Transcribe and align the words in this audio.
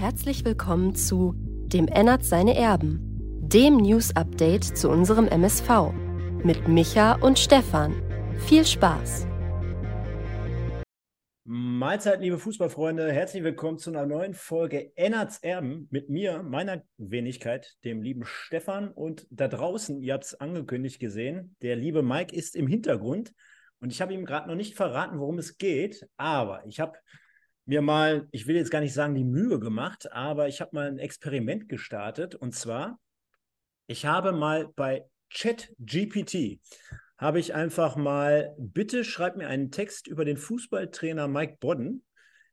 Herzlich 0.00 0.46
willkommen 0.46 0.94
zu 0.94 1.34
Dem 1.36 1.86
Ennert 1.86 2.24
seine 2.24 2.56
Erben, 2.56 3.00
dem 3.42 3.76
News-Update 3.76 4.64
zu 4.64 4.88
unserem 4.88 5.28
MSV 5.28 5.92
mit 6.42 6.66
Micha 6.68 7.16
und 7.16 7.38
Stefan. 7.38 8.02
Viel 8.38 8.64
Spaß! 8.64 9.26
Mahlzeit, 11.44 12.22
liebe 12.22 12.38
Fußballfreunde. 12.38 13.12
Herzlich 13.12 13.42
willkommen 13.42 13.76
zu 13.76 13.90
einer 13.90 14.06
neuen 14.06 14.32
Folge 14.32 14.90
Ennerts 14.96 15.36
Erben 15.42 15.86
mit 15.90 16.08
mir, 16.08 16.42
meiner 16.44 16.82
Wenigkeit, 16.96 17.76
dem 17.84 18.00
lieben 18.00 18.24
Stefan. 18.24 18.92
Und 18.92 19.26
da 19.30 19.48
draußen, 19.48 20.00
ihr 20.00 20.14
habt 20.14 20.24
es 20.24 20.34
angekündigt 20.40 20.98
gesehen, 20.98 21.56
der 21.60 21.76
liebe 21.76 22.02
Mike 22.02 22.34
ist 22.34 22.56
im 22.56 22.66
Hintergrund. 22.66 23.34
Und 23.80 23.92
ich 23.92 24.00
habe 24.00 24.14
ihm 24.14 24.24
gerade 24.24 24.48
noch 24.48 24.56
nicht 24.56 24.76
verraten, 24.76 25.18
worum 25.18 25.36
es 25.36 25.58
geht. 25.58 26.08
Aber 26.16 26.64
ich 26.64 26.80
habe 26.80 26.96
mir 27.66 27.82
mal, 27.82 28.28
ich 28.32 28.46
will 28.46 28.56
jetzt 28.56 28.70
gar 28.70 28.80
nicht 28.80 28.94
sagen, 28.94 29.14
die 29.14 29.24
Mühe 29.24 29.60
gemacht, 29.60 30.10
aber 30.12 30.48
ich 30.48 30.60
habe 30.60 30.74
mal 30.74 30.88
ein 30.88 30.98
Experiment 30.98 31.68
gestartet. 31.68 32.34
Und 32.34 32.54
zwar, 32.54 32.98
ich 33.86 34.06
habe 34.06 34.32
mal 34.32 34.68
bei 34.74 35.04
ChatGPT 35.32 36.60
habe 37.20 37.38
ich 37.38 37.54
einfach 37.54 37.96
mal, 37.96 38.54
bitte 38.58 39.04
schreib 39.04 39.36
mir 39.36 39.46
einen 39.46 39.70
Text 39.70 40.06
über 40.06 40.24
den 40.24 40.38
Fußballtrainer 40.38 41.28
Mike 41.28 41.58
Bodden. 41.60 42.02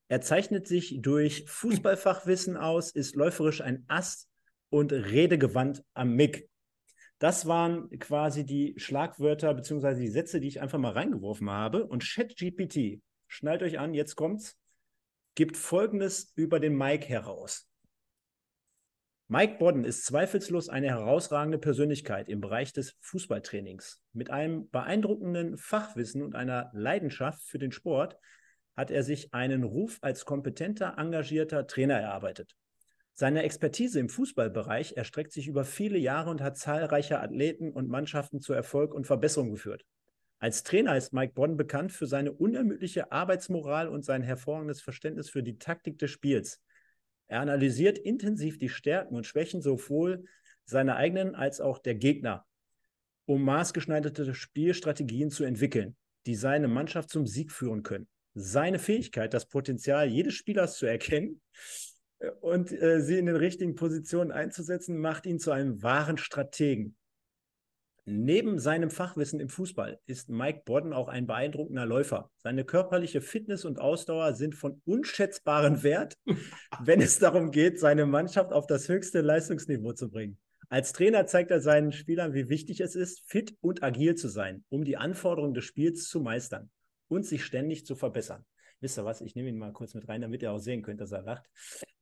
Er 0.10 0.20
zeichnet 0.20 0.68
sich 0.68 1.00
durch 1.02 1.46
Fußballfachwissen 1.48 2.58
aus, 2.58 2.92
ist 2.92 3.16
läuferisch 3.16 3.62
ein 3.62 3.86
Ast 3.88 4.28
und 4.70 4.92
redegewandt 4.92 5.84
am 5.94 6.16
Mick. 6.16 6.50
Das 7.20 7.48
waren 7.48 7.90
quasi 7.98 8.46
die 8.46 8.76
Schlagwörter 8.78 9.54
bzw. 9.54 9.96
die 9.96 10.10
Sätze, 10.10 10.40
die 10.40 10.50
ich 10.50 10.62
einfach 10.62 10.80
mal 10.80 10.92
reingeworfen 10.92 11.50
habe. 11.50 11.86
Und 11.86 12.04
ChatGPT, 12.04 13.02
schnallt 13.28 13.64
euch 13.64 13.80
an, 13.80 13.94
jetzt 13.94 14.16
kommt's, 14.16 14.58
gibt 15.38 15.56
Folgendes 15.56 16.34
über 16.36 16.60
den 16.60 16.76
Mike 16.76 17.08
heraus. 17.08 17.70
Mike 19.28 19.60
Bodden 19.60 19.84
ist 19.84 20.04
zweifellos 20.04 20.68
eine 20.68 20.88
herausragende 20.88 21.60
Persönlichkeit 21.60 22.28
im 22.28 22.42
Bereich 22.42 22.74
des 22.74 22.98
Fußballtrainings. 23.02 24.02
Mit 24.14 24.32
einem 24.32 24.68
beeindruckenden 24.72 25.60
Fachwissen 25.60 26.24
und 26.24 26.34
einer 26.34 26.72
Leidenschaft 26.74 27.44
für 27.44 27.60
den 27.60 27.72
Sport 27.72 28.18
hat 28.76 28.90
er 28.90 29.04
sich 29.04 29.32
einen 29.36 29.64
Ruf 29.64 30.00
als 30.02 30.26
kompetenter, 30.26 30.96
engagierter 30.98 31.68
Trainer 31.68 32.00
erarbeitet. 32.00 32.56
Seine 33.14 33.44
Expertise 33.44 34.00
im 34.00 34.10
Fußballbereich 34.10 34.98
erstreckt 34.98 35.34
sich 35.34 35.48
über 35.48 35.66
viele 35.66 36.00
Jahre 36.00 36.32
und 36.32 36.42
hat 36.42 36.58
zahlreiche 36.58 37.20
Athleten 37.20 37.72
und 37.72 37.90
Mannschaften 37.90 38.42
zu 38.42 38.54
Erfolg 38.54 38.92
und 38.92 39.06
Verbesserung 39.06 39.52
geführt. 39.52 39.86
Als 40.40 40.64
Trainer 40.64 40.96
ist 40.96 41.14
Mike 41.14 41.34
Bodden 41.34 41.58
bekannt 41.58 41.92
für 41.92 42.06
seine 42.06 42.32
unermüdliche 42.32 43.12
Arbeitsmoral 43.12 43.88
und 43.88 44.06
sein 44.06 44.22
hervorragendes 44.22 44.82
Verständnis 44.82 45.30
für 45.30 45.42
die 45.42 45.58
Taktik 45.58 45.98
des 45.98 46.12
Spiels. 46.12 46.62
Er 47.28 47.42
analysiert 47.42 47.98
intensiv 47.98 48.60
die 48.60 48.70
Stärken 48.70 49.16
und 49.16 49.26
Schwächen 49.26 49.62
sowohl 49.62 50.26
seiner 50.66 50.96
eigenen 50.96 51.34
als 51.34 51.60
auch 51.60 51.80
der 51.80 51.96
Gegner, 51.96 52.46
um 53.26 53.44
maßgeschneiderte 53.44 54.34
Spielstrategien 54.36 55.32
zu 55.32 55.44
entwickeln, 55.44 55.96
die 56.28 56.36
seine 56.36 56.68
Mannschaft 56.68 57.10
zum 57.10 57.26
Sieg 57.26 57.52
führen 57.52 57.82
können. 57.82 58.08
Seine 58.36 58.78
Fähigkeit, 58.78 59.34
das 59.34 59.48
Potenzial 59.48 60.08
jedes 60.08 60.36
Spielers 60.36 60.78
zu 60.78 60.86
erkennen 60.86 61.42
äh, 62.20 62.30
und 62.42 62.72
äh, 62.72 63.02
sie 63.02 63.18
in 63.18 63.26
den 63.26 63.36
richtigen 63.36 63.74
Positionen 63.74 64.32
einzusetzen, 64.32 65.00
macht 65.00 65.26
ihn 65.26 65.40
zu 65.40 65.52
einem 65.52 65.82
wahren 65.82 66.20
Strategen. 66.20 66.96
Neben 68.10 68.58
seinem 68.58 68.90
Fachwissen 68.90 69.42
im 69.42 69.50
Fußball 69.50 70.00
ist 70.06 70.30
Mike 70.30 70.62
Bodden 70.64 70.94
auch 70.94 71.10
ein 71.10 71.28
beeindruckender 71.28 71.86
Läufer. 71.86 72.32
Seine 72.38 72.64
körperliche 72.64 73.20
Fitness 73.20 73.66
und 73.66 73.80
Ausdauer 73.82 74.34
sind 74.34 74.56
von 74.56 74.82
unschätzbarem 74.86 75.84
Wert, 75.84 76.18
wenn 76.82 77.02
es 77.02 77.20
darum 77.20 77.52
geht, 77.52 77.82
seine 77.82 78.06
Mannschaft 78.06 78.54
auf 78.54 78.66
das 78.66 78.88
höchste 78.88 79.20
Leistungsniveau 79.20 79.92
zu 79.92 80.10
bringen. 80.10 80.38
Als 80.70 80.94
Trainer 80.94 81.26
zeigt 81.26 81.52
er 81.52 81.60
seinen 81.60 81.92
Spielern, 81.92 82.34
wie 82.34 82.48
wichtig 82.48 82.80
es 82.80 82.96
ist, 82.96 83.30
fit 83.30 83.58
und 83.60 83.84
agil 83.84 84.16
zu 84.16 84.30
sein, 84.30 84.64
um 84.70 84.86
die 84.86 84.96
Anforderungen 84.96 85.54
des 85.54 85.66
Spiels 85.66 86.08
zu 86.08 86.22
meistern 86.22 86.70
und 87.10 87.26
sich 87.26 87.44
ständig 87.44 87.86
zu 87.86 87.98
verbessern. 87.98 88.46
Wisst 88.80 88.98
ihr 88.98 89.04
was? 89.04 89.20
Ich 89.20 89.36
nehme 89.36 89.50
ihn 89.50 89.58
mal 89.58 89.74
kurz 89.74 89.94
mit 89.96 90.08
rein, 90.08 90.22
damit 90.22 90.42
ihr 90.44 90.54
auch 90.54 90.60
sehen 90.60 90.82
könnt, 90.82 91.02
dass 91.02 91.12
er 91.12 91.24
lacht. 91.24 91.44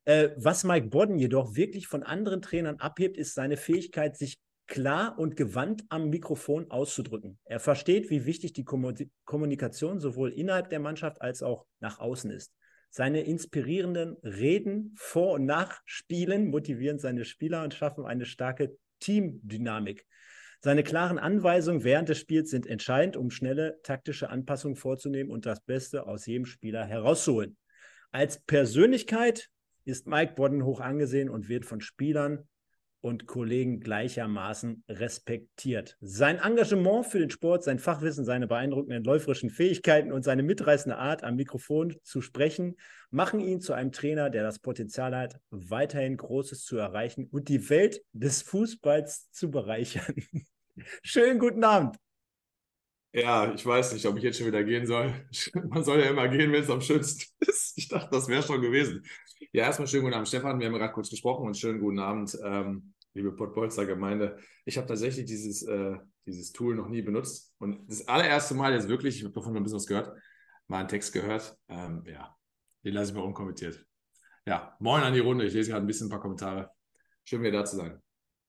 Äh, 0.03 0.29
was 0.37 0.65
Mike 0.65 0.89
Bodden 0.89 1.17
jedoch 1.17 1.55
wirklich 1.55 1.87
von 1.87 2.03
anderen 2.03 2.43
Trainern 2.43 2.75
abhebt, 2.75 3.17
ist 3.17 3.33
seine 3.33 3.57
Fähigkeit, 3.57 4.15
sich 4.15 4.37
klar 4.67 5.17
und 5.19 5.35
gewandt 5.35 5.83
am 5.89 6.09
Mikrofon 6.09 6.71
auszudrücken. 6.71 7.39
Er 7.45 7.59
versteht, 7.59 8.09
wie 8.09 8.25
wichtig 8.25 8.53
die 8.53 8.65
Kommunikation 8.65 9.99
sowohl 9.99 10.31
innerhalb 10.31 10.69
der 10.69 10.79
Mannschaft 10.79 11.21
als 11.21 11.43
auch 11.43 11.65
nach 11.79 11.99
außen 11.99 12.31
ist. 12.31 12.53
Seine 12.89 13.21
inspirierenden 13.21 14.15
Reden 14.23 14.93
vor 14.95 15.33
und 15.33 15.45
nach 15.45 15.81
Spielen 15.85 16.47
motivieren 16.47 16.97
seine 16.97 17.25
Spieler 17.25 17.63
und 17.63 17.73
schaffen 17.73 18.05
eine 18.05 18.25
starke 18.25 18.77
Teamdynamik. 19.01 20.05
Seine 20.61 20.81
klaren 20.81 21.19
Anweisungen 21.19 21.83
während 21.83 22.09
des 22.09 22.17
Spiels 22.17 22.49
sind 22.49 22.65
entscheidend, 22.65 23.17
um 23.17 23.29
schnelle 23.29 23.79
taktische 23.83 24.29
Anpassungen 24.29 24.77
vorzunehmen 24.77 25.31
und 25.31 25.45
das 25.45 25.59
Beste 25.61 26.07
aus 26.07 26.25
jedem 26.25 26.45
Spieler 26.45 26.85
herauszuholen. 26.85 27.57
Als 28.11 28.41
Persönlichkeit 28.45 29.49
ist 29.83 30.07
Mike 30.07 30.33
Bodden 30.35 30.63
hoch 30.63 30.79
angesehen 30.79 31.29
und 31.29 31.49
wird 31.49 31.65
von 31.65 31.81
Spielern 31.81 32.47
und 33.05 33.27
Kollegen 33.27 33.81
gleichermaßen 33.81 34.83
respektiert. 34.89 35.95
Sein 36.01 36.39
Engagement 36.39 37.05
für 37.05 37.19
den 37.19 37.29
Sport, 37.29 37.63
sein 37.63 37.77
Fachwissen, 37.77 38.25
seine 38.25 38.47
beeindruckenden 38.47 39.03
läuferischen 39.03 39.51
Fähigkeiten 39.51 40.11
und 40.11 40.23
seine 40.23 40.41
mitreißende 40.41 40.97
Art, 40.97 41.23
am 41.23 41.35
Mikrofon 41.35 41.95
zu 42.01 42.21
sprechen, 42.21 42.77
machen 43.11 43.39
ihn 43.39 43.61
zu 43.61 43.73
einem 43.73 43.91
Trainer, 43.91 44.31
der 44.31 44.41
das 44.41 44.57
Potenzial 44.57 45.15
hat, 45.15 45.39
weiterhin 45.51 46.17
Großes 46.17 46.63
zu 46.63 46.77
erreichen 46.77 47.27
und 47.31 47.47
die 47.47 47.69
Welt 47.69 48.01
des 48.11 48.41
Fußballs 48.41 49.29
zu 49.29 49.51
bereichern. 49.51 50.15
Schönen 51.03 51.37
guten 51.37 51.63
Abend. 51.63 51.97
Ja, 53.13 53.53
ich 53.53 53.65
weiß 53.65 53.93
nicht, 53.93 54.05
ob 54.07 54.17
ich 54.17 54.23
jetzt 54.23 54.39
schon 54.39 54.47
wieder 54.47 54.63
gehen 54.63 54.87
soll. 54.87 55.13
Man 55.69 55.83
soll 55.83 55.99
ja 55.99 56.09
immer 56.09 56.27
gehen, 56.27 56.51
wenn 56.51 56.63
es 56.63 56.71
am 56.71 56.81
schönsten 56.81 57.31
ist. 57.47 57.77
Ich 57.77 57.87
dachte, 57.87 58.09
das 58.11 58.27
wäre 58.27 58.41
schon 58.41 58.61
gewesen. 58.61 59.05
Ja, 59.53 59.63
erstmal 59.63 59.87
schönen 59.87 60.03
guten 60.03 60.15
Abend, 60.15 60.27
Stefan. 60.27 60.59
Wir 60.59 60.67
haben 60.67 60.73
gerade 60.73 60.91
kurz 60.91 61.09
gesprochen 61.09 61.45
und 61.47 61.57
schönen 61.57 61.79
guten 61.79 61.99
Abend. 61.99 62.37
Ähm, 62.43 62.93
liebe 63.15 63.31
Pottbolzer 63.31 63.85
Gemeinde. 63.85 64.37
Ich 64.65 64.77
habe 64.77 64.87
tatsächlich 64.87 65.25
dieses, 65.25 65.63
äh, 65.63 65.95
dieses 66.25 66.51
Tool 66.51 66.75
noch 66.75 66.89
nie 66.89 67.01
benutzt. 67.01 67.55
Und 67.57 67.89
das 67.89 68.07
allererste 68.07 68.53
Mal 68.53 68.73
jetzt 68.73 68.89
wirklich, 68.89 69.17
ich 69.17 69.23
habe 69.23 69.33
davon 69.33 69.55
ein 69.55 69.63
bisschen 69.63 69.77
was 69.77 69.87
gehört, 69.87 70.11
mal 70.67 70.79
einen 70.79 70.89
Text 70.89 71.13
gehört. 71.13 71.57
Ähm, 71.69 72.03
ja, 72.05 72.35
den 72.83 72.93
lasse 72.93 73.11
ich 73.11 73.17
mal 73.17 73.23
unkommentiert. 73.23 73.83
Ja, 74.45 74.75
moin 74.79 75.01
an 75.01 75.13
die 75.13 75.19
Runde. 75.19 75.45
Ich 75.45 75.53
lese 75.53 75.71
gerade 75.71 75.83
ein 75.83 75.87
bisschen 75.87 76.07
ein 76.07 76.11
paar 76.11 76.19
Kommentare. 76.19 76.69
Schön, 77.23 77.41
wieder 77.41 77.59
da 77.59 77.65
zu 77.65 77.77
sein. 77.77 77.99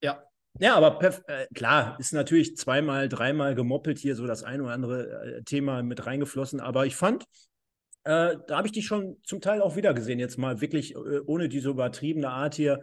Ja, 0.03 0.23
ja, 0.59 0.75
aber 0.75 1.03
äh, 1.29 1.47
klar, 1.55 1.97
ist 1.99 2.13
natürlich 2.13 2.57
zweimal, 2.57 3.09
dreimal 3.09 3.55
gemoppelt 3.55 3.99
hier 3.99 4.17
so 4.17 4.27
das 4.27 4.43
ein 4.43 4.61
oder 4.61 4.73
andere 4.73 5.39
äh, 5.39 5.43
Thema 5.45 5.83
mit 5.83 6.07
reingeflossen. 6.07 6.61
Aber 6.61 6.87
ich 6.87 6.97
fand, 6.97 7.25
äh, 8.05 8.37
da 8.47 8.57
habe 8.57 8.67
ich 8.67 8.73
dich 8.73 8.87
schon 8.87 9.19
zum 9.23 9.41
Teil 9.41 9.63
auch 9.63 9.77
wieder 9.77 9.95
gesehen, 9.95 10.19
jetzt 10.19 10.39
mal 10.39 10.61
wirklich 10.61 10.95
äh, 10.95 11.21
ohne 11.27 11.49
diese 11.49 11.71
übertriebene 11.71 12.31
Art 12.31 12.55
hier 12.55 12.81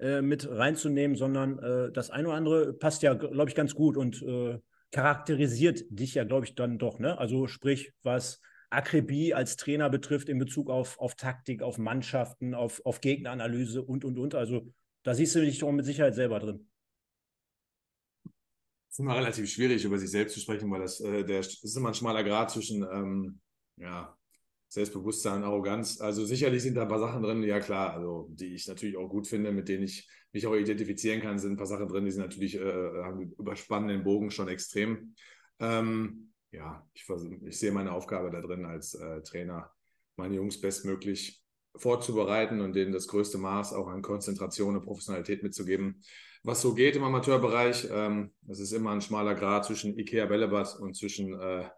äh, 0.00 0.22
mit 0.22 0.48
reinzunehmen, 0.48 1.16
sondern 1.16 1.58
äh, 1.58 1.92
das 1.92 2.10
eine 2.10 2.28
oder 2.28 2.36
andere 2.36 2.72
passt 2.72 3.02
ja, 3.02 3.14
glaube 3.14 3.50
ich, 3.50 3.54
ganz 3.54 3.74
gut 3.74 3.96
und 3.96 4.22
äh, 4.22 4.58
charakterisiert 4.92 5.84
dich 5.90 6.14
ja, 6.14 6.24
glaube 6.24 6.46
ich, 6.46 6.54
dann 6.54 6.78
doch. 6.78 6.98
Ne? 6.98 7.18
Also 7.18 7.46
sprich, 7.46 7.92
was 8.02 8.40
Akribie 8.70 9.34
als 9.34 9.56
Trainer 9.56 9.90
betrifft 9.90 10.28
in 10.28 10.38
Bezug 10.38 10.70
auf, 10.70 10.98
auf 10.98 11.16
Taktik, 11.16 11.62
auf 11.62 11.76
Mannschaften, 11.78 12.54
auf, 12.54 12.80
auf 12.84 13.00
Gegneranalyse 13.00 13.82
und, 13.82 14.04
und, 14.04 14.18
und. 14.18 14.34
Also 14.34 14.72
da 15.02 15.14
siehst 15.14 15.34
du 15.34 15.40
dich 15.40 15.58
doch 15.58 15.70
mit 15.70 15.84
Sicherheit 15.84 16.14
selber 16.14 16.38
drin. 16.40 16.66
Es 18.88 18.94
ist 18.94 19.00
immer 19.00 19.16
relativ 19.16 19.50
schwierig, 19.50 19.84
über 19.84 19.98
sich 19.98 20.10
selbst 20.10 20.34
zu 20.34 20.40
sprechen, 20.40 20.70
weil 20.70 20.80
das, 20.80 21.00
äh, 21.00 21.24
der, 21.24 21.40
ist 21.40 21.76
immer 21.76 21.88
ein 21.88 21.94
schmaler 21.94 22.24
Grad 22.24 22.50
zwischen 22.50 22.82
ähm, 22.82 23.40
ja, 23.76 24.16
Selbstbewusstsein, 24.70 25.42
Arroganz. 25.42 26.00
Also 26.00 26.24
sicherlich 26.24 26.62
sind 26.62 26.76
da 26.76 26.82
ein 26.82 26.88
paar 26.88 27.00
Sachen 27.00 27.22
drin, 27.22 27.42
ja 27.42 27.58
klar, 27.58 27.92
also 27.92 28.28
die 28.30 28.54
ich 28.54 28.68
natürlich 28.68 28.96
auch 28.96 29.08
gut 29.08 29.26
finde, 29.26 29.50
mit 29.50 29.68
denen 29.68 29.82
ich 29.82 30.08
mich 30.32 30.46
auch 30.46 30.54
identifizieren 30.54 31.20
kann, 31.20 31.40
sind 31.40 31.52
ein 31.52 31.56
paar 31.56 31.66
Sachen 31.66 31.88
drin, 31.88 32.04
die 32.04 32.12
sind 32.12 32.22
natürlich 32.22 32.54
äh, 32.54 33.10
überspannen 33.36 33.88
den 33.88 34.04
Bogen 34.04 34.30
schon 34.30 34.46
extrem. 34.46 35.14
Ähm, 35.58 36.32
ja, 36.52 36.86
ich, 36.94 37.04
ich, 37.46 37.58
sehe 37.58 37.72
meine 37.72 37.90
Aufgabe 37.90 38.30
da 38.30 38.40
drin 38.40 38.64
als 38.64 38.94
äh, 38.94 39.22
Trainer, 39.22 39.72
meine 40.14 40.36
Jungs 40.36 40.60
bestmöglich 40.60 41.42
vorzubereiten 41.74 42.60
und 42.60 42.76
denen 42.76 42.92
das 42.92 43.08
größte 43.08 43.38
Maß 43.38 43.72
auch 43.72 43.88
an 43.88 44.02
Konzentration 44.02 44.76
und 44.76 44.84
Professionalität 44.84 45.42
mitzugeben. 45.42 46.00
Was 46.44 46.62
so 46.62 46.74
geht 46.74 46.94
im 46.94 47.02
Amateurbereich, 47.02 47.88
ähm, 47.90 48.32
das 48.42 48.60
ist 48.60 48.70
immer 48.70 48.92
ein 48.92 49.00
schmaler 49.00 49.34
Grad 49.34 49.64
zwischen 49.64 49.98
Ikea 49.98 50.26
Bällebad 50.26 50.78
und 50.78 50.96
zwischen, 50.96 51.34
äh, 51.40 51.68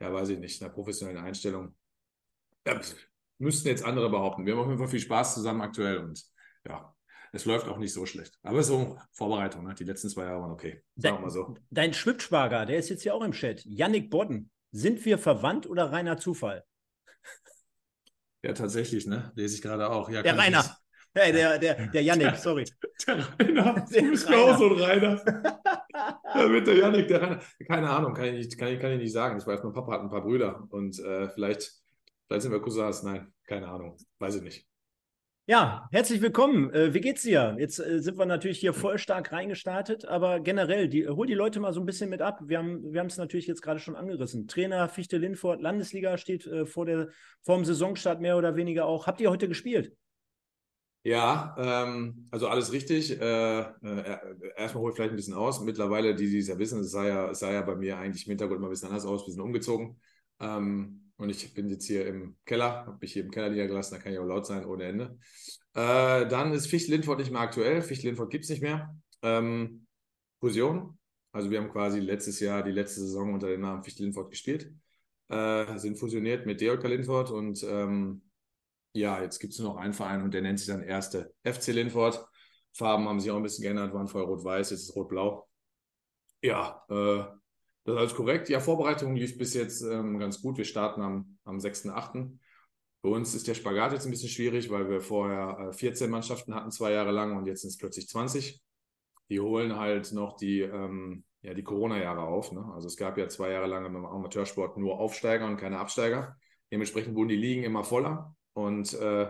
ja, 0.00 0.12
weiß 0.12 0.30
ich 0.30 0.38
nicht, 0.38 0.62
einer 0.62 0.72
professionellen 0.72 1.22
Einstellung 1.22 1.74
ja, 2.66 2.80
müssten 3.38 3.68
jetzt 3.68 3.84
andere 3.84 4.10
behaupten. 4.10 4.46
Wir 4.46 4.54
haben 4.54 4.60
auf 4.60 4.68
jeden 4.68 4.78
Fall 4.78 4.88
viel 4.88 5.00
Spaß 5.00 5.34
zusammen 5.34 5.60
aktuell 5.62 5.98
und 5.98 6.22
ja, 6.66 6.94
es 7.32 7.44
läuft 7.44 7.66
auch 7.66 7.78
nicht 7.78 7.92
so 7.92 8.06
schlecht. 8.06 8.38
Aber 8.42 8.62
so 8.62 8.98
Vorbereitung, 9.12 9.64
ne? 9.64 9.74
die 9.74 9.84
letzten 9.84 10.08
zwei 10.10 10.24
Jahre 10.24 10.42
waren 10.42 10.52
okay. 10.52 10.82
Sagen 10.96 11.16
wir 11.16 11.22
mal 11.22 11.30
so. 11.30 11.56
Dein 11.70 11.94
Schwibschwager, 11.94 12.66
der 12.66 12.78
ist 12.78 12.90
jetzt 12.90 13.02
hier 13.02 13.14
auch 13.14 13.22
im 13.22 13.32
Chat. 13.32 13.64
Yannick 13.64 14.10
Bodden. 14.10 14.50
Sind 14.70 15.04
wir 15.04 15.18
verwandt 15.18 15.66
oder 15.66 15.92
reiner 15.92 16.16
Zufall? 16.16 16.64
Ja, 18.42 18.52
tatsächlich, 18.54 19.06
ne? 19.06 19.32
Lese 19.34 19.54
ich 19.54 19.62
gerade 19.62 19.88
auch. 19.90 20.10
Ja, 20.10 20.22
der 20.22 20.36
Rainer. 20.36 20.64
Hey, 21.14 21.30
der, 21.32 21.58
der, 21.58 21.88
der 21.88 22.02
Yannick, 22.02 22.36
sorry. 22.38 22.64
Der 23.06 23.18
Rainer. 23.38 23.86
Der 23.92 24.02
du 24.02 24.10
bist 24.10 24.28
auch 24.28 24.58
so 24.58 24.74
ein 24.74 24.80
Rainer. 24.80 25.22
ja, 26.34 26.48
mit 26.48 26.66
der 26.66 26.76
Yannick, 26.76 27.08
der 27.08 27.22
Rainer. 27.22 27.40
Keine 27.66 27.90
Ahnung, 27.90 28.14
kann 28.14 28.24
ich 28.24 28.46
nicht, 28.46 28.58
kann 28.58 28.68
ich, 28.68 28.80
kann 28.80 28.92
ich 28.92 28.98
nicht 28.98 29.12
sagen. 29.12 29.38
Ich 29.38 29.46
weiß, 29.46 29.62
mein 29.62 29.72
Papa 29.72 29.92
hat 29.92 30.00
ein 30.00 30.10
paar 30.10 30.22
Brüder 30.22 30.66
und 30.70 30.98
äh, 30.98 31.28
vielleicht, 31.28 31.72
vielleicht 32.32 32.42
sind 32.44 32.52
wir 32.52 32.62
Cousins. 32.62 33.02
Nein, 33.02 33.30
keine 33.46 33.68
Ahnung. 33.68 33.96
Weiß 34.18 34.36
ich 34.36 34.42
nicht. 34.42 34.66
Ja, 35.46 35.86
herzlich 35.90 36.22
willkommen. 36.22 36.72
Äh, 36.72 36.94
wie 36.94 37.00
geht's 37.00 37.22
dir? 37.22 37.56
Jetzt 37.58 37.78
äh, 37.78 38.00
sind 38.00 38.16
wir 38.16 38.24
natürlich 38.24 38.58
hier 38.58 38.72
voll 38.72 38.96
stark 38.96 39.32
reingestartet, 39.32 40.06
aber 40.06 40.40
generell, 40.40 40.88
die, 40.88 41.06
hol 41.08 41.26
die 41.26 41.34
Leute 41.34 41.60
mal 41.60 41.74
so 41.74 41.80
ein 41.80 41.84
bisschen 41.84 42.08
mit 42.08 42.22
ab. 42.22 42.40
Wir 42.44 42.58
haben 42.58 42.92
wir 42.92 43.04
es 43.04 43.18
natürlich 43.18 43.46
jetzt 43.48 43.60
gerade 43.60 43.80
schon 43.80 43.96
angerissen. 43.96 44.48
Trainer 44.48 44.88
Fichte 44.88 45.18
Lindfort, 45.18 45.60
Landesliga 45.60 46.16
steht 46.16 46.46
äh, 46.46 46.64
vor, 46.64 46.86
der, 46.86 47.08
vor 47.42 47.56
dem 47.56 47.66
Saisonstart 47.66 48.20
mehr 48.20 48.38
oder 48.38 48.56
weniger 48.56 48.86
auch. 48.86 49.06
Habt 49.06 49.20
ihr 49.20 49.30
heute 49.30 49.48
gespielt? 49.48 49.94
Ja, 51.02 51.54
ähm, 51.58 52.28
also 52.30 52.46
alles 52.48 52.72
richtig. 52.72 53.20
Äh, 53.20 53.60
äh, 53.60 54.18
erstmal 54.56 54.82
hole 54.82 54.92
ich 54.92 54.96
vielleicht 54.96 55.12
ein 55.12 55.16
bisschen 55.16 55.34
aus. 55.34 55.60
Mittlerweile, 55.60 56.14
die, 56.14 56.30
die 56.30 56.38
es 56.38 56.48
ja 56.48 56.58
wissen, 56.58 56.80
es 56.80 56.92
sah 56.92 57.04
ja, 57.04 57.30
es 57.30 57.40
sah 57.40 57.52
ja 57.52 57.60
bei 57.60 57.74
mir 57.74 57.98
eigentlich 57.98 58.26
im 58.26 58.30
Hintergrund 58.30 58.60
mal 58.60 58.68
ein 58.68 58.70
bisschen 58.70 58.88
anders 58.88 59.04
aus. 59.04 59.26
Wir 59.26 59.32
sind 59.32 59.42
umgezogen. 59.42 60.00
Ähm, 60.40 61.01
und 61.22 61.30
ich 61.30 61.54
bin 61.54 61.68
jetzt 61.70 61.86
hier 61.86 62.06
im 62.06 62.36
Keller, 62.44 62.86
habe 62.86 62.98
mich 63.00 63.12
hier 63.12 63.24
im 63.24 63.30
Keller 63.30 63.50
niedergelassen, 63.50 63.96
da 63.96 64.02
kann 64.02 64.12
ich 64.12 64.18
auch 64.18 64.26
laut 64.26 64.44
sein 64.44 64.64
ohne 64.64 64.84
Ende. 64.84 65.18
Äh, 65.74 66.26
dann 66.26 66.52
ist 66.52 66.66
Ficht 66.66 66.88
Lindfort 66.88 67.18
nicht 67.18 67.30
mehr 67.30 67.40
aktuell. 67.40 67.80
Ficht 67.80 68.02
Lindfort 68.02 68.30
gibt 68.30 68.44
es 68.44 68.50
nicht 68.50 68.62
mehr. 68.62 68.94
Ähm, 69.22 69.86
Fusion. 70.40 70.98
Also 71.32 71.50
wir 71.50 71.60
haben 71.60 71.70
quasi 71.70 72.00
letztes 72.00 72.40
Jahr 72.40 72.62
die 72.62 72.72
letzte 72.72 73.00
Saison 73.00 73.32
unter 73.32 73.48
dem 73.48 73.60
Namen 73.60 73.84
Ficht 73.84 73.98
Lindfort 74.00 74.30
gespielt. 74.30 74.72
Äh, 75.28 75.78
sind 75.78 75.96
fusioniert 75.96 76.44
mit 76.44 76.60
DJK 76.60 76.82
Lindfort 76.88 77.30
und 77.30 77.62
ähm, 77.62 78.22
ja, 78.94 79.22
jetzt 79.22 79.38
gibt 79.38 79.54
es 79.54 79.60
nur 79.60 79.70
noch 79.70 79.78
einen 79.78 79.94
Verein 79.94 80.22
und 80.22 80.34
der 80.34 80.42
nennt 80.42 80.58
sich 80.58 80.68
dann 80.68 80.82
Erste 80.82 81.32
FC 81.44 81.68
Lindfort. 81.68 82.26
Farben 82.74 83.08
haben 83.08 83.20
sich 83.20 83.30
auch 83.30 83.36
ein 83.36 83.42
bisschen 83.42 83.62
geändert, 83.62 83.94
waren 83.94 84.08
vorher 84.08 84.28
rot-weiß, 84.28 84.70
jetzt 84.70 84.82
ist 84.82 84.96
rot-blau. 84.96 85.48
Ja, 86.42 86.84
äh, 86.90 87.24
das 87.84 87.94
ist 87.94 87.98
alles 87.98 88.14
korrekt. 88.14 88.48
Ja, 88.48 88.60
Vorbereitung 88.60 89.16
lief 89.16 89.36
bis 89.36 89.54
jetzt 89.54 89.82
ähm, 89.82 90.18
ganz 90.18 90.40
gut. 90.40 90.56
Wir 90.56 90.64
starten 90.64 91.02
am, 91.02 91.38
am 91.44 91.58
6.8. 91.58 92.38
Bei 93.02 93.08
uns 93.08 93.34
ist 93.34 93.48
der 93.48 93.54
Spagat 93.54 93.92
jetzt 93.92 94.04
ein 94.04 94.10
bisschen 94.12 94.28
schwierig, 94.28 94.70
weil 94.70 94.88
wir 94.88 95.00
vorher 95.00 95.70
äh, 95.70 95.72
14 95.72 96.08
Mannschaften 96.08 96.54
hatten, 96.54 96.70
zwei 96.70 96.92
Jahre 96.92 97.10
lang, 97.10 97.36
und 97.36 97.46
jetzt 97.46 97.62
sind 97.62 97.70
es 97.70 97.78
plötzlich 97.78 98.08
20. 98.08 98.62
Die 99.28 99.40
holen 99.40 99.76
halt 99.76 100.12
noch 100.12 100.36
die, 100.36 100.60
ähm, 100.60 101.24
ja, 101.42 101.54
die 101.54 101.64
Corona-Jahre 101.64 102.22
auf. 102.22 102.52
Ne? 102.52 102.64
Also 102.74 102.86
es 102.86 102.96
gab 102.96 103.18
ja 103.18 103.28
zwei 103.28 103.50
Jahre 103.50 103.66
lang 103.66 103.84
im 103.84 103.96
Amateursport 103.96 104.76
nur 104.76 105.00
Aufsteiger 105.00 105.46
und 105.46 105.56
keine 105.56 105.78
Absteiger. 105.78 106.36
Dementsprechend 106.70 107.16
wurden 107.16 107.30
die 107.30 107.36
Ligen 107.36 107.64
immer 107.64 107.82
voller. 107.82 108.36
Und 108.52 108.94
äh, 108.94 109.28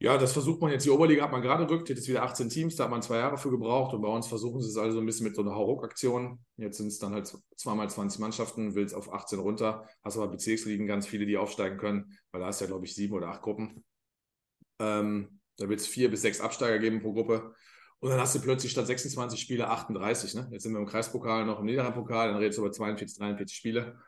ja, 0.00 0.16
das 0.16 0.32
versucht 0.32 0.60
man 0.60 0.70
jetzt. 0.70 0.86
Die 0.86 0.90
Oberliga 0.90 1.24
hat 1.24 1.32
man 1.32 1.42
gerade 1.42 1.68
rückt, 1.68 1.88
jetzt 1.88 2.06
wieder 2.06 2.22
18 2.22 2.48
Teams, 2.48 2.76
da 2.76 2.84
hat 2.84 2.90
man 2.90 3.02
zwei 3.02 3.16
Jahre 3.16 3.36
für 3.36 3.50
gebraucht 3.50 3.94
und 3.94 4.00
bei 4.00 4.08
uns 4.08 4.28
versuchen 4.28 4.62
sie 4.62 4.68
es 4.68 4.76
also 4.76 5.00
ein 5.00 5.06
bisschen 5.06 5.26
mit 5.26 5.34
so 5.34 5.42
einer 5.42 5.56
Hauruck-Aktion. 5.56 6.38
Jetzt 6.56 6.78
sind 6.78 6.86
es 6.86 6.98
dann 6.98 7.14
halt 7.14 7.32
zweimal 7.56 7.90
20 7.90 8.20
Mannschaften, 8.20 8.76
willst 8.76 8.94
auf 8.94 9.12
18 9.12 9.40
runter, 9.40 9.88
hast 10.04 10.16
aber 10.16 10.28
Bezirksligen 10.28 10.86
ganz 10.86 11.06
viele, 11.08 11.26
die 11.26 11.36
aufsteigen 11.36 11.78
können, 11.78 12.16
weil 12.30 12.40
da 12.40 12.46
hast 12.46 12.60
ja, 12.60 12.68
glaube 12.68 12.86
ich, 12.86 12.94
sieben 12.94 13.14
oder 13.14 13.28
acht 13.28 13.42
Gruppen. 13.42 13.84
Ähm, 14.78 15.40
da 15.56 15.68
wird 15.68 15.80
es 15.80 15.88
vier 15.88 16.08
bis 16.10 16.22
sechs 16.22 16.40
Absteiger 16.40 16.78
geben 16.78 17.02
pro 17.02 17.12
Gruppe. 17.12 17.54
Und 17.98 18.10
dann 18.10 18.20
hast 18.20 18.36
du 18.36 18.40
plötzlich 18.40 18.70
statt 18.70 18.86
26 18.86 19.40
Spiele 19.40 19.68
38. 19.68 20.34
Ne? 20.34 20.48
Jetzt 20.52 20.62
sind 20.62 20.72
wir 20.72 20.78
im 20.78 20.86
Kreispokal, 20.86 21.44
noch 21.44 21.58
im 21.58 21.66
Niederrhein-Pokal, 21.66 22.28
dann 22.28 22.36
redest 22.38 22.58
du 22.58 22.62
über 22.62 22.70
42, 22.70 23.18
43 23.18 23.56
Spiele. 23.56 23.98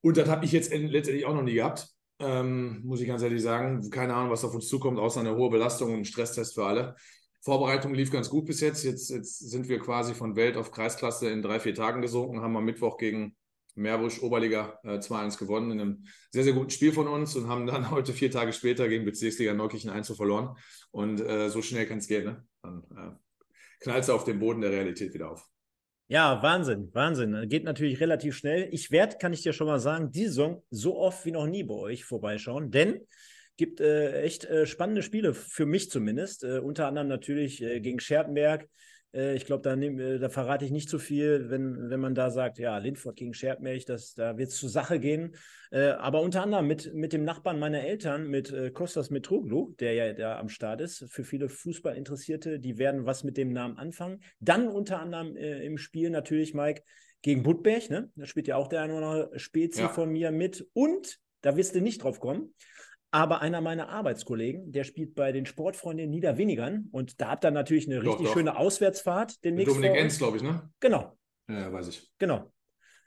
Und 0.00 0.16
das 0.16 0.28
habe 0.28 0.44
ich 0.44 0.52
jetzt 0.52 0.72
letztendlich 0.72 1.26
auch 1.26 1.34
noch 1.34 1.42
nie 1.42 1.54
gehabt. 1.54 1.88
Ähm, 2.18 2.82
muss 2.84 3.00
ich 3.00 3.08
ganz 3.08 3.22
ehrlich 3.22 3.42
sagen. 3.42 3.90
Keine 3.90 4.14
Ahnung, 4.14 4.30
was 4.30 4.44
auf 4.44 4.54
uns 4.54 4.68
zukommt, 4.68 4.98
außer 4.98 5.20
eine 5.20 5.36
hohe 5.36 5.50
Belastung 5.50 5.92
und 5.92 6.00
ein 6.00 6.04
Stresstest 6.04 6.54
für 6.54 6.66
alle. 6.66 6.94
Vorbereitung 7.40 7.94
lief 7.94 8.12
ganz 8.12 8.30
gut 8.30 8.46
bis 8.46 8.60
jetzt. 8.60 8.84
jetzt. 8.84 9.10
Jetzt 9.10 9.38
sind 9.38 9.68
wir 9.68 9.80
quasi 9.80 10.14
von 10.14 10.36
Welt 10.36 10.56
auf 10.56 10.70
Kreisklasse 10.70 11.30
in 11.30 11.42
drei, 11.42 11.58
vier 11.58 11.74
Tagen 11.74 12.00
gesunken, 12.00 12.40
haben 12.40 12.56
am 12.56 12.64
Mittwoch 12.64 12.98
gegen 12.98 13.36
Meerbusch 13.74 14.22
Oberliga 14.22 14.78
äh, 14.84 14.98
2-1 14.98 15.38
gewonnen 15.38 15.70
in 15.72 15.80
einem 15.80 16.04
sehr, 16.30 16.44
sehr 16.44 16.52
guten 16.52 16.70
Spiel 16.70 16.92
von 16.92 17.08
uns 17.08 17.34
und 17.36 17.48
haben 17.48 17.66
dann 17.66 17.90
heute 17.90 18.12
vier 18.12 18.30
Tage 18.30 18.52
später 18.52 18.88
gegen 18.88 19.04
Bezirksliga 19.04 19.54
Neukirchen 19.54 19.90
1 19.90 20.14
verloren. 20.14 20.56
Und 20.90 21.20
äh, 21.20 21.48
so 21.48 21.62
schnell 21.62 21.86
kann 21.86 21.98
es 21.98 22.06
gehen. 22.06 22.24
Ne? 22.24 22.46
Dann 22.62 22.84
äh, 22.96 23.16
knallt 23.80 24.04
es 24.04 24.10
auf 24.10 24.24
den 24.24 24.38
Boden 24.38 24.60
der 24.60 24.70
Realität 24.70 25.14
wieder 25.14 25.30
auf. 25.30 25.51
Ja, 26.12 26.42
Wahnsinn, 26.42 26.90
Wahnsinn. 26.92 27.48
Geht 27.48 27.64
natürlich 27.64 27.98
relativ 27.98 28.36
schnell. 28.36 28.68
Ich 28.70 28.90
werde, 28.90 29.16
kann 29.16 29.32
ich 29.32 29.40
dir 29.40 29.54
schon 29.54 29.66
mal 29.66 29.78
sagen, 29.78 30.10
die 30.10 30.26
Saison 30.26 30.62
so 30.68 30.98
oft 30.98 31.24
wie 31.24 31.30
noch 31.30 31.46
nie 31.46 31.62
bei 31.62 31.72
euch 31.72 32.04
vorbeischauen, 32.04 32.70
denn 32.70 33.00
gibt 33.56 33.80
äh, 33.80 34.20
echt 34.20 34.44
äh, 34.44 34.66
spannende 34.66 35.02
Spiele, 35.02 35.32
für 35.32 35.64
mich 35.64 35.88
zumindest. 35.88 36.44
Äh, 36.44 36.58
unter 36.58 36.86
anderem 36.86 37.08
natürlich 37.08 37.62
äh, 37.62 37.80
gegen 37.80 37.98
Scherpenberg, 37.98 38.68
ich 39.12 39.44
glaube, 39.44 39.62
da, 39.62 39.74
äh, 39.74 40.18
da, 40.18 40.28
verrate 40.28 40.64
ich 40.64 40.70
nicht 40.70 40.88
zu 40.88 40.96
so 40.98 41.04
viel, 41.04 41.50
wenn, 41.50 41.90
wenn 41.90 42.00
man 42.00 42.14
da 42.14 42.30
sagt, 42.30 42.58
ja, 42.58 42.78
Lindford 42.78 43.16
gegen 43.16 43.34
Scherpmelch, 43.34 43.84
das, 43.84 44.14
da 44.14 44.38
wird 44.38 44.48
es 44.48 44.56
zur 44.56 44.70
Sache 44.70 44.98
gehen. 44.98 45.36
Äh, 45.70 45.88
aber 45.90 46.22
unter 46.22 46.42
anderem 46.42 46.66
mit, 46.66 46.94
mit 46.94 47.12
dem 47.12 47.24
Nachbarn 47.24 47.58
meiner 47.58 47.82
Eltern, 47.82 48.28
mit 48.28 48.52
äh, 48.52 48.70
Kostas 48.70 49.10
Metroglu, 49.10 49.74
der 49.80 49.94
ja 49.94 50.12
da 50.12 50.38
am 50.38 50.48
Start 50.48 50.80
ist, 50.80 51.06
für 51.10 51.24
viele 51.24 51.48
Fußballinteressierte, 51.48 52.58
die 52.58 52.78
werden 52.78 53.04
was 53.04 53.22
mit 53.22 53.36
dem 53.36 53.52
Namen 53.52 53.76
anfangen. 53.76 54.22
Dann 54.40 54.68
unter 54.68 55.00
anderem 55.00 55.36
äh, 55.36 55.64
im 55.64 55.76
Spiel 55.76 56.10
natürlich, 56.10 56.54
Mike, 56.54 56.82
gegen 57.20 57.42
Budberg, 57.42 57.88
ne? 57.88 58.10
Da 58.16 58.26
spielt 58.26 58.48
ja 58.48 58.56
auch 58.56 58.68
der 58.68 58.82
eine 58.82 58.94
oder 58.94 59.06
andere 59.06 59.38
Spezi 59.38 59.82
ja. 59.82 59.88
von 59.88 60.10
mir 60.10 60.32
mit. 60.32 60.66
Und, 60.72 61.20
da 61.42 61.56
wirst 61.56 61.74
du 61.74 61.80
nicht 61.80 62.02
drauf 62.02 62.20
kommen, 62.20 62.54
aber 63.12 63.42
einer 63.42 63.60
meiner 63.60 63.90
Arbeitskollegen, 63.90 64.72
der 64.72 64.84
spielt 64.84 65.14
bei 65.14 65.32
den 65.32 65.46
Sportfreunden 65.46 66.10
Niederwenigern 66.10 66.88
und 66.90 67.20
da 67.20 67.28
habt 67.28 67.44
ihr 67.44 67.50
natürlich 67.50 67.86
eine 67.86 68.02
richtig 68.02 68.26
doch. 68.26 68.32
schöne 68.32 68.56
Auswärtsfahrt. 68.56 69.44
Demnächst 69.44 69.76
Dominik 69.76 69.96
Enz, 69.96 70.18
glaube 70.18 70.38
ich, 70.38 70.42
ne? 70.42 70.70
Genau. 70.80 71.16
Ja, 71.46 71.70
weiß 71.72 71.88
ich. 71.88 72.10
Genau. 72.18 72.50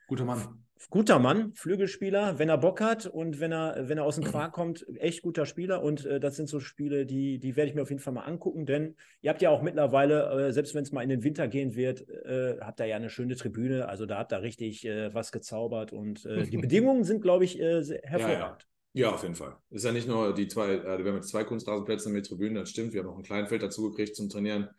Guter 0.07 0.25
Mann. 0.25 0.65
Guter 0.89 1.17
Mann, 1.17 1.53
Flügelspieler, 1.55 2.37
wenn 2.37 2.49
er 2.49 2.59
Bock 2.59 2.81
hat 2.81 3.07
und 3.07 3.39
wenn 3.39 3.51
er, 3.51 3.89
wenn 3.89 3.97
er 3.97 4.03
aus 4.03 4.15
dem 4.15 4.25
Quark 4.25 4.51
kommt, 4.51 4.85
echt 4.99 5.23
guter 5.23 5.47
Spieler. 5.47 5.81
Und 5.81 6.05
äh, 6.05 6.19
das 6.19 6.35
sind 6.35 6.47
so 6.47 6.59
Spiele, 6.59 7.07
die, 7.07 7.39
die 7.39 7.55
werde 7.55 7.69
ich 7.69 7.75
mir 7.75 7.81
auf 7.81 7.89
jeden 7.89 8.01
Fall 8.01 8.13
mal 8.13 8.25
angucken, 8.25 8.65
denn 8.65 8.95
ihr 9.21 9.31
habt 9.31 9.41
ja 9.41 9.49
auch 9.49 9.63
mittlerweile, 9.63 10.47
äh, 10.49 10.51
selbst 10.51 10.75
wenn 10.75 10.83
es 10.83 10.91
mal 10.91 11.01
in 11.01 11.09
den 11.09 11.23
Winter 11.23 11.47
gehen 11.47 11.75
wird, 11.75 12.07
äh, 12.07 12.57
habt 12.59 12.79
ihr 12.79 12.85
ja 12.85 12.97
eine 12.97 13.09
schöne 13.09 13.35
Tribüne. 13.35 13.87
Also 13.87 14.05
da 14.05 14.19
habt 14.19 14.33
ihr 14.33 14.41
richtig 14.43 14.85
äh, 14.85 15.11
was 15.13 15.31
gezaubert 15.31 15.91
und 15.93 16.25
äh, 16.25 16.43
die 16.43 16.57
Bedingungen 16.57 17.03
sind, 17.03 17.21
glaube 17.21 17.45
ich, 17.45 17.59
äh, 17.59 17.83
hervorragend. 18.03 18.39
Ja, 18.39 18.39
ja. 18.39 18.74
Ja, 18.95 19.11
auf 19.11 19.23
jeden 19.23 19.35
Fall. 19.35 19.57
Ist 19.71 19.83
ja 19.83 19.91
nicht 19.91 20.07
nur 20.07 20.33
die 20.33 20.47
zwei, 20.47 20.75
äh, 20.75 21.03
wir 21.03 21.11
haben 21.11 21.17
jetzt 21.17 21.27
zwei 21.27 21.43
Kunstrasenplätze 21.43 22.09
mit 22.09 22.27
Tribünen, 22.27 22.55
das 22.55 22.69
stimmt. 22.69 22.93
Wir 22.93 23.01
haben 23.01 23.07
noch 23.07 23.17
ein 23.17 23.23
Kleinfeld 23.23 23.61
dazu 23.61 23.91
gekriegt 23.91 24.15
zum 24.15 24.29
Trainieren. 24.29 24.69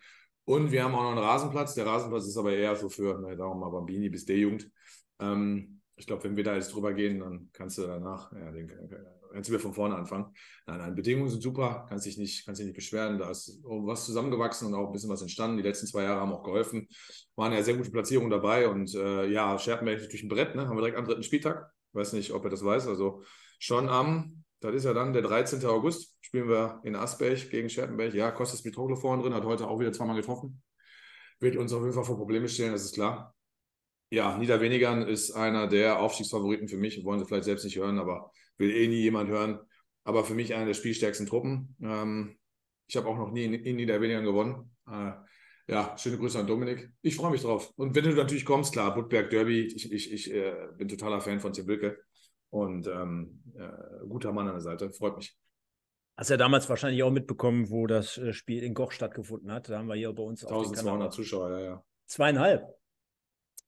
Und 0.46 0.72
wir 0.72 0.84
haben 0.84 0.94
auch 0.94 1.02
noch 1.02 1.10
einen 1.10 1.18
Rasenplatz. 1.18 1.74
Der 1.74 1.84
Rasenplatz 1.84 2.24
ist 2.26 2.38
aber 2.38 2.54
eher 2.54 2.74
so 2.76 2.88
für, 2.88 3.18
na, 3.20 3.36
sagen 3.36 3.50
wir 3.50 3.54
mal, 3.56 3.68
Bambini 3.68 4.08
bis 4.08 4.24
D-Jugend. 4.24 4.70
Ähm, 5.20 5.82
ich 5.96 6.06
glaube, 6.06 6.24
wenn 6.24 6.34
wir 6.34 6.44
da 6.44 6.54
jetzt 6.54 6.72
drüber 6.72 6.94
gehen, 6.94 7.20
dann 7.20 7.50
kannst 7.52 7.76
du 7.76 7.82
danach, 7.82 8.32
ja, 8.32 8.50
den, 8.52 8.72
kannst 9.34 9.50
du 9.50 9.52
wieder 9.52 9.62
von 9.62 9.74
vorne 9.74 9.96
anfangen. 9.96 10.32
Nein, 10.66 10.78
nein, 10.78 10.94
Bedingungen 10.94 11.28
sind 11.28 11.42
super, 11.42 11.84
kannst 11.86 12.06
dich 12.06 12.16
nicht, 12.16 12.46
kannst 12.46 12.58
dich 12.58 12.68
nicht 12.68 12.76
beschweren. 12.76 13.18
Da 13.18 13.30
ist 13.30 13.60
was 13.64 14.06
zusammengewachsen 14.06 14.68
und 14.68 14.74
auch 14.74 14.86
ein 14.86 14.92
bisschen 14.92 15.10
was 15.10 15.20
entstanden. 15.20 15.58
Die 15.58 15.62
letzten 15.62 15.88
zwei 15.88 16.04
Jahre 16.04 16.22
haben 16.22 16.32
auch 16.32 16.42
geholfen. 16.42 16.88
Waren 17.34 17.52
ja 17.52 17.62
sehr 17.62 17.76
gute 17.76 17.90
Platzierungen 17.90 18.30
dabei 18.30 18.66
und 18.66 18.94
äh, 18.94 19.26
ja, 19.26 19.58
Scherpenberg 19.58 19.98
ist 19.98 20.04
natürlich 20.04 20.24
ein 20.24 20.30
Brett, 20.30 20.54
ne? 20.54 20.66
Haben 20.66 20.76
wir 20.78 20.80
direkt 20.80 20.96
am 20.96 21.04
dritten 21.04 21.22
Spieltag. 21.22 21.70
Weiß 21.92 22.14
nicht, 22.14 22.32
ob 22.32 22.44
er 22.44 22.50
das 22.50 22.64
weiß. 22.64 22.86
Also 22.88 23.22
schon 23.58 23.88
am, 23.88 24.44
das 24.60 24.74
ist 24.74 24.84
ja 24.84 24.94
dann 24.94 25.12
der 25.12 25.22
13. 25.22 25.64
August, 25.66 26.16
spielen 26.20 26.48
wir 26.48 26.80
in 26.84 26.96
Asberg 26.96 27.50
gegen 27.50 27.68
Scherpenberg. 27.68 28.14
Ja, 28.14 28.30
Kostas 28.30 28.64
Mitroglou 28.64 28.96
vorne 28.96 29.22
drin, 29.22 29.34
hat 29.34 29.44
heute 29.44 29.68
auch 29.68 29.78
wieder 29.78 29.92
zweimal 29.92 30.16
getroffen. 30.16 30.62
Wird 31.40 31.56
uns 31.56 31.72
auf 31.72 31.82
jeden 31.82 31.92
Fall 31.92 32.04
vor 32.04 32.16
Probleme 32.16 32.48
stellen, 32.48 32.72
das 32.72 32.84
ist 32.84 32.94
klar. 32.94 33.34
Ja, 34.10 34.38
Niederwenigern 34.38 35.02
ist 35.02 35.32
einer 35.32 35.66
der 35.66 36.00
Aufstiegsfavoriten 36.00 36.68
für 36.68 36.76
mich. 36.76 37.04
Wollen 37.04 37.18
Sie 37.18 37.26
vielleicht 37.26 37.44
selbst 37.44 37.64
nicht 37.64 37.76
hören, 37.76 37.98
aber 37.98 38.30
will 38.56 38.70
eh 38.70 38.86
nie 38.88 39.02
jemand 39.02 39.28
hören. 39.28 39.58
Aber 40.04 40.24
für 40.24 40.34
mich 40.34 40.54
einer 40.54 40.66
der 40.66 40.74
spielstärksten 40.74 41.26
Truppen. 41.26 41.76
Ähm, 41.82 42.38
ich 42.86 42.96
habe 42.96 43.08
auch 43.08 43.16
noch 43.16 43.32
nie 43.32 43.44
in, 43.44 43.54
in 43.54 43.76
Niederwenigern 43.76 44.24
gewonnen. 44.24 44.70
Äh, 44.88 45.12
ja, 45.68 45.96
schöne 45.98 46.18
Grüße 46.18 46.38
an 46.38 46.46
Dominik. 46.46 46.90
Ich 47.02 47.16
freue 47.16 47.32
mich 47.32 47.42
drauf. 47.42 47.72
Und 47.76 47.96
wenn 47.96 48.04
du 48.04 48.12
natürlich 48.12 48.44
kommst, 48.44 48.72
klar, 48.72 48.94
Budberg 48.94 49.30
Derby, 49.30 49.62
ich, 49.62 49.90
ich, 49.90 50.12
ich 50.12 50.32
äh, 50.32 50.68
bin 50.76 50.86
totaler 50.86 51.20
Fan 51.20 51.40
von 51.40 51.52
Tim 51.52 51.66
Wilke. 51.66 51.98
Und 52.50 52.86
ähm, 52.86 53.42
äh, 53.54 54.06
guter 54.08 54.32
Mann 54.32 54.46
an 54.46 54.54
der 54.54 54.60
Seite, 54.60 54.90
freut 54.90 55.16
mich. 55.16 55.36
Hast 56.16 56.30
ja 56.30 56.36
damals 56.36 56.68
wahrscheinlich 56.68 57.02
auch 57.02 57.10
mitbekommen, 57.10 57.68
wo 57.68 57.86
das 57.86 58.16
äh, 58.16 58.32
Spiel 58.32 58.62
in 58.62 58.72
Goch 58.72 58.92
stattgefunden 58.92 59.52
hat. 59.52 59.68
Da 59.68 59.78
haben 59.78 59.86
wir 59.86 59.96
hier 59.96 60.12
bei 60.12 60.22
uns 60.22 60.44
1200 60.44 61.12
Zuschauer, 61.12 61.50
ja, 61.50 61.60
ja. 61.60 61.84
Zweieinhalb. 62.06 62.66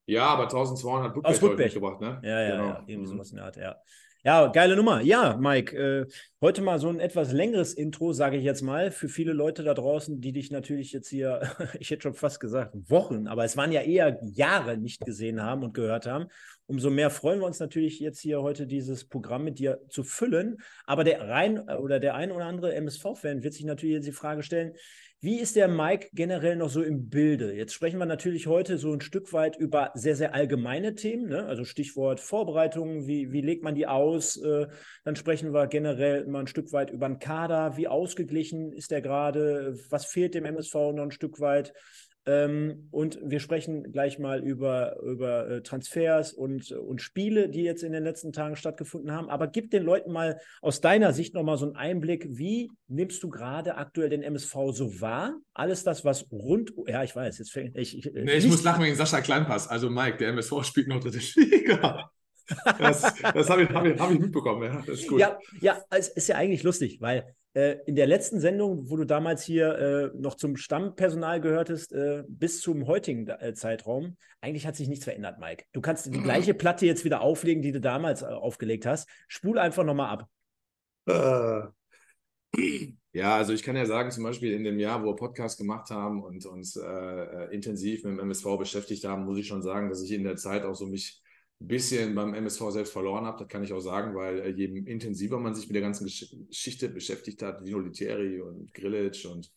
Ja, 0.07 0.25
aber 0.25 0.43
1200 0.43 1.13
Budberg, 1.13 1.67
Aus 1.67 1.73
gebracht, 1.73 2.01
ne? 2.01 2.19
Ja, 2.23 2.41
ja, 2.41 2.51
genau. 2.51 2.67
ja. 2.69 2.83
Irgendwie 2.87 2.97
mhm. 2.97 3.05
sowas 3.05 3.29
in 3.29 3.35
der 3.35 3.45
Art, 3.45 3.57
ja. 3.57 3.75
Ja, 4.23 4.47
geile 4.47 4.75
Nummer. 4.75 4.99
Ja, 4.99 5.37
Mike, 5.37 5.77
äh, 5.77 6.05
heute 6.41 6.61
mal 6.61 6.77
so 6.77 6.89
ein 6.89 6.99
etwas 6.99 7.31
längeres 7.31 7.73
Intro, 7.73 8.11
sage 8.11 8.35
ich 8.35 8.43
jetzt 8.43 8.61
mal, 8.61 8.91
für 8.91 9.07
viele 9.07 9.31
Leute 9.31 9.63
da 9.63 9.73
draußen, 9.73 10.19
die 10.19 10.33
dich 10.33 10.51
natürlich 10.51 10.91
jetzt 10.91 11.07
hier, 11.07 11.41
ich 11.79 11.89
hätte 11.91 12.01
schon 12.01 12.15
fast 12.15 12.39
gesagt, 12.41 12.73
Wochen, 12.89 13.27
aber 13.27 13.45
es 13.45 13.55
waren 13.55 13.71
ja 13.71 13.81
eher 13.81 14.19
Jahre 14.23 14.77
nicht 14.77 15.05
gesehen 15.05 15.41
haben 15.41 15.63
und 15.63 15.73
gehört 15.73 16.05
haben. 16.05 16.25
Umso 16.69 16.91
mehr 16.91 17.09
freuen 17.09 17.39
wir 17.39 17.47
uns 17.47 17.59
natürlich 17.59 17.99
jetzt 17.99 18.19
hier 18.19 18.43
heute 18.43 18.67
dieses 18.67 19.03
Programm 19.03 19.43
mit 19.43 19.57
dir 19.57 19.81
zu 19.89 20.03
füllen. 20.03 20.57
Aber 20.85 21.03
der 21.03 21.27
rein 21.27 21.59
oder 21.67 21.99
der 21.99 22.13
ein 22.13 22.31
oder 22.31 22.45
andere 22.45 22.75
MSV-Fan 22.75 23.41
wird 23.41 23.55
sich 23.55 23.65
natürlich 23.65 23.95
jetzt 23.95 24.07
die 24.07 24.11
Frage 24.11 24.43
stellen, 24.43 24.73
wie 25.21 25.39
ist 25.39 25.57
der 25.57 25.67
Mike 25.67 26.09
generell 26.13 26.55
noch 26.55 26.69
so 26.69 26.81
im 26.81 27.09
Bilde? 27.09 27.53
Jetzt 27.53 27.73
sprechen 27.73 27.97
wir 27.97 28.05
natürlich 28.05 28.47
heute 28.47 28.77
so 28.77 28.93
ein 28.93 29.01
Stück 29.01 29.33
weit 29.33 29.57
über 29.57 29.91
sehr, 29.95 30.15
sehr 30.15 30.33
allgemeine 30.33 30.95
Themen, 30.95 31.27
ne? 31.27 31.45
also 31.45 31.65
Stichwort 31.65 32.21
Vorbereitungen, 32.21 33.05
wie, 33.05 33.33
wie 33.33 33.41
legt 33.41 33.63
man 33.63 33.75
die 33.75 33.85
aus? 33.85 34.37
Äh, 34.37 34.67
dann 35.03 35.17
sprechen 35.17 35.51
wir 35.53 35.67
generell 35.67 36.25
mal 36.27 36.41
ein 36.41 36.47
Stück 36.47 36.71
weit 36.71 36.91
über 36.91 37.09
den 37.09 37.19
Kader, 37.19 37.75
wie 37.75 37.89
ausgeglichen 37.89 38.71
ist 38.71 38.91
der 38.91 39.01
gerade, 39.01 39.77
was 39.89 40.05
fehlt 40.05 40.35
dem 40.35 40.45
MSV 40.45 40.73
noch 40.93 41.03
ein 41.03 41.11
Stück 41.11 41.41
weit? 41.41 41.73
Ähm, 42.29 42.89
und 42.91 43.17
wir 43.23 43.39
sprechen 43.39 43.91
gleich 43.91 44.19
mal 44.19 44.43
über, 44.43 45.01
über 45.01 45.49
äh, 45.49 45.61
Transfers 45.63 46.31
und, 46.31 46.71
und 46.71 47.01
Spiele, 47.01 47.49
die 47.49 47.63
jetzt 47.63 47.81
in 47.81 47.91
den 47.91 48.03
letzten 48.03 48.31
Tagen 48.31 48.55
stattgefunden 48.55 49.11
haben. 49.11 49.31
Aber 49.31 49.47
gib 49.47 49.71
den 49.71 49.81
Leuten 49.81 50.11
mal 50.11 50.39
aus 50.61 50.79
deiner 50.79 51.11
Sicht 51.11 51.33
nochmal 51.33 51.57
so 51.57 51.65
einen 51.65 51.75
Einblick. 51.75 52.27
Wie 52.29 52.69
nimmst 52.87 53.23
du 53.23 53.29
gerade 53.29 53.77
aktuell 53.77 54.09
den 54.09 54.21
MSV 54.21 54.53
so 54.73 55.01
wahr? 55.01 55.39
Alles 55.55 55.83
das, 55.83 56.05
was 56.05 56.31
rund. 56.31 56.71
Ja, 56.85 57.03
ich 57.03 57.15
weiß, 57.15 57.39
jetzt 57.39 57.51
fängt 57.51 57.75
ich. 57.75 57.97
Ich, 57.97 58.11
nee, 58.13 58.33
ich 58.33 58.47
muss 58.47 58.63
lachen 58.63 58.83
wegen 58.83 58.95
Sascha 58.95 59.21
Kleinpass. 59.21 59.67
Also, 59.67 59.89
Mike, 59.89 60.17
der 60.17 60.29
MSV 60.29 60.63
spielt 60.63 60.87
noch 60.87 60.99
dritte 60.99 61.19
Liga. 61.39 62.11
Das, 62.79 63.01
das 63.33 63.49
habe 63.49 63.63
ich, 63.63 63.69
hab 63.69 63.85
ich, 63.85 63.99
hab 63.99 64.11
ich 64.11 64.19
mitbekommen, 64.19 64.63
ja. 64.63 65.17
Ja, 65.17 65.39
ja, 65.61 65.83
es 65.91 66.09
ist 66.09 66.27
ja 66.27 66.35
eigentlich 66.35 66.63
lustig, 66.63 66.99
weil 66.99 67.35
in 67.53 67.95
der 67.95 68.05
letzten 68.05 68.39
Sendung, 68.39 68.89
wo 68.89 68.95
du 68.95 69.05
damals 69.05 69.43
hier 69.43 70.13
äh, 70.13 70.17
noch 70.17 70.35
zum 70.35 70.55
Stammpersonal 70.55 71.41
gehörtest, 71.41 71.91
äh, 71.93 72.23
bis 72.27 72.61
zum 72.61 72.85
heutigen 72.85 73.27
äh, 73.27 73.53
Zeitraum, 73.53 74.17
eigentlich 74.39 74.67
hat 74.67 74.75
sich 74.75 74.87
nichts 74.87 75.05
verändert, 75.05 75.39
Mike. 75.39 75.65
Du 75.71 75.81
kannst 75.81 76.05
die 76.05 76.21
gleiche 76.21 76.53
Platte 76.53 76.85
jetzt 76.85 77.05
wieder 77.05 77.21
auflegen, 77.21 77.63
die 77.63 77.71
du 77.71 77.81
damals 77.81 78.21
äh, 78.21 78.25
aufgelegt 78.25 78.85
hast. 78.85 79.09
Spul 79.27 79.57
einfach 79.57 79.83
nochmal 79.83 80.09
ab. 80.11 80.29
Ja, 83.11 83.35
also 83.35 83.53
ich 83.53 83.63
kann 83.63 83.75
ja 83.75 83.87
sagen, 83.87 84.11
zum 84.11 84.23
Beispiel 84.23 84.53
in 84.53 84.63
dem 84.63 84.77
Jahr, 84.77 85.01
wo 85.01 85.07
wir 85.07 85.15
Podcast 85.15 85.57
gemacht 85.57 85.89
haben 85.89 86.23
und 86.23 86.45
uns 86.45 86.75
äh, 86.75 87.45
intensiv 87.53 88.03
mit 88.03 88.13
dem 88.13 88.19
MSV 88.19 88.57
beschäftigt 88.59 89.03
haben, 89.05 89.25
muss 89.25 89.39
ich 89.39 89.47
schon 89.47 89.63
sagen, 89.63 89.89
dass 89.89 90.03
ich 90.03 90.11
in 90.11 90.23
der 90.23 90.35
Zeit 90.35 90.63
auch 90.63 90.75
so 90.75 90.85
mich 90.85 91.19
bisschen 91.59 92.15
beim 92.15 92.33
MSV 92.33 92.71
selbst 92.71 92.93
verloren 92.93 93.25
habe. 93.25 93.39
Das 93.39 93.47
kann 93.47 93.63
ich 93.63 93.73
auch 93.73 93.81
sagen, 93.81 94.15
weil 94.15 94.39
äh, 94.39 94.49
je 94.49 94.65
intensiver 94.65 95.39
man 95.39 95.53
sich 95.53 95.67
mit 95.67 95.75
der 95.75 95.81
ganzen 95.81 96.05
Geschichte 96.05 96.89
beschäftigt 96.89 97.41
hat, 97.41 97.65
Dino 97.65 97.79
Litieri 97.79 98.41
und 98.41 98.73
Grilic 98.73 99.25
und 99.29 99.51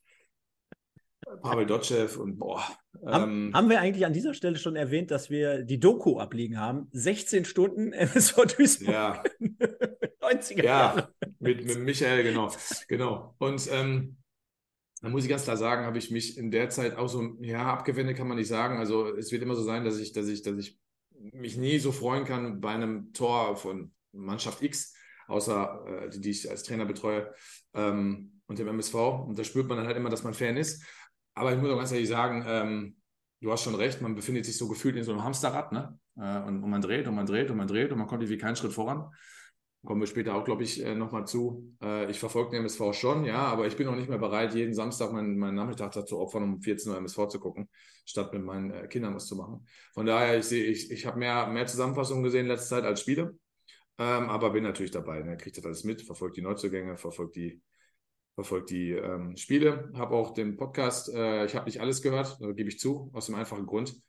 Pavel 1.40 1.66
Dotschew 1.66 2.20
und 2.20 2.38
boah. 2.38 2.62
Haben, 3.06 3.46
ähm, 3.46 3.54
haben, 3.54 3.70
wir 3.70 3.80
eigentlich 3.80 4.04
an 4.04 4.12
dieser 4.12 4.34
Stelle 4.34 4.56
schon 4.56 4.76
erwähnt, 4.76 5.10
dass 5.10 5.30
wir 5.30 5.62
die 5.62 5.78
Doku 5.78 6.18
abliegen 6.18 6.58
haben? 6.58 6.88
16 6.92 7.44
Stunden 7.44 7.92
MSV 7.92 8.56
Duisburg. 8.56 8.88
Ja. 8.92 9.22
90er 10.20 10.64
Ja, 10.64 11.08
mit, 11.40 11.64
mit 11.64 11.80
Michael, 11.80 12.22
genau. 12.22 12.50
genau. 12.88 13.34
Und 13.38 13.68
ähm, 13.72 14.16
da 15.00 15.08
muss 15.08 15.24
ich 15.24 15.30
ganz 15.30 15.44
klar 15.44 15.56
sagen, 15.56 15.84
habe 15.84 15.98
ich 15.98 16.10
mich 16.10 16.38
in 16.38 16.50
der 16.50 16.70
Zeit 16.70 16.96
auch 16.96 17.08
so, 17.08 17.36
ja, 17.40 17.72
abgewendet 17.72 18.16
kann 18.16 18.28
man 18.28 18.36
nicht 18.36 18.48
sagen. 18.48 18.78
Also 18.78 19.16
es 19.16 19.32
wird 19.32 19.42
immer 19.42 19.56
so 19.56 19.62
sein, 19.62 19.84
dass 19.84 19.98
ich, 19.98 20.12
dass 20.12 20.28
ich, 20.28 20.42
dass 20.42 20.56
ich 20.58 20.78
mich 21.32 21.56
nie 21.56 21.78
so 21.78 21.92
freuen 21.92 22.24
kann 22.24 22.60
bei 22.60 22.70
einem 22.70 23.12
Tor 23.12 23.56
von 23.56 23.92
Mannschaft 24.12 24.62
X, 24.62 24.94
außer 25.28 25.84
äh, 25.86 26.10
die, 26.10 26.20
die 26.20 26.30
ich 26.30 26.50
als 26.50 26.62
Trainer 26.64 26.84
betreue 26.84 27.32
ähm, 27.74 28.40
und 28.46 28.58
dem 28.58 28.68
MSV. 28.68 28.94
Und 28.94 29.38
da 29.38 29.44
spürt 29.44 29.68
man 29.68 29.78
dann 29.78 29.86
halt 29.86 29.96
immer, 29.96 30.10
dass 30.10 30.24
man 30.24 30.34
Fan 30.34 30.56
ist. 30.56 30.84
Aber 31.34 31.52
ich 31.52 31.60
muss 31.60 31.70
auch 31.70 31.78
ganz 31.78 31.92
ehrlich 31.92 32.08
sagen, 32.08 32.44
ähm, 32.46 32.96
du 33.40 33.50
hast 33.52 33.62
schon 33.62 33.74
recht, 33.74 34.00
man 34.02 34.14
befindet 34.14 34.44
sich 34.44 34.56
so 34.56 34.68
gefühlt 34.68 34.96
in 34.96 35.04
so 35.04 35.12
einem 35.12 35.24
Hamsterrad, 35.24 35.72
ne? 35.72 35.98
Äh, 36.16 36.40
und, 36.42 36.62
und, 36.62 36.70
man 36.70 36.82
dreht 36.82 37.08
und 37.08 37.14
man 37.14 37.26
dreht 37.26 37.50
und 37.50 37.56
man 37.56 37.66
dreht 37.66 37.90
und 37.92 37.98
man 37.98 38.06
kommt 38.06 38.22
irgendwie 38.22 38.38
keinen 38.38 38.56
Schritt 38.56 38.72
voran. 38.72 39.10
Kommen 39.84 40.00
wir 40.00 40.06
später 40.06 40.36
auch, 40.36 40.44
glaube 40.44 40.62
ich, 40.62 40.84
äh, 40.84 40.94
nochmal 40.94 41.26
zu. 41.26 41.74
Äh, 41.82 42.08
ich 42.08 42.20
verfolge 42.20 42.50
den 42.50 42.60
MSV 42.60 42.92
schon, 42.92 43.24
ja, 43.24 43.38
aber 43.38 43.66
ich 43.66 43.76
bin 43.76 43.86
noch 43.86 43.96
nicht 43.96 44.08
mehr 44.08 44.18
bereit, 44.18 44.54
jeden 44.54 44.74
Samstag 44.74 45.12
meinen, 45.12 45.36
meinen 45.36 45.56
Nachmittag 45.56 45.90
dazu 45.90 46.20
opfern, 46.20 46.44
um 46.44 46.62
14 46.62 46.92
Uhr 46.92 46.98
MSV 46.98 47.26
zu 47.26 47.40
gucken, 47.40 47.68
statt 48.04 48.32
mit 48.32 48.44
meinen 48.44 48.70
äh, 48.70 48.86
Kindern 48.86 49.12
was 49.12 49.26
zu 49.26 49.34
machen. 49.34 49.66
Von 49.92 50.06
daher, 50.06 50.38
ich 50.38 50.44
sehe, 50.44 50.64
ich, 50.66 50.92
ich 50.92 51.04
habe 51.04 51.18
mehr, 51.18 51.48
mehr 51.48 51.66
Zusammenfassungen 51.66 52.22
gesehen 52.22 52.42
in 52.42 52.46
letzter 52.46 52.76
Zeit 52.76 52.84
als 52.84 53.00
Spiele, 53.00 53.36
ähm, 53.98 54.30
aber 54.30 54.50
bin 54.50 54.62
natürlich 54.62 54.92
dabei. 54.92 55.20
Ne? 55.22 55.36
Kriegt 55.36 55.58
das 55.58 55.64
alles 55.64 55.82
mit, 55.82 56.02
verfolgt 56.02 56.36
die 56.36 56.42
Neuzugänge, 56.42 56.96
verfolgt 56.96 57.34
die, 57.34 57.60
verfolgt 58.36 58.70
die 58.70 58.92
ähm, 58.92 59.36
Spiele, 59.36 59.90
habe 59.94 60.14
auch 60.14 60.32
den 60.32 60.56
Podcast, 60.56 61.12
äh, 61.12 61.44
ich 61.44 61.56
habe 61.56 61.66
nicht 61.66 61.80
alles 61.80 62.02
gehört, 62.02 62.38
gebe 62.38 62.68
ich 62.68 62.78
zu, 62.78 63.10
aus 63.14 63.26
dem 63.26 63.34
einfachen 63.34 63.66
Grund 63.66 64.00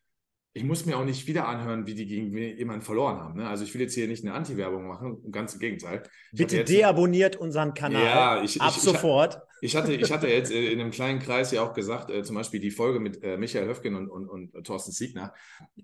ich 0.55 0.63
muss 0.63 0.85
mir 0.85 0.97
auch 0.97 1.05
nicht 1.05 1.25
wieder 1.25 1.47
anhören, 1.47 1.87
wie 1.87 1.95
die 1.95 2.05
gegen 2.05 2.37
jemanden 2.37 2.83
verloren 2.83 3.17
haben. 3.17 3.39
Ne? 3.39 3.47
Also 3.47 3.63
ich 3.63 3.73
will 3.73 3.81
jetzt 3.81 3.95
hier 3.95 4.07
nicht 4.07 4.23
eine 4.23 4.35
Anti-Werbung 4.35 4.87
machen, 4.87 5.31
ganz 5.31 5.55
im 5.55 5.59
Gegenteil. 5.59 6.03
Ich 6.31 6.37
Bitte 6.37 6.63
deabonniert 6.63 7.35
unseren 7.35 7.73
Kanal 7.73 8.03
ja, 8.03 8.43
ich, 8.43 8.61
ab 8.61 8.71
ich, 8.75 8.83
sofort. 8.83 9.41
Ich, 9.61 9.75
hatte, 9.75 9.93
ich 9.93 10.11
hatte 10.11 10.27
jetzt 10.27 10.51
äh, 10.51 10.71
in 10.71 10.79
einem 10.79 10.91
kleinen 10.91 11.19
Kreis 11.19 11.51
ja 11.51 11.63
auch 11.63 11.73
gesagt, 11.73 12.11
äh, 12.11 12.21
zum 12.21 12.35
Beispiel 12.35 12.59
die 12.59 12.69
Folge 12.69 12.99
mit 12.99 13.23
äh, 13.23 13.35
Michael 13.35 13.67
Höfgen 13.67 13.95
und, 13.95 14.09
und, 14.09 14.53
und 14.53 14.63
Thorsten 14.63 14.91
Siegner, 14.91 15.33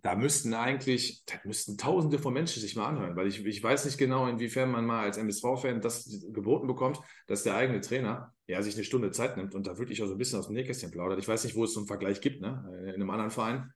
da 0.03 0.13
müssten 0.15 0.53
eigentlich, 0.53 1.23
da 1.25 1.33
müssten 1.45 1.75
tausende 1.75 2.19
von 2.19 2.33
Menschen 2.33 2.61
sich 2.61 2.75
mal 2.75 2.85
anhören, 2.85 3.15
weil 3.15 3.25
ich, 3.25 3.43
ich 3.43 3.63
weiß 3.63 3.85
nicht 3.85 3.97
genau, 3.97 4.27
inwiefern 4.27 4.69
man 4.69 4.85
mal 4.85 5.01
als 5.01 5.17
MSV-Fan 5.17 5.81
das 5.81 6.27
geboten 6.31 6.67
bekommt, 6.67 6.99
dass 7.25 7.41
der 7.41 7.55
eigene 7.55 7.81
Trainer 7.81 8.35
ja, 8.45 8.61
sich 8.61 8.75
eine 8.75 8.83
Stunde 8.83 9.09
Zeit 9.09 9.35
nimmt 9.35 9.55
und 9.55 9.65
da 9.65 9.79
wirklich 9.79 10.03
auch 10.03 10.07
so 10.07 10.13
ein 10.13 10.19
bisschen 10.19 10.37
aus 10.37 10.45
dem 10.45 10.53
Nähkästchen 10.53 10.91
plaudert. 10.91 11.17
Ich 11.17 11.27
weiß 11.27 11.43
nicht, 11.43 11.55
wo 11.55 11.63
es 11.63 11.73
so 11.73 11.79
einen 11.79 11.87
Vergleich 11.87 12.21
gibt, 12.21 12.41
ne? 12.41 12.63
in 12.87 12.95
einem 12.95 13.09
anderen 13.09 13.31
Verein. 13.31 13.73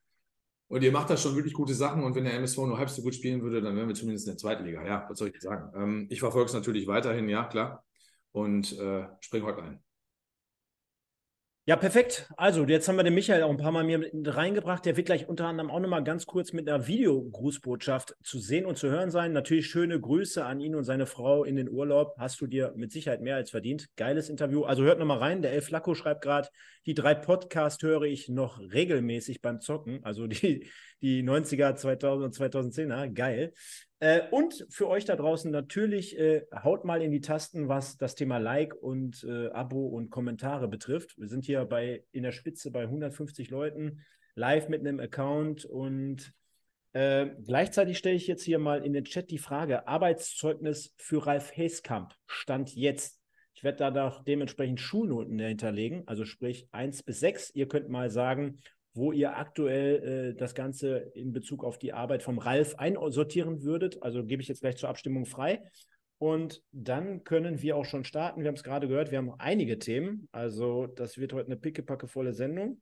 Und 0.74 0.82
ihr 0.82 0.92
macht 0.92 1.12
da 1.12 1.18
schon 1.18 1.36
wirklich 1.36 1.54
gute 1.54 1.76
Sachen. 1.76 2.04
Und 2.04 2.16
wenn 2.16 2.24
der 2.24 2.34
MSV 2.34 2.58
nur 2.58 2.80
halb 2.80 2.90
so 2.90 3.04
gut 3.04 3.14
spielen 3.14 3.44
würde, 3.44 3.62
dann 3.62 3.76
wären 3.76 3.88
wir 3.88 3.94
zumindest 3.94 4.26
in 4.26 4.32
der 4.32 4.40
zweiten 4.40 4.66
Liga. 4.66 4.84
Ja, 4.84 5.06
was 5.08 5.20
soll 5.20 5.28
ich 5.28 5.40
sagen? 5.40 5.72
Ähm, 5.76 6.08
ich 6.10 6.20
verfolge 6.20 6.48
es 6.48 6.54
natürlich 6.56 6.88
weiterhin, 6.88 7.30
ja, 7.30 7.44
klar. 7.44 7.86
Und 8.32 8.76
äh, 8.80 9.06
springe 9.20 9.46
heute 9.46 9.62
ein. 9.62 9.84
Ja, 11.66 11.76
perfekt. 11.76 12.28
Also, 12.38 12.66
jetzt 12.66 12.88
haben 12.88 12.96
wir 12.96 13.04
den 13.04 13.14
Michael 13.14 13.44
auch 13.44 13.52
ein 13.52 13.58
paar 13.58 13.72
Mal 13.72 13.84
mir 13.84 14.10
reingebracht. 14.26 14.84
Der 14.84 14.98
wird 14.98 15.06
gleich 15.06 15.30
unter 15.30 15.46
anderem 15.46 15.70
auch 15.70 15.80
nochmal 15.80 16.04
ganz 16.04 16.26
kurz 16.26 16.54
mit 16.54 16.68
einer 16.68 16.88
Videogrußbotschaft 16.88 18.16
zu 18.24 18.40
sehen 18.40 18.66
und 18.66 18.76
zu 18.76 18.90
hören 18.90 19.12
sein. 19.12 19.32
Natürlich 19.32 19.68
schöne 19.68 20.02
Grüße 20.02 20.44
an 20.44 20.60
ihn 20.60 20.74
und 20.74 20.86
seine 20.86 21.06
Frau 21.06 21.44
in 21.44 21.56
den 21.56 21.70
Urlaub. 21.70 22.16
Hast 22.18 22.42
du 22.42 22.48
dir 22.48 22.74
mit 22.76 22.92
Sicherheit 22.92 23.22
mehr 23.22 23.36
als 23.36 23.52
verdient. 23.52 23.90
Geiles 23.96 24.28
Interview. 24.28 24.64
Also 24.64 24.82
hört 24.82 24.98
nochmal 24.98 25.20
rein. 25.20 25.44
Der 25.44 25.54
El 25.54 25.62
Flacco 25.62 25.94
schreibt 25.94 26.24
gerade, 26.24 26.50
die 26.86 26.94
drei 26.94 27.14
Podcasts 27.16 27.82
höre 27.82 28.04
ich 28.04 28.30
noch 28.30 28.60
regelmäßig 28.60 29.42
beim 29.42 29.62
Zocken. 29.62 30.04
Also 30.04 30.28
die, 30.28 30.68
die 31.02 31.24
90er, 31.24 31.76
2000 31.76 32.26
und 32.26 32.36
2010er. 32.36 33.14
Geil. 33.14 33.54
Äh, 34.00 34.22
und 34.32 34.66
für 34.70 34.90
euch 34.90 35.06
da 35.06 35.16
draußen 35.16 35.50
natürlich, 35.50 36.18
äh, 36.20 36.46
haut 36.54 36.84
mal 36.84 37.02
in 37.02 37.12
die 37.12 37.22
Tasten, 37.22 37.70
was 37.70 37.96
das 37.98 38.16
Thema 38.16 38.38
Like 38.38 38.76
und 38.76 39.24
äh, 39.24 39.50
Abo 39.52 39.88
und 39.88 40.10
Kommentare 40.10 40.68
betrifft. 40.68 41.18
Wir 41.18 41.30
sind 41.30 41.46
hier 41.46 41.64
bei 41.66 42.04
in 42.12 42.24
der 42.24 42.34
Spitze 42.34 42.70
bei 42.70 42.82
150 42.82 43.50
Leuten, 43.50 44.02
live 44.36 44.68
mit 44.68 44.82
einem 44.82 45.00
Account 45.00 45.64
und 45.64 46.34
äh, 46.92 47.28
gleichzeitig 47.46 47.98
stelle 47.98 48.16
ich 48.16 48.28
jetzt 48.28 48.44
hier 48.44 48.60
mal 48.60 48.86
in 48.86 48.94
den 48.94 49.06
Chat 49.06 49.32
die 49.32 49.40
Frage: 49.40 49.88
Arbeitszeugnis 49.88 50.94
für 50.98 51.26
Ralf 51.26 51.56
Heeskamp 51.56 52.14
stand 52.28 52.76
jetzt. 52.76 53.23
Ich 53.64 53.66
werde 53.66 53.78
da 53.78 53.92
doch 53.92 54.26
dementsprechend 54.26 54.82
Schulnoten 54.82 55.38
dahinterlegen, 55.38 56.04
also 56.06 56.26
sprich 56.26 56.68
1 56.74 57.04
bis 57.04 57.22
6. 57.22 57.52
Ihr 57.56 57.70
könnt 57.70 57.88
mal 57.88 58.10
sagen, 58.10 58.60
wo 58.94 59.14
ihr 59.14 59.38
aktuell 59.38 60.34
äh, 60.34 60.38
das 60.38 60.54
Ganze 60.54 60.98
in 61.16 61.32
Bezug 61.32 61.64
auf 61.64 61.80
die 61.80 61.94
Arbeit 61.94 62.24
vom 62.24 62.40
Ralf 62.40 62.76
einsortieren 62.76 63.64
würdet. 63.64 64.04
Also 64.04 64.26
gebe 64.26 64.42
ich 64.42 64.50
jetzt 64.50 64.60
gleich 64.60 64.76
zur 64.76 64.90
Abstimmung 64.90 65.26
frei. 65.26 65.64
Und 66.18 66.62
dann 66.74 67.24
können 67.24 67.62
wir 67.62 67.78
auch 67.78 67.86
schon 67.86 68.04
starten. 68.04 68.42
Wir 68.42 68.50
haben 68.50 68.56
es 68.56 68.66
gerade 68.66 68.90
gehört, 68.90 69.12
wir 69.12 69.18
haben 69.18 69.32
einige 69.38 69.80
Themen. 69.80 70.28
Also 70.34 70.88
das 70.88 71.18
wird 71.18 71.32
heute 71.32 71.46
eine 71.46 71.56
pickepackevolle 71.56 72.34
Sendung. 72.34 72.82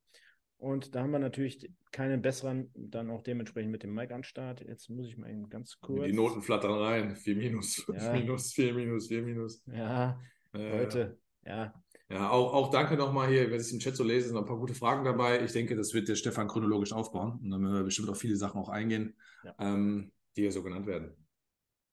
Und 0.58 0.96
da 0.96 1.04
haben 1.04 1.12
wir 1.12 1.20
natürlich 1.20 1.70
keinen 1.92 2.24
besseren, 2.24 2.72
dann 2.74 3.12
auch 3.12 3.22
dementsprechend 3.22 3.72
mit 3.72 3.84
dem 3.84 3.94
Mike 3.94 4.16
an 4.16 4.24
Start. 4.24 4.62
Jetzt 4.68 4.90
muss 4.90 5.06
ich 5.06 5.16
mal 5.16 5.30
eben 5.30 5.48
ganz 5.48 5.80
kurz. 5.80 6.08
Die 6.08 6.14
Noten 6.14 6.42
flattern 6.42 6.74
rein. 6.74 7.16
4 7.16 7.36
minus, 7.36 7.76
5 7.86 8.02
ja. 8.02 8.14
minus, 8.14 8.54
4 8.54 8.74
minus, 8.74 9.08
4 9.10 9.22
minus. 9.22 9.64
Ja, 9.68 10.20
äh, 10.54 10.80
heute, 10.80 11.20
ja. 11.46 11.74
Ja, 12.10 12.30
auch, 12.30 12.54
auch 12.54 12.72
danke 12.72 12.98
nochmal 12.98 13.30
hier, 13.30 13.50
wenn 13.50 13.62
ich 13.62 13.72
im 13.72 13.80
Chat 13.80 13.96
so 13.96 14.04
lese, 14.04 14.28
sind 14.28 14.36
noch 14.36 14.42
ein 14.42 14.48
paar 14.48 14.60
gute 14.60 14.74
Fragen 14.74 15.06
dabei. 15.06 15.42
Ich 15.44 15.54
denke, 15.54 15.78
das 15.78 15.94
wird 15.94 16.10
der 16.10 16.16
Stefan 16.16 16.50
chronologisch 16.50 16.92
aufbauen 16.92 17.40
und 17.42 17.52
dann 17.52 17.62
werden 17.62 17.74
wir 17.74 17.84
bestimmt 17.84 18.10
auf 18.10 18.18
viele 18.18 18.36
Sachen 18.36 18.60
auch 18.60 18.68
eingehen, 18.68 19.16
ja. 19.46 19.56
ähm, 19.60 20.12
die 20.36 20.42
hier 20.42 20.52
so 20.52 20.62
genannt 20.62 20.88
werden. 20.88 21.16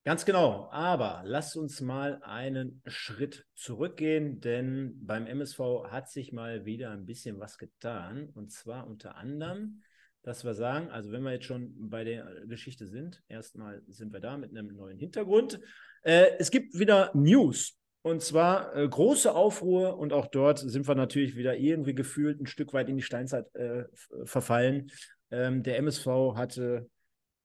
Ganz 0.04 0.24
genau, 0.24 0.68
aber 0.72 1.22
lasst 1.24 1.56
uns 1.56 1.80
mal 1.80 2.20
einen 2.22 2.82
Schritt 2.86 3.46
zurückgehen, 3.54 4.40
denn 4.40 4.98
beim 5.02 5.26
MSV 5.26 5.84
hat 5.88 6.08
sich 6.08 6.32
mal 6.32 6.64
wieder 6.64 6.90
ein 6.90 7.04
bisschen 7.04 7.38
was 7.38 7.58
getan 7.58 8.30
und 8.34 8.50
zwar 8.50 8.86
unter 8.86 9.16
anderem, 9.16 9.82
dass 10.22 10.44
wir 10.44 10.54
sagen, 10.54 10.88
also 10.90 11.12
wenn 11.12 11.22
wir 11.22 11.32
jetzt 11.32 11.44
schon 11.44 11.74
bei 11.90 12.04
der 12.04 12.26
Geschichte 12.46 12.86
sind, 12.86 13.22
erstmal 13.28 13.82
sind 13.86 14.12
wir 14.12 14.20
da 14.20 14.36
mit 14.36 14.50
einem 14.50 14.74
neuen 14.74 14.98
Hintergrund. 14.98 15.60
Äh, 16.02 16.30
es 16.38 16.50
gibt 16.50 16.78
wieder 16.78 17.12
News 17.14 17.78
und 18.08 18.22
zwar 18.22 18.74
äh, 18.74 18.88
große 18.88 19.34
Aufruhr 19.34 19.98
und 19.98 20.12
auch 20.12 20.26
dort 20.26 20.58
sind 20.58 20.88
wir 20.88 20.94
natürlich 20.94 21.36
wieder 21.36 21.56
irgendwie 21.56 21.94
gefühlt 21.94 22.40
ein 22.40 22.46
Stück 22.46 22.72
weit 22.72 22.88
in 22.88 22.96
die 22.96 23.02
Steinzeit 23.02 23.54
äh, 23.54 23.84
verfallen. 24.24 24.90
Ähm, 25.30 25.62
der 25.62 25.78
MSV 25.78 26.06
hatte 26.34 26.88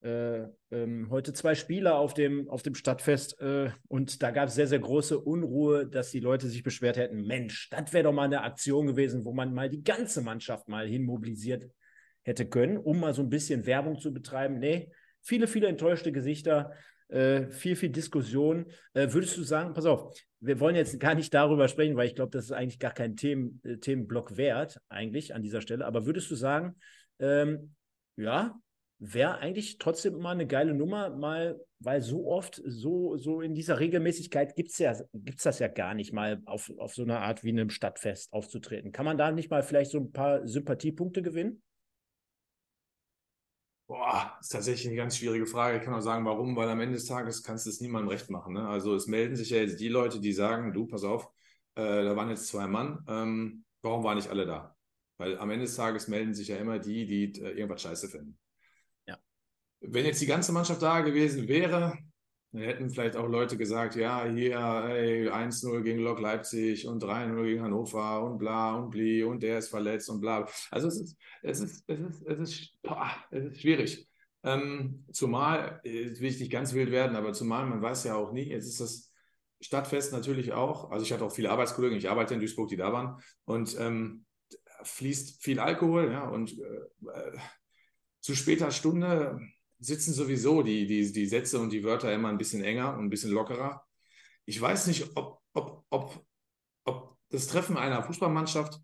äh, 0.02 0.44
ähm, 0.72 1.08
heute 1.10 1.34
zwei 1.34 1.56
Spieler 1.56 1.96
auf 1.98 2.14
dem, 2.14 2.50
auf 2.50 2.62
dem 2.62 2.76
Stadtfest 2.76 3.40
äh, 3.42 3.72
und 3.88 4.22
da 4.22 4.32
gab 4.32 4.50
es 4.50 4.56
sehr, 4.56 4.68
sehr 4.68 4.80
große 4.80 5.20
Unruhe, 5.20 5.86
dass 5.86 6.12
die 6.12 6.20
Leute 6.20 6.48
sich 6.48 6.64
beschwert 6.64 6.98
hätten, 6.98 7.26
Mensch, 7.26 7.70
das 7.70 7.94
wäre 7.94 8.04
doch 8.04 8.14
mal 8.14 8.24
eine 8.24 8.42
Aktion 8.42 8.88
gewesen, 8.88 9.26
wo 9.26 9.34
man 9.34 9.54
mal 9.54 9.70
die 9.70 9.84
ganze 9.84 10.22
Mannschaft 10.22 10.68
mal 10.68 10.88
hinmobilisiert 10.88 11.70
hätte 12.24 12.48
können, 12.48 12.78
um 12.78 13.00
mal 13.00 13.14
so 13.14 13.22
ein 13.22 13.30
bisschen 13.30 13.66
Werbung 13.66 14.00
zu 14.00 14.14
betreiben. 14.14 14.60
Nee, 14.60 14.92
viele, 15.22 15.48
viele 15.48 15.68
enttäuschte 15.68 16.12
Gesichter, 16.12 16.72
äh, 17.10 17.50
viel, 17.50 17.76
viel 17.76 17.90
Diskussion. 17.90 18.66
Äh, 18.94 19.08
würdest 19.12 19.38
du 19.38 19.44
sagen, 19.44 19.74
pass 19.74 19.86
auf, 19.86 20.14
wir 20.44 20.60
wollen 20.60 20.76
jetzt 20.76 21.00
gar 21.00 21.16
nicht 21.16 21.34
darüber 21.34 21.68
sprechen, 21.68 21.96
weil 21.96 22.08
ich 22.08 22.16
glaube, 22.16 22.32
das 22.32 22.46
ist 22.46 22.52
eigentlich 22.52 22.80
gar 22.80 22.94
kein 22.94 23.16
Themen, 23.16 23.62
äh, 23.64 23.78
Themenblock 23.78 24.36
wert, 24.36 24.80
eigentlich 24.90 25.34
an 25.34 25.42
dieser 25.42 25.62
Stelle, 25.62 25.86
aber 25.86 26.06
würdest 26.06 26.30
du 26.30 26.36
sagen, 26.36 26.76
ähm, 27.20 27.76
ja, 28.18 28.56
wäre 29.00 29.40
eigentlich 29.40 29.78
trotzdem 29.78 30.18
mal 30.20 30.32
eine 30.32 30.48
geile 30.48 30.74
Nummer, 30.74 31.10
mal, 31.10 31.60
weil 31.80 32.02
so 32.02 32.28
oft, 32.28 32.62
so, 32.66 33.18
so 33.18 33.42
in 33.42 33.54
dieser 33.54 33.80
Regelmäßigkeit 33.80 34.56
gibt 34.56 34.72
es 34.72 34.78
ja, 34.78 34.96
gibt's 35.14 35.44
das 35.44 35.60
ja 35.60 35.68
gar 35.68 35.94
nicht 35.94 36.14
mal 36.14 36.42
auf, 36.46 36.72
auf 36.78 36.94
so 36.94 37.04
eine 37.04 37.20
Art 37.20 37.44
wie 37.44 37.50
einem 37.50 37.70
Stadtfest 37.70 38.32
aufzutreten. 38.32 38.92
Kann 38.92 39.06
man 39.06 39.18
da 39.18 39.32
nicht 39.32 39.50
mal 39.50 39.64
vielleicht 39.64 39.92
so 39.92 40.00
ein 40.00 40.12
paar 40.12 40.48
Sympathiepunkte 40.48 41.22
gewinnen? 41.22 41.62
Boah, 43.88 44.38
ist 44.40 44.50
tatsächlich 44.50 44.88
eine 44.88 44.96
ganz 44.96 45.18
schwierige 45.18 45.46
Frage. 45.46 45.78
Ich 45.78 45.84
kann 45.84 45.94
auch 45.94 46.02
sagen, 46.02 46.26
warum, 46.26 46.56
weil 46.56 46.70
am 46.70 46.80
Ende 46.80 46.96
des 46.96 47.06
Tages 47.06 47.44
kannst 47.44 47.66
du 47.66 47.70
es 47.70 47.82
niemandem 47.82 48.10
recht 48.10 48.30
machen. 48.30 48.54
Ne? 48.54 48.68
Also 48.68 48.96
es 48.96 49.08
melden 49.08 49.36
sich 49.36 49.50
ja 49.50 49.58
jetzt 49.58 49.80
die 49.80 49.90
Leute, 49.90 50.20
die 50.20 50.32
sagen, 50.32 50.74
du, 50.74 50.88
pass 50.88 51.04
auf, 51.04 51.30
äh, 51.76 52.04
da 52.04 52.16
waren 52.16 52.30
jetzt 52.30 52.48
zwei 52.48 52.66
Mann, 52.68 53.04
ähm, 53.08 53.66
warum 53.82 54.04
waren 54.04 54.16
nicht 54.16 54.30
alle 54.30 54.46
da? 54.46 54.76
Weil 55.18 55.38
am 55.38 55.52
Ende 55.52 55.66
des 55.66 55.76
Tages 55.76 56.08
melden 56.08 56.34
sich 56.34 56.48
ja 56.48 56.58
immer 56.58 56.80
die, 56.80 57.06
die 57.06 57.42
äh, 57.42 57.52
irgendwas 57.52 57.82
scheiße 57.82 58.08
finden. 58.08 58.40
Wenn 59.86 60.06
jetzt 60.06 60.22
die 60.22 60.28
ganze 60.28 60.54
Mannschaft 60.54 60.82
da 60.82 61.02
gewesen 61.02 61.48
wäre, 61.50 61.98
dann 62.54 62.62
hätten 62.62 62.90
vielleicht 62.92 63.16
auch 63.16 63.28
Leute 63.28 63.58
gesagt, 63.58 63.96
ja, 63.96 64.26
hier, 64.26 64.60
hey, 64.88 65.28
1-0 65.28 65.82
gegen 65.82 66.00
Lok 66.00 66.20
Leipzig 66.20 66.88
und 66.88 67.04
3-0 67.04 67.44
gegen 67.44 67.64
Hannover 67.64 68.24
und 68.24 68.38
bla 68.38 68.76
und 68.76 68.92
bli 68.92 69.24
und 69.24 69.42
der 69.42 69.58
ist 69.58 69.70
verletzt 69.70 70.10
und 70.10 70.22
bla. 70.22 70.48
Also 70.70 70.88
es 70.88 71.02
ist, 71.02 71.18
es 71.42 71.60
ist, 71.62 71.84
es 71.88 72.00
ist, 72.00 72.22
es 72.28 72.40
ist, 72.40 72.82
boah, 72.84 73.10
es 73.32 73.46
ist 73.46 73.62
schwierig. 73.62 74.08
Ähm, 74.44 75.04
zumal, 75.12 75.82
jetzt 75.84 76.22
will 76.22 76.30
ich 76.30 76.40
nicht 76.40 76.52
ganz 76.52 76.74
wild 76.74 76.92
werden, 76.92 77.16
aber 77.16 77.34
zumal 77.34 77.66
man 77.66 77.82
weiß 77.82 78.04
ja 78.04 78.16
auch 78.16 78.32
nie, 78.32 78.50
jetzt 78.50 78.68
ist 78.68 78.82
das 78.82 79.12
Stadtfest 79.60 80.12
natürlich 80.12 80.54
auch, 80.54 80.92
also 80.92 81.04
ich 81.04 81.12
hatte 81.12 81.26
auch 81.26 81.34
viele 81.34 81.50
Arbeitskollegen, 81.50 81.98
ich 81.98 82.10
arbeite 82.10 82.36
in 82.36 82.40
Duisburg, 82.40 82.70
die 82.70 82.76
da 82.76 82.94
waren 82.94 83.18
und 83.46 83.76
ähm, 83.80 84.26
fließt 84.84 85.42
viel 85.42 85.60
Alkohol, 85.60 86.12
ja, 86.12 86.28
und 86.28 86.60
äh, 86.60 86.64
äh 86.64 87.38
zu 88.20 88.36
später 88.36 88.72
Stunde 88.72 89.38
sitzen 89.84 90.14
sowieso 90.14 90.64
die, 90.64 90.88
die, 90.88 91.12
die 91.12 91.26
Sätze 91.26 91.60
und 91.60 91.72
die 91.72 91.84
Wörter 91.84 92.14
immer 92.14 92.30
ein 92.30 92.38
bisschen 92.38 92.64
enger 92.64 92.94
und 92.94 93.06
ein 93.06 93.10
bisschen 93.10 93.32
lockerer. 93.32 93.84
Ich 94.46 94.60
weiß 94.60 94.88
nicht, 94.88 95.16
ob, 95.16 95.42
ob, 95.54 95.86
ob, 95.90 96.26
ob 96.86 97.18
das 97.30 97.48
Treffen 97.48 97.78
einer 97.78 98.04
Fußballmannschaft 98.04 98.80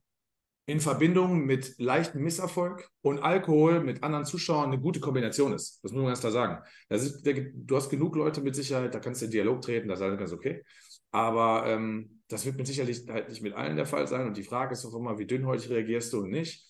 in 0.66 0.80
Verbindung 0.80 1.46
mit 1.46 1.80
leichtem 1.80 2.22
Misserfolg 2.22 2.88
und 3.02 3.20
Alkohol 3.20 3.84
mit 3.84 4.04
anderen 4.04 4.26
Zuschauern 4.26 4.72
eine 4.72 4.80
gute 4.80 5.00
Kombination 5.00 5.54
ist. 5.54 5.80
Das 5.84 5.92
muss 5.92 6.02
man 6.02 6.10
ganz 6.10 6.20
klar 6.20 6.32
sagen. 6.32 6.64
Ist, 6.90 7.26
du 7.26 7.76
hast 7.76 7.90
genug 7.90 8.16
Leute 8.16 8.42
mit 8.42 8.56
Sicherheit, 8.56 8.94
da 8.94 9.00
kannst 9.00 9.22
du 9.22 9.26
in 9.26 9.32
Dialog 9.32 9.62
treten, 9.62 9.88
das 9.88 10.00
ist 10.00 10.06
alles 10.06 10.20
ganz 10.20 10.32
okay. 10.32 10.64
Aber 11.12 11.66
ähm, 11.66 12.22
das 12.28 12.46
wird 12.46 12.58
mit 12.58 12.68
Sicherheit 12.68 13.04
halt 13.10 13.30
nicht 13.30 13.42
mit 13.42 13.54
allen 13.54 13.78
der 13.78 13.88
Fall 13.88 14.08
sein. 14.08 14.28
Und 14.28 14.38
die 14.38 14.44
Frage 14.44 14.74
ist 14.74 14.86
auch 14.86 14.94
immer, 14.94 15.18
wie 15.18 15.26
dünnhäutig 15.26 15.72
reagierst 15.72 16.14
du 16.14 16.20
und 16.20 16.30
nicht. 16.30 16.69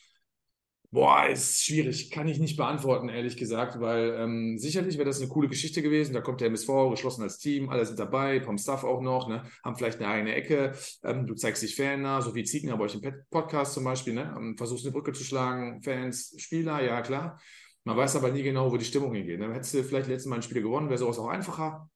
Boah, 0.91 1.27
ist 1.27 1.63
schwierig. 1.63 2.09
Kann 2.09 2.27
ich 2.27 2.39
nicht 2.39 2.57
beantworten, 2.57 3.09
ehrlich 3.09 3.37
gesagt, 3.37 3.79
weil 3.79 4.15
ähm, 4.17 4.57
sicherlich 4.57 4.97
wäre 4.97 5.05
das 5.05 5.19
eine 5.19 5.29
coole 5.29 5.47
Geschichte 5.47 5.83
gewesen. 5.83 6.13
Da 6.13 6.21
kommt 6.21 6.41
der 6.41 6.47
MSV 6.47 6.89
geschlossen 6.89 7.21
als 7.21 7.37
Team, 7.37 7.69
alle 7.69 7.85
sind 7.85 7.99
dabei, 7.99 8.41
vom 8.41 8.57
Staff 8.57 8.83
auch 8.83 8.99
noch, 9.01 9.27
ne? 9.27 9.43
haben 9.63 9.75
vielleicht 9.75 9.99
eine 9.99 10.07
eigene 10.07 10.33
Ecke. 10.33 10.73
Ähm, 11.03 11.27
du 11.27 11.35
zeigst 11.35 11.61
dich 11.61 11.75
Fan 11.75 12.01
nah, 12.01 12.21
so 12.23 12.33
wie 12.33 12.43
Ziegen 12.43 12.75
bei 12.75 12.83
euch 12.83 12.95
im 12.95 13.01
Podcast 13.29 13.75
zum 13.75 13.83
Beispiel, 13.83 14.13
ne? 14.15 14.33
Ähm, 14.35 14.57
versuchst 14.57 14.83
eine 14.83 14.91
Brücke 14.91 15.11
zu 15.11 15.23
schlagen, 15.23 15.79
Fans, 15.83 16.33
Spieler, 16.37 16.81
ja 16.83 17.03
klar. 17.03 17.39
Man 17.83 17.95
weiß 17.95 18.15
aber 18.15 18.31
nie 18.31 18.41
genau, 18.41 18.71
wo 18.71 18.77
die 18.77 18.85
Stimmung 18.85 19.13
hingeht. 19.13 19.39
Ne? 19.39 19.53
Hättest 19.53 19.75
du 19.75 19.83
vielleicht 19.83 20.07
letztes 20.07 20.27
Mal 20.27 20.37
ein 20.37 20.41
Spiel 20.41 20.63
gewonnen, 20.63 20.89
wäre 20.89 20.97
sowas 20.97 21.19
auch 21.19 21.27
einfacher. 21.27 21.87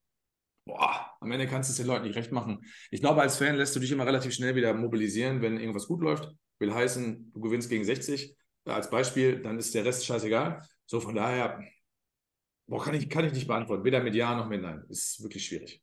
Boah, 0.66 1.12
am 1.20 1.32
Ende 1.32 1.48
kannst 1.48 1.70
du 1.70 1.72
es 1.72 1.78
den 1.78 1.88
Leuten 1.88 2.06
nicht 2.06 2.16
recht 2.16 2.32
machen. 2.32 2.60
Ich 2.92 3.02
glaube, 3.02 3.22
als 3.22 3.38
Fan 3.38 3.56
lässt 3.56 3.76
du 3.76 3.80
dich 3.80 3.92
immer 3.92 4.06
relativ 4.06 4.34
schnell 4.34 4.56
wieder 4.56 4.74
mobilisieren, 4.76 5.42
wenn 5.42 5.60
irgendwas 5.60 5.88
gut 5.88 6.02
läuft. 6.02 6.32
Will 6.60 6.74
heißen, 6.74 7.32
du 7.34 7.40
gewinnst 7.42 7.70
gegen 7.70 7.84
60 7.84 8.38
als 8.66 8.90
Beispiel, 8.90 9.42
dann 9.42 9.58
ist 9.58 9.74
der 9.74 9.86
Rest 9.86 10.06
scheißegal. 10.06 10.62
So, 10.86 11.00
von 11.00 11.16
daher, 11.16 11.64
boah, 12.68 12.84
kann 12.84 12.96
ich, 12.96 13.10
kann 13.10 13.26
ich 13.26 13.34
nicht 13.34 13.48
beantworten. 13.48 13.84
Weder 13.84 14.02
mit 14.02 14.16
Ja 14.16 14.36
noch 14.36 14.48
mit 14.48 14.62
Nein. 14.62 14.86
Ist 14.90 15.22
wirklich 15.22 15.46
schwierig. 15.46 15.82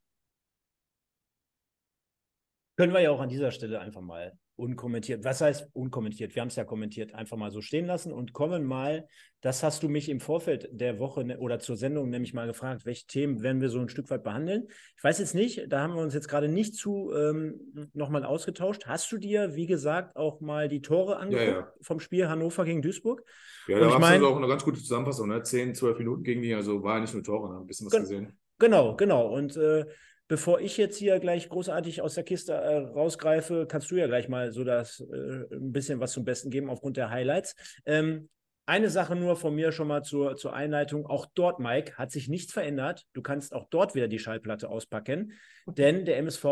Können 2.77 2.93
wir 2.93 3.01
ja 3.01 3.11
auch 3.11 3.21
an 3.21 3.29
dieser 3.29 3.51
Stelle 3.51 3.81
einfach 3.81 4.01
mal 4.01 4.39
unkommentiert, 4.61 5.25
was 5.25 5.41
heißt 5.41 5.71
unkommentiert? 5.73 6.35
Wir 6.35 6.43
haben 6.43 6.49
es 6.49 6.57
ja 6.57 6.65
kommentiert, 6.65 7.15
einfach 7.15 7.37
mal 7.37 7.51
so 7.51 7.61
stehen 7.61 7.87
lassen 7.87 8.13
und 8.13 8.33
kommen 8.33 8.65
mal, 8.65 9.07
das 9.41 9.63
hast 9.63 9.83
du 9.83 9.89
mich 9.89 10.09
im 10.09 10.21
Vorfeld 10.21 10.69
der 10.71 10.99
Woche 10.99 11.25
ne, 11.25 11.39
oder 11.39 11.59
zur 11.59 11.77
Sendung 11.77 12.11
nämlich 12.11 12.35
mal 12.35 12.47
gefragt, 12.47 12.85
welche 12.85 13.07
Themen 13.07 13.43
werden 13.43 13.61
wir 13.61 13.71
so 13.71 13.81
ein 13.81 13.89
Stück 13.89 14.11
weit 14.11 14.23
behandeln. 14.23 14.69
Ich 14.97 15.03
weiß 15.03 15.19
jetzt 15.19 15.35
nicht, 15.35 15.65
da 15.69 15.81
haben 15.81 15.95
wir 15.95 16.03
uns 16.03 16.15
jetzt 16.15 16.29
gerade 16.29 16.49
nicht 16.49 16.75
zu 16.75 17.11
ähm, 17.13 17.91
nochmal 17.95 18.25
ausgetauscht. 18.25 18.87
Hast 18.87 19.11
du 19.11 19.17
dir, 19.17 19.55
wie 19.55 19.67
gesagt, 19.67 20.17
auch 20.17 20.41
mal 20.41 20.69
die 20.69 20.83
Tore 20.83 21.17
angeguckt 21.17 21.49
ja, 21.49 21.61
ja. 21.61 21.73
vom 21.81 21.99
Spiel 21.99 22.29
Hannover 22.29 22.65
gegen 22.65 22.83
Duisburg? 22.83 23.25
Ja, 23.67 23.81
da 23.81 24.01
war 24.01 24.15
es 24.15 24.23
auch 24.23 24.37
eine 24.37 24.49
ganz 24.49 24.63
gute 24.63 24.79
Zusammenfassung, 24.79 25.29
ne? 25.29 25.43
10, 25.43 25.75
12 25.75 25.99
Minuten 25.99 26.23
gegen 26.23 26.43
die, 26.43 26.55
also 26.55 26.83
war 26.83 27.01
nicht 27.01 27.15
nur 27.15 27.23
Tore, 27.23 27.53
ne? 27.53 27.61
ein 27.61 27.67
bisschen 27.67 27.87
was 27.87 27.93
gesehen. 27.93 28.37
Genau, 28.59 28.95
genau. 28.95 29.27
Und 29.35 29.57
äh, 29.57 29.87
bevor 30.31 30.61
ich 30.61 30.77
jetzt 30.77 30.97
hier 30.97 31.19
gleich 31.19 31.49
großartig 31.49 32.03
aus 32.03 32.15
der 32.15 32.23
Kiste 32.23 32.53
äh, 32.53 32.77
rausgreife, 32.77 33.67
kannst 33.67 33.91
du 33.91 33.97
ja 33.97 34.07
gleich 34.07 34.29
mal 34.29 34.53
so 34.53 34.63
das 34.63 35.01
äh, 35.01 35.57
ein 35.57 35.73
bisschen 35.73 35.99
was 35.99 36.13
zum 36.13 36.25
Besten 36.25 36.51
geben 36.51 36.71
aufgrund 36.71 36.97
der 36.97 37.11
Highlights. 37.11 37.57
Ähm, 37.85 38.29
eine 38.71 38.89
Sache 38.89 39.17
nur 39.17 39.35
von 39.35 39.53
mir 39.53 39.73
schon 39.73 39.89
mal 39.89 40.05
zur, 40.05 40.37
zur 40.37 40.55
Einleitung. 40.55 41.05
Auch 41.05 41.27
dort, 41.35 41.59
Mike, 41.59 41.95
hat 41.99 42.13
sich 42.13 42.29
nichts 42.29 42.53
verändert. 42.53 43.05
Du 43.15 43.21
kannst 43.21 43.53
auch 43.53 43.67
dort 43.69 43.97
wieder 43.97 44.07
die 44.07 44.21
Schallplatte 44.21 44.69
auspacken. 44.69 45.33
Denn 45.67 46.05
der 46.05 46.19
MSV, 46.19 46.45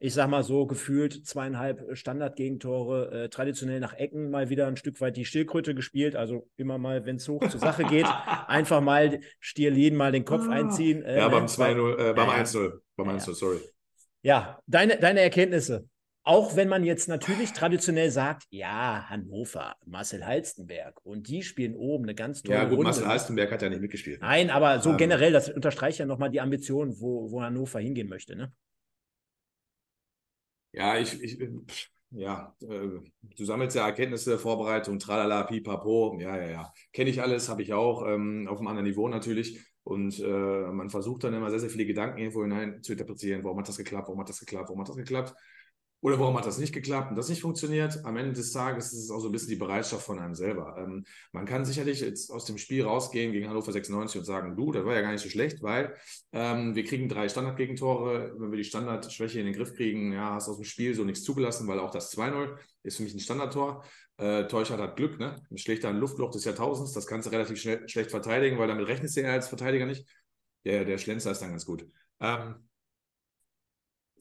ich 0.00 0.12
sag 0.12 0.28
mal 0.28 0.42
so, 0.42 0.66
gefühlt 0.66 1.24
zweieinhalb 1.24 1.96
Standardgegentore, 1.96 3.12
äh, 3.12 3.28
traditionell 3.28 3.78
nach 3.78 3.94
Ecken 3.94 4.30
mal 4.30 4.50
wieder 4.50 4.66
ein 4.66 4.76
Stück 4.76 5.00
weit 5.00 5.16
die 5.16 5.24
Stillkröte 5.24 5.76
gespielt. 5.76 6.16
Also 6.16 6.48
immer 6.56 6.76
mal, 6.76 7.06
wenn 7.06 7.16
es 7.16 7.28
hoch 7.28 7.48
zur 7.48 7.60
Sache 7.60 7.84
geht, 7.84 8.06
einfach 8.48 8.80
mal 8.80 9.20
Stierlin 9.38 9.94
mal 9.94 10.10
den 10.10 10.24
Kopf 10.24 10.46
ah. 10.48 10.52
einziehen. 10.52 11.04
Äh, 11.04 11.18
ja, 11.18 11.28
beim 11.28 11.46
2-0, 11.46 12.10
äh, 12.10 12.14
beim 12.14 12.30
1-0. 12.30 12.80
Beim 12.96 13.10
1-0, 13.10 13.34
sorry. 13.34 13.60
Ja, 14.22 14.58
deine, 14.66 14.98
deine 14.98 15.20
Erkenntnisse. 15.20 15.88
Auch 16.22 16.54
wenn 16.54 16.68
man 16.68 16.84
jetzt 16.84 17.08
natürlich 17.08 17.52
traditionell 17.52 18.10
sagt, 18.10 18.44
ja, 18.50 19.06
Hannover, 19.08 19.74
Marcel 19.86 20.26
Halstenberg 20.26 21.00
und 21.04 21.28
die 21.28 21.42
spielen 21.42 21.74
oben 21.74 22.04
eine 22.04 22.14
ganz 22.14 22.42
tolle 22.42 22.58
Ja, 22.58 22.64
gut, 22.64 22.72
Runde. 22.72 22.84
Marcel 22.84 23.06
Halstenberg 23.06 23.50
hat 23.50 23.62
ja 23.62 23.70
nicht 23.70 23.80
mitgespielt. 23.80 24.20
Nein, 24.20 24.50
aber 24.50 24.80
so 24.80 24.90
ähm, 24.90 24.96
generell, 24.98 25.32
das 25.32 25.48
unterstreicht 25.48 25.98
ja 25.98 26.06
nochmal 26.06 26.30
die 26.30 26.40
Ambition, 26.40 27.00
wo, 27.00 27.30
wo 27.30 27.42
Hannover 27.42 27.80
hingehen 27.80 28.08
möchte, 28.08 28.36
ne? 28.36 28.52
Ja, 30.72 30.98
ich, 30.98 31.20
ich 31.22 31.38
ja, 32.12 32.54
äh, 32.62 33.00
du 33.36 33.44
sammelst 33.44 33.76
ja 33.76 33.86
Erkenntnisse, 33.86 34.38
Vorbereitung, 34.38 34.98
tralala, 34.98 35.44
pipapo, 35.44 36.18
ja, 36.20 36.36
ja, 36.36 36.50
ja. 36.50 36.72
Kenne 36.92 37.10
ich 37.10 37.22
alles, 37.22 37.48
habe 37.48 37.62
ich 37.62 37.72
auch, 37.72 38.06
ähm, 38.06 38.48
auf 38.48 38.58
einem 38.58 38.68
anderen 38.68 38.88
Niveau 38.88 39.08
natürlich. 39.08 39.60
Und 39.84 40.18
äh, 40.20 40.70
man 40.72 40.90
versucht 40.90 41.24
dann 41.24 41.34
immer 41.34 41.50
sehr, 41.50 41.60
sehr 41.60 41.70
viele 41.70 41.86
Gedanken 41.86 42.18
irgendwo 42.18 42.42
hinein 42.42 42.82
zu 42.82 42.92
interpretieren. 42.92 43.44
Warum 43.44 43.58
hat 43.58 43.68
das 43.68 43.78
geklappt? 43.78 44.08
Warum 44.08 44.20
hat 44.20 44.28
das 44.28 44.40
geklappt? 44.40 44.68
Warum 44.68 44.80
hat 44.80 44.88
das 44.88 44.96
geklappt? 44.96 45.34
Oder 46.02 46.18
warum 46.18 46.36
hat 46.38 46.46
das 46.46 46.58
nicht 46.58 46.72
geklappt 46.72 47.10
und 47.10 47.16
das 47.16 47.28
nicht 47.28 47.42
funktioniert? 47.42 48.04
Am 48.04 48.16
Ende 48.16 48.32
des 48.32 48.52
Tages 48.52 48.92
ist 48.92 49.04
es 49.04 49.10
auch 49.10 49.20
so 49.20 49.28
ein 49.28 49.32
bisschen 49.32 49.50
die 49.50 49.56
Bereitschaft 49.56 50.04
von 50.04 50.18
einem 50.18 50.34
selber. 50.34 50.76
Ähm, 50.78 51.04
man 51.32 51.44
kann 51.44 51.66
sicherlich 51.66 52.00
jetzt 52.00 52.30
aus 52.30 52.46
dem 52.46 52.56
Spiel 52.56 52.84
rausgehen 52.84 53.32
gegen 53.32 53.48
Hannover 53.48 53.70
96 53.70 54.18
und 54.18 54.24
sagen, 54.24 54.56
du, 54.56 54.72
das 54.72 54.84
war 54.84 54.94
ja 54.94 55.02
gar 55.02 55.12
nicht 55.12 55.22
so 55.22 55.28
schlecht, 55.28 55.62
weil 55.62 55.94
ähm, 56.32 56.74
wir 56.74 56.84
kriegen 56.84 57.08
drei 57.08 57.28
Standardgegentore. 57.28 58.34
Wenn 58.38 58.50
wir 58.50 58.56
die 58.56 58.64
Standardschwäche 58.64 59.40
in 59.40 59.46
den 59.46 59.54
Griff 59.54 59.74
kriegen, 59.74 60.12
ja, 60.12 60.34
hast 60.34 60.48
aus 60.48 60.56
dem 60.56 60.64
Spiel 60.64 60.94
so 60.94 61.04
nichts 61.04 61.22
zugelassen, 61.22 61.68
weil 61.68 61.78
auch 61.78 61.90
das 61.90 62.16
2-0 62.16 62.56
ist 62.82 62.96
für 62.96 63.02
mich 63.02 63.14
ein 63.14 63.20
Standardtor. 63.20 63.84
Äh, 64.16 64.46
Teuchert 64.48 64.80
hat 64.80 64.96
Glück, 64.96 65.18
ne? 65.18 65.36
Schlägt 65.56 65.84
da 65.84 65.90
ein 65.90 65.98
Luftloch 65.98 66.30
des 66.30 66.44
Jahrtausends. 66.44 66.92
Das 66.92 67.06
kannst 67.06 67.26
du 67.26 67.32
relativ 67.32 67.60
schnell, 67.60 67.86
schlecht 67.88 68.10
verteidigen, 68.10 68.58
weil 68.58 68.68
damit 68.68 68.86
rechnest 68.86 69.16
du 69.16 69.20
ja 69.20 69.32
als 69.32 69.48
Verteidiger 69.48 69.84
nicht. 69.84 70.06
Der, 70.64 70.84
der 70.84 70.96
Schlenzer 70.96 71.30
ist 71.30 71.40
dann 71.42 71.50
ganz 71.50 71.66
gut. 71.66 71.86
Ähm, 72.20 72.69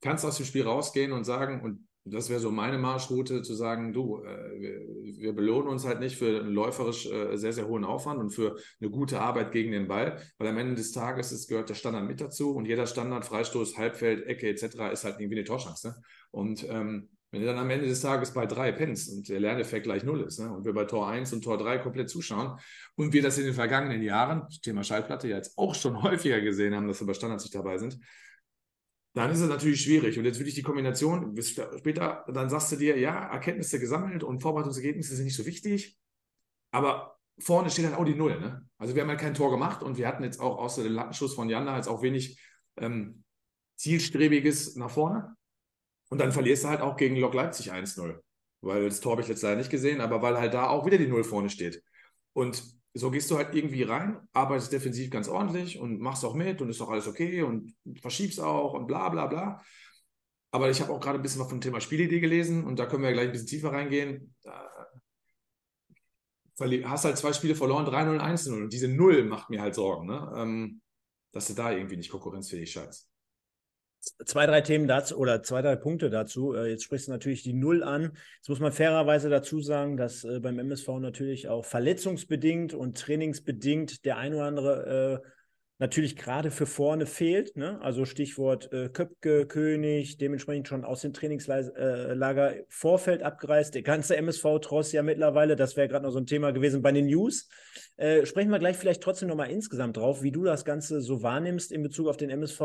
kannst 0.02 0.26
aus 0.26 0.38
dem 0.38 0.46
Spiel 0.46 0.64
rausgehen 0.64 1.12
und 1.12 1.24
sagen, 1.24 1.62
und 1.62 1.88
das 2.06 2.30
wäre 2.30 2.40
so 2.40 2.52
meine 2.52 2.78
Marschroute, 2.78 3.42
zu 3.42 3.54
sagen, 3.54 3.94
du, 3.94 4.24
äh, 4.24 4.60
wir, 4.60 5.18
wir, 5.20 5.34
belohnen 5.34 5.68
uns 5.70 5.86
halt 5.86 6.00
nicht 6.00 6.18
für 6.18 6.40
einen 6.40 6.54
läuferisch 6.54 7.06
äh, 7.12 7.36
sehr, 7.38 7.54
sehr 7.54 7.68
hohen 7.68 7.84
Aufwand 7.84 8.20
und 8.20 8.32
für 8.32 8.58
eine 8.80 8.90
gute 8.90 9.22
Arbeit 9.22 9.52
gegen 9.52 9.72
den 9.72 9.88
Ball, 9.88 10.20
weil 10.38 10.48
am 10.48 10.58
Ende 10.58 10.76
des 10.76 10.92
Tages 10.92 11.32
ist, 11.32 11.48
gehört 11.48 11.70
der 11.70 11.76
Standard 11.76 12.08
mit 12.08 12.22
dazu 12.22 12.56
und 12.56 12.66
jeder 12.66 12.88
Standard, 12.88 13.26
Freistoß, 13.26 13.78
Halbfeld, 13.78 14.26
Ecke 14.26 14.48
etc. 14.50 14.92
ist 14.92 15.04
halt 15.04 15.20
irgendwie 15.20 15.38
eine 15.38 15.46
Torschance. 15.46 15.90
Ne? 15.90 15.96
Und 16.32 16.68
ähm, 16.70 17.10
Wenn 17.32 17.42
du 17.42 17.48
dann 17.48 17.60
am 17.60 17.70
Ende 17.70 17.88
des 17.88 18.02
Tages 18.02 18.34
bei 18.34 18.48
drei 18.48 18.72
pennst 18.72 19.12
und 19.14 19.30
der 19.30 19.40
Lerneffekt 19.40 19.84
gleich 19.84 20.04
null 20.04 20.22
ist 20.22 20.40
ne? 20.40 20.52
und 20.52 20.66
wir 20.66 20.74
bei 20.74 20.86
Tor 20.86 21.08
1 21.08 21.32
und 21.34 21.44
Tor 21.44 21.58
3 21.58 21.78
komplett 21.78 22.10
zuschauen 22.10 22.58
und 22.96 23.14
wir 23.14 23.22
das 23.22 23.38
in 23.38 23.46
den 23.46 23.54
vergangenen 23.54 24.02
Jahren, 24.02 24.48
Thema 24.64 24.84
Schallplatte, 24.84 25.28
ja 25.28 25.36
jetzt 25.38 25.58
auch 25.58 25.76
schon 25.76 26.02
häufiger 26.04 26.42
gesehen 26.42 26.74
haben, 26.76 26.88
dass 26.88 27.00
wir 27.00 27.08
bei 27.08 27.14
Standards 27.14 27.44
nicht 27.44 27.56
dabei 27.56 27.78
sind, 27.78 28.00
dann 29.14 29.32
ist 29.32 29.40
es 29.40 29.50
natürlich 29.50 29.82
schwierig. 29.82 30.18
Und 30.18 30.26
jetzt 30.26 30.38
würde 30.38 30.50
ich 30.50 30.56
die 30.56 30.62
Kombination, 30.62 31.34
bis 31.34 31.50
später, 31.50 32.26
dann 32.28 32.50
sagst 32.50 32.72
du 32.72 32.76
dir, 32.76 32.98
ja, 32.98 33.32
Erkenntnisse 33.32 33.80
gesammelt 33.80 34.24
und 34.24 34.42
Vorbereitungsergebnisse 34.42 35.16
sind 35.16 35.26
nicht 35.26 35.36
so 35.36 35.46
wichtig, 35.46 35.98
aber 36.72 37.18
vorne 37.40 37.70
steht 37.70 37.86
halt 37.86 37.96
auch 37.96 38.06
die 38.06 38.16
Null. 38.16 38.40
Ne? 38.40 38.68
Also 38.78 38.96
wir 38.96 39.02
haben 39.02 39.10
halt 39.10 39.20
kein 39.20 39.34
Tor 39.34 39.50
gemacht 39.50 39.82
und 39.82 39.98
wir 39.98 40.08
hatten 40.08 40.24
jetzt 40.24 40.40
auch 40.40 40.58
außer 40.58 40.84
dem 40.84 40.94
Lattenschuss 40.94 41.34
von 41.34 41.50
Janda 41.50 41.76
jetzt 41.76 41.88
auch 41.88 42.02
wenig 42.02 42.40
ähm, 42.78 43.24
zielstrebiges 43.78 44.76
nach 44.76 44.92
vorne. 44.92 45.36
Und 46.10 46.20
dann 46.20 46.32
verlierst 46.32 46.64
du 46.64 46.68
halt 46.70 46.82
auch 46.82 46.98
gegen 46.98 47.16
Lok 47.16 47.34
Leipzig 47.34 47.72
1-0. 47.72 48.20
Weil 48.62 48.86
das 48.86 49.00
Tor 49.00 49.14
habe 49.14 49.22
ich 49.22 49.28
jetzt 49.28 49.42
leider 49.42 49.56
nicht 49.56 49.70
gesehen, 49.70 50.02
aber 50.02 50.22
weil 50.22 50.38
halt 50.38 50.54
da 50.54 50.68
auch 50.68 50.86
wieder 50.86 50.98
die 50.98 51.08
Null 51.08 51.24
vorne 51.24 51.50
steht. 51.50 51.82
Und 52.34 52.62
so 53.00 53.12
gehst 53.12 53.30
du 53.32 53.38
halt 53.38 53.56
irgendwie 53.56 53.84
rein, 53.84 54.20
arbeitest 54.34 54.72
defensiv 54.72 55.10
ganz 55.10 55.28
ordentlich 55.28 55.80
und 55.80 56.00
machst 56.00 56.24
auch 56.26 56.36
mit 56.36 56.62
und 56.62 56.70
ist 56.70 56.80
doch 56.80 56.90
alles 56.90 57.08
okay 57.08 57.42
und 57.42 57.76
verschiebst 58.02 58.40
auch 58.40 58.74
und 58.74 58.88
bla 58.88 59.10
bla 59.10 59.28
bla. 59.28 59.62
Aber 60.52 60.70
ich 60.70 60.82
habe 60.82 60.92
auch 60.92 61.00
gerade 61.00 61.20
ein 61.20 61.22
bisschen 61.22 61.42
was 61.42 61.50
vom 61.50 61.62
Thema 61.62 61.80
Spielidee 61.82 62.20
gelesen 62.20 62.64
und 62.64 62.80
da 62.80 62.86
können 62.86 63.04
wir 63.04 63.14
gleich 63.14 63.28
ein 63.28 63.32
bisschen 63.32 63.48
tiefer 63.48 63.72
reingehen. 63.72 64.36
Hast 66.84 67.06
halt 67.06 67.18
zwei 67.18 67.34
Spiele 67.34 67.56
verloren, 67.56 67.86
3-0, 67.86 68.20
1-0 68.20 68.64
und 68.64 68.74
diese 68.74 68.88
Null 68.90 69.24
macht 69.24 69.50
mir 69.50 69.62
halt 69.62 69.76
Sorgen, 69.76 70.08
ne? 70.08 70.32
Ähm, 70.36 70.82
dass 71.32 71.48
du 71.48 71.54
da 71.54 71.72
irgendwie 71.72 71.96
nicht 71.98 72.10
konkurrenzfähig 72.10 72.72
scheinst 72.72 73.09
zwei, 74.26 74.46
drei 74.46 74.62
Themen 74.62 74.88
dazu 74.88 75.18
oder 75.18 75.44
zwei, 75.44 75.62
drei 75.62 75.76
Punkte 75.76 76.10
dazu. 76.10 76.54
Äh, 76.54 76.70
jetzt 76.70 76.84
sprichst 76.84 77.08
du 77.08 77.12
natürlich 77.12 77.44
die 77.44 77.54
Null 77.54 77.84
an. 77.84 78.14
Jetzt 78.38 78.50
muss 78.50 78.60
man 78.60 78.72
fairerweise 78.72 79.30
dazu 79.30 79.62
sagen, 79.62 79.98
dass 79.98 80.24
äh, 80.24 80.40
beim 80.40 80.60
MSV 80.60 80.88
natürlich 81.00 81.48
auch 81.48 81.66
verletzungsbedingt 81.66 82.74
und 82.74 82.98
trainingsbedingt 82.98 84.06
der 84.06 84.18
ein 84.18 84.34
oder 84.34 84.46
andere 84.46 85.22
äh, 85.24 85.30
natürlich 85.80 86.18
gerade 86.18 86.52
für 86.52 86.66
vorne 86.66 87.06
fehlt. 87.06 87.56
Ne? 87.56 87.82
Also 87.82 88.06
Stichwort 88.06 88.72
äh, 88.74 88.90
Köpke, 88.90 89.48
König, 89.48 90.18
dementsprechend 90.18 90.68
schon 90.68 90.84
aus 90.84 91.02
dem 91.02 91.14
Trainingslager 91.14 92.56
äh, 92.58 92.64
Vorfeld 92.68 93.24
abgereist. 93.24 93.76
Der 93.76 93.82
ganze 93.82 94.18
MSV-Tross 94.18 94.92
ja 94.92 95.02
mittlerweile, 95.04 95.56
das 95.56 95.78
wäre 95.78 95.88
gerade 95.88 96.06
noch 96.06 96.12
so 96.12 96.20
ein 96.20 96.26
Thema 96.26 96.52
gewesen 96.52 96.82
bei 96.82 96.92
den 96.92 97.08
News. 97.08 97.48
Äh, 97.96 98.26
sprechen 98.26 98.52
wir 98.52 98.60
gleich 98.60 98.76
vielleicht 98.76 99.02
trotzdem 99.02 99.30
nochmal 99.30 99.52
insgesamt 99.52 99.96
drauf, 99.96 100.22
wie 100.22 100.32
du 100.32 100.44
das 100.44 100.66
Ganze 100.66 101.02
so 101.02 101.24
wahrnimmst 101.24 101.72
in 101.72 101.82
Bezug 101.82 102.08
auf 102.08 102.18
den 102.18 102.30
MSV, 102.30 102.62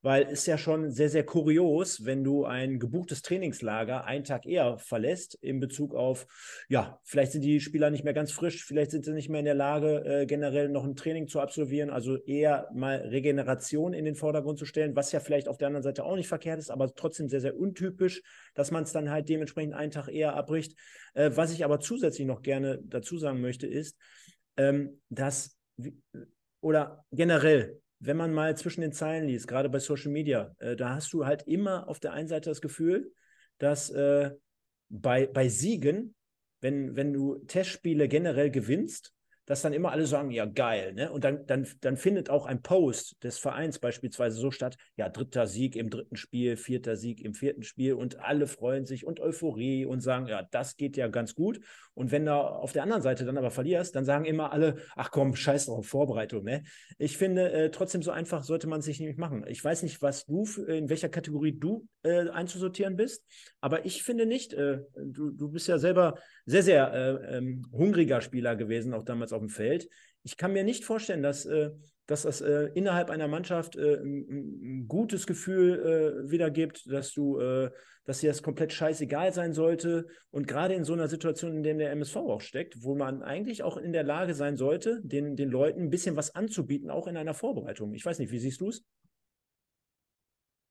weil 0.00 0.26
es 0.30 0.46
ja 0.46 0.56
schon 0.56 0.90
sehr, 0.90 1.10
sehr 1.10 1.24
kurios, 1.24 2.06
wenn 2.06 2.24
du 2.24 2.44
ein 2.46 2.78
gebuchtes 2.78 3.20
Trainingslager 3.20 4.04
einen 4.06 4.24
Tag 4.24 4.46
eher 4.46 4.78
verlässt 4.78 5.34
in 5.34 5.60
Bezug 5.60 5.94
auf, 5.94 6.26
ja, 6.68 6.98
vielleicht 7.02 7.32
sind 7.32 7.42
die 7.42 7.60
Spieler 7.60 7.90
nicht 7.90 8.04
mehr 8.04 8.14
ganz 8.14 8.32
frisch, 8.32 8.64
vielleicht 8.64 8.90
sind 8.90 9.04
sie 9.04 9.12
nicht 9.12 9.28
mehr 9.28 9.40
in 9.40 9.46
der 9.46 9.54
Lage, 9.54 10.04
äh, 10.04 10.26
generell 10.26 10.70
noch 10.70 10.84
ein 10.84 10.96
Training 10.96 11.28
zu 11.28 11.40
absolvieren, 11.40 11.90
also 11.90 12.16
eher 12.16 12.53
mal 12.72 12.96
Regeneration 12.96 13.92
in 13.92 14.04
den 14.04 14.14
Vordergrund 14.14 14.58
zu 14.58 14.66
stellen, 14.66 14.96
was 14.96 15.12
ja 15.12 15.20
vielleicht 15.20 15.48
auf 15.48 15.58
der 15.58 15.68
anderen 15.68 15.82
Seite 15.82 16.04
auch 16.04 16.16
nicht 16.16 16.28
verkehrt 16.28 16.58
ist, 16.58 16.70
aber 16.70 16.94
trotzdem 16.94 17.28
sehr, 17.28 17.40
sehr 17.40 17.56
untypisch, 17.56 18.22
dass 18.54 18.70
man 18.70 18.84
es 18.84 18.92
dann 18.92 19.10
halt 19.10 19.28
dementsprechend 19.28 19.74
einen 19.74 19.90
Tag 19.90 20.08
eher 20.08 20.34
abbricht. 20.34 20.78
Äh, 21.14 21.30
was 21.34 21.52
ich 21.52 21.64
aber 21.64 21.80
zusätzlich 21.80 22.26
noch 22.26 22.42
gerne 22.42 22.80
dazu 22.84 23.18
sagen 23.18 23.40
möchte, 23.40 23.66
ist, 23.66 23.96
ähm, 24.56 25.00
dass 25.08 25.58
oder 26.60 27.04
generell, 27.12 27.80
wenn 27.98 28.16
man 28.16 28.32
mal 28.32 28.56
zwischen 28.56 28.80
den 28.80 28.92
Zeilen 28.92 29.26
liest, 29.26 29.48
gerade 29.48 29.68
bei 29.68 29.78
Social 29.78 30.10
Media, 30.10 30.54
äh, 30.58 30.76
da 30.76 30.94
hast 30.94 31.12
du 31.12 31.26
halt 31.26 31.42
immer 31.46 31.88
auf 31.88 32.00
der 32.00 32.12
einen 32.12 32.28
Seite 32.28 32.50
das 32.50 32.60
Gefühl, 32.60 33.12
dass 33.58 33.90
äh, 33.90 34.30
bei, 34.88 35.26
bei 35.26 35.48
Siegen, 35.48 36.14
wenn, 36.60 36.96
wenn 36.96 37.12
du 37.12 37.38
Testspiele 37.46 38.08
generell 38.08 38.50
gewinnst, 38.50 39.12
dass 39.46 39.62
dann 39.62 39.72
immer 39.72 39.92
alle 39.92 40.06
sagen, 40.06 40.30
ja, 40.30 40.46
geil. 40.46 40.94
Ne? 40.94 41.10
Und 41.10 41.24
dann, 41.24 41.46
dann, 41.46 41.66
dann 41.80 41.96
findet 41.96 42.30
auch 42.30 42.46
ein 42.46 42.62
Post 42.62 43.22
des 43.22 43.38
Vereins 43.38 43.78
beispielsweise 43.78 44.36
so 44.36 44.50
statt, 44.50 44.76
ja, 44.96 45.08
dritter 45.08 45.46
Sieg 45.46 45.76
im 45.76 45.90
dritten 45.90 46.16
Spiel, 46.16 46.56
vierter 46.56 46.96
Sieg 46.96 47.20
im 47.20 47.34
vierten 47.34 47.62
Spiel 47.62 47.94
und 47.94 48.20
alle 48.20 48.46
freuen 48.46 48.86
sich 48.86 49.06
und 49.06 49.20
Euphorie 49.20 49.84
und 49.84 50.00
sagen, 50.00 50.26
ja, 50.26 50.46
das 50.50 50.76
geht 50.76 50.96
ja 50.96 51.08
ganz 51.08 51.34
gut. 51.34 51.60
Und 51.94 52.10
wenn 52.10 52.26
du 52.26 52.32
auf 52.32 52.72
der 52.72 52.82
anderen 52.82 53.02
Seite 53.02 53.24
dann 53.24 53.38
aber 53.38 53.50
verlierst, 53.50 53.94
dann 53.94 54.04
sagen 54.04 54.24
immer 54.24 54.52
alle, 54.52 54.76
ach 54.96 55.10
komm, 55.10 55.36
scheiß 55.36 55.66
drauf, 55.66 55.86
Vorbereitung. 55.86 56.44
Ne? 56.44 56.64
Ich 56.98 57.16
finde, 57.16 57.52
äh, 57.52 57.70
trotzdem 57.70 58.02
so 58.02 58.10
einfach 58.10 58.42
sollte 58.42 58.66
man 58.66 58.80
sich 58.80 58.98
nicht 58.98 59.18
machen. 59.18 59.44
Ich 59.46 59.62
weiß 59.62 59.82
nicht, 59.82 60.02
was 60.02 60.24
du, 60.26 60.44
in 60.66 60.88
welcher 60.88 61.08
Kategorie 61.08 61.52
du 61.52 61.86
äh, 62.02 62.30
einzusortieren 62.30 62.96
bist, 62.96 63.24
aber 63.60 63.84
ich 63.84 64.02
finde 64.02 64.26
nicht, 64.26 64.54
äh, 64.54 64.80
du, 64.96 65.30
du 65.30 65.50
bist 65.50 65.68
ja 65.68 65.78
selber 65.78 66.16
sehr, 66.46 66.62
sehr 66.62 66.92
äh, 66.92 67.36
ähm, 67.36 67.66
hungriger 67.72 68.20
Spieler 68.20 68.56
gewesen, 68.56 68.92
auch 68.92 69.04
damals 69.04 69.32
auf 69.34 69.40
dem 69.40 69.48
Feld. 69.48 69.88
Ich 70.22 70.36
kann 70.36 70.52
mir 70.52 70.64
nicht 70.64 70.84
vorstellen, 70.84 71.22
dass, 71.22 71.44
äh, 71.44 71.70
dass 72.06 72.22
das 72.22 72.40
äh, 72.40 72.70
innerhalb 72.74 73.10
einer 73.10 73.28
Mannschaft 73.28 73.76
äh, 73.76 73.96
ein, 73.96 74.86
gutes 74.88 75.26
Gefühl 75.26 76.24
äh, 76.26 76.30
wiedergibt, 76.30 76.90
dass 76.90 77.12
du, 77.12 77.38
äh, 77.38 77.70
dass 78.04 78.20
dir 78.20 78.30
das 78.30 78.42
komplett 78.42 78.72
scheißegal 78.72 79.32
sein 79.34 79.52
sollte. 79.52 80.06
Und 80.30 80.46
gerade 80.46 80.74
in 80.74 80.84
so 80.84 80.94
einer 80.94 81.08
Situation, 81.08 81.56
in 81.56 81.62
der 81.62 81.74
der 81.74 81.92
MSV 81.92 82.16
auch 82.16 82.40
steckt, 82.40 82.82
wo 82.82 82.94
man 82.94 83.22
eigentlich 83.22 83.62
auch 83.62 83.76
in 83.76 83.92
der 83.92 84.04
Lage 84.04 84.34
sein 84.34 84.56
sollte, 84.56 85.00
den, 85.02 85.36
den 85.36 85.50
Leuten 85.50 85.82
ein 85.82 85.90
bisschen 85.90 86.16
was 86.16 86.34
anzubieten, 86.34 86.90
auch 86.90 87.06
in 87.06 87.16
einer 87.16 87.34
Vorbereitung. 87.34 87.92
Ich 87.94 88.04
weiß 88.04 88.18
nicht, 88.18 88.32
wie 88.32 88.38
siehst 88.38 88.60
du 88.60 88.68
es? 88.68 88.84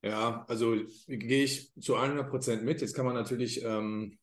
Ja, 0.04 0.45
also 0.49 0.76
gehe 1.08 1.45
ich 1.45 1.71
zu 1.80 1.95
100 1.95 2.30
Prozent 2.30 2.63
mit. 2.63 2.82
Jetzt 2.82 2.93
kann 2.93 3.06
man 3.06 3.15
natürlich 3.15 3.63
ähm, 3.63 4.17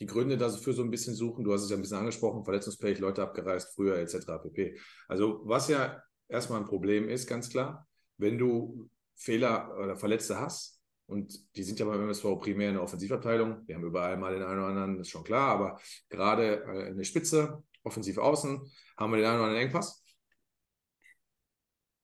die 0.00 0.06
Gründe 0.06 0.36
dafür 0.36 0.72
so 0.72 0.82
ein 0.82 0.90
bisschen 0.90 1.14
suchen. 1.14 1.44
Du 1.44 1.52
hast 1.52 1.62
es 1.62 1.70
ja 1.70 1.76
ein 1.76 1.82
bisschen 1.82 1.98
angesprochen, 1.98 2.44
Verletzungspech, 2.44 2.98
Leute 2.98 3.22
abgereist, 3.22 3.74
früher 3.74 3.96
etc. 3.98 4.26
pp. 4.42 4.78
Also 5.08 5.40
was 5.44 5.68
ja 5.68 6.02
erstmal 6.28 6.60
ein 6.60 6.66
Problem 6.66 7.08
ist, 7.08 7.26
ganz 7.26 7.48
klar, 7.48 7.86
wenn 8.16 8.38
du 8.38 8.90
Fehler 9.14 9.76
oder 9.78 9.96
Verletzte 9.96 10.40
hast, 10.40 10.80
und 11.06 11.56
die 11.56 11.62
sind 11.62 11.78
ja 11.78 11.84
beim 11.84 12.00
MSV 12.00 12.38
primär 12.40 12.68
in 12.68 12.74
der 12.74 12.82
Offensivabteilung, 12.82 13.66
wir 13.66 13.74
haben 13.74 13.84
überall 13.84 14.16
mal 14.16 14.32
den 14.32 14.42
einen 14.42 14.58
oder 14.58 14.68
anderen, 14.68 15.00
ist 15.00 15.10
schon 15.10 15.24
klar, 15.24 15.50
aber 15.50 15.80
gerade 16.08 16.64
äh, 16.64 16.88
in 16.88 16.96
der 16.96 17.04
Spitze, 17.04 17.62
offensiv 17.82 18.18
außen, 18.18 18.60
haben 18.96 19.12
wir 19.12 19.18
den 19.18 19.26
einen 19.26 19.36
oder 19.36 19.48
anderen 19.48 19.66
Engpass. 19.66 20.02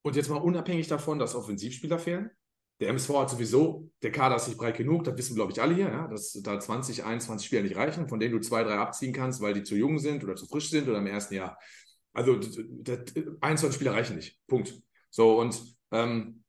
Und 0.03 0.17
jetzt 0.17 0.29
mal 0.29 0.37
unabhängig 0.37 0.89
davon, 0.89 1.19
dass 1.19 1.35
Offensivspieler 1.35 1.99
fehlen, 1.99 2.31
der 2.81 2.91
MSV 2.91 3.09
hat 3.11 3.31
sowieso, 3.31 3.91
der 4.03 4.13
Kader 4.13 4.37
ist 4.37 4.47
nicht 4.47 4.59
breit 4.59 4.77
genug, 4.77 5.05
das 5.05 5.17
wissen, 5.17 5.35
glaube 5.35 5.53
ich, 5.53 5.61
alle 5.61 5.75
hier, 5.75 5.89
ja, 5.89 6.07
dass 6.07 6.33
da 6.43 6.61
20, 6.61 7.05
21 7.05 7.47
Spieler 7.47 7.63
nicht 7.63 7.77
reichen, 7.77 8.09
von 8.09 8.21
denen 8.21 8.35
du 8.35 8.41
zwei, 8.41 8.63
drei 8.63 8.77
abziehen 8.77 9.13
kannst, 9.13 9.41
weil 9.41 9.55
die 9.55 9.65
zu 9.65 9.75
jung 9.75 9.99
sind 9.99 10.23
oder 10.23 10.37
zu 10.37 10.47
frisch 10.47 10.71
sind 10.71 10.89
oder 10.89 10.99
im 10.99 11.07
ersten 11.07 11.35
Jahr. 11.35 11.59
Also 12.13 12.39
21 13.41 13.75
Spieler 13.75 13.95
reichen 13.95 14.17
nicht. 14.17 14.39
Punkt. 14.47 14.75
So, 15.11 15.41
und 15.41 15.61
ähm, 15.91 16.45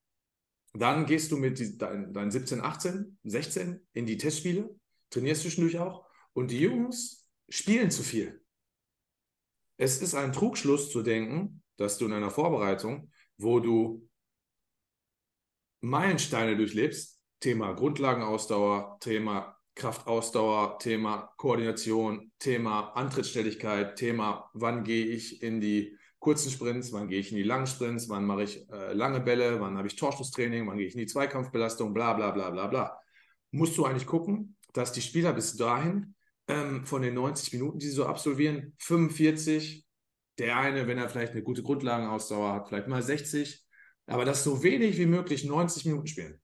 dann 0.73 1.05
gehst 1.05 1.31
du 1.31 1.37
mit 1.37 1.81
deinen 1.81 2.13
dein 2.13 2.31
17, 2.31 2.61
18, 2.61 3.17
16 3.23 3.87
in 3.93 4.05
die 4.05 4.17
Testspiele, 4.17 4.69
trainierst 5.09 5.41
zwischendurch 5.41 5.79
auch 5.79 6.05
und 6.33 6.51
die 6.51 6.59
Jungs 6.59 7.27
spielen 7.49 7.89
zu 7.89 8.03
viel. 8.03 8.41
Es 9.77 10.01
ist 10.01 10.13
ein 10.13 10.33
Trugschluss 10.33 10.91
zu 10.91 11.01
denken, 11.01 11.63
dass 11.77 11.97
du 11.97 12.05
in 12.05 12.13
einer 12.13 12.29
Vorbereitung, 12.29 13.11
wo 13.37 13.59
du 13.59 14.08
Meilensteine 15.81 16.57
durchlebst, 16.57 17.19
Thema 17.39 17.73
Grundlagenausdauer, 17.73 18.97
Thema 18.99 19.55
Kraftausdauer, 19.75 20.77
Thema 20.79 21.33
Koordination, 21.37 22.31
Thema 22.37 22.89
Antrittsstelligkeit, 22.95 23.95
Thema, 23.95 24.49
wann 24.53 24.83
gehe 24.83 25.05
ich 25.05 25.41
in 25.41 25.61
die 25.61 25.97
kurzen 26.19 26.51
Sprints, 26.51 26.91
wann 26.91 27.07
gehe 27.07 27.19
ich 27.19 27.31
in 27.31 27.37
die 27.37 27.43
langen 27.43 27.67
Sprints, 27.67 28.09
wann 28.09 28.25
mache 28.25 28.43
ich 28.43 28.69
äh, 28.69 28.93
lange 28.93 29.21
Bälle, 29.21 29.59
wann 29.61 29.77
habe 29.77 29.87
ich 29.87 29.95
Torschusstraining, 29.95 30.67
wann 30.67 30.77
gehe 30.77 30.87
ich 30.87 30.93
in 30.93 30.99
die 30.99 31.07
Zweikampfbelastung, 31.07 31.93
bla 31.93 32.13
bla 32.13 32.31
bla 32.31 32.49
bla 32.49 32.67
bla. 32.67 32.99
Musst 33.51 33.77
du 33.77 33.85
eigentlich 33.85 34.05
gucken, 34.05 34.57
dass 34.73 34.91
die 34.91 35.01
Spieler 35.01 35.33
bis 35.33 35.55
dahin 35.55 36.15
ähm, 36.47 36.85
von 36.85 37.01
den 37.01 37.13
90 37.13 37.53
Minuten, 37.53 37.79
die 37.79 37.87
sie 37.87 37.93
so 37.93 38.05
absolvieren, 38.05 38.73
45, 38.79 39.85
der 40.39 40.57
eine, 40.57 40.87
wenn 40.87 40.97
er 40.97 41.09
vielleicht 41.09 41.31
eine 41.31 41.43
gute 41.43 41.63
Grundlagenausdauer 41.63 42.53
hat, 42.53 42.67
vielleicht 42.67 42.87
mal 42.87 43.01
60, 43.01 43.65
aber 44.09 44.25
dass 44.25 44.43
so 44.43 44.63
wenig 44.63 44.97
wie 44.97 45.05
möglich 45.05 45.45
90 45.45 45.85
Minuten 45.85 46.07
spielen. 46.07 46.39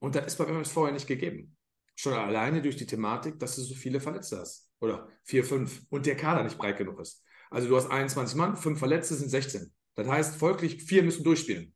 Und 0.00 0.14
das 0.14 0.26
ist 0.26 0.36
bei 0.36 0.44
MSV 0.44 0.72
vorher 0.72 0.94
nicht 0.94 1.06
gegeben. 1.06 1.56
Schon 1.96 2.12
alleine 2.12 2.62
durch 2.62 2.76
die 2.76 2.86
Thematik, 2.86 3.38
dass 3.38 3.56
du 3.56 3.62
so 3.62 3.74
viele 3.74 4.00
Verletzte 4.00 4.38
hast. 4.38 4.70
Oder 4.80 5.08
vier, 5.24 5.44
fünf. 5.44 5.82
Und 5.90 6.06
der 6.06 6.16
Kader 6.16 6.44
nicht 6.44 6.58
breit 6.58 6.78
genug 6.78 7.00
ist. 7.00 7.24
Also 7.50 7.68
du 7.68 7.76
hast 7.76 7.90
21 7.90 8.36
Mann, 8.36 8.56
fünf 8.56 8.78
Verletzte 8.78 9.14
sind 9.14 9.30
16. 9.30 9.72
Das 9.96 10.06
heißt, 10.06 10.36
folglich 10.36 10.82
vier 10.82 11.02
müssen 11.02 11.24
durchspielen. 11.24 11.74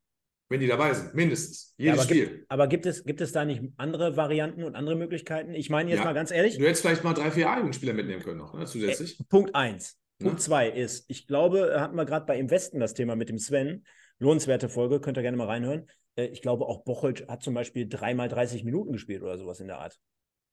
Wenn 0.48 0.60
die 0.60 0.66
dabei 0.66 0.92
sind, 0.92 1.14
mindestens. 1.14 1.74
Jedes 1.78 1.86
ja, 1.86 1.92
aber 1.94 2.02
Spiel. 2.02 2.26
Gibt, 2.26 2.50
aber 2.50 2.66
gibt 2.68 2.86
es, 2.86 3.04
gibt 3.04 3.20
es 3.20 3.32
da 3.32 3.44
nicht 3.44 3.62
andere 3.78 4.16
Varianten 4.16 4.64
und 4.64 4.76
andere 4.76 4.96
Möglichkeiten? 4.96 5.54
Ich 5.54 5.70
meine 5.70 5.90
jetzt 5.90 6.00
ja, 6.00 6.04
mal 6.04 6.12
ganz 6.12 6.30
ehrlich. 6.30 6.58
Du 6.58 6.64
hättest 6.64 6.82
vielleicht 6.82 7.04
mal 7.04 7.14
drei, 7.14 7.30
vier 7.30 7.50
A-Jugendspieler 7.50 7.94
mitnehmen 7.94 8.22
können 8.22 8.38
noch, 8.38 8.52
ne, 8.52 8.66
zusätzlich. 8.66 9.18
Äh, 9.18 9.24
Punkt 9.30 9.54
eins. 9.54 9.98
Punkt 10.20 10.40
zwei 10.40 10.68
ist, 10.68 11.06
ich 11.08 11.26
glaube, 11.26 11.80
hatten 11.80 11.96
wir 11.96 12.04
gerade 12.04 12.26
bei 12.26 12.38
Im 12.38 12.50
Westen 12.50 12.78
das 12.80 12.94
Thema 12.94 13.16
mit 13.16 13.28
dem 13.28 13.38
Sven. 13.38 13.84
Lohnenswerte 14.22 14.68
Folge, 14.68 15.00
könnt 15.00 15.18
ihr 15.18 15.22
gerne 15.22 15.36
mal 15.36 15.48
reinhören. 15.48 15.88
Äh, 16.14 16.26
ich 16.26 16.42
glaube, 16.42 16.66
auch 16.66 16.84
Bocholt 16.84 17.28
hat 17.28 17.42
zum 17.42 17.54
Beispiel 17.54 17.88
dreimal 17.88 18.28
30 18.28 18.64
Minuten 18.64 18.92
gespielt 18.92 19.22
oder 19.22 19.36
sowas 19.36 19.60
in 19.60 19.66
der 19.66 19.80
Art. 19.80 19.98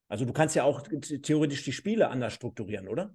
Also 0.08 0.26
du 0.26 0.34
kannst 0.34 0.56
ja 0.56 0.64
auch 0.64 0.82
theoretisch 1.22 1.64
die 1.64 1.72
Spiele 1.72 2.10
anders 2.10 2.34
strukturieren, 2.34 2.88
oder? 2.88 3.14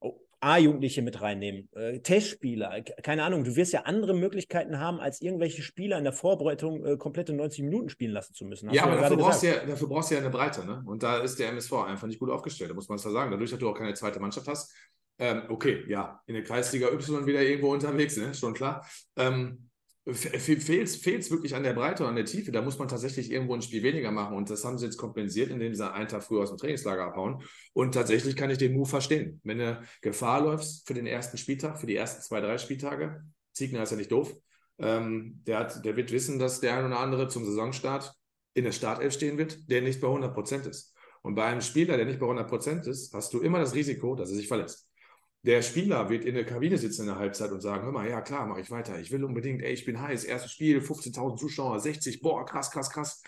Oh, 0.00 0.18
A-Jugendliche 0.40 1.00
mit 1.00 1.22
reinnehmen, 1.22 1.70
äh, 1.72 2.00
Testspieler, 2.00 2.82
keine 2.82 3.24
Ahnung, 3.24 3.44
du 3.44 3.56
wirst 3.56 3.72
ja 3.72 3.82
andere 3.82 4.12
Möglichkeiten 4.12 4.78
haben, 4.78 5.00
als 5.00 5.22
irgendwelche 5.22 5.62
Spieler 5.62 5.96
in 5.96 6.04
der 6.04 6.12
Vorbereitung 6.12 6.84
äh, 6.84 6.96
komplette 6.98 7.32
90 7.32 7.64
Minuten 7.64 7.88
spielen 7.88 8.12
lassen 8.12 8.34
zu 8.34 8.44
müssen. 8.44 8.68
Hast 8.68 8.76
ja, 8.76 8.84
aber 8.84 8.96
dafür 8.96 9.16
brauchst, 9.16 9.42
ja, 9.42 9.64
dafür 9.64 9.88
brauchst, 9.88 10.10
du 10.10 10.16
ja, 10.16 10.20
eine 10.20 10.28
Breite, 10.28 10.66
ne? 10.66 10.82
Und 10.84 11.02
da 11.02 11.18
ist 11.20 11.38
der 11.38 11.48
MSV 11.48 11.72
einfach 11.72 12.08
nicht 12.08 12.18
gut 12.18 12.28
aufgestellt, 12.28 12.68
da 12.68 12.74
muss 12.74 12.90
man 12.90 12.96
es 12.96 13.04
ja 13.04 13.10
sagen. 13.10 13.30
Dadurch, 13.30 13.50
dass 13.50 13.58
du 13.58 13.70
auch 13.70 13.78
keine 13.78 13.94
zweite 13.94 14.20
Mannschaft 14.20 14.48
hast, 14.48 14.74
ähm, 15.18 15.42
okay, 15.48 15.84
ja, 15.88 16.20
in 16.26 16.34
der 16.34 16.44
Kreisliga 16.44 16.88
Y 16.88 17.26
wieder 17.26 17.42
irgendwo 17.42 17.72
unterwegs, 17.72 18.16
ne? 18.16 18.34
schon 18.34 18.54
klar. 18.54 18.86
Ähm, 19.16 19.70
fehlt 20.04 20.88
es 20.88 21.30
wirklich 21.30 21.54
an 21.54 21.62
der 21.62 21.74
Breite 21.74 22.02
und 22.02 22.08
an 22.08 22.16
der 22.16 22.24
Tiefe. 22.24 22.50
Da 22.50 22.60
muss 22.60 22.78
man 22.78 22.88
tatsächlich 22.88 23.30
irgendwo 23.30 23.54
ein 23.54 23.62
Spiel 23.62 23.84
weniger 23.84 24.10
machen. 24.10 24.36
Und 24.36 24.50
das 24.50 24.64
haben 24.64 24.76
sie 24.76 24.86
jetzt 24.86 24.96
kompensiert, 24.96 25.50
indem 25.50 25.74
sie 25.74 25.92
einen 25.92 26.08
Tag 26.08 26.24
früher 26.24 26.42
aus 26.42 26.48
dem 26.48 26.58
Trainingslager 26.58 27.04
abhauen. 27.04 27.42
Und 27.72 27.94
tatsächlich 27.94 28.34
kann 28.34 28.50
ich 28.50 28.58
den 28.58 28.72
Move 28.72 28.88
verstehen. 28.88 29.40
Wenn 29.44 29.58
du 29.58 29.80
Gefahr 30.00 30.42
läufst 30.42 30.86
für 30.88 30.94
den 30.94 31.06
ersten 31.06 31.38
Spieltag, 31.38 31.78
für 31.78 31.86
die 31.86 31.94
ersten 31.94 32.20
zwei, 32.22 32.40
drei 32.40 32.58
Spieltage, 32.58 33.22
Ziegner 33.52 33.84
ist 33.84 33.90
ja 33.90 33.96
nicht 33.96 34.10
doof. 34.10 34.34
Ähm, 34.78 35.40
der, 35.46 35.60
hat, 35.60 35.84
der 35.84 35.96
wird 35.96 36.10
wissen, 36.10 36.40
dass 36.40 36.60
der 36.60 36.76
ein 36.76 36.86
oder 36.86 36.98
andere 36.98 37.28
zum 37.28 37.44
Saisonstart 37.44 38.12
in 38.54 38.64
der 38.64 38.72
Startelf 38.72 39.14
stehen 39.14 39.38
wird, 39.38 39.70
der 39.70 39.82
nicht 39.82 40.00
bei 40.00 40.08
100 40.08 40.34
Prozent 40.34 40.66
ist. 40.66 40.96
Und 41.22 41.36
bei 41.36 41.44
einem 41.44 41.60
Spieler, 41.60 41.96
der 41.96 42.06
nicht 42.06 42.18
bei 42.18 42.26
100 42.26 42.48
Prozent 42.48 42.86
ist, 42.88 43.14
hast 43.14 43.32
du 43.32 43.40
immer 43.40 43.60
das 43.60 43.74
Risiko, 43.74 44.16
dass 44.16 44.30
er 44.30 44.36
sich 44.36 44.48
verletzt 44.48 44.88
der 45.44 45.62
Spieler 45.62 46.08
wird 46.08 46.24
in 46.24 46.34
der 46.34 46.46
Kabine 46.46 46.78
sitzen 46.78 47.02
in 47.02 47.08
der 47.08 47.18
Halbzeit 47.18 47.50
und 47.50 47.60
sagen, 47.60 47.84
hör 47.84 47.92
mal, 47.92 48.08
ja 48.08 48.20
klar, 48.20 48.46
mache 48.46 48.60
ich 48.60 48.70
weiter. 48.70 49.00
Ich 49.00 49.10
will 49.10 49.24
unbedingt, 49.24 49.62
ey, 49.62 49.72
ich 49.72 49.84
bin 49.84 50.00
heiß, 50.00 50.24
erstes 50.24 50.52
Spiel, 50.52 50.78
15.000 50.78 51.36
Zuschauer, 51.36 51.80
60, 51.80 52.20
boah, 52.20 52.44
krass, 52.44 52.70
krass, 52.70 52.90
krass. 52.90 53.22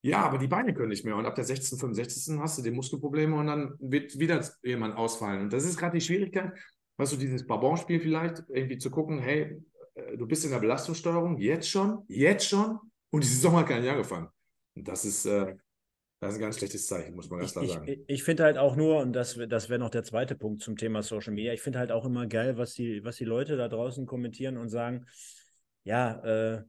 Ja, 0.00 0.22
aber 0.22 0.38
die 0.38 0.48
Beine 0.48 0.74
können 0.74 0.88
nicht 0.88 1.04
mehr. 1.04 1.16
Und 1.16 1.26
ab 1.26 1.34
der 1.34 1.44
16., 1.44 1.78
65. 1.78 2.38
hast 2.40 2.58
du 2.58 2.62
die 2.62 2.70
Muskelprobleme 2.70 3.36
und 3.36 3.46
dann 3.46 3.74
wird 3.78 4.18
wieder 4.18 4.44
jemand 4.62 4.96
ausfallen. 4.96 5.42
Und 5.42 5.52
das 5.52 5.64
ist 5.64 5.76
gerade 5.76 5.96
die 5.96 6.04
Schwierigkeit, 6.04 6.52
was 6.96 7.10
du 7.10 7.16
dieses 7.16 7.46
Barbon-Spiel 7.46 8.00
vielleicht 8.00 8.42
irgendwie 8.48 8.78
zu 8.78 8.90
gucken, 8.90 9.18
hey, 9.20 9.62
äh, 9.94 10.16
du 10.16 10.26
bist 10.26 10.44
in 10.44 10.50
der 10.50 10.58
Belastungssteuerung, 10.58 11.38
jetzt 11.38 11.68
schon, 11.68 12.04
jetzt 12.08 12.48
schon, 12.48 12.78
und 13.10 13.22
die 13.22 13.28
Saison 13.28 13.56
hat 13.56 13.68
gar 13.68 13.78
nicht 13.78 13.90
angefangen. 13.90 14.28
Und 14.74 14.88
das 14.88 15.04
ist, 15.04 15.26
äh, 15.26 15.54
das 16.22 16.34
ist 16.34 16.38
ein 16.38 16.42
ganz 16.42 16.58
schlechtes 16.58 16.86
Zeichen, 16.86 17.16
muss 17.16 17.28
man 17.28 17.40
ganz 17.40 17.50
klar 17.50 17.66
sagen. 17.66 17.88
Ich, 17.88 18.00
ich 18.06 18.22
finde 18.22 18.44
halt 18.44 18.56
auch 18.56 18.76
nur, 18.76 19.00
und 19.00 19.12
das, 19.12 19.36
das 19.48 19.68
wäre 19.68 19.80
noch 19.80 19.90
der 19.90 20.04
zweite 20.04 20.36
Punkt 20.36 20.62
zum 20.62 20.76
Thema 20.76 21.02
Social 21.02 21.32
Media, 21.32 21.52
ich 21.52 21.60
finde 21.60 21.80
halt 21.80 21.90
auch 21.90 22.04
immer 22.04 22.28
geil, 22.28 22.56
was 22.56 22.74
die, 22.74 23.02
was 23.02 23.16
die 23.16 23.24
Leute 23.24 23.56
da 23.56 23.66
draußen 23.66 24.06
kommentieren 24.06 24.56
und 24.56 24.68
sagen, 24.68 25.06
ja, 25.82 26.20
äh, 26.24 26.62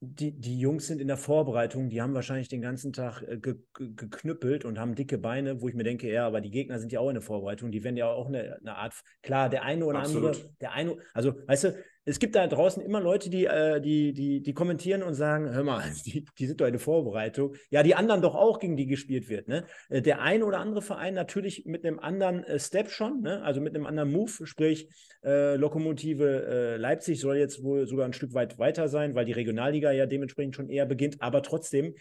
die, 0.00 0.32
die 0.32 0.58
Jungs 0.58 0.88
sind 0.88 1.00
in 1.00 1.06
der 1.06 1.18
Vorbereitung, 1.18 1.88
die 1.88 2.02
haben 2.02 2.14
wahrscheinlich 2.14 2.48
den 2.48 2.62
ganzen 2.62 2.92
Tag 2.92 3.22
äh, 3.22 3.38
ge, 3.38 3.58
ge, 3.74 3.92
geknüppelt 3.94 4.64
und 4.64 4.80
haben 4.80 4.96
dicke 4.96 5.18
Beine, 5.18 5.60
wo 5.60 5.68
ich 5.68 5.74
mir 5.74 5.84
denke, 5.84 6.10
ja, 6.10 6.26
aber 6.26 6.40
die 6.40 6.50
Gegner 6.50 6.80
sind 6.80 6.90
ja 6.90 6.98
auch 6.98 7.10
in 7.10 7.14
der 7.14 7.22
Vorbereitung, 7.22 7.70
die 7.70 7.84
werden 7.84 7.96
ja 7.96 8.08
auch 8.10 8.26
eine, 8.26 8.56
eine 8.60 8.74
Art, 8.74 8.94
klar, 9.22 9.48
der 9.48 9.62
eine 9.62 9.84
oder 9.84 10.00
Absolut. 10.00 10.34
andere, 10.34 10.54
der 10.60 10.72
eine, 10.72 10.96
also 11.14 11.34
weißt 11.46 11.64
du, 11.64 11.84
es 12.04 12.18
gibt 12.18 12.34
da 12.34 12.46
draußen 12.46 12.82
immer 12.82 13.00
Leute, 13.00 13.30
die, 13.30 13.44
äh, 13.44 13.80
die, 13.80 14.12
die, 14.12 14.42
die 14.42 14.54
kommentieren 14.54 15.02
und 15.02 15.14
sagen, 15.14 15.50
hör 15.52 15.62
mal, 15.62 15.84
die, 16.06 16.24
die 16.38 16.46
sind 16.46 16.60
doch 16.60 16.66
in 16.66 16.72
der 16.72 16.80
Vorbereitung. 16.80 17.54
Ja, 17.70 17.82
die 17.82 17.94
anderen 17.94 18.22
doch 18.22 18.34
auch, 18.34 18.58
gegen 18.58 18.76
die 18.76 18.86
gespielt 18.86 19.28
wird. 19.28 19.48
Ne? 19.48 19.64
Äh, 19.88 20.02
der 20.02 20.20
ein 20.20 20.42
oder 20.42 20.58
andere 20.58 20.82
Verein 20.82 21.14
natürlich 21.14 21.66
mit 21.66 21.84
einem 21.84 21.98
anderen 21.98 22.44
äh, 22.44 22.58
Step 22.58 22.90
schon, 22.90 23.20
ne? 23.20 23.42
also 23.42 23.60
mit 23.60 23.74
einem 23.74 23.86
anderen 23.86 24.10
Move, 24.10 24.46
sprich 24.46 24.88
äh, 25.22 25.56
Lokomotive 25.56 26.46
äh, 26.46 26.76
Leipzig 26.76 27.20
soll 27.20 27.36
jetzt 27.36 27.62
wohl 27.62 27.86
sogar 27.86 28.06
ein 28.06 28.12
Stück 28.12 28.32
weit 28.32 28.58
weiter 28.58 28.88
sein, 28.88 29.14
weil 29.14 29.26
die 29.26 29.32
Regionalliga 29.32 29.92
ja 29.92 30.06
dementsprechend 30.06 30.56
schon 30.56 30.70
eher 30.70 30.86
beginnt. 30.86 31.20
Aber 31.20 31.42
trotzdem, 31.42 31.94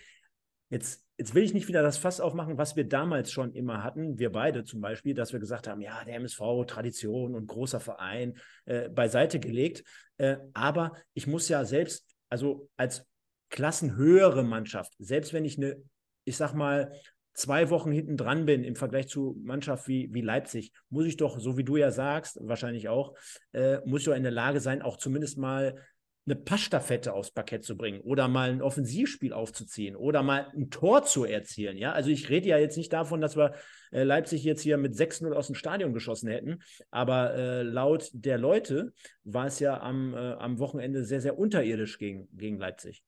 Jetzt, 0.69 1.03
jetzt 1.17 1.33
will 1.33 1.43
ich 1.43 1.53
nicht 1.53 1.67
wieder 1.67 1.81
das 1.81 1.97
Fass 1.97 2.21
aufmachen, 2.21 2.57
was 2.57 2.75
wir 2.75 2.87
damals 2.87 3.31
schon 3.31 3.53
immer 3.53 3.83
hatten, 3.83 4.19
wir 4.19 4.31
beide 4.31 4.63
zum 4.63 4.81
Beispiel, 4.81 5.15
dass 5.15 5.33
wir 5.33 5.39
gesagt 5.39 5.67
haben, 5.67 5.81
ja, 5.81 6.03
der 6.05 6.15
MSV, 6.15 6.65
Tradition 6.67 7.35
und 7.35 7.47
großer 7.47 7.79
Verein, 7.79 8.37
äh, 8.65 8.87
beiseite 8.89 9.39
gelegt. 9.39 9.83
Äh, 10.17 10.37
aber 10.53 10.93
ich 11.13 11.25
muss 11.25 11.49
ja 11.49 11.65
selbst, 11.65 12.05
also 12.29 12.69
als 12.77 13.05
klassenhöhere 13.49 14.43
Mannschaft, 14.43 14.93
selbst 14.99 15.33
wenn 15.33 15.43
ich 15.45 15.57
eine, 15.57 15.77
ich 16.23 16.37
sag 16.37 16.53
mal, 16.53 16.93
zwei 17.33 17.69
Wochen 17.69 17.91
hinten 17.91 18.17
dran 18.17 18.45
bin 18.45 18.63
im 18.63 18.75
Vergleich 18.75 19.07
zu 19.07 19.39
Mannschaft 19.43 19.87
wie, 19.87 20.13
wie 20.13 20.21
Leipzig, 20.21 20.71
muss 20.89 21.05
ich 21.05 21.17
doch, 21.17 21.39
so 21.39 21.57
wie 21.57 21.63
du 21.63 21.77
ja 21.77 21.89
sagst, 21.89 22.37
wahrscheinlich 22.41 22.89
auch, 22.89 23.15
äh, 23.53 23.79
muss 23.85 24.01
ich 24.01 24.05
doch 24.05 24.15
in 24.15 24.23
der 24.23 24.31
Lage 24.31 24.59
sein, 24.59 24.81
auch 24.81 24.97
zumindest 24.97 25.37
mal 25.37 25.75
eine 26.29 26.39
Passstaffette 26.39 27.13
aufs 27.13 27.31
Parkett 27.31 27.63
zu 27.63 27.75
bringen 27.75 28.01
oder 28.01 28.27
mal 28.27 28.51
ein 28.51 28.61
Offensivspiel 28.61 29.33
aufzuziehen 29.33 29.95
oder 29.95 30.23
mal 30.23 30.47
ein 30.55 30.69
Tor 30.69 31.03
zu 31.03 31.25
erzielen. 31.25 31.77
Ja, 31.77 31.91
also 31.91 32.09
ich 32.09 32.29
rede 32.29 32.47
ja 32.47 32.57
jetzt 32.57 32.77
nicht 32.77 32.93
davon, 32.93 33.19
dass 33.19 33.35
wir 33.35 33.53
äh, 33.91 34.03
Leipzig 34.03 34.43
jetzt 34.43 34.61
hier 34.61 34.77
mit 34.77 34.93
6-0 34.93 35.31
aus 35.33 35.47
dem 35.47 35.55
Stadion 35.55 35.93
geschossen 35.93 36.29
hätten, 36.29 36.59
aber 36.91 37.33
äh, 37.33 37.63
laut 37.63 38.09
der 38.13 38.37
Leute 38.37 38.93
war 39.23 39.47
es 39.47 39.59
ja 39.59 39.79
am, 39.81 40.13
äh, 40.13 40.33
am 40.33 40.59
Wochenende 40.59 41.03
sehr, 41.03 41.21
sehr 41.21 41.37
unterirdisch 41.37 41.97
gegen, 41.97 42.27
gegen 42.33 42.59
Leipzig. 42.59 43.03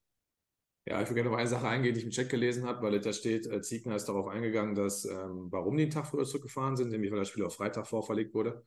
Ja, 0.88 1.00
ich 1.00 1.10
würde 1.10 1.16
gerne 1.16 1.30
auf 1.30 1.38
eine 1.38 1.48
Sache 1.48 1.68
eingehen, 1.68 1.94
die 1.94 2.00
ich 2.00 2.06
im 2.06 2.12
Chat 2.12 2.30
gelesen 2.30 2.66
habe, 2.66 2.82
weil 2.82 3.00
da 3.00 3.14
steht, 3.14 3.46
äh, 3.46 3.62
Ziegner 3.62 3.96
ist 3.96 4.06
darauf 4.06 4.28
eingegangen, 4.28 4.74
dass, 4.74 5.06
ähm, 5.06 5.48
warum 5.52 5.78
die 5.78 5.84
einen 5.84 5.92
Tag 5.92 6.08
früher 6.08 6.26
zurückgefahren 6.26 6.76
sind, 6.76 6.90
nämlich 6.90 7.12
weil 7.12 7.20
das 7.20 7.28
Spiel 7.28 7.46
auf 7.46 7.56
Freitag 7.56 7.86
vorverlegt 7.86 8.34
wurde. 8.34 8.64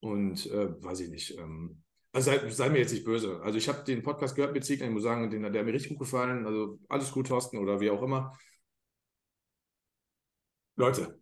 Und 0.00 0.44
äh, 0.50 0.82
weiß 0.82 1.00
ich 1.00 1.08
nicht, 1.08 1.38
ähm, 1.38 1.83
sei, 2.20 2.48
sei, 2.50 2.68
mir 2.70 2.78
jetzt 2.78 2.92
nicht 2.92 3.04
böse. 3.04 3.40
Also 3.42 3.58
ich 3.58 3.68
habe 3.68 3.84
den 3.84 4.02
Podcast 4.02 4.36
gehört 4.36 4.52
mit 4.54 4.64
Ziegler, 4.64 4.86
ich 4.86 4.92
muss 4.92 5.02
sagen, 5.02 5.30
den, 5.30 5.42
der 5.42 5.60
hat 5.60 5.66
mir 5.66 5.74
richtig 5.74 5.90
gut 5.90 6.00
gefallen. 6.00 6.46
Also 6.46 6.78
alles 6.88 7.10
gut, 7.12 7.28
Thorsten, 7.28 7.58
oder 7.58 7.80
wie 7.80 7.90
auch 7.90 8.02
immer. 8.02 8.32
Leute, 10.76 11.20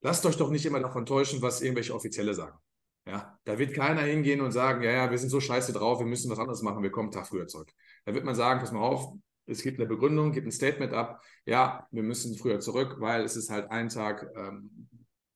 lasst 0.00 0.26
euch 0.26 0.36
doch 0.36 0.50
nicht 0.50 0.66
immer 0.66 0.80
davon 0.80 1.06
täuschen, 1.06 1.42
was 1.42 1.62
irgendwelche 1.62 1.94
Offizielle 1.94 2.34
sagen. 2.34 2.58
Ja, 3.06 3.36
da 3.44 3.58
wird 3.58 3.74
keiner 3.74 4.02
hingehen 4.02 4.40
und 4.40 4.52
sagen, 4.52 4.82
ja, 4.82 4.92
ja, 4.92 5.10
wir 5.10 5.18
sind 5.18 5.30
so 5.30 5.40
scheiße 5.40 5.72
drauf, 5.72 5.98
wir 5.98 6.06
müssen 6.06 6.30
was 6.30 6.38
anderes 6.38 6.62
machen, 6.62 6.82
wir 6.84 6.90
kommen 6.92 7.08
einen 7.08 7.12
Tag 7.12 7.26
früher 7.26 7.48
zurück. 7.48 7.72
Da 8.04 8.14
wird 8.14 8.24
man 8.24 8.36
sagen, 8.36 8.60
pass 8.60 8.70
mal 8.70 8.80
auf, 8.80 9.14
es 9.46 9.62
gibt 9.62 9.80
eine 9.80 9.88
Begründung, 9.88 10.30
gibt 10.30 10.46
ein 10.46 10.52
Statement 10.52 10.92
ab, 10.92 11.20
ja, 11.44 11.88
wir 11.90 12.04
müssen 12.04 12.36
früher 12.38 12.60
zurück, 12.60 12.96
weil 13.00 13.24
es 13.24 13.34
ist 13.34 13.50
halt 13.50 13.70
ein 13.72 13.88
Tag, 13.88 14.30
ähm, 14.36 14.88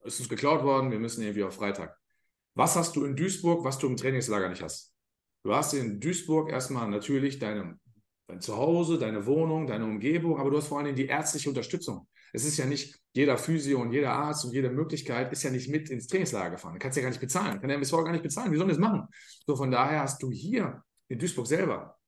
es 0.05 0.20
ist 0.20 0.29
geklaut 0.29 0.62
worden, 0.62 0.92
wir 0.92 1.00
müssen 1.00 1.22
irgendwie 1.22 1.42
auf 1.42 1.57
Freitag. 1.57 1.98
Was 2.57 2.75
hast 2.75 2.97
du 2.97 3.05
in 3.05 3.14
Duisburg, 3.14 3.64
was 3.64 3.79
du 3.79 3.87
im 3.87 3.99
Trainingslager 3.99 4.49
nicht 4.49 4.62
hast? 4.62 4.95
Du 5.45 5.55
hast 5.55 5.75
in 5.75 6.01
Duisburg 6.01 6.51
erstmal 6.51 6.88
natürlich 6.88 7.38
deine, 7.38 7.79
dein 8.29 8.40
Zuhause, 8.40 8.99
deine 8.99 9.27
Wohnung, 9.27 9.66
deine 9.66 9.85
Umgebung, 9.85 10.40
aber 10.40 10.51
du 10.51 10.57
hast 10.57 10.69
vor 10.69 10.79
allem 10.79 10.97
die 10.97 11.07
ärztliche 11.07 11.51
Unterstützung. 11.51 12.09
Es 12.33 12.47
ist 12.47 12.57
ja 12.57 12.64
nicht 12.64 12.99
jeder 13.12 13.37
Physio 13.37 13.81
und 13.83 13.92
jeder 13.92 14.12
Arzt 14.12 14.47
und 14.47 14.53
jede 14.53 14.71
Möglichkeit 14.71 15.31
ist 15.33 15.42
ja 15.42 15.51
nicht 15.51 15.69
mit 15.69 15.90
ins 15.90 16.07
Trainingslager 16.07 16.53
gefahren. 16.53 16.73
Du 16.73 16.79
kannst 16.79 16.97
ja 16.97 17.03
gar 17.03 17.11
nicht 17.11 17.21
bezahlen. 17.21 17.61
Kann 17.61 17.69
der 17.69 17.77
MSV 17.77 17.92
gar 17.92 18.12
nicht 18.12 18.23
bezahlen. 18.23 18.51
Wie 18.51 18.57
sollen 18.57 18.71
das 18.71 18.79
machen? 18.79 19.07
So, 19.47 19.55
von 19.55 19.71
daher 19.71 20.01
hast 20.01 20.23
du 20.23 20.31
hier 20.31 20.83
in 21.09 21.19
Duisburg 21.19 21.47
selber 21.47 21.99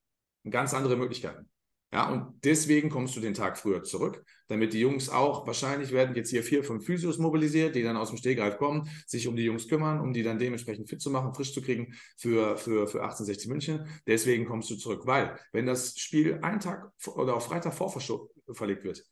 ganz 0.49 0.73
andere 0.73 0.97
Möglichkeiten. 0.97 1.47
Ja, 1.91 2.11
und 2.11 2.45
deswegen 2.45 2.91
kommst 2.91 3.17
du 3.17 3.21
den 3.21 3.33
Tag 3.33 3.57
früher 3.57 3.83
zurück, 3.83 4.23
damit 4.49 4.75
die 4.75 4.81
Jungs 4.81 5.09
auch, 5.09 5.47
wahrscheinlich 5.47 5.91
werden 5.91 6.15
jetzt 6.17 6.29
hier 6.29 6.43
vier, 6.43 6.63
fünf 6.63 6.85
Physios 6.85 7.17
mobilisiert, 7.17 7.75
die 7.75 7.83
dann 7.83 7.97
aus 7.97 8.11
dem 8.11 8.19
Stegreif 8.19 8.59
kommen, 8.59 8.91
sich 9.07 9.27
um 9.27 9.37
die 9.37 9.45
Jungs 9.45 9.69
kümmern, 9.69 10.01
um 10.01 10.13
die 10.13 10.23
dann 10.23 10.39
dementsprechend 10.39 10.91
fit 10.91 11.01
zu 11.01 11.11
machen, 11.11 11.33
frisch 11.33 11.55
zu 11.55 11.63
kriegen 11.63 11.95
für, 12.19 12.59
für, 12.59 12.87
für 12.89 13.01
1860 13.01 13.49
München. 13.49 13.87
Deswegen 14.07 14.45
kommst 14.45 14.69
du 14.69 14.77
zurück, 14.77 15.07
weil 15.07 15.39
wenn 15.53 15.65
das 15.65 15.99
Spiel 15.99 16.39
einen 16.43 16.61
Tag 16.61 16.93
oder 17.07 17.35
auf 17.35 17.47
Freitag 17.47 17.73
vorverlegt 17.73 18.85
wird, 18.85 19.03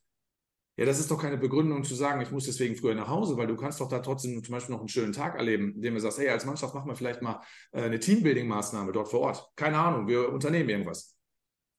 ja, 0.78 0.84
das 0.84 1.00
ist 1.00 1.10
doch 1.10 1.18
keine 1.18 1.38
Begründung 1.38 1.84
zu 1.84 1.94
sagen, 1.94 2.20
ich 2.20 2.30
muss 2.30 2.44
deswegen 2.44 2.76
früher 2.76 2.94
nach 2.94 3.08
Hause, 3.08 3.38
weil 3.38 3.46
du 3.46 3.56
kannst 3.56 3.80
doch 3.80 3.88
da 3.88 4.00
trotzdem 4.00 4.44
zum 4.44 4.52
Beispiel 4.52 4.74
noch 4.74 4.80
einen 4.80 4.90
schönen 4.90 5.14
Tag 5.14 5.36
erleben, 5.36 5.72
indem 5.76 5.94
du 5.94 6.00
sagst, 6.00 6.18
hey, 6.18 6.28
als 6.28 6.44
Mannschaft 6.44 6.74
machen 6.74 6.88
wir 6.90 6.94
vielleicht 6.94 7.22
mal 7.22 7.40
äh, 7.72 7.84
eine 7.84 7.98
Teambuilding-Maßnahme 7.98 8.92
dort 8.92 9.08
vor 9.08 9.20
Ort. 9.20 9.50
Keine 9.56 9.78
Ahnung, 9.78 10.06
wir 10.06 10.30
unternehmen 10.30 10.68
irgendwas. 10.68 11.15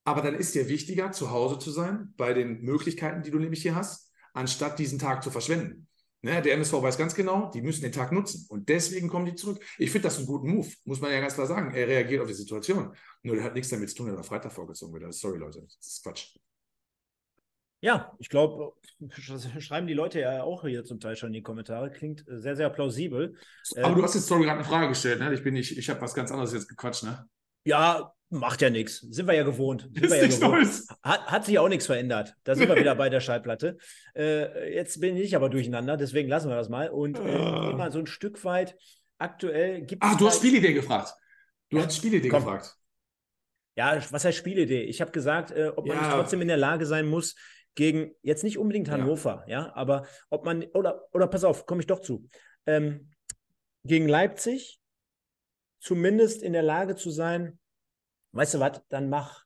Aber 0.08 0.22
dann 0.22 0.36
ist 0.36 0.56
dir 0.56 0.70
wichtiger, 0.70 1.12
zu 1.12 1.32
Hause 1.32 1.60
zu 1.60 1.70
sein, 1.70 2.14
bei 2.16 2.34
den 2.34 2.62
Möglichkeiten, 2.62 3.24
die 3.24 3.30
du 3.30 3.40
nämlich 3.40 3.62
hier 3.62 3.76
hast, 3.76 4.14
anstatt 4.34 4.80
diesen 4.80 5.00
Tag 5.00 5.22
zu 5.22 5.32
verschwenden. 5.32 5.90
Ne, 6.22 6.42
der 6.42 6.54
MSV 6.54 6.82
weiß 6.82 6.98
ganz 6.98 7.14
genau, 7.14 7.52
die 7.52 7.62
müssen 7.62 7.82
den 7.82 7.92
Tag 7.92 8.14
nutzen. 8.14 8.46
Und 8.48 8.70
deswegen 8.70 9.10
kommen 9.10 9.26
die 9.26 9.36
zurück. 9.36 9.62
Ich 9.78 9.92
finde 9.92 10.08
das 10.08 10.18
einen 10.18 10.26
guten 10.26 10.50
Move, 10.50 10.70
muss 10.86 11.02
man 11.02 11.12
ja 11.12 11.20
ganz 11.20 11.34
klar 11.34 11.46
sagen. 11.46 11.76
Er 11.76 11.90
reagiert 11.90 12.22
auf 12.22 12.28
die 12.30 12.34
Situation. 12.36 12.96
Nur 13.22 13.36
der 13.36 13.44
hat 13.44 13.54
nichts 13.54 13.68
damit 13.68 13.90
zu 13.90 13.98
tun, 13.98 14.08
dass 14.08 14.16
er 14.16 14.24
Freitag 14.24 14.54
vorgezogen 14.54 14.94
wird. 14.94 15.14
Sorry, 15.14 15.40
Leute, 15.40 15.62
das 15.62 15.78
ist 15.86 16.02
Quatsch. 16.02 16.38
Ja, 17.82 18.16
ich 18.18 18.30
glaube, 18.30 18.76
schreiben 19.60 19.88
die 19.88 19.94
Leute 19.94 20.22
ja 20.22 20.42
auch 20.42 20.64
hier 20.64 20.86
zum 20.86 21.02
Teil 21.02 21.18
schon 21.18 21.28
in 21.28 21.34
die 21.34 21.44
Kommentare. 21.44 21.92
Klingt 21.92 22.24
sehr, 22.28 22.56
sehr 22.56 22.70
plausibel. 22.70 23.36
Aber 23.76 23.90
ähm, 23.90 23.96
du 23.96 24.04
hast 24.04 24.16
jetzt 24.16 24.28
sorry, 24.28 24.46
gerade 24.46 24.60
eine 24.60 24.68
Frage 24.68 24.88
gestellt, 24.88 25.20
ne? 25.20 25.34
Ich 25.34 25.44
bin 25.44 25.54
nicht, 25.54 25.78
ich 25.78 25.90
habe 25.90 26.00
was 26.00 26.14
ganz 26.14 26.32
anderes 26.32 26.54
jetzt 26.54 26.70
gequatscht, 26.70 27.04
ne? 27.04 27.28
Ja, 27.66 28.14
Macht 28.30 28.62
ja 28.62 28.70
nichts. 28.70 29.00
Sind 29.00 29.26
wir 29.26 29.34
ja 29.34 29.44
gewohnt. 29.44 29.90
Sind 29.94 30.04
ist 30.04 30.12
wir 30.12 30.22
ja 30.22 30.28
gewohnt. 30.28 30.84
Hat, 31.02 31.28
hat, 31.28 31.46
sich 31.46 31.60
auch 31.60 31.70
nichts 31.70 31.86
verändert. 31.86 32.36
Da 32.44 32.56
sind 32.56 32.68
wir 32.68 32.76
wieder 32.76 32.94
bei 32.96 33.10
der 33.10 33.22
Schallplatte. 33.22 33.78
Äh, 34.16 34.74
jetzt 34.76 35.00
bin 35.00 35.16
ich 35.16 35.36
aber 35.36 35.50
durcheinander, 35.50 35.96
deswegen 35.96 36.28
lassen 36.28 36.50
wir 36.50 36.56
das 36.56 36.68
mal. 36.68 36.90
Und 36.90 37.20
äh, 37.20 37.22
ah. 37.22 37.74
mal 37.78 37.92
so 37.92 38.00
ein 38.00 38.08
Stück 38.08 38.44
weit 38.44 38.76
aktuell 39.18 39.82
gibt 39.82 40.04
es. 40.04 40.10
Ach, 40.12 40.18
du 40.18 40.28
hast 40.28 40.38
Spielidee 40.38 40.74
gefragt. 40.74 41.14
Du 41.70 41.78
ja, 41.78 41.86
hast 41.86 41.96
Spielidee 41.96 42.28
komm. 42.28 42.44
gefragt. 42.44 42.76
Ja, 43.76 44.02
was 44.10 44.26
heißt 44.26 44.38
Spielidee? 44.38 44.82
Ich 44.82 45.00
habe 45.00 45.12
gesagt, 45.12 45.52
äh, 45.52 45.72
ob 45.76 45.88
man 45.88 45.96
ja. 45.96 46.04
nicht 46.04 46.14
trotzdem 46.14 46.42
in 46.42 46.48
der 46.48 46.58
Lage 46.58 46.86
sein 46.86 47.08
muss, 47.08 47.36
gegen 47.76 48.12
jetzt 48.24 48.44
nicht 48.44 48.58
unbedingt 48.58 48.90
Hannover, 48.90 49.44
ja, 49.48 49.68
ja 49.68 49.76
aber 49.76 50.08
ob 50.32 50.44
man, 50.46 50.64
oder, 50.74 51.04
oder 51.14 51.28
pass 51.28 51.44
auf, 51.44 51.68
komme 51.68 51.82
ich 51.82 51.88
doch 51.88 52.00
zu, 52.02 52.28
ähm, 52.66 53.12
gegen 53.84 54.08
Leipzig 54.08 54.82
zumindest 55.80 56.42
in 56.42 56.54
der 56.54 56.64
Lage 56.64 56.96
zu 56.96 57.12
sein, 57.12 57.60
weißt 58.32 58.56
du 58.56 58.60
was, 58.60 58.82
dann 58.90 59.10
mach, 59.10 59.46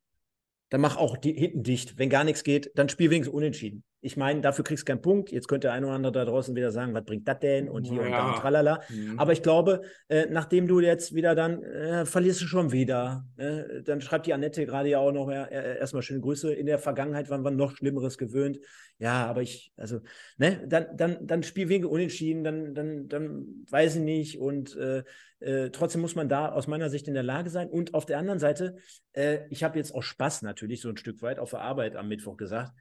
dann 0.70 0.82
mach 0.82 0.98
auch 0.98 1.18
die, 1.18 1.34
hinten 1.34 1.64
dicht. 1.64 1.98
Wenn 1.98 2.10
gar 2.10 2.24
nichts 2.24 2.44
geht, 2.44 2.72
dann 2.76 2.90
spiel 2.90 3.10
wenigstens 3.10 3.36
unentschieden. 3.36 3.84
Ich 4.04 4.18
meine, 4.18 4.42
dafür 4.42 4.64
kriegst 4.64 4.88
du 4.88 4.92
keinen 4.92 5.04
Punkt. 5.04 5.32
Jetzt 5.32 5.48
könnte 5.48 5.68
der 5.68 5.74
eine 5.74 5.86
oder 5.86 5.96
andere 5.96 6.12
da 6.12 6.26
draußen 6.26 6.56
wieder 6.56 6.72
sagen, 6.72 6.96
was 6.96 7.06
bringt 7.06 7.28
das 7.28 7.40
denn? 7.40 7.70
Und 7.70 7.84
hier 7.84 8.02
ja. 8.02 8.06
und 8.06 8.12
da 8.12 8.30
und 8.32 8.40
tralala. 8.40 8.82
Mhm. 8.90 9.20
Aber 9.20 9.32
ich 9.32 9.44
glaube, 9.44 9.84
äh, 10.10 10.26
nachdem 10.28 10.68
du 10.68 10.80
jetzt 10.80 11.14
wieder 11.14 11.36
dann 11.36 11.62
äh, 11.62 12.06
verlierst 12.08 12.42
du 12.42 12.46
schon 12.46 12.72
wieder. 12.72 13.26
Äh, 13.38 13.84
dann 13.84 14.02
schreibt 14.02 14.26
die 14.26 14.34
Annette 14.34 14.66
gerade 14.66 14.90
ja 14.90 14.98
auch 14.98 15.12
noch 15.12 15.30
äh, 15.30 15.78
erstmal 15.78 16.02
schöne 16.02 16.20
Grüße. 16.20 16.52
In 16.52 16.66
der 16.66 16.80
Vergangenheit 16.80 17.30
waren 17.30 17.44
wir 17.44 17.52
noch 17.52 17.78
Schlimmeres 17.78 18.18
gewöhnt. 18.18 18.60
Ja, 18.98 19.28
aber 19.28 19.44
ich, 19.44 19.72
also, 19.78 20.00
ne, 20.38 20.64
dann, 20.68 20.98
dann, 20.98 21.28
dann 21.28 21.44
spiel 21.44 21.70
wegen 21.70 21.86
unentschieden, 21.86 22.44
dann, 22.44 22.74
dann, 22.74 23.08
dann 23.08 23.66
weiß 23.70 23.98
ich 23.98 24.02
nicht. 24.02 24.40
Und 24.40 24.76
äh, 24.78 25.04
äh, 25.42 25.70
trotzdem 25.70 26.02
muss 26.02 26.16
man 26.16 26.28
da 26.28 26.52
aus 26.52 26.66
meiner 26.66 26.90
Sicht 26.90 27.08
in 27.08 27.14
der 27.14 27.24
Lage 27.24 27.52
sein. 27.52 27.70
Und 27.70 27.94
auf 27.94 28.08
der 28.08 28.18
anderen 28.18 28.40
Seite, 28.40 28.78
ich 29.50 29.64
habe 29.66 29.78
jetzt 29.78 29.94
auch 29.94 30.04
Spaß 30.04 30.42
natürlich 30.42 30.80
so 30.80 30.88
ein 30.88 30.96
Stück 30.96 31.22
weit 31.22 31.38
auf 31.38 31.50
der 31.50 31.60
Arbeit 31.60 31.98
am 31.98 32.08
Mittwoch 32.08 32.38
gesagt 32.38 32.72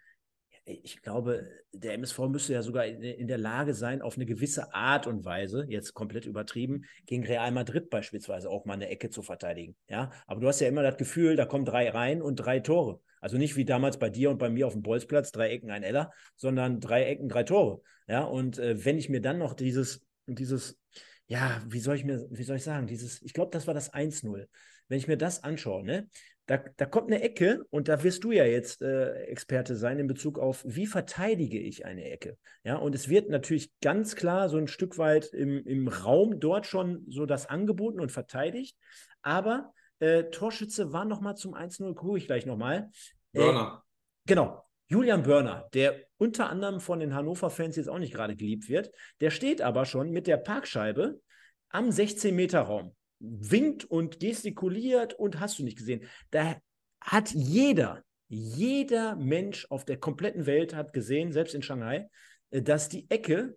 ich 0.65 1.03
glaube, 1.03 1.49
der 1.73 1.95
MSV 1.95 2.19
müsste 2.29 2.53
ja 2.53 2.63
sogar 2.63 2.87
in, 2.87 3.03
in, 3.03 3.27
der 3.27 3.39
Lage 3.39 3.75
sein, 3.75 4.03
auf 4.03 4.17
eine 4.17 4.27
gewisse 4.27 4.75
Art 4.75 5.07
und 5.07 5.25
Weise, 5.25 5.65
jetzt 5.69 5.95
komplett 5.95 6.27
übertrieben, 6.27 6.85
gegen 7.07 7.25
Real 7.25 7.51
Madrid 7.51 7.91
beispielsweise 7.91 8.51
auch 8.51 8.65
mal 8.65 8.75
eine 8.75 8.89
Ecke 8.89 9.11
zu 9.11 9.23
verteidigen. 9.23 9.77
Ja, 9.89 10.11
aber 10.27 10.41
du 10.41 10.49
hast 10.49 10.61
ja 10.61 10.69
immer 10.69 10.83
das 10.83 10.97
Gefühl, 10.97 11.37
da 11.37 11.47
kommen 11.47 11.65
drei 11.65 11.91
rein 11.91 12.23
und 12.23 12.37
drei 12.37 12.61
Tore. 12.61 13.01
Also 13.21 13.37
nicht 13.37 13.57
wie 13.57 13.65
damals 13.65 13.99
bei 13.99 14.11
dir 14.11 14.31
und 14.31 14.39
bei 14.39 14.49
mir 14.49 14.67
auf 14.67 14.73
dem 14.73 14.83
Bolzplatz, 14.83 15.31
drei 15.31 15.51
Ecken, 15.51 15.71
ein 15.71 15.83
Eller, 15.83 16.11
sondern 16.37 16.81
drei 16.81 17.05
Ecken, 17.05 17.29
drei 17.29 17.43
Tore. 17.43 17.83
Ja, 18.09 18.25
und 18.25 18.59
äh, 18.59 18.85
wenn 18.85 18.99
ich 18.99 19.09
mir 19.09 19.21
dann 19.21 19.39
noch 19.39 19.55
dieses, 19.55 20.07
dieses, 20.27 20.79
ja, 21.27 21.63
wie 21.69 21.81
soll 21.81 21.97
ich 21.97 22.05
mir, 22.05 22.27
wie 22.31 22.43
soll 22.43 22.57
ich 22.57 22.65
sagen, 22.65 22.87
dieses, 22.87 23.23
ich 23.23 23.33
glaube, 23.33 23.51
das 23.53 23.67
war 23.67 23.75
das 23.75 23.93
1-0. 23.93 24.47
Wenn 24.89 24.99
ich 24.99 25.07
mir 25.07 25.17
das 25.17 25.45
anschaue, 25.45 25.85
ne, 25.85 26.09
da, 26.51 26.59
da 26.79 26.85
kommt 26.85 27.07
eine 27.07 27.23
Ecke 27.23 27.65
und 27.71 27.87
da 27.87 28.03
wirst 28.03 28.25
du 28.25 28.33
ja 28.33 28.45
jetzt 28.45 28.83
äh, 28.83 29.13
Experte 29.27 29.77
sein 29.77 30.01
in 30.01 30.09
Bezug 30.09 30.37
auf, 30.37 30.65
wie 30.67 30.89
verteidige 30.89 31.61
ich 31.61 31.87
eine 31.87 32.11
Ecke. 32.11 32.39
Ja, 32.65 32.75
und 32.75 32.93
es 32.97 33.09
wird 33.09 33.29
natürlich 33.29 33.71
ganz 33.81 34.17
klar 34.17 34.49
so 34.49 34.57
ein 34.57 34.67
Stück 34.67 34.99
weit 34.99 35.27
im, 35.27 35.65
im 35.65 35.87
Raum 35.87 36.41
dort 36.41 36.67
schon 36.67 37.05
so 37.07 37.25
das 37.25 37.47
angeboten 37.47 38.01
und 38.01 38.11
verteidigt. 38.11 38.77
Aber 39.23 39.73
äh, 40.01 40.25
Torschütze 40.25 40.93
war 40.93 41.05
nochmal 41.05 41.37
zum 41.37 41.55
1-0, 41.55 41.95
gucke 41.95 42.19
ich 42.19 42.27
gleich 42.27 42.47
nochmal. 42.47 42.91
Äh, 43.33 43.39
Börner. 43.39 43.85
Äh, 43.85 44.27
genau. 44.27 44.65
Julian 44.89 45.23
Börner, 45.23 45.69
der 45.73 46.01
unter 46.17 46.51
anderem 46.51 46.81
von 46.81 46.99
den 46.99 47.15
Hannover-Fans 47.15 47.77
jetzt 47.77 47.89
auch 47.89 48.01
nicht 48.01 48.13
gerade 48.13 48.35
geliebt 48.35 48.69
wird, 48.69 48.91
der 49.21 49.31
steht 49.31 49.63
aber 49.63 49.85
schon 49.85 50.11
mit 50.11 50.27
der 50.27 50.37
Parkscheibe 50.37 51.21
am 51.69 51.91
16-Meter-Raum 51.91 52.97
winkt 53.21 53.85
und 53.85 54.19
gestikuliert 54.19 55.15
und 55.15 55.39
hast 55.39 55.59
du 55.59 55.65
nicht 55.65 55.79
gesehen. 55.79 56.03
Da 56.31 56.57
hat 57.01 57.31
jeder, 57.31 58.03
jeder 58.29 59.17
Mensch 59.17 59.67
auf 59.71 59.85
der 59.85 59.99
kompletten 59.99 60.47
Welt 60.47 60.75
hat 60.75 60.93
gesehen, 60.93 61.33
selbst 61.33 61.55
in 61.55 61.63
Shanghai, 61.63 62.09
äh, 62.51 62.63
dass 62.63 62.89
die 62.89 63.09
Ecke 63.11 63.57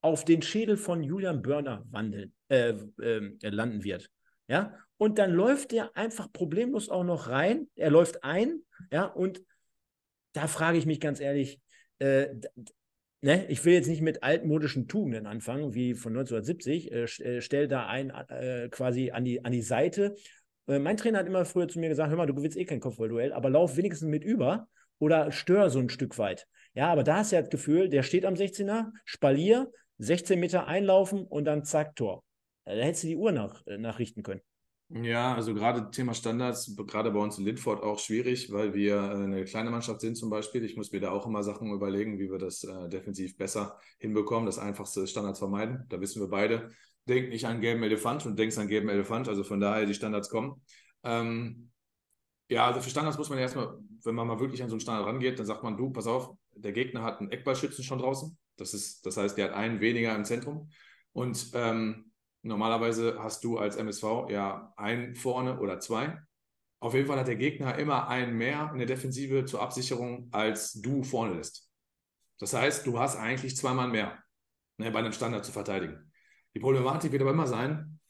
auf 0.00 0.24
den 0.24 0.42
Schädel 0.42 0.76
von 0.76 1.02
Julian 1.02 1.42
Börner 1.42 1.84
wandeln, 1.90 2.32
äh, 2.48 2.74
äh, 3.00 3.48
landen 3.48 3.84
wird. 3.84 4.10
Ja, 4.48 4.76
und 4.96 5.18
dann 5.18 5.32
läuft 5.32 5.72
er 5.72 5.96
einfach 5.96 6.32
problemlos 6.32 6.88
auch 6.88 7.04
noch 7.04 7.28
rein. 7.28 7.68
Er 7.74 7.90
läuft 7.90 8.24
ein, 8.24 8.60
ja, 8.90 9.04
und 9.04 9.42
da 10.32 10.46
frage 10.48 10.78
ich 10.78 10.86
mich 10.86 11.00
ganz 11.00 11.20
ehrlich, 11.20 11.60
äh, 11.98 12.28
ne, 13.22 13.46
ich 13.48 13.64
will 13.64 13.72
jetzt 13.72 13.88
nicht 13.88 14.02
mit 14.02 14.22
altmodischen 14.22 14.88
Tugenden 14.88 15.26
anfangen, 15.26 15.74
wie 15.74 15.94
von 15.94 16.12
1970, 16.12 16.92
äh, 16.92 17.04
äh, 17.04 17.40
stell 17.40 17.68
da 17.68 17.86
ein 17.86 18.10
äh, 18.10 18.68
quasi 18.70 19.10
an 19.10 19.24
die, 19.24 19.44
an 19.44 19.52
die 19.52 19.62
Seite. 19.62 20.14
Äh, 20.66 20.78
mein 20.78 20.96
Trainer 20.96 21.20
hat 21.20 21.26
immer 21.26 21.44
früher 21.44 21.68
zu 21.68 21.78
mir 21.78 21.88
gesagt, 21.88 22.10
hör 22.10 22.16
mal, 22.16 22.26
du 22.26 22.34
gewinnst 22.34 22.58
eh 22.58 22.64
kein 22.64 22.80
Kopfballduell, 22.80 23.32
aber 23.32 23.48
lauf 23.48 23.76
wenigstens 23.76 24.08
mit 24.08 24.24
über 24.24 24.68
oder 24.98 25.32
stör 25.32 25.70
so 25.70 25.78
ein 25.78 25.88
Stück 25.88 26.18
weit. 26.18 26.46
Ja, 26.74 26.90
aber 26.90 27.04
da 27.04 27.18
hast 27.18 27.32
du 27.32 27.36
ja 27.36 27.42
das 27.42 27.50
Gefühl, 27.50 27.88
der 27.88 28.02
steht 28.02 28.24
am 28.24 28.34
16er, 28.34 28.90
Spalier, 29.04 29.70
16 29.98 30.38
Meter 30.38 30.66
einlaufen 30.66 31.24
und 31.24 31.44
dann 31.44 31.64
zack, 31.64 31.96
Tor. 31.96 32.24
Da 32.64 32.72
hättest 32.72 33.04
du 33.04 33.08
die 33.08 33.16
Uhr 33.16 33.32
nach, 33.32 33.66
äh, 33.66 33.78
nachrichten 33.78 34.22
können. 34.22 34.40
Ja, 34.94 35.34
also 35.34 35.54
gerade 35.54 35.90
Thema 35.90 36.12
Standards, 36.12 36.76
gerade 36.86 37.10
bei 37.10 37.18
uns 37.18 37.38
in 37.38 37.46
Lindford 37.46 37.82
auch 37.82 37.98
schwierig, 37.98 38.52
weil 38.52 38.74
wir 38.74 38.96
äh, 38.96 39.24
eine 39.24 39.44
kleine 39.46 39.70
Mannschaft 39.70 40.02
sind 40.02 40.16
zum 40.16 40.28
Beispiel. 40.28 40.62
Ich 40.64 40.76
muss 40.76 40.92
mir 40.92 41.00
da 41.00 41.10
auch 41.12 41.26
immer 41.26 41.42
Sachen 41.42 41.72
überlegen, 41.72 42.18
wie 42.18 42.30
wir 42.30 42.38
das 42.38 42.62
äh, 42.64 42.88
defensiv 42.90 43.38
besser 43.38 43.78
hinbekommen. 43.98 44.44
Das 44.44 44.58
einfachste 44.58 45.00
ist 45.00 45.10
Standards 45.10 45.38
vermeiden. 45.38 45.86
Da 45.88 45.98
wissen 45.98 46.20
wir 46.20 46.28
beide. 46.28 46.72
Denk 47.08 47.30
nicht 47.30 47.46
an 47.46 47.62
gelben 47.62 47.82
Elefant 47.82 48.26
und 48.26 48.38
denkst 48.38 48.58
an 48.58 48.68
gelben 48.68 48.90
Elefant. 48.90 49.28
Also 49.28 49.44
von 49.44 49.60
daher 49.60 49.86
die 49.86 49.94
Standards 49.94 50.28
kommen. 50.28 50.60
Ähm, 51.04 51.70
ja, 52.50 52.66
also 52.66 52.82
für 52.82 52.90
Standards 52.90 53.16
muss 53.16 53.30
man 53.30 53.38
erstmal, 53.38 53.78
wenn 54.04 54.14
man 54.14 54.28
mal 54.28 54.40
wirklich 54.40 54.62
an 54.62 54.68
so 54.68 54.74
einen 54.74 54.80
Standard 54.80 55.06
rangeht, 55.06 55.38
dann 55.38 55.46
sagt 55.46 55.62
man, 55.62 55.78
du, 55.78 55.90
pass 55.90 56.06
auf, 56.06 56.36
der 56.54 56.72
Gegner 56.72 57.02
hat 57.02 57.18
einen 57.18 57.30
Eckballschützen 57.30 57.82
schon 57.82 57.98
draußen. 57.98 58.36
Das 58.56 58.74
ist, 58.74 59.06
das 59.06 59.16
heißt, 59.16 59.38
der 59.38 59.46
hat 59.46 59.54
einen 59.54 59.80
weniger 59.80 60.14
im 60.14 60.26
Zentrum. 60.26 60.68
Und 61.12 61.50
ähm, 61.54 62.11
Normalerweise 62.42 63.22
hast 63.22 63.44
du 63.44 63.58
als 63.58 63.76
MSV 63.76 64.28
ja 64.28 64.72
einen 64.76 65.14
vorne 65.14 65.60
oder 65.60 65.78
zwei. 65.78 66.18
Auf 66.80 66.94
jeden 66.94 67.06
Fall 67.06 67.18
hat 67.18 67.28
der 67.28 67.36
Gegner 67.36 67.78
immer 67.78 68.08
einen 68.08 68.36
mehr 68.36 68.70
in 68.72 68.78
der 68.78 68.88
Defensive 68.88 69.44
zur 69.44 69.62
Absicherung, 69.62 70.28
als 70.32 70.72
du 70.72 71.04
vorne 71.04 71.34
lässt. 71.34 71.70
Das 72.38 72.54
heißt, 72.54 72.84
du 72.86 72.98
hast 72.98 73.16
eigentlich 73.16 73.56
zwei 73.56 73.72
Mann 73.72 73.92
mehr 73.92 74.18
ne, 74.78 74.90
bei 74.90 74.98
einem 74.98 75.12
Standard 75.12 75.44
zu 75.44 75.52
verteidigen. 75.52 76.10
Die 76.54 76.60
Problematik 76.60 77.12
wird 77.12 77.22
aber 77.22 77.30
immer 77.30 77.46
sein, 77.46 78.00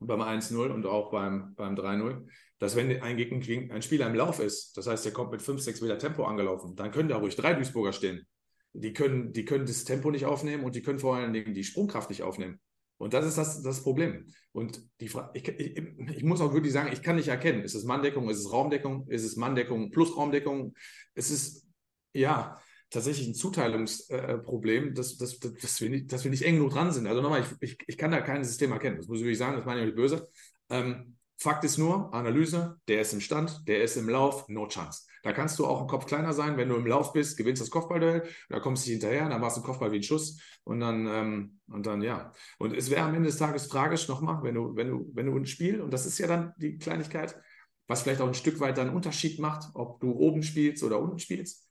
beim 0.00 0.20
1-0 0.20 0.70
und 0.70 0.86
auch 0.86 1.10
beim, 1.10 1.54
beim 1.54 1.74
3-0, 1.74 2.26
dass 2.58 2.76
wenn 2.76 3.02
ein, 3.02 3.16
Gegner, 3.16 3.74
ein 3.74 3.82
Spieler 3.82 4.06
im 4.06 4.14
Lauf 4.14 4.40
ist, 4.40 4.76
das 4.76 4.86
heißt, 4.86 5.04
der 5.04 5.12
kommt 5.12 5.30
mit 5.30 5.42
5, 5.42 5.60
6 5.60 5.80
Meter 5.80 5.98
Tempo 5.98 6.24
angelaufen, 6.24 6.76
dann 6.76 6.90
können 6.90 7.08
da 7.08 7.16
ruhig 7.16 7.36
drei 7.36 7.54
Duisburger 7.54 7.92
stehen. 7.92 8.26
Die 8.72 8.92
können, 8.92 9.32
die 9.32 9.44
können 9.44 9.66
das 9.66 9.84
Tempo 9.84 10.10
nicht 10.10 10.26
aufnehmen 10.26 10.64
und 10.64 10.74
die 10.74 10.82
können 10.82 10.98
vor 10.98 11.16
allen 11.16 11.32
Dingen 11.32 11.54
die 11.54 11.64
Sprungkraft 11.64 12.10
nicht 12.10 12.22
aufnehmen. 12.22 12.60
Und 12.98 13.14
das 13.14 13.24
ist 13.24 13.38
das, 13.38 13.62
das 13.62 13.82
Problem. 13.82 14.26
Und 14.52 14.82
die 15.00 15.08
Frage, 15.08 15.30
ich, 15.34 15.48
ich, 15.48 15.78
ich, 16.16 16.24
muss 16.24 16.40
auch 16.40 16.52
wirklich 16.52 16.72
sagen, 16.72 16.92
ich 16.92 17.02
kann 17.02 17.16
nicht 17.16 17.28
erkennen, 17.28 17.62
ist 17.62 17.74
es 17.74 17.84
Manndeckung, 17.84 18.28
ist 18.28 18.38
es 18.38 18.52
Raumdeckung, 18.52 19.06
ist 19.08 19.24
es 19.24 19.36
Manndeckung 19.36 19.90
plus 19.90 20.16
Raumdeckung? 20.16 20.74
Es 21.14 21.30
ist 21.30 21.64
ja 22.12 22.58
tatsächlich 22.90 23.28
ein 23.28 23.34
Zuteilungsproblem, 23.34 24.88
äh, 24.88 24.92
dass, 24.92 25.16
dass, 25.16 25.38
dass, 25.38 25.80
wir 25.80 25.90
nicht, 25.90 26.12
dass 26.12 26.24
wir 26.24 26.30
nicht 26.30 26.42
eng 26.42 26.56
genug 26.56 26.72
dran 26.72 26.92
sind. 26.92 27.06
Also 27.06 27.22
nochmal, 27.22 27.42
ich, 27.42 27.70
ich, 27.70 27.78
ich 27.86 27.98
kann 27.98 28.10
da 28.10 28.20
kein 28.20 28.44
System 28.44 28.72
erkennen, 28.72 28.96
das 28.96 29.06
muss 29.06 29.18
ich 29.18 29.24
wirklich 29.24 29.38
sagen, 29.38 29.56
das 29.56 29.64
meine 29.64 29.80
ich 29.80 29.86
nicht 29.86 29.96
böse. 29.96 30.28
Ähm, 30.70 31.17
Fakt 31.40 31.62
ist 31.62 31.78
nur, 31.78 32.12
Analyse, 32.12 32.80
der 32.88 33.00
ist 33.00 33.12
im 33.12 33.20
Stand, 33.20 33.68
der 33.68 33.84
ist 33.84 33.96
im 33.96 34.08
Lauf, 34.08 34.48
no 34.48 34.66
chance. 34.66 35.06
Da 35.22 35.32
kannst 35.32 35.56
du 35.60 35.66
auch 35.66 35.80
im 35.80 35.86
Kopf 35.86 36.06
kleiner 36.06 36.32
sein, 36.32 36.56
wenn 36.56 36.68
du 36.68 36.74
im 36.74 36.86
Lauf 36.86 37.12
bist, 37.12 37.36
gewinnst 37.36 37.62
das 37.62 37.70
Kopfballduell, 37.70 38.28
da 38.48 38.58
kommst 38.58 38.86
du 38.86 38.90
hinterher, 38.90 39.28
dann 39.28 39.40
machst 39.40 39.56
du 39.56 39.62
Kopfball 39.62 39.92
wie 39.92 39.98
ein 39.98 40.02
Schuss 40.02 40.40
und 40.64 40.80
dann, 40.80 41.06
ähm, 41.06 41.60
und 41.68 41.86
dann, 41.86 42.02
ja. 42.02 42.32
Und 42.58 42.76
es 42.76 42.90
wäre 42.90 43.02
am 43.02 43.14
Ende 43.14 43.28
des 43.28 43.38
Tages 43.38 43.68
tragisch 43.68 44.08
nochmal, 44.08 44.42
wenn 44.42 44.56
du, 44.56 44.74
wenn 44.74 44.88
du, 44.88 45.10
wenn 45.14 45.26
du 45.26 45.36
ein 45.36 45.46
Spiel, 45.46 45.80
und 45.80 45.92
das 45.92 46.06
ist 46.06 46.18
ja 46.18 46.26
dann 46.26 46.54
die 46.56 46.76
Kleinigkeit, 46.76 47.40
was 47.86 48.02
vielleicht 48.02 48.20
auch 48.20 48.26
ein 48.26 48.34
Stück 48.34 48.58
weit 48.58 48.76
dann 48.76 48.88
einen 48.88 48.96
Unterschied 48.96 49.38
macht, 49.38 49.70
ob 49.74 50.00
du 50.00 50.12
oben 50.12 50.42
spielst 50.42 50.82
oder 50.82 50.98
unten 51.00 51.20
spielst. 51.20 51.68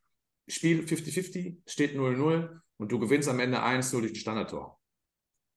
Spiel 0.47 0.81
50-50, 0.85 1.57
steht 1.65 1.93
0-0 1.93 2.61
und 2.77 2.91
du 2.91 2.99
gewinnst 2.99 3.27
am 3.27 3.41
Ende 3.41 3.61
1-0 3.61 3.99
durch 3.99 4.13
ein 4.13 4.15
Standardtor. 4.15 4.79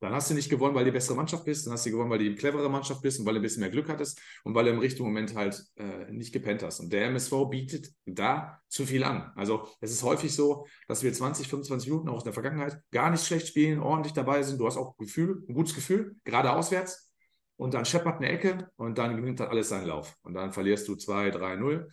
Dann 0.00 0.14
hast 0.14 0.30
du 0.30 0.34
nicht 0.34 0.48
gewonnen, 0.48 0.74
weil 0.74 0.84
du 0.84 0.90
die 0.90 0.94
bessere 0.94 1.14
Mannschaft 1.14 1.44
bist, 1.44 1.66
dann 1.66 1.74
hast 1.74 1.84
du 1.84 1.90
gewonnen, 1.90 2.10
weil 2.10 2.18
du 2.18 2.30
die 2.30 2.34
clevere 2.34 2.70
Mannschaft 2.70 3.02
bist 3.02 3.20
und 3.20 3.26
weil 3.26 3.34
du 3.34 3.40
ein 3.40 3.42
bisschen 3.42 3.60
mehr 3.60 3.68
Glück 3.70 3.88
hattest 3.88 4.18
und 4.44 4.54
weil 4.54 4.64
du 4.64 4.70
im 4.70 4.78
richtigen 4.78 5.04
Moment 5.04 5.34
halt 5.34 5.62
äh, 5.76 6.10
nicht 6.10 6.32
gepennt 6.32 6.62
hast. 6.62 6.80
Und 6.80 6.90
der 6.90 7.04
MSV 7.06 7.32
bietet 7.50 7.92
da 8.06 8.60
zu 8.68 8.86
viel 8.86 9.04
an. 9.04 9.30
Also 9.36 9.68
es 9.80 9.92
ist 9.92 10.02
häufig 10.02 10.34
so, 10.34 10.66
dass 10.88 11.02
wir 11.02 11.12
20, 11.12 11.48
25 11.48 11.90
Minuten 11.90 12.08
auch 12.08 12.16
aus 12.16 12.24
der 12.24 12.32
Vergangenheit 12.32 12.80
gar 12.90 13.10
nicht 13.10 13.26
schlecht 13.26 13.48
spielen, 13.48 13.80
ordentlich 13.80 14.14
dabei 14.14 14.42
sind. 14.42 14.58
Du 14.58 14.66
hast 14.66 14.78
auch 14.78 14.98
ein 14.98 15.04
Gefühl, 15.04 15.44
ein 15.46 15.54
gutes 15.54 15.74
Gefühl, 15.74 16.16
gerade 16.24 16.50
auswärts. 16.52 17.12
Und 17.56 17.74
dann 17.74 17.84
scheppert 17.84 18.16
eine 18.16 18.30
Ecke 18.30 18.70
und 18.76 18.96
dann 18.96 19.20
nimmt 19.20 19.38
dann 19.38 19.48
alles 19.48 19.68
seinen 19.68 19.88
Lauf. 19.88 20.16
Und 20.22 20.32
dann 20.32 20.50
verlierst 20.50 20.88
du 20.88 20.96
2, 20.96 21.30
3, 21.30 21.56
0. 21.56 21.90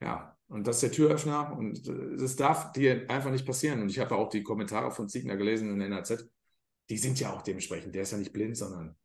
Ja, 0.00 0.38
und 0.48 0.66
das 0.66 0.76
ist 0.76 0.82
der 0.84 0.92
Türöffner 0.92 1.54
und 1.56 1.86
das 1.86 2.34
darf 2.34 2.72
dir 2.72 3.10
einfach 3.10 3.30
nicht 3.30 3.44
passieren. 3.46 3.82
Und 3.82 3.90
ich 3.90 3.98
habe 3.98 4.16
auch 4.16 4.30
die 4.30 4.42
Kommentare 4.42 4.90
von 4.90 5.10
Ziegner 5.10 5.36
gelesen 5.36 5.70
in 5.70 5.78
der 5.78 5.90
NAZ 5.90 6.30
die 6.90 6.98
sind 6.98 7.20
ja 7.20 7.32
auch 7.32 7.42
dementsprechend. 7.42 7.94
Der 7.94 8.02
ist 8.02 8.12
ja 8.12 8.18
nicht 8.18 8.32
blind, 8.32 8.56
sondern 8.56 8.96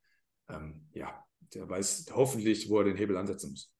ähm, 0.49 0.89
ja, 0.93 1.23
der 1.53 1.69
weiß 1.69 2.07
hoffentlich, 2.13 2.69
wo 2.69 2.79
er 2.79 2.85
den 2.85 2.97
Hebel 2.97 3.17
ansetzen 3.17 3.51
muss. 3.51 3.71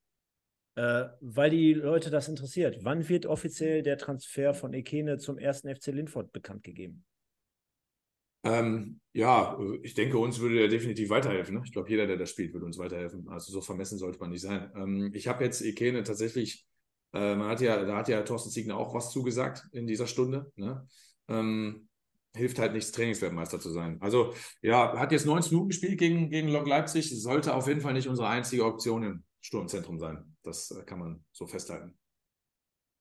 Äh, 0.75 1.05
weil 1.21 1.49
die 1.49 1.73
Leute 1.73 2.09
das 2.09 2.27
interessiert. 2.27 2.83
Wann 2.83 3.09
wird 3.09 3.25
offiziell 3.25 3.81
der 3.81 3.97
Transfer 3.97 4.53
von 4.53 4.73
Ekene 4.73 5.17
zum 5.17 5.37
ersten 5.39 5.73
FC 5.73 5.87
Linford 5.87 6.31
bekannt 6.31 6.63
gegeben? 6.63 7.03
Ähm, 8.43 9.01
ja, 9.13 9.57
ich 9.81 9.93
denke, 9.93 10.17
uns 10.19 10.39
würde 10.39 10.61
er 10.61 10.67
definitiv 10.67 11.09
weiterhelfen. 11.09 11.55
Ne? 11.55 11.61
Ich 11.65 11.71
glaube, 11.73 11.89
jeder, 11.89 12.07
der 12.07 12.17
das 12.17 12.29
spielt, 12.29 12.53
würde 12.53 12.65
uns 12.65 12.77
weiterhelfen. 12.77 13.27
Also 13.29 13.51
so 13.51 13.61
vermessen 13.61 13.97
sollte 13.97 14.19
man 14.19 14.29
nicht 14.29 14.41
sein. 14.41 14.71
Ähm, 14.75 15.11
ich 15.13 15.27
habe 15.27 15.43
jetzt 15.43 15.61
Ekene 15.61 16.03
tatsächlich 16.03 16.65
Äh, 17.13 17.35
man 17.35 17.49
hat 17.49 17.61
ja, 17.61 17.85
da 17.85 17.97
hat 17.97 18.09
ja 18.09 18.21
Thorsten 18.23 18.51
Ziegner 18.51 18.77
auch 18.77 18.93
was 18.93 19.11
zugesagt 19.11 19.63
in 19.71 19.87
dieser 19.87 20.07
Stunde. 20.07 20.51
Ne? 20.57 20.85
Ähm, 21.29 21.86
hilft 22.37 22.59
halt 22.59 22.73
nichts, 22.73 22.91
Trainingsweltmeister 22.93 23.59
zu 23.59 23.69
sein. 23.69 23.97
Also 24.01 24.33
ja, 24.61 24.97
hat 24.97 25.11
jetzt 25.11 25.25
90 25.25 25.51
Minuten 25.51 25.69
gespielt 25.69 25.97
gegen, 25.97 26.29
gegen 26.29 26.47
Lok 26.47 26.67
Leipzig, 26.67 27.09
sollte 27.21 27.53
auf 27.53 27.67
jeden 27.67 27.81
Fall 27.81 27.93
nicht 27.93 28.07
unsere 28.07 28.29
einzige 28.29 28.65
Option 28.65 29.03
im 29.03 29.23
Sturmzentrum 29.41 29.99
sein. 29.99 30.35
Das 30.43 30.71
äh, 30.71 30.83
kann 30.83 30.99
man 30.99 31.25
so 31.31 31.47
festhalten. 31.47 31.97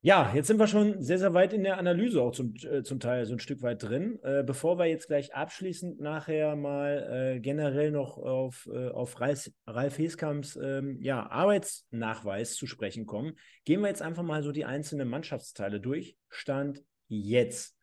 Ja, 0.03 0.33
jetzt 0.33 0.47
sind 0.47 0.61
wir 0.61 0.69
schon 0.69 1.03
sehr, 1.03 1.19
sehr 1.19 1.35
weit 1.35 1.53
in 1.53 1.65
der 1.65 1.79
Analyse 1.79 2.23
auch 2.23 2.31
zum, 2.31 2.55
äh, 2.63 2.85
zum 2.85 3.01
Teil 3.01 3.25
so 3.27 3.33
ein 3.33 3.41
Stück 3.41 3.63
weit 3.63 3.83
drin. 3.83 4.21
Äh, 4.23 4.45
bevor 4.45 4.79
wir 4.79 4.87
jetzt 4.87 5.09
gleich 5.09 5.35
abschließend 5.35 6.01
nachher 6.01 6.55
mal 6.55 7.35
äh, 7.37 7.41
generell 7.41 7.91
noch 7.91 8.17
auf, 8.17 8.69
äh, 8.73 8.89
auf 8.91 9.21
Ralf, 9.21 9.51
Ralf 9.67 9.99
Heskamps 9.99 10.57
ähm, 10.63 10.99
ja, 11.01 11.29
Arbeitsnachweis 11.29 12.55
zu 12.55 12.69
sprechen 12.69 13.07
kommen, 13.07 13.33
gehen 13.65 13.81
wir 13.81 13.89
jetzt 13.89 14.03
einfach 14.03 14.23
mal 14.23 14.45
so 14.45 14.53
die 14.53 14.65
einzelnen 14.65 15.09
Mannschaftsteile 15.09 15.81
durch. 15.81 16.17
Stand 16.29 16.85
jetzt. 17.09 17.76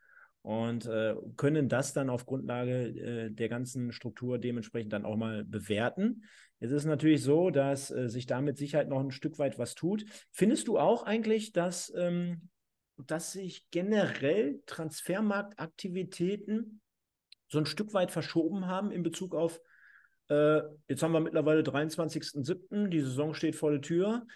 Und 0.43 0.85
äh, 0.85 1.15
können 1.37 1.69
das 1.69 1.93
dann 1.93 2.09
auf 2.09 2.25
Grundlage 2.25 2.87
äh, 2.87 3.31
der 3.31 3.47
ganzen 3.47 3.93
Struktur 3.93 4.37
dementsprechend 4.37 4.91
dann 4.91 5.05
auch 5.05 5.15
mal 5.15 5.45
bewerten. 5.45 6.25
Es 6.59 6.71
ist 6.71 6.83
natürlich 6.83 7.23
so, 7.23 7.49
dass 7.49 7.91
äh, 7.91 8.09
sich 8.09 8.25
damit 8.25 8.57
Sicherheit 8.57 8.89
noch 8.89 8.99
ein 8.99 9.11
Stück 9.11 9.39
weit 9.39 9.57
was 9.57 9.73
tut. 9.73 10.03
Findest 10.31 10.67
du 10.67 10.77
auch 10.77 11.03
eigentlich, 11.03 11.53
dass, 11.53 11.93
ähm, 11.95 12.49
dass 12.97 13.31
sich 13.31 13.65
generell 13.71 14.61
Transfermarktaktivitäten 14.65 16.81
so 17.47 17.59
ein 17.59 17.65
Stück 17.65 17.93
weit 17.93 18.11
verschoben 18.11 18.67
haben 18.67 18.91
in 18.91 19.01
Bezug 19.01 19.35
auf, 19.35 19.61
äh, 20.29 20.59
jetzt 20.89 21.03
haben 21.03 21.13
wir 21.13 21.21
mittlerweile 21.21 21.63
23.07., 21.63 22.89
die 22.89 22.99
Saison 22.99 23.33
steht 23.33 23.55
vor 23.55 23.71
der 23.71 23.81
Tür. 23.81 24.27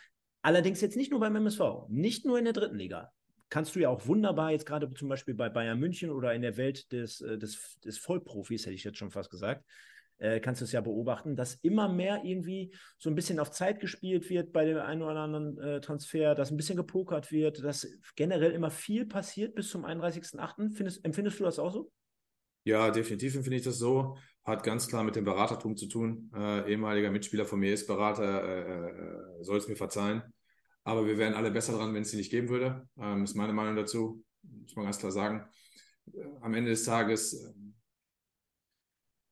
Allerdings 0.41 0.79
jetzt 0.79 0.95
nicht 0.95 1.11
nur 1.11 1.19
beim 1.19 1.35
MSV, 1.35 1.89
nicht 1.89 2.25
nur 2.25 2.39
in 2.39 2.45
der 2.45 2.53
dritten 2.53 2.77
Liga. 2.77 3.11
Kannst 3.49 3.75
du 3.75 3.79
ja 3.79 3.89
auch 3.89 4.07
wunderbar 4.07 4.51
jetzt 4.51 4.65
gerade 4.65 4.93
zum 4.93 5.07
Beispiel 5.07 5.33
bei 5.33 5.49
Bayern 5.49 5.79
München 5.79 6.09
oder 6.09 6.33
in 6.33 6.41
der 6.41 6.57
Welt 6.57 6.91
des, 6.91 7.21
äh, 7.21 7.37
des, 7.37 7.79
des 7.83 7.97
Vollprofis, 7.97 8.65
hätte 8.65 8.75
ich 8.75 8.83
jetzt 8.83 8.97
schon 8.97 9.11
fast 9.11 9.29
gesagt, 9.29 9.63
äh, 10.19 10.39
kannst 10.39 10.61
du 10.61 10.65
es 10.65 10.71
ja 10.71 10.81
beobachten, 10.81 11.35
dass 11.35 11.55
immer 11.61 11.87
mehr 11.87 12.21
irgendwie 12.23 12.73
so 12.97 13.09
ein 13.09 13.15
bisschen 13.15 13.39
auf 13.39 13.51
Zeit 13.51 13.79
gespielt 13.79 14.29
wird 14.29 14.51
bei 14.51 14.65
dem 14.65 14.77
einen 14.77 15.01
oder 15.01 15.19
anderen 15.19 15.57
äh, 15.59 15.79
Transfer, 15.79 16.35
dass 16.35 16.51
ein 16.51 16.57
bisschen 16.57 16.77
gepokert 16.77 17.31
wird, 17.31 17.63
dass 17.63 17.87
generell 18.15 18.51
immer 18.51 18.71
viel 18.71 19.05
passiert 19.05 19.55
bis 19.55 19.69
zum 19.69 19.85
31.08. 19.85 21.03
empfindest 21.03 21.39
du 21.39 21.43
das 21.43 21.59
auch 21.59 21.71
so? 21.71 21.91
Ja, 22.63 22.91
definitiv 22.91 23.35
empfinde 23.35 23.57
ich 23.57 23.63
das 23.63 23.77
so. 23.77 24.17
Hat 24.43 24.63
ganz 24.63 24.87
klar 24.87 25.03
mit 25.03 25.15
dem 25.15 25.23
Beratertum 25.23 25.77
zu 25.77 25.87
tun. 25.87 26.31
Äh, 26.35 26.71
ehemaliger 26.71 27.11
Mitspieler 27.11 27.45
von 27.45 27.59
mir 27.59 27.73
ist 27.73 27.87
Berater, 27.87 28.43
äh, 28.43 28.89
äh 28.89 29.43
soll 29.43 29.57
es 29.57 29.67
mir 29.67 29.75
verzeihen. 29.75 30.21
Aber 30.87 31.05
wir 31.05 31.17
wären 31.17 31.33
alle 31.33 31.51
besser 31.51 31.73
dran, 31.73 31.93
wenn 31.93 32.03
es 32.03 32.11
sie 32.11 32.17
nicht 32.17 32.31
geben 32.31 32.47
würde. 32.47 32.87
Ähm, 32.97 33.25
ist 33.25 33.35
meine 33.35 33.51
Meinung 33.51 33.75
dazu. 33.75 34.23
Muss 34.41 34.73
man 34.73 34.85
ganz 34.85 34.97
klar 34.97 35.11
sagen. 35.11 35.45
Äh, 36.13 36.23
am 36.39 36.53
Ende 36.53 36.69
des 36.69 36.85
Tages 36.85 37.53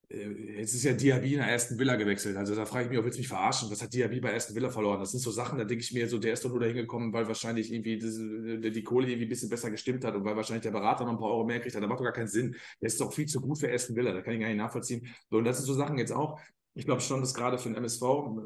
äh, 0.09 0.57
jetzt 0.57 0.73
ist 0.73 0.83
ja 0.83 0.91
Diaby 0.91 1.35
in 1.35 1.39
der 1.39 1.47
ersten 1.47 1.79
Villa 1.79 1.95
gewechselt. 1.95 2.35
Also 2.35 2.55
da 2.55 2.65
frage 2.65 2.83
ich 2.83 2.89
mich, 2.89 2.99
ob 2.99 3.09
du 3.09 3.17
mich 3.17 3.29
verarschen? 3.29 3.71
Was 3.71 3.81
hat 3.81 3.93
Diaby 3.93 4.19
bei 4.19 4.31
ersten 4.31 4.53
Villa 4.53 4.69
verloren? 4.69 4.99
Das 4.99 5.11
sind 5.11 5.21
so 5.21 5.31
Sachen, 5.31 5.57
da 5.57 5.63
denke 5.63 5.81
ich 5.81 5.93
mir 5.93 6.09
so, 6.09 6.17
der 6.17 6.33
ist 6.33 6.43
doch 6.43 6.49
nur 6.49 6.59
da 6.59 6.65
hingekommen, 6.65 7.13
weil 7.13 7.25
wahrscheinlich 7.25 7.71
irgendwie 7.71 7.99
die, 7.99 8.71
die 8.71 8.83
Kohle 8.83 9.07
irgendwie 9.07 9.27
ein 9.27 9.29
bisschen 9.29 9.49
besser 9.49 9.71
gestimmt 9.71 10.03
hat 10.03 10.13
und 10.13 10.25
weil 10.25 10.35
wahrscheinlich 10.35 10.63
der 10.63 10.71
Berater 10.71 11.05
noch 11.05 11.13
ein 11.13 11.17
paar 11.17 11.29
Euro 11.29 11.45
mehr 11.45 11.61
kriegt. 11.61 11.73
Das 11.73 11.81
macht 11.81 11.99
doch 11.99 12.03
gar 12.03 12.11
keinen 12.11 12.27
Sinn. 12.27 12.53
Der 12.81 12.87
ist 12.87 12.99
doch 12.99 13.13
viel 13.13 13.27
zu 13.27 13.39
gut 13.39 13.59
für 13.59 13.69
ersten 13.69 13.95
Villa. 13.95 14.11
Da 14.11 14.21
kann 14.21 14.33
ich 14.33 14.41
gar 14.41 14.49
nicht 14.49 14.57
nachvollziehen. 14.57 15.07
So, 15.29 15.37
und 15.37 15.45
das 15.45 15.55
sind 15.55 15.67
so 15.67 15.73
Sachen 15.73 15.97
jetzt 15.97 16.11
auch. 16.11 16.37
Ich 16.77 16.85
glaube 16.85 16.99
schon, 16.99 17.21
dass 17.21 17.33
gerade 17.33 17.57
für 17.57 17.69
den 17.69 17.77
MSV, 17.77 18.01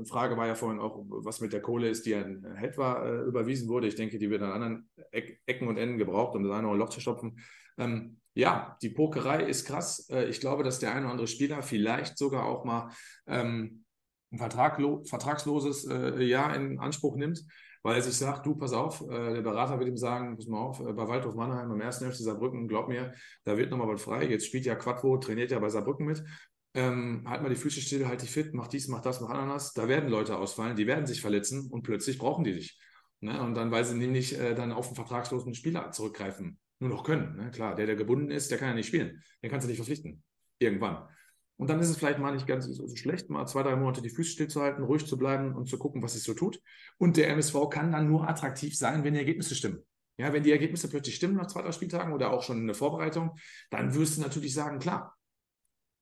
Frage 0.05 0.37
war 0.37 0.45
ja 0.45 0.53
vorhin 0.53 0.79
auch, 0.79 1.03
was 1.07 1.41
mit 1.41 1.51
der 1.51 1.61
Kohle 1.61 1.89
ist, 1.89 2.05
die 2.05 2.13
an 2.13 2.45
Hetwa 2.55 3.03
äh, 3.03 3.21
überwiesen 3.23 3.67
wurde. 3.67 3.87
Ich 3.87 3.95
denke, 3.95 4.19
die 4.19 4.29
wird 4.29 4.43
an 4.43 4.51
anderen 4.51 4.89
Ecken 5.11 5.67
und 5.67 5.77
Enden 5.77 5.97
gebraucht, 5.97 6.35
um 6.35 6.43
das 6.43 6.51
eine 6.51 6.71
Loch 6.75 6.89
zu 6.89 7.01
stopfen. 7.01 7.39
Ähm, 7.79 8.19
ja, 8.35 8.77
die 8.83 8.89
Pokerei 8.89 9.43
ist 9.43 9.65
krass. 9.65 10.07
Äh, 10.09 10.25
ich 10.29 10.39
glaube, 10.39 10.63
dass 10.63 10.77
der 10.77 10.91
eine 10.91 11.01
oder 11.01 11.11
andere 11.11 11.27
Spieler 11.27 11.63
vielleicht 11.63 12.19
sogar 12.19 12.45
auch 12.45 12.65
mal 12.65 12.91
ähm, 13.25 13.83
ein 14.31 14.37
Vertraglo 14.37 15.03
vertragsloses 15.05 15.85
äh, 15.85 16.23
Jahr 16.23 16.55
in 16.55 16.79
Anspruch 16.79 17.15
nimmt, 17.15 17.43
weil 17.81 17.95
er 17.95 18.01
sich 18.01 18.15
sagt, 18.15 18.45
du, 18.45 18.55
pass 18.55 18.73
auf, 18.73 19.01
äh, 19.09 19.33
der 19.33 19.41
Berater 19.41 19.79
wird 19.79 19.89
ihm 19.89 19.97
sagen, 19.97 20.35
pass 20.35 20.47
mal 20.47 20.59
auf, 20.59 20.79
äh, 20.81 20.93
bei 20.93 21.07
Waldhof 21.07 21.35
Mannheim 21.35 21.71
am 21.71 21.81
ersten 21.81 22.05
Hälfte 22.05 22.23
Saarbrücken, 22.23 22.67
glaub 22.67 22.89
mir, 22.89 23.13
da 23.43 23.57
wird 23.57 23.71
nochmal 23.71 23.87
was 23.87 24.01
frei. 24.03 24.25
Jetzt 24.27 24.45
spielt 24.45 24.65
ja 24.65 24.75
Quattro, 24.75 25.17
trainiert 25.17 25.51
ja 25.51 25.59
bei 25.59 25.69
Saarbrücken 25.69 26.05
mit. 26.05 26.23
Ähm, 26.75 27.23
halt 27.27 27.41
mal 27.41 27.49
die 27.49 27.55
Füße 27.55 27.81
still, 27.81 28.07
halt 28.07 28.21
dich 28.21 28.29
fit, 28.29 28.53
mach 28.53 28.67
dies, 28.67 28.87
mach 28.87 29.01
das, 29.01 29.21
mach 29.21 29.29
Ananas. 29.29 29.73
Da 29.73 29.87
werden 29.87 30.09
Leute 30.09 30.37
ausfallen, 30.37 30.75
die 30.75 30.87
werden 30.87 31.07
sich 31.07 31.21
verletzen 31.21 31.67
und 31.71 31.83
plötzlich 31.83 32.17
brauchen 32.17 32.43
die 32.43 32.53
dich. 32.53 32.79
Ne? 33.21 33.41
Und 33.41 33.55
dann, 33.55 33.71
weil 33.71 33.85
sie 33.85 33.95
nämlich 33.95 34.37
äh, 34.37 34.53
dann 34.53 34.71
auf 34.71 34.87
einen 34.87 34.95
vertragslosen 34.95 35.55
Spieler 35.55 35.91
zurückgreifen 35.91 36.59
nur 36.79 36.89
noch 36.89 37.03
können. 37.03 37.35
Ne? 37.35 37.51
Klar, 37.51 37.75
der, 37.75 37.85
der 37.85 37.95
gebunden 37.95 38.31
ist, 38.31 38.51
der 38.51 38.57
kann 38.57 38.69
ja 38.69 38.75
nicht 38.75 38.87
spielen. 38.87 39.21
Den 39.43 39.49
kannst 39.49 39.65
du 39.65 39.69
nicht 39.69 39.77
verpflichten. 39.77 40.23
Irgendwann. 40.59 41.07
Und 41.57 41.69
dann 41.69 41.79
ist 41.81 41.89
es 41.89 41.97
vielleicht 41.97 42.19
mal 42.19 42.33
nicht 42.33 42.47
ganz 42.47 42.65
so 42.65 42.95
schlecht, 42.95 43.29
mal 43.29 43.45
zwei, 43.45 43.63
drei 43.63 43.75
Monate 43.75 44.01
die 44.01 44.09
Füße 44.09 44.31
stillzuhalten, 44.31 44.83
ruhig 44.83 45.05
zu 45.05 45.17
bleiben 45.17 45.55
und 45.55 45.67
zu 45.67 45.77
gucken, 45.77 46.01
was 46.01 46.13
sich 46.13 46.23
so 46.23 46.33
tut. 46.33 46.61
Und 46.97 47.17
der 47.17 47.29
MSV 47.31 47.69
kann 47.69 47.91
dann 47.91 48.07
nur 48.07 48.29
attraktiv 48.29 48.77
sein, 48.77 49.03
wenn 49.03 49.13
die 49.13 49.19
Ergebnisse 49.19 49.55
stimmen. 49.55 49.83
Ja, 50.17 50.31
wenn 50.31 50.43
die 50.43 50.51
Ergebnisse 50.51 50.89
plötzlich 50.89 51.15
stimmen 51.15 51.35
nach 51.35 51.47
zwei, 51.47 51.61
drei 51.61 51.73
Spieltagen 51.73 52.13
oder 52.13 52.31
auch 52.31 52.43
schon 52.43 52.59
in 52.59 52.67
der 52.67 52.75
Vorbereitung, 52.75 53.37
dann 53.69 53.93
wirst 53.93 54.17
du 54.17 54.21
natürlich 54.21 54.53
sagen, 54.53 54.79
klar, 54.79 55.17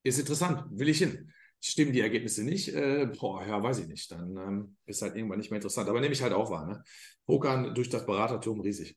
ist 0.08 0.18
interessant, 0.18 0.64
will 0.70 0.88
ich 0.88 0.98
hin. 0.98 1.30
Stimmen 1.60 1.92
die 1.92 2.00
Ergebnisse 2.00 2.44
nicht? 2.44 2.68
Äh, 2.68 3.06
boah, 3.18 3.44
ja, 3.44 3.62
weiß 3.62 3.80
ich 3.80 3.88
nicht. 3.88 4.10
Dann 4.12 4.36
ähm, 4.36 4.76
ist 4.86 5.02
halt 5.02 5.16
irgendwann 5.16 5.38
nicht 5.38 5.50
mehr 5.50 5.58
interessant. 5.58 5.88
Aber 5.88 6.00
nehme 6.00 6.12
ich 6.12 6.22
halt 6.22 6.32
auch 6.32 6.50
wahr. 6.50 6.66
Ne? 6.66 6.82
Pokern 7.26 7.74
durch 7.74 7.88
das 7.88 8.06
Beratertum 8.06 8.60
riesig. 8.60 8.96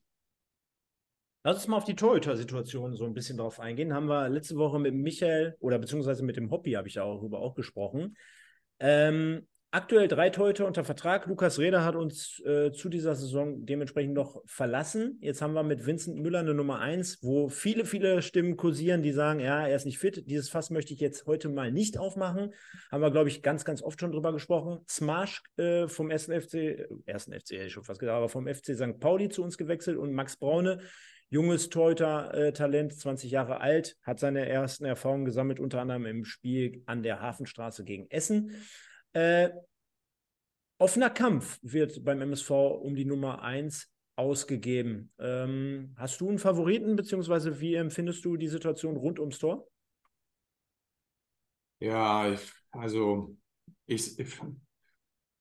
Lass 1.44 1.56
uns 1.56 1.66
mal 1.66 1.76
auf 1.78 1.84
die 1.84 1.96
Torhüter-Situation 1.96 2.94
so 2.94 3.04
ein 3.04 3.14
bisschen 3.14 3.36
drauf 3.36 3.58
eingehen. 3.58 3.92
Haben 3.92 4.06
wir 4.06 4.28
letzte 4.28 4.56
Woche 4.56 4.78
mit 4.78 4.94
Michael 4.94 5.56
oder 5.58 5.80
beziehungsweise 5.80 6.24
mit 6.24 6.36
dem 6.36 6.52
Hobby 6.52 6.72
habe 6.72 6.86
ich 6.86 6.94
darüber 6.94 7.40
auch 7.40 7.56
gesprochen. 7.56 8.16
Ähm, 8.78 9.48
aktuell 9.72 10.06
drei 10.06 10.30
Torhüter 10.30 10.66
unter 10.66 10.84
Vertrag. 10.84 11.26
Lukas 11.26 11.58
Reder 11.58 11.84
hat 11.84 11.96
uns 11.96 12.40
äh, 12.44 12.72
zu 12.72 12.90
dieser 12.90 13.14
Saison 13.14 13.64
dementsprechend 13.64 14.12
noch 14.12 14.42
verlassen. 14.44 15.18
Jetzt 15.20 15.40
haben 15.40 15.54
wir 15.54 15.62
mit 15.62 15.86
Vincent 15.86 16.18
Müller 16.18 16.40
eine 16.40 16.54
Nummer 16.54 16.78
eins, 16.78 17.18
wo 17.22 17.48
viele, 17.48 17.86
viele 17.86 18.20
Stimmen 18.20 18.56
kursieren, 18.56 19.02
die 19.02 19.12
sagen, 19.12 19.40
ja, 19.40 19.66
er 19.66 19.74
ist 19.74 19.86
nicht 19.86 19.98
fit. 19.98 20.24
Dieses 20.28 20.50
Fass 20.50 20.70
möchte 20.70 20.92
ich 20.92 21.00
jetzt 21.00 21.26
heute 21.26 21.48
mal 21.48 21.72
nicht 21.72 21.98
aufmachen. 21.98 22.52
Haben 22.90 23.02
wir, 23.02 23.10
glaube 23.10 23.30
ich, 23.30 23.42
ganz, 23.42 23.64
ganz 23.64 23.82
oft 23.82 23.98
schon 23.98 24.12
drüber 24.12 24.32
gesprochen. 24.32 24.80
Smash 24.88 25.42
äh, 25.56 25.88
vom 25.88 26.10
ersten 26.10 26.38
FC, 26.38 26.86
ersten 27.06 27.32
FC 27.32 27.52
hätte 27.52 27.66
ich 27.66 27.72
schon 27.72 27.84
fast 27.84 27.98
gesagt, 27.98 28.16
aber 28.16 28.28
vom 28.28 28.46
FC 28.46 28.76
St. 28.76 29.00
Pauli 29.00 29.30
zu 29.30 29.42
uns 29.42 29.56
gewechselt 29.56 29.96
und 29.96 30.12
Max 30.12 30.36
Braune 30.36 30.80
junges 31.30 31.70
Torhüter-Talent, 31.70 32.92
20 32.92 33.30
Jahre 33.30 33.62
alt, 33.62 33.96
hat 34.02 34.20
seine 34.20 34.46
ersten 34.46 34.84
Erfahrungen 34.84 35.24
gesammelt, 35.24 35.60
unter 35.60 35.80
anderem 35.80 36.04
im 36.04 36.26
Spiel 36.26 36.82
an 36.84 37.02
der 37.02 37.22
Hafenstraße 37.22 37.84
gegen 37.84 38.10
Essen. 38.10 38.50
Äh, 39.12 39.50
offener 40.78 41.10
Kampf 41.10 41.58
wird 41.62 42.04
beim 42.04 42.20
MSV 42.20 42.50
um 42.50 42.94
die 42.94 43.04
Nummer 43.04 43.42
1 43.42 43.88
ausgegeben. 44.16 45.12
Ähm, 45.18 45.94
hast 45.96 46.20
du 46.20 46.28
einen 46.28 46.38
Favoriten, 46.38 46.96
beziehungsweise 46.96 47.60
wie 47.60 47.74
empfindest 47.74 48.24
du 48.24 48.36
die 48.36 48.48
Situation 48.48 48.96
rund 48.96 49.18
ums 49.18 49.38
Tor? 49.38 49.66
Ja, 51.80 52.34
also 52.70 53.36
ich, 53.86 54.18
ich 54.18 54.40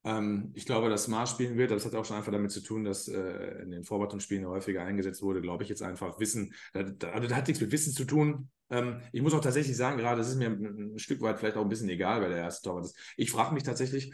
ähm, 0.03 0.51
ich 0.55 0.65
glaube, 0.65 0.89
dass 0.89 1.03
Smart 1.03 1.29
spielen 1.29 1.57
wird, 1.57 1.71
das 1.71 1.85
hat 1.85 1.93
auch 1.95 2.05
schon 2.05 2.17
einfach 2.17 2.31
damit 2.31 2.51
zu 2.51 2.61
tun, 2.61 2.83
dass 2.83 3.07
äh, 3.07 3.61
in 3.61 3.71
den 3.71 3.83
Vorbereitungsspielen 3.83 4.47
häufiger 4.47 4.83
eingesetzt 4.83 5.21
wurde, 5.21 5.41
glaube 5.41 5.63
ich 5.63 5.69
jetzt 5.69 5.83
einfach 5.83 6.19
Wissen, 6.19 6.53
da, 6.73 6.83
da, 6.83 7.11
also 7.11 7.27
das 7.27 7.37
hat 7.37 7.47
nichts 7.47 7.61
mit 7.61 7.71
Wissen 7.71 7.93
zu 7.93 8.05
tun. 8.05 8.49
Ähm, 8.69 9.01
ich 9.11 9.21
muss 9.21 9.33
auch 9.33 9.41
tatsächlich 9.41 9.77
sagen, 9.77 9.97
gerade, 9.97 10.17
das 10.17 10.29
ist 10.29 10.37
mir 10.37 10.47
ein, 10.47 10.93
ein, 10.93 10.99
Stück 10.99 11.21
weit 11.21 11.39
vielleicht 11.39 11.57
auch 11.57 11.61
ein 11.61 11.69
bisschen 11.69 11.89
egal, 11.89 12.21
wer 12.21 12.29
der 12.29 12.39
erste 12.39 12.67
Torwart 12.67 12.85
ist. 12.85 12.97
Ich 13.15 13.31
frage 13.31 13.53
mich 13.53 13.63
tatsächlich, 13.63 14.11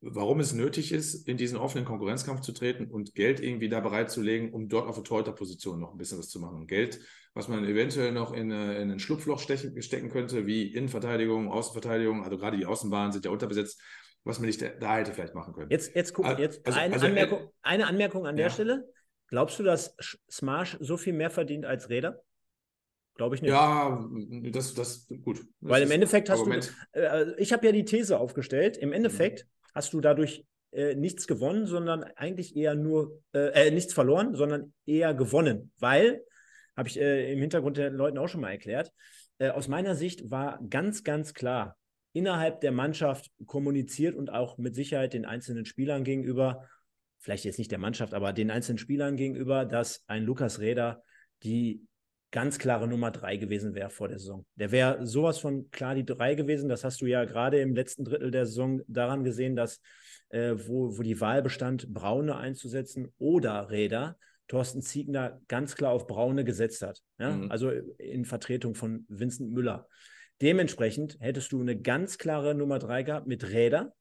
warum 0.00 0.40
es 0.40 0.52
nötig 0.52 0.92
ist, 0.92 1.28
in 1.28 1.36
diesen 1.36 1.58
offenen 1.58 1.84
Konkurrenzkampf 1.84 2.40
zu 2.40 2.52
treten 2.52 2.86
und 2.86 3.14
Geld 3.14 3.38
irgendwie 3.38 3.68
da 3.68 3.80
bereitzulegen, 3.80 4.52
um 4.52 4.68
dort 4.68 4.88
auf 4.88 4.96
der 4.96 5.04
Torhüterposition 5.04 5.78
noch 5.78 5.92
ein 5.92 5.98
bisschen 5.98 6.18
was 6.18 6.30
zu 6.30 6.40
machen. 6.40 6.66
Geld, 6.66 7.00
was 7.34 7.48
man 7.48 7.64
eventuell 7.64 8.10
noch 8.10 8.32
in, 8.32 8.50
äh, 8.50 8.80
in 8.80 8.90
ein 8.90 8.98
Schlupfloch 8.98 9.38
stechen, 9.38 9.80
stecken 9.82 10.08
könnte, 10.08 10.46
wie 10.46 10.72
Innenverteidigung, 10.72 11.52
Außenverteidigung, 11.52 12.24
also 12.24 12.38
gerade 12.38 12.56
die 12.56 12.66
Außenbahnen 12.66 13.12
sind 13.12 13.26
ja 13.26 13.30
unterbesetzt 13.30 13.80
was 14.24 14.38
man 14.38 14.46
nicht 14.46 14.62
da 14.62 14.96
hätte 14.96 15.12
vielleicht 15.12 15.34
machen 15.34 15.54
können. 15.54 15.70
Jetzt, 15.70 15.94
jetzt 15.94 16.12
guck, 16.12 16.38
jetzt 16.38 16.66
also, 16.66 16.78
eine, 16.78 16.94
also, 16.94 17.06
Anmerkung, 17.06 17.50
eine 17.62 17.86
Anmerkung 17.86 18.26
an 18.26 18.36
ja. 18.36 18.44
der 18.44 18.50
Stelle. 18.50 18.88
Glaubst 19.28 19.58
du, 19.58 19.62
dass 19.62 19.96
Smash 20.30 20.76
so 20.80 20.96
viel 20.96 21.12
mehr 21.12 21.30
verdient 21.30 21.64
als 21.64 21.88
Räder? 21.88 22.22
Glaube 23.14 23.36
ich 23.36 23.42
nicht. 23.42 23.50
Ja, 23.50 24.04
das, 24.50 24.74
das 24.74 25.06
gut. 25.22 25.38
Das 25.38 25.46
Weil 25.60 25.82
im 25.82 25.90
Endeffekt 25.90 26.28
hast 26.30 26.40
Argument. 26.40 26.74
du, 26.92 27.00
äh, 27.00 27.34
ich 27.38 27.52
habe 27.52 27.66
ja 27.66 27.72
die 27.72 27.84
These 27.84 28.18
aufgestellt, 28.18 28.76
im 28.76 28.92
Endeffekt 28.92 29.44
mhm. 29.44 29.70
hast 29.74 29.92
du 29.92 30.00
dadurch 30.00 30.44
äh, 30.72 30.94
nichts 30.94 31.26
gewonnen, 31.26 31.66
sondern 31.66 32.02
eigentlich 32.02 32.56
eher 32.56 32.74
nur, 32.74 33.20
äh, 33.32 33.68
äh 33.68 33.70
nichts 33.70 33.92
verloren, 33.92 34.34
sondern 34.34 34.72
eher 34.86 35.14
gewonnen. 35.14 35.72
Weil, 35.78 36.24
habe 36.76 36.88
ich 36.88 36.98
äh, 36.98 37.32
im 37.32 37.40
Hintergrund 37.40 37.76
den 37.76 37.94
Leuten 37.94 38.18
auch 38.18 38.28
schon 38.28 38.40
mal 38.40 38.50
erklärt, 38.50 38.92
äh, 39.38 39.50
aus 39.50 39.68
meiner 39.68 39.94
Sicht 39.94 40.30
war 40.30 40.60
ganz, 40.68 41.04
ganz 41.04 41.34
klar, 41.34 41.76
innerhalb 42.12 42.60
der 42.60 42.72
Mannschaft 42.72 43.30
kommuniziert 43.46 44.14
und 44.14 44.30
auch 44.30 44.58
mit 44.58 44.74
Sicherheit 44.74 45.12
den 45.12 45.24
einzelnen 45.24 45.64
Spielern 45.64 46.04
gegenüber, 46.04 46.68
vielleicht 47.18 47.44
jetzt 47.44 47.58
nicht 47.58 47.70
der 47.70 47.78
Mannschaft, 47.78 48.14
aber 48.14 48.32
den 48.32 48.50
einzelnen 48.50 48.78
Spielern 48.78 49.16
gegenüber, 49.16 49.64
dass 49.64 50.02
ein 50.06 50.24
Lukas 50.24 50.58
Räder 50.58 51.02
die 51.42 51.86
ganz 52.30 52.58
klare 52.58 52.86
Nummer 52.86 53.10
drei 53.10 53.36
gewesen 53.36 53.74
wäre 53.74 53.90
vor 53.90 54.08
der 54.08 54.18
Saison. 54.18 54.46
Der 54.54 54.70
wäre 54.70 55.06
sowas 55.06 55.38
von 55.38 55.70
klar 55.70 55.94
die 55.94 56.04
drei 56.04 56.34
gewesen. 56.34 56.68
Das 56.68 56.84
hast 56.84 57.00
du 57.00 57.06
ja 57.06 57.24
gerade 57.24 57.60
im 57.60 57.74
letzten 57.74 58.04
Drittel 58.04 58.30
der 58.30 58.46
Saison 58.46 58.82
daran 58.86 59.24
gesehen, 59.24 59.56
dass 59.56 59.80
äh, 60.28 60.54
wo, 60.54 60.96
wo 60.96 61.02
die 61.02 61.20
Wahl 61.20 61.42
bestand, 61.42 61.92
Braune 61.92 62.36
einzusetzen 62.36 63.12
oder 63.18 63.70
Räder, 63.70 64.16
Thorsten 64.46 64.82
Ziegner 64.82 65.40
ganz 65.48 65.76
klar 65.76 65.92
auf 65.92 66.06
Braune 66.06 66.44
gesetzt 66.44 66.82
hat. 66.82 67.00
Ja? 67.18 67.36
Mhm. 67.36 67.50
Also 67.50 67.70
in 67.70 68.24
Vertretung 68.24 68.74
von 68.74 69.04
Vincent 69.08 69.52
Müller. 69.52 69.88
Dementsprechend 70.42 71.18
hättest 71.20 71.52
du 71.52 71.60
eine 71.60 71.78
ganz 71.78 72.18
klare 72.18 72.54
Nummer 72.54 72.78
drei 72.78 73.02
gehabt 73.02 73.26
mit 73.26 73.50
Räder 73.50 73.92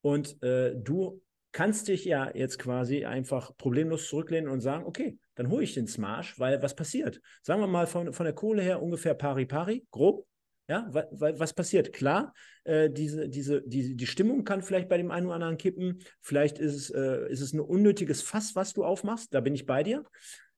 und 0.00 0.42
äh, 0.42 0.74
du 0.76 1.22
kannst 1.52 1.88
dich 1.88 2.04
ja 2.04 2.30
jetzt 2.34 2.58
quasi 2.58 3.04
einfach 3.04 3.56
problemlos 3.56 4.08
zurücklehnen 4.08 4.50
und 4.50 4.60
sagen, 4.60 4.84
okay, 4.84 5.18
dann 5.34 5.50
hole 5.50 5.64
ich 5.64 5.74
den 5.74 5.86
Smash, 5.86 6.38
weil 6.38 6.62
was 6.62 6.74
passiert? 6.74 7.20
Sagen 7.42 7.60
wir 7.60 7.66
mal 7.66 7.86
von, 7.86 8.12
von 8.12 8.24
der 8.24 8.34
Kohle 8.34 8.62
her 8.62 8.82
ungefähr 8.82 9.14
pari 9.14 9.46
pari, 9.46 9.86
grob. 9.90 10.26
Ja, 10.70 10.86
weil, 10.90 11.38
was 11.40 11.54
passiert? 11.54 11.94
Klar, 11.94 12.34
äh, 12.64 12.90
diese, 12.90 13.30
diese, 13.30 13.62
die, 13.62 13.96
die 13.96 14.06
Stimmung 14.06 14.44
kann 14.44 14.60
vielleicht 14.60 14.90
bei 14.90 14.98
dem 14.98 15.10
einen 15.10 15.24
oder 15.24 15.36
anderen 15.36 15.56
kippen. 15.56 16.02
Vielleicht 16.20 16.58
ist 16.58 16.74
es, 16.74 16.90
äh, 16.90 17.26
ist 17.30 17.40
es 17.40 17.54
ein 17.54 17.60
unnötiges 17.60 18.20
Fass, 18.20 18.54
was 18.54 18.74
du 18.74 18.84
aufmachst. 18.84 19.32
Da 19.32 19.40
bin 19.40 19.54
ich 19.54 19.64
bei 19.64 19.82
dir. 19.82 20.04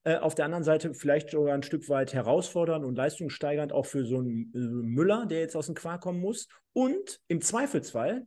Äh, 0.05 0.17
auf 0.17 0.35
der 0.35 0.47
anderen 0.47 0.65
Seite 0.65 0.95
vielleicht 0.95 1.31
sogar 1.31 1.55
ein 1.55 1.63
Stück 1.63 1.89
weit 1.89 2.15
herausfordernd 2.15 2.85
und 2.85 2.97
leistungssteigernd 2.97 3.73
auch 3.73 3.87
für 3.87 4.07
so 4.07 4.19
einen 4.19 4.53
äh, 4.55 4.59
Müller, 4.59 5.27
der 5.27 5.41
jetzt 5.41 5.57
aus 5.57 5.67
dem 5.67 5.75
Quark 5.75 6.01
kommen 6.01 6.21
muss. 6.21 6.49
Und 6.73 7.21
im 7.29 7.41
Zweifelsfall, 7.41 8.27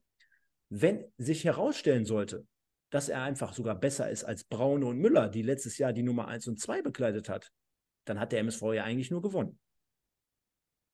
wenn 0.70 1.06
sich 1.18 1.44
herausstellen 1.46 2.06
sollte, 2.06 2.46
dass 2.92 3.10
er 3.10 3.24
einfach 3.24 3.54
sogar 3.54 3.76
besser 3.76 4.10
ist 4.10 4.24
als 4.24 4.44
Braune 4.44 4.86
und 4.86 5.00
Müller, 5.00 5.30
die 5.30 5.42
letztes 5.42 5.80
Jahr 5.80 5.94
die 5.94 6.04
Nummer 6.04 6.28
1 6.28 6.48
und 6.48 6.60
2 6.60 6.84
bekleidet 6.84 7.28
hat, 7.28 7.52
dann 8.06 8.20
hat 8.20 8.32
der 8.32 8.40
MSV 8.40 8.62
ja 8.74 8.84
eigentlich 8.84 9.10
nur 9.10 9.24
gewonnen. 9.24 9.58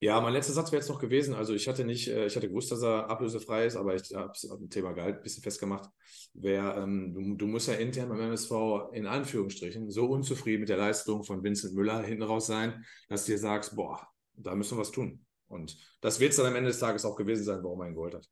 Ja, 0.01 0.21
mein 0.21 0.31
letzter 0.31 0.53
Satz 0.53 0.71
wäre 0.71 0.81
jetzt 0.81 0.89
noch 0.89 0.99
gewesen. 0.99 1.33
Also 1.33 1.53
ich 1.53 1.67
hatte 1.67 1.83
nicht, 1.83 2.07
äh, 2.07 2.27
ich 2.27 2.35
hatte 2.35 2.47
gewusst, 2.47 2.71
dass 2.71 2.81
er 2.81 3.09
ablösefrei 3.09 3.65
ist, 3.65 3.75
aber 3.75 3.95
ich 3.95 4.13
habe 4.15 4.31
es 4.33 4.49
am 4.49 4.69
Thema 4.69 4.93
Gehalt 4.93 5.17
ein 5.17 5.23
bisschen 5.23 5.43
festgemacht. 5.43 5.89
Wer, 6.33 6.77
ähm, 6.77 7.13
du, 7.13 7.35
du, 7.35 7.47
musst 7.47 7.67
ja 7.67 7.73
intern 7.73 8.07
beim 8.07 8.21
MSV 8.21 8.51
in 8.93 9.07
Anführungsstrichen 9.07 9.89
so 9.91 10.05
unzufrieden 10.05 10.61
mit 10.61 10.69
der 10.69 10.77
Leistung 10.77 11.23
von 11.23 11.43
Vincent 11.43 11.73
Müller 11.73 12.01
hinten 12.01 12.23
raus 12.23 12.47
sein, 12.47 12.85
dass 13.09 13.25
du 13.25 13.33
dir 13.33 13.39
sagst, 13.39 13.75
boah, 13.75 14.07
da 14.35 14.55
müssen 14.55 14.77
wir 14.77 14.81
was 14.81 14.91
tun. 14.91 15.25
Und 15.47 15.77
das 15.99 16.19
wird 16.21 16.31
es 16.31 16.37
dann 16.37 16.45
am 16.45 16.55
Ende 16.55 16.69
des 16.69 16.79
Tages 16.79 17.03
auch 17.03 17.17
gewesen 17.17 17.43
sein, 17.43 17.63
warum 17.63 17.81
er 17.81 17.87
ihn 17.87 17.95
geholt 17.95 18.13
hat 18.13 18.29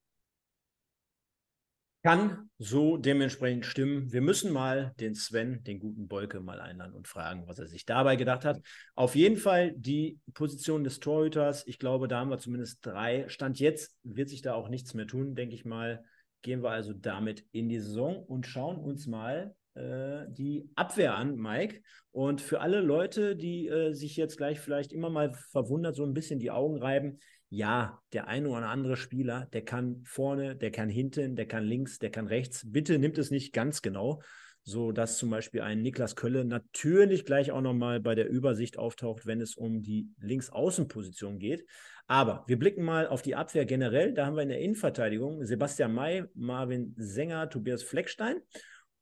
kann 2.04 2.50
so 2.58 2.98
dementsprechend 2.98 3.66
stimmen. 3.66 4.12
Wir 4.12 4.22
müssen 4.22 4.52
mal 4.52 4.94
den 5.00 5.16
Sven, 5.16 5.64
den 5.64 5.80
guten 5.80 6.08
Bolke, 6.08 6.40
mal 6.40 6.62
einladen 6.62 6.94
und 6.94 7.08
fragen, 7.08 7.48
was 7.48 7.60
er 7.60 7.68
sich 7.68 7.86
dabei 7.86 8.16
gedacht 8.16 8.46
hat. 8.46 8.62
Auf 8.96 9.16
jeden 9.16 9.38
Fall 9.38 9.74
die 9.74 10.20
Position 10.34 10.84
des 10.84 11.00
Torhüters. 11.00 11.66
Ich 11.68 11.80
glaube, 11.80 12.08
da 12.08 12.20
haben 12.20 12.30
wir 12.30 12.38
zumindest 12.38 12.86
drei. 12.86 13.28
Stand 13.28 13.60
jetzt 13.60 13.98
wird 14.04 14.30
sich 14.30 14.42
da 14.42 14.54
auch 14.54 14.70
nichts 14.70 14.94
mehr 14.94 15.08
tun, 15.08 15.36
denke 15.36 15.56
ich 15.56 15.66
mal. 15.66 16.04
Gehen 16.44 16.64
wir 16.64 16.72
also 16.72 16.94
damit 16.94 17.46
in 17.52 17.68
die 17.68 17.80
Saison 17.80 18.24
und 18.24 18.46
schauen 18.46 18.78
uns 18.78 19.08
mal 19.08 19.56
äh, 19.78 20.26
die 20.30 20.70
Abwehr 20.76 21.16
an, 21.16 21.36
Mike. 21.36 21.82
Und 22.12 22.42
für 22.42 22.62
alle 22.62 22.82
Leute, 22.82 23.36
die 23.36 23.68
äh, 23.68 23.94
sich 23.94 24.16
jetzt 24.18 24.38
gleich 24.38 24.60
vielleicht 24.60 24.92
immer 24.92 25.10
mal 25.10 25.34
verwundert 25.34 25.96
so 25.96 26.04
ein 26.04 26.14
bisschen 26.14 26.40
die 26.40 26.52
Augen 26.52 26.82
reiben, 26.82 27.20
ja, 27.50 28.02
der 28.14 28.28
eine 28.28 28.50
oder 28.50 28.70
andere 28.70 28.98
Spieler, 28.98 29.48
der 29.54 29.64
kann 29.64 30.02
vorne, 30.04 30.56
der 30.56 30.72
kann 30.72 30.90
hinten, 30.90 31.36
der 31.36 31.48
kann 31.48 31.64
links, 31.64 32.00
der 32.00 32.10
kann 32.10 32.28
rechts. 32.28 32.64
Bitte 32.66 33.00
nimmt 33.00 33.18
es 33.18 33.32
nicht 33.32 33.54
ganz 33.54 33.82
genau, 33.82 34.22
so 34.64 34.92
dass 34.92 35.18
zum 35.18 35.30
Beispiel 35.30 35.62
ein 35.62 35.82
Niklas 35.82 36.16
Kölle 36.16 36.44
natürlich 36.44 37.26
gleich 37.26 37.52
auch 37.52 37.62
nochmal 37.62 38.02
bei 38.02 38.16
der 38.16 38.30
Übersicht 38.30 38.78
auftaucht, 38.78 39.26
wenn 39.26 39.40
es 39.40 39.56
um 39.56 39.82
die 39.82 40.10
Linksaußenposition 40.20 41.40
geht. 41.40 41.66
Aber 42.08 42.44
wir 42.48 42.60
blicken 42.60 42.84
mal 42.84 43.08
auf 43.08 43.22
die 43.22 43.36
Abwehr 43.36 43.66
generell. 43.66 44.14
Da 44.14 44.26
haben 44.26 44.36
wir 44.36 44.44
in 44.44 44.50
der 44.50 44.60
Innenverteidigung 44.60 45.46
Sebastian 45.46 45.94
May, 45.94 46.26
Marvin 46.34 46.94
Sänger, 46.98 47.50
Tobias 47.50 47.84
Fleckstein. 47.84 48.38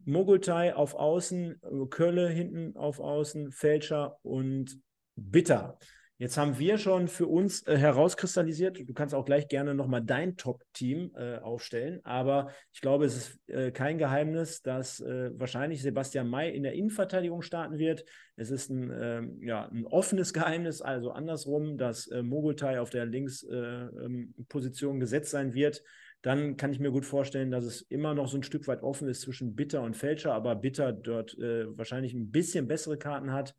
Mogultai 0.06 0.76
auf 0.76 0.94
Außen, 0.94 1.60
Kölle 1.90 2.30
hinten 2.30 2.76
auf 2.78 3.00
Außen, 3.00 3.52
Fälscher 3.52 4.20
und 4.22 4.80
Bitter. 5.16 5.80
Jetzt 6.18 6.38
haben 6.38 6.58
wir 6.58 6.78
schon 6.78 7.10
für 7.10 7.28
uns 7.28 7.68
äh, 7.68 7.76
herauskristallisiert, 7.76 8.80
du 8.80 8.94
kannst 8.94 9.14
auch 9.14 9.26
gleich 9.26 9.50
gerne 9.50 9.76
nochmal 9.76 10.02
dein 10.02 10.38
Top-Team 10.38 11.12
äh, 11.14 11.40
aufstellen, 11.40 12.00
aber 12.06 12.52
ich 12.72 12.80
glaube, 12.80 13.04
es 13.04 13.18
ist 13.18 13.50
äh, 13.50 13.72
kein 13.72 13.98
Geheimnis, 13.98 14.62
dass 14.62 15.02
äh, 15.02 15.32
wahrscheinlich 15.38 15.82
Sebastian 15.82 16.30
May 16.30 16.56
in 16.56 16.64
der 16.64 16.72
Innenverteidigung 16.72 17.42
starten 17.42 17.80
wird. 17.80 18.06
Es 18.38 18.50
ist 18.50 18.70
ein, 18.70 18.94
ähm, 18.98 19.42
ja, 19.44 19.66
ein 19.66 19.86
offenes 19.86 20.32
Geheimnis, 20.32 20.82
also 20.82 21.12
andersrum, 21.12 21.78
dass 21.78 22.08
äh, 22.08 22.24
Mogultai 22.24 22.80
auf 22.80 22.92
der 22.92 23.06
Linksposition 23.06 24.92
äh, 24.92 24.96
ähm, 24.96 25.00
gesetzt 25.02 25.32
sein 25.32 25.54
wird. 25.54 25.84
Dann 26.22 26.56
kann 26.56 26.72
ich 26.72 26.80
mir 26.80 26.92
gut 26.92 27.06
vorstellen, 27.06 27.52
dass 27.52 27.66
es 27.66 27.82
immer 27.82 28.16
noch 28.16 28.30
so 28.30 28.38
ein 28.38 28.44
Stück 28.44 28.68
weit 28.68 28.84
offen 28.84 29.10
ist 29.10 29.22
zwischen 29.22 29.54
Bitter 29.54 29.82
und 29.82 29.96
Fälscher, 29.96 30.34
aber 30.34 30.56
Bitter 30.56 30.92
dort 30.92 31.38
wahrscheinlich 31.38 32.16
ein 32.16 32.32
bisschen 32.32 32.68
bessere 32.68 32.98
Karten 32.98 33.32
hat. 33.32 33.54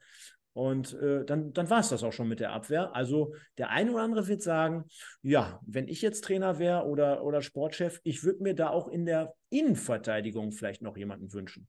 Und 0.57 0.94
äh, 0.94 1.22
dann, 1.26 1.52
dann 1.52 1.68
war 1.68 1.80
es 1.80 1.90
das 1.90 2.02
auch 2.02 2.14
schon 2.14 2.28
mit 2.28 2.40
der 2.40 2.52
Abwehr. 2.52 2.96
Also 2.96 3.34
der 3.59 3.68
eine 3.68 3.92
oder 3.92 4.02
andere 4.02 4.26
wird 4.26 4.40
sagen, 4.40 4.84
ja, 5.20 5.61
wenn 5.66 5.86
ich 5.86 6.00
jetzt 6.00 6.24
Trainer 6.24 6.59
wäre 6.59 6.86
oder, 6.86 7.22
oder 7.24 7.42
Sportchef, 7.42 8.00
ich 8.04 8.24
würde 8.24 8.42
mir 8.42 8.54
da 8.54 8.70
auch 8.70 8.88
in 8.88 9.04
der 9.04 9.34
Innenverteidigung 9.50 10.52
vielleicht 10.52 10.80
noch 10.80 10.96
jemanden 10.96 11.30
wünschen. 11.34 11.68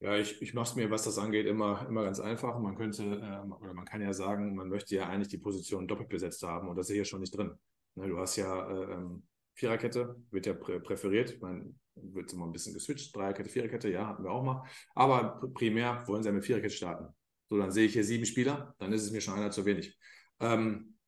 Ja, 0.00 0.14
ich, 0.14 0.42
ich 0.42 0.52
mache 0.52 0.68
es 0.68 0.76
mir, 0.76 0.90
was 0.90 1.04
das 1.04 1.16
angeht, 1.16 1.46
immer, 1.46 1.86
immer 1.88 2.04
ganz 2.04 2.20
einfach. 2.20 2.58
Man 2.58 2.76
könnte, 2.76 3.02
äh, 3.02 3.50
oder 3.50 3.72
man 3.72 3.86
kann 3.86 4.02
ja 4.02 4.12
sagen, 4.12 4.54
man 4.54 4.68
möchte 4.68 4.94
ja 4.94 5.08
eigentlich 5.08 5.28
die 5.28 5.38
Position 5.38 5.88
doppelt 5.88 6.10
besetzt 6.10 6.42
haben 6.42 6.68
und 6.68 6.76
das 6.76 6.90
ist 6.90 6.96
hier 6.96 7.06
schon 7.06 7.20
nicht 7.20 7.34
drin. 7.34 7.52
Ne, 7.94 8.08
du 8.08 8.18
hast 8.18 8.36
ja 8.36 8.70
äh, 8.70 8.92
ähm, 8.92 9.22
Viererkette, 9.54 10.16
wird 10.30 10.44
ja 10.44 10.52
prä 10.52 10.80
präferiert. 10.80 11.40
Meine, 11.40 11.74
wird 11.94 12.30
immer 12.30 12.44
ein 12.44 12.52
bisschen 12.52 12.74
geswitcht. 12.74 13.16
Dreierkette, 13.16 13.48
Viererkette, 13.48 13.88
ja, 13.88 14.06
hatten 14.06 14.22
wir 14.22 14.32
auch 14.32 14.44
mal. 14.44 14.64
Aber 14.94 15.40
primär 15.54 16.06
wollen 16.06 16.22
sie 16.22 16.28
ja 16.28 16.34
mit 16.34 16.44
Viererkette 16.44 16.74
starten. 16.74 17.14
So, 17.48 17.56
dann 17.56 17.70
sehe 17.72 17.86
ich 17.86 17.94
hier 17.94 18.04
sieben 18.04 18.26
Spieler, 18.26 18.74
dann 18.78 18.92
ist 18.92 19.02
es 19.02 19.10
mir 19.10 19.20
schon 19.20 19.34
einer 19.34 19.50
zu 19.50 19.64
wenig. 19.64 19.96
Ähm, 20.40 20.98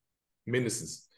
mindestens. 0.45 1.09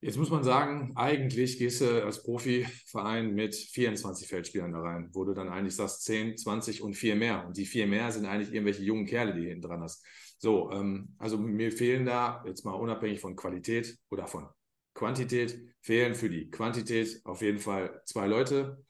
Jetzt 0.00 0.16
muss 0.16 0.30
man 0.30 0.44
sagen, 0.44 0.92
eigentlich 0.94 1.58
gehst 1.58 1.80
du 1.80 2.04
als 2.04 2.22
Profiverein 2.22 3.34
mit 3.34 3.56
24 3.56 4.28
Feldspielern 4.28 4.72
da 4.72 4.80
rein, 4.80 5.08
wo 5.12 5.24
du 5.24 5.34
dann 5.34 5.48
eigentlich 5.48 5.74
sagst 5.74 6.04
10, 6.04 6.36
20 6.36 6.82
und 6.82 6.94
vier 6.94 7.16
mehr. 7.16 7.44
Und 7.44 7.56
die 7.56 7.66
vier 7.66 7.88
mehr 7.88 8.12
sind 8.12 8.24
eigentlich 8.24 8.52
irgendwelche 8.52 8.84
jungen 8.84 9.06
Kerle, 9.06 9.34
die 9.34 9.48
hinten 9.48 9.62
dran 9.62 9.82
hast. 9.82 10.06
So, 10.38 10.70
ähm, 10.70 11.16
also 11.18 11.36
mir 11.36 11.72
fehlen 11.72 12.06
da, 12.06 12.44
jetzt 12.46 12.64
mal 12.64 12.74
unabhängig 12.74 13.20
von 13.20 13.34
Qualität 13.34 13.98
oder 14.08 14.28
von 14.28 14.48
Quantität, 14.94 15.58
fehlen 15.80 16.14
für 16.14 16.30
die 16.30 16.48
Quantität 16.48 17.20
auf 17.24 17.42
jeden 17.42 17.58
Fall 17.58 18.00
zwei 18.04 18.28
Leute. 18.28 18.84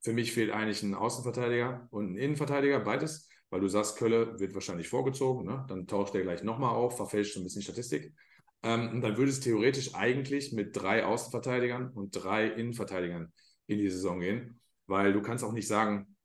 Für 0.00 0.12
mich 0.12 0.32
fehlt 0.32 0.52
eigentlich 0.52 0.84
ein 0.84 0.94
Außenverteidiger 0.94 1.88
und 1.90 2.12
ein 2.12 2.16
Innenverteidiger, 2.16 2.78
beides 2.80 3.28
weil 3.52 3.60
du 3.60 3.68
sagst, 3.68 3.98
Kölle 3.98 4.40
wird 4.40 4.54
wahrscheinlich 4.54 4.88
vorgezogen, 4.88 5.44
ne? 5.44 5.62
dann 5.68 5.86
tauscht 5.86 6.14
er 6.14 6.22
gleich 6.22 6.42
nochmal 6.42 6.74
auf, 6.74 6.96
verfälscht 6.96 7.36
ein 7.36 7.44
bisschen 7.44 7.60
Statistik. 7.60 8.14
Ähm, 8.62 8.88
und 8.88 9.02
dann 9.02 9.18
würde 9.18 9.30
es 9.30 9.40
theoretisch 9.40 9.94
eigentlich 9.94 10.54
mit 10.54 10.74
drei 10.74 11.04
Außenverteidigern 11.04 11.90
und 11.90 12.12
drei 12.12 12.46
Innenverteidigern 12.46 13.30
in 13.66 13.78
die 13.78 13.90
Saison 13.90 14.20
gehen, 14.20 14.58
weil 14.86 15.12
du 15.12 15.20
kannst 15.20 15.44
auch 15.44 15.52
nicht 15.52 15.68
sagen, 15.68 16.16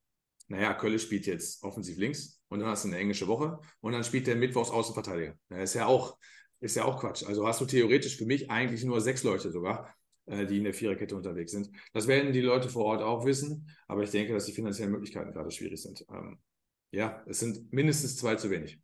naja, 0.47 0.73
Kölle 0.73 0.99
spielt 0.99 1.25
jetzt 1.25 1.63
offensiv 1.63 1.97
links 1.97 2.41
und 2.47 2.61
dann 2.61 2.69
hast 2.69 2.85
du 2.85 2.87
eine 2.87 2.97
englische 2.97 3.27
Woche 3.27 3.59
und 3.81 3.91
dann 3.91 4.05
spielt 4.05 4.25
der 4.25 4.37
Mittwochs 4.37 4.71
Außenverteidiger. 4.71 5.35
Das 5.49 5.71
ist 5.71 5.73
ja 5.73 5.85
auch, 5.85 6.17
ist 6.61 6.77
ja 6.77 6.85
auch 6.85 6.97
Quatsch. 7.01 7.25
Also 7.25 7.45
hast 7.45 7.59
du 7.59 7.65
theoretisch 7.65 8.15
für 8.15 8.25
mich 8.25 8.49
eigentlich 8.49 8.85
nur 8.85 9.01
sechs 9.01 9.23
Leute 9.23 9.51
sogar, 9.51 9.93
äh, 10.27 10.45
die 10.45 10.59
in 10.59 10.63
der 10.63 10.73
Viererkette 10.73 11.13
unterwegs 11.13 11.51
sind. 11.51 11.69
Das 11.91 12.07
werden 12.07 12.31
die 12.31 12.39
Leute 12.39 12.69
vor 12.69 12.85
Ort 12.85 13.01
auch 13.01 13.25
wissen, 13.25 13.69
aber 13.89 14.03
ich 14.03 14.11
denke, 14.11 14.31
dass 14.31 14.45
die 14.45 14.53
finanziellen 14.53 14.93
Möglichkeiten 14.93 15.33
gerade 15.33 15.51
schwierig 15.51 15.81
sind. 15.81 16.05
Ähm, 16.09 16.39
ja, 16.91 17.23
es 17.27 17.39
sind 17.39 17.71
mindestens 17.71 18.17
zwei 18.17 18.35
zu 18.35 18.49
wenig. 18.49 18.79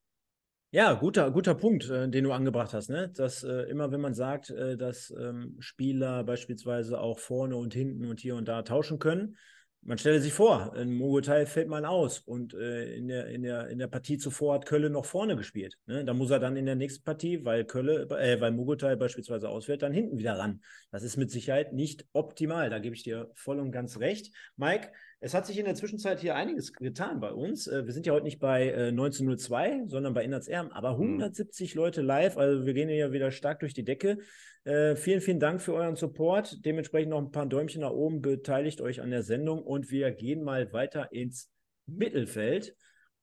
Ja, 0.71 0.93
guter, 0.93 1.29
guter 1.29 1.53
Punkt, 1.53 1.87
äh, 1.89 2.09
den 2.09 2.23
du 2.23 2.31
angebracht 2.31 2.73
hast. 2.73 2.89
Ne? 2.89 3.09
Dass 3.09 3.43
äh, 3.43 3.69
immer, 3.69 3.91
wenn 3.91 4.01
man 4.01 4.15
sagt, 4.15 4.49
äh, 4.49 4.75
dass 4.75 5.13
ähm, 5.15 5.55
Spieler 5.59 6.23
beispielsweise 6.23 6.99
auch 6.99 7.19
vorne 7.19 7.55
und 7.57 7.75
hinten 7.75 8.07
und 8.07 8.19
hier 8.19 8.35
und 8.35 8.47
da 8.47 8.63
tauschen 8.63 8.97
können, 8.97 9.37
man 9.85 9.97
stelle 9.97 10.21
sich 10.21 10.33
vor, 10.33 10.73
ein 10.73 10.93
Mogotai 10.93 11.45
fällt 11.45 11.67
mal 11.67 11.85
aus 11.85 12.19
und 12.19 12.53
äh, 12.53 12.95
in, 12.95 13.07
der, 13.07 13.27
in, 13.27 13.43
der, 13.43 13.67
in 13.67 13.79
der 13.79 13.87
Partie 13.87 14.17
zuvor 14.17 14.55
hat 14.55 14.65
Kölle 14.65 14.89
noch 14.89 15.05
vorne 15.05 15.35
gespielt. 15.35 15.77
Ne? 15.85 16.05
Da 16.05 16.13
muss 16.13 16.31
er 16.31 16.39
dann 16.39 16.55
in 16.55 16.65
der 16.65 16.75
nächsten 16.75 17.03
Partie, 17.03 17.43
weil 17.43 17.65
Kölle, 17.65 18.07
äh, 18.17 18.39
weil 18.39 18.51
Mogotai 18.51 18.95
beispielsweise 18.95 19.49
ausfällt, 19.49 19.81
dann 19.81 19.91
hinten 19.91 20.17
wieder 20.17 20.37
ran. 20.37 20.61
Das 20.91 21.03
ist 21.03 21.17
mit 21.17 21.31
Sicherheit 21.31 21.73
nicht 21.73 22.05
optimal. 22.13 22.69
Da 22.69 22.79
gebe 22.79 22.95
ich 22.95 23.03
dir 23.03 23.29
voll 23.33 23.59
und 23.59 23.71
ganz 23.71 23.99
recht. 23.99 24.33
Mike, 24.55 24.91
Es 25.25 25.33
hat 25.33 25.47
sich 25.47 25.57
in 25.57 25.63
der 25.63 25.75
Zwischenzeit 25.75 26.19
hier 26.19 26.35
einiges 26.35 26.73
getan 26.73 27.21
bei 27.21 27.31
uns. 27.31 27.67
Äh, 27.67 27.85
wir 27.85 27.93
sind 27.93 28.05
ja 28.05 28.11
heute 28.11 28.25
nicht 28.25 28.39
bei 28.39 28.73
1902, 28.89 29.83
sondern 29.87 30.13
bei 30.13 30.21
Innerts 30.21 30.49
Erben, 30.49 30.73
aber 30.73 30.89
170 30.89 31.73
mhm. 31.73 31.79
Leute 31.81 32.01
live. 32.01 32.37
Also 32.37 32.65
wir 32.65 32.73
gehen 32.73 32.89
ja 32.89 33.13
wieder 33.13 33.31
stark 33.31 33.61
durch 33.61 33.73
die 33.73 33.85
Decke. 33.85 34.17
Äh, 34.65 34.97
vielen, 34.97 35.21
vielen 35.21 35.39
Dank 35.39 35.61
für 35.61 35.73
euren 35.75 35.95
Support. 35.95 36.65
Dementsprechend 36.65 37.11
noch 37.11 37.19
ein 37.19 37.31
paar 37.31 37.45
Däumchen 37.45 37.83
nach 37.83 37.91
oben. 37.91 38.21
Beteiligt 38.21 38.81
euch 38.81 38.99
an 38.99 39.11
der 39.11 39.23
Sendung 39.23 39.63
und 39.63 39.91
wir 39.91 40.11
gehen 40.11 40.43
mal 40.43 40.73
weiter 40.73 41.13
ins 41.13 41.49
Mittelfeld. 41.85 42.75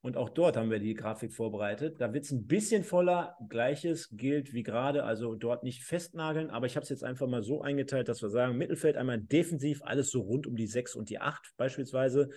Und 0.02 0.16
auch 0.16 0.30
dort 0.30 0.56
haben 0.56 0.70
wir 0.70 0.78
die 0.78 0.94
Grafik 0.94 1.32
vorbereitet. 1.32 2.00
Da 2.00 2.14
wird 2.14 2.24
es 2.24 2.30
ein 2.30 2.46
bisschen 2.46 2.84
voller. 2.84 3.36
Gleiches 3.48 4.08
gilt 4.12 4.54
wie 4.54 4.62
gerade, 4.62 5.04
also 5.04 5.34
dort 5.34 5.62
nicht 5.62 5.84
festnageln. 5.84 6.48
Aber 6.48 6.64
ich 6.64 6.76
habe 6.76 6.84
es 6.84 6.88
jetzt 6.88 7.04
einfach 7.04 7.26
mal 7.26 7.42
so 7.42 7.60
eingeteilt, 7.60 8.08
dass 8.08 8.22
wir 8.22 8.30
sagen, 8.30 8.56
Mittelfeld 8.56 8.96
einmal 8.96 9.20
defensiv, 9.20 9.82
alles 9.82 10.10
so 10.10 10.22
rund 10.22 10.46
um 10.46 10.56
die 10.56 10.66
6 10.66 10.94
und 10.94 11.10
die 11.10 11.20
8 11.20 11.52
beispielsweise. 11.58 12.30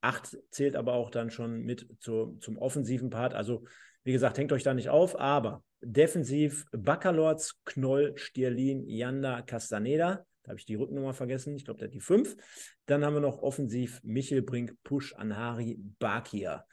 8 0.00 0.38
zählt 0.50 0.76
aber 0.76 0.94
auch 0.94 1.10
dann 1.10 1.30
schon 1.30 1.60
mit 1.60 1.86
zu, 1.98 2.38
zum 2.40 2.56
offensiven 2.56 3.10
Part. 3.10 3.34
Also 3.34 3.64
wie 4.02 4.12
gesagt, 4.12 4.38
hängt 4.38 4.52
euch 4.52 4.62
da 4.62 4.72
nicht 4.72 4.88
auf. 4.88 5.20
Aber 5.20 5.62
defensiv 5.82 6.64
Baccalords, 6.72 7.60
Knoll, 7.66 8.12
Stierlin, 8.16 8.86
Janda, 8.88 9.42
Castaneda. 9.42 10.24
Da 10.42 10.48
habe 10.50 10.58
ich 10.58 10.64
die 10.64 10.74
Rückennummer 10.74 11.12
vergessen. 11.12 11.54
Ich 11.54 11.66
glaube, 11.66 11.78
der 11.78 11.88
hat 11.88 11.94
die 11.94 12.00
5. 12.00 12.34
Dann 12.86 13.04
haben 13.04 13.12
wir 13.12 13.20
noch 13.20 13.42
offensiv 13.42 14.00
Michel 14.02 14.40
Brink, 14.40 14.74
Push, 14.84 15.14
Anhari, 15.14 15.78
Bakir. 15.98 16.64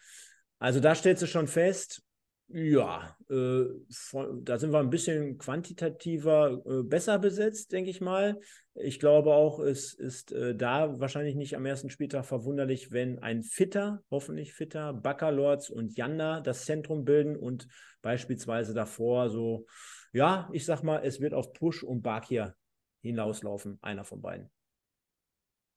Also 0.59 0.79
da 0.79 0.95
stellst 0.95 1.21
du 1.21 1.27
schon 1.27 1.47
fest, 1.47 2.01
ja, 2.49 3.13
äh, 3.29 3.65
von, 3.91 4.45
da 4.45 4.57
sind 4.57 4.71
wir 4.71 4.79
ein 4.79 4.89
bisschen 4.89 5.37
quantitativer 5.37 6.61
äh, 6.65 6.83
besser 6.83 7.19
besetzt, 7.19 7.73
denke 7.73 7.89
ich 7.89 7.99
mal. 7.99 8.39
Ich 8.75 8.99
glaube 8.99 9.33
auch, 9.33 9.59
es 9.59 9.93
ist 9.93 10.31
äh, 10.31 10.55
da 10.55 10.97
wahrscheinlich 10.99 11.35
nicht 11.35 11.57
am 11.57 11.65
ersten 11.65 11.89
Spieltag 11.89 12.25
verwunderlich, 12.25 12.91
wenn 12.91 13.19
ein 13.19 13.43
fitter, 13.43 14.01
hoffentlich 14.09 14.53
fitter, 14.53 14.93
Baccalords 14.93 15.69
und 15.69 15.97
Janda 15.97 16.39
das 16.39 16.63
Zentrum 16.63 17.03
bilden 17.03 17.35
und 17.35 17.67
beispielsweise 18.01 18.73
davor 18.73 19.29
so, 19.29 19.65
ja, 20.13 20.49
ich 20.53 20.65
sag 20.65 20.83
mal, 20.83 21.01
es 21.03 21.19
wird 21.19 21.33
auf 21.33 21.51
Push 21.51 21.83
und 21.83 22.01
Bakir 22.01 22.55
hinauslaufen, 23.01 23.77
einer 23.81 24.05
von 24.05 24.21
beiden. 24.21 24.49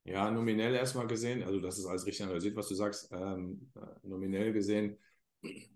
Ja, 0.03 0.31
nominell 0.31 0.73
erstmal 0.73 1.07
gesehen, 1.07 1.43
also 1.43 1.59
das 1.59 1.77
ist 1.77 1.85
alles 1.85 2.05
richtig 2.05 2.23
analysiert, 2.23 2.55
was 2.55 2.67
du 2.67 2.75
sagst. 2.75 3.09
Ähm, 3.11 3.71
äh, 3.75 4.07
nominell 4.07 4.51
gesehen 4.51 4.97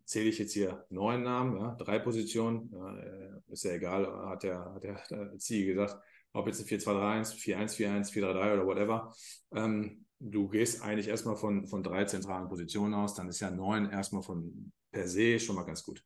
zähle 0.06 0.30
ich 0.30 0.40
jetzt 0.40 0.54
hier 0.54 0.86
neun 0.90 1.24
Namen, 1.24 1.58
ja, 1.58 1.76
drei 1.76 2.00
Positionen. 2.00 2.72
Äh, 2.74 3.54
ist 3.54 3.64
ja 3.64 3.74
egal, 3.74 4.08
hat 4.28 4.44
der, 4.44 4.74
hat 4.74 4.84
der, 4.84 5.02
der 5.10 5.38
Ziel 5.38 5.66
gesagt, 5.66 5.98
ob 6.34 6.48
jetzt 6.48 6.60
ein 6.60 6.66
4-2-3-1, 6.66 7.36
4-1-4-1, 7.36 8.12
4-3-3 8.12 8.54
oder 8.54 8.66
whatever. 8.66 9.14
Ähm, 9.54 10.06
du 10.20 10.48
gehst 10.48 10.82
eigentlich 10.82 11.08
erstmal 11.08 11.36
von, 11.36 11.68
von 11.68 11.84
drei 11.84 12.06
zentralen 12.06 12.48
Positionen 12.48 12.94
aus, 12.94 13.16
dann 13.16 13.30
ist 13.30 13.40
ja 13.40 13.52
neun 13.52 13.90
erstmal 13.90 14.24
von 14.24 14.72
per 14.92 15.08
se 15.08 15.40
schon 15.40 15.56
mal 15.56 15.66
ganz 15.66 15.84
gut. 15.84 16.04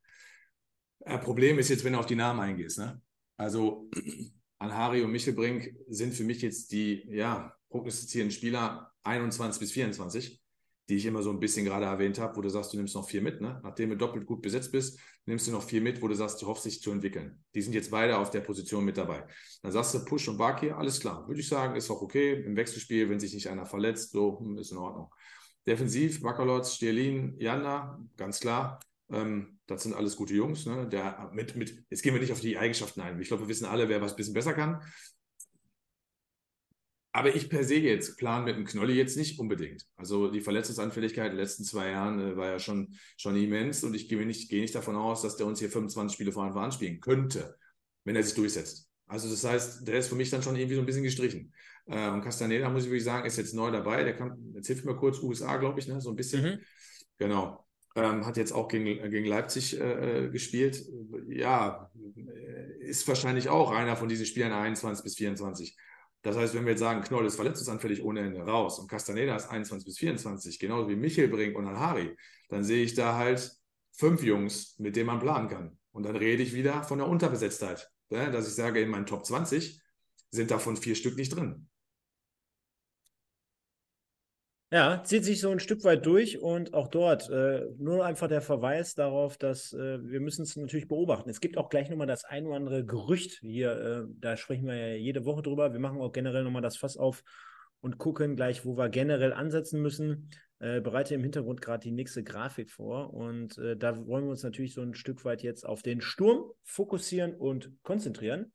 Äh, 0.99 1.17
Problem 1.19 1.57
ist 1.57 1.69
jetzt, 1.69 1.83
wenn 1.83 1.93
du 1.93 1.99
auf 1.99 2.05
die 2.05 2.15
Namen 2.15 2.39
eingehst. 2.39 2.79
Ne? 2.79 3.01
Also 3.37 3.89
Anhari 4.57 5.01
und 5.03 5.11
Michelbrink 5.11 5.73
sind 5.87 6.13
für 6.13 6.23
mich 6.23 6.41
jetzt 6.41 6.71
die, 6.71 7.07
ja, 7.09 7.55
prognostizierenden 7.69 8.35
Spieler 8.35 8.91
21 9.03 9.59
bis 9.59 9.71
24, 9.71 10.41
die 10.89 10.95
ich 10.95 11.05
immer 11.05 11.21
so 11.21 11.29
ein 11.29 11.39
bisschen 11.39 11.65
gerade 11.65 11.85
erwähnt 11.85 12.17
habe, 12.19 12.35
wo 12.35 12.41
du 12.41 12.49
sagst, 12.49 12.73
du 12.73 12.77
nimmst 12.77 12.95
noch 12.95 13.07
vier 13.07 13.21
mit, 13.21 13.41
ne? 13.41 13.59
nachdem 13.63 13.91
du 13.91 13.97
doppelt 13.97 14.25
gut 14.25 14.41
besetzt 14.41 14.71
bist, 14.71 14.99
nimmst 15.25 15.47
du 15.47 15.51
noch 15.51 15.63
vier 15.63 15.81
mit, 15.81 16.01
wo 16.01 16.07
du 16.07 16.15
sagst, 16.15 16.41
du 16.41 16.47
hoffst 16.47 16.63
sich 16.63 16.81
zu 16.81 16.91
entwickeln. 16.91 17.43
Die 17.53 17.61
sind 17.61 17.73
jetzt 17.73 17.91
beide 17.91 18.17
auf 18.17 18.31
der 18.31 18.41
Position 18.41 18.83
mit 18.83 18.97
dabei. 18.97 19.25
Dann 19.61 19.71
sagst 19.71 19.93
du 19.93 20.03
Push 20.03 20.29
und 20.29 20.37
Barkir, 20.37 20.77
alles 20.77 20.99
klar. 20.99 21.27
Würde 21.27 21.41
ich 21.41 21.47
sagen, 21.47 21.75
ist 21.75 21.91
auch 21.91 22.01
okay. 22.01 22.43
Im 22.43 22.55
Wechselspiel, 22.55 23.09
wenn 23.09 23.19
sich 23.19 23.33
nicht 23.33 23.47
einer 23.47 23.67
verletzt, 23.67 24.11
so 24.11 24.39
hm, 24.39 24.57
ist 24.57 24.71
in 24.71 24.77
Ordnung. 24.77 25.13
Defensiv, 25.67 26.21
Bakalotz, 26.21 26.73
Stierlin, 26.73 27.35
Janda, 27.37 27.99
ganz 28.17 28.39
klar. 28.39 28.79
Ähm, 29.11 29.59
das 29.67 29.83
sind 29.83 29.93
alles 29.93 30.15
gute 30.15 30.33
Jungs. 30.33 30.65
Ne? 30.65 30.87
Der, 30.87 31.29
mit, 31.33 31.55
mit, 31.55 31.83
jetzt 31.91 32.01
gehen 32.01 32.13
wir 32.13 32.21
nicht 32.21 32.31
auf 32.31 32.39
die 32.39 32.57
Eigenschaften 32.57 33.01
ein. 33.01 33.19
Ich 33.21 33.27
glaube, 33.27 33.43
wir 33.43 33.49
wissen 33.49 33.65
alle, 33.65 33.89
wer 33.89 34.01
was 34.01 34.13
ein 34.13 34.17
bisschen 34.17 34.33
besser 34.33 34.53
kann. 34.53 34.81
Aber 37.11 37.35
ich 37.35 37.49
per 37.49 37.63
se 37.63 37.75
jetzt 37.75 38.17
plan 38.17 38.43
mit 38.43 38.55
dem 38.55 38.65
Knolli 38.65 38.93
jetzt 38.93 39.17
nicht 39.17 39.39
unbedingt. 39.39 39.85
Also 39.95 40.29
die 40.29 40.41
Verletzungsanfälligkeit 40.41 41.27
in 41.27 41.31
den 41.31 41.39
letzten 41.39 41.63
zwei 41.63 41.89
Jahren 41.89 42.19
äh, 42.19 42.37
war 42.37 42.47
ja 42.47 42.59
schon, 42.59 42.95
schon 43.17 43.35
immens 43.35 43.83
und 43.83 43.95
ich 43.95 44.07
gehe 44.07 44.23
nicht, 44.25 44.49
gehe 44.49 44.61
nicht 44.61 44.75
davon 44.75 44.95
aus, 44.95 45.23
dass 45.23 45.35
der 45.35 45.47
uns 45.47 45.59
hier 45.59 45.71
25 45.71 46.13
Spiele 46.13 46.31
vor 46.31 46.43
Anfang 46.43 46.71
spielen 46.71 46.99
könnte, 46.99 47.57
wenn 48.03 48.15
er 48.15 48.23
sich 48.23 48.35
durchsetzt. 48.35 48.87
Also 49.07 49.27
das 49.27 49.43
heißt, 49.43 49.87
der 49.87 49.97
ist 49.97 50.07
für 50.07 50.15
mich 50.15 50.29
dann 50.29 50.43
schon 50.43 50.55
irgendwie 50.55 50.75
so 50.75 50.81
ein 50.81 50.85
bisschen 50.85 51.03
gestrichen. 51.03 51.51
Äh, 51.87 52.09
und 52.09 52.21
Castaneda, 52.21 52.69
muss 52.69 52.83
ich 52.83 52.89
wirklich 52.89 53.03
sagen, 53.03 53.25
ist 53.25 53.37
jetzt 53.37 53.55
neu 53.55 53.71
dabei. 53.71 54.03
Der 54.03 54.15
kann, 54.15 54.37
jetzt 54.53 54.67
hilft 54.67 54.85
mir 54.85 54.95
kurz, 54.95 55.19
USA, 55.23 55.57
glaube 55.57 55.79
ich, 55.79 55.87
ne? 55.87 55.99
so 55.99 56.11
ein 56.11 56.15
bisschen. 56.15 56.43
Mhm. 56.43 56.59
Genau. 57.17 57.65
Ähm, 57.95 58.23
hat 58.25 58.37
jetzt 58.37 58.51
auch 58.51 58.67
gegen, 58.67 59.09
gegen 59.09 59.25
Leipzig 59.25 59.79
äh, 59.79 60.25
äh 60.25 60.29
gespielt. 60.29 60.85
Ja, 61.27 61.91
ist 62.79 63.07
wahrscheinlich 63.07 63.49
auch 63.49 63.71
einer 63.71 63.95
von 63.95 64.07
diesen 64.07 64.27
Spielern 64.27 64.53
21 64.53 65.03
bis 65.03 65.15
24. 65.15 65.75
Das 66.21 66.35
heißt, 66.35 66.53
wenn 66.53 66.65
wir 66.65 66.71
jetzt 66.71 66.81
sagen, 66.81 67.01
Knoll 67.01 67.25
ist 67.25 67.35
verletzungsanfällig 67.35 68.03
ohne 68.03 68.21
Ende 68.21 68.41
raus 68.41 68.79
und 68.79 68.89
Castaneda 68.89 69.35
ist 69.35 69.49
21 69.49 69.85
bis 69.85 69.97
24, 69.99 70.59
genauso 70.59 70.89
wie 70.89 70.95
Michel 70.95 71.29
Brink 71.29 71.57
und 71.57 71.67
Alhari, 71.67 72.15
dann 72.49 72.63
sehe 72.63 72.83
ich 72.83 72.93
da 72.93 73.15
halt 73.15 73.51
fünf 73.93 74.23
Jungs, 74.23 74.77
mit 74.79 74.95
denen 74.95 75.07
man 75.07 75.19
planen 75.19 75.47
kann. 75.47 75.77
Und 75.91 76.03
dann 76.03 76.15
rede 76.15 76.43
ich 76.43 76.53
wieder 76.53 76.83
von 76.83 76.99
der 76.99 77.07
Unterbesetztheit. 77.07 77.89
Ne? 78.09 78.31
Dass 78.31 78.47
ich 78.47 78.53
sage, 78.53 78.81
in 78.81 78.89
meinen 78.89 79.05
Top 79.05 79.25
20 79.25 79.81
sind 80.29 80.51
davon 80.51 80.75
vier 80.75 80.95
Stück 80.95 81.15
nicht 81.15 81.35
drin. 81.35 81.68
Ja, 84.71 85.01
zieht 85.03 85.25
sich 85.25 85.39
so 85.39 85.49
ein 85.49 85.59
Stück 85.59 85.83
weit 85.83 86.05
durch 86.05 86.39
und 86.39 86.75
auch 86.75 86.89
dort 86.89 87.27
äh, 87.31 87.65
nur 87.79 88.05
einfach 88.05 88.27
der 88.27 88.41
Verweis 88.41 88.93
darauf, 88.93 89.35
dass 89.35 89.73
äh, 89.73 89.99
wir 90.03 90.19
müssen 90.19 90.43
es 90.43 90.55
natürlich 90.55 90.87
beobachten. 90.87 91.27
Es 91.27 91.41
gibt 91.41 91.57
auch 91.57 91.69
gleich 91.69 91.89
nochmal 91.89 92.05
das 92.05 92.23
ein 92.23 92.45
oder 92.45 92.57
andere 92.57 92.85
Gerücht 92.85 93.39
hier, 93.41 93.71
äh, 93.71 94.13
da 94.19 94.37
sprechen 94.37 94.67
wir 94.67 94.75
ja 94.75 94.95
jede 94.95 95.25
Woche 95.25 95.41
drüber. 95.41 95.73
Wir 95.73 95.79
machen 95.79 95.99
auch 95.99 96.11
generell 96.11 96.43
nochmal 96.43 96.61
das 96.61 96.77
Fass 96.77 96.97
auf 96.97 97.23
und 97.81 97.97
gucken 97.97 98.35
gleich, 98.35 98.63
wo 98.63 98.77
wir 98.77 98.89
generell 98.89 99.33
ansetzen 99.33 99.81
müssen. 99.81 100.29
Äh, 100.59 100.81
bereite 100.81 101.15
im 101.15 101.23
Hintergrund 101.23 101.61
gerade 101.61 101.81
die 101.81 101.91
nächste 101.91 102.21
Grafik 102.21 102.69
vor 102.69 103.11
und 103.11 103.57
äh, 103.57 103.75
da 103.75 104.05
wollen 104.05 104.25
wir 104.25 104.31
uns 104.31 104.43
natürlich 104.43 104.75
so 104.75 104.83
ein 104.83 104.93
Stück 104.93 105.25
weit 105.25 105.41
jetzt 105.41 105.65
auf 105.65 105.81
den 105.81 105.99
Sturm 105.99 106.43
fokussieren 106.63 107.33
und 107.33 107.71
konzentrieren. 107.81 108.51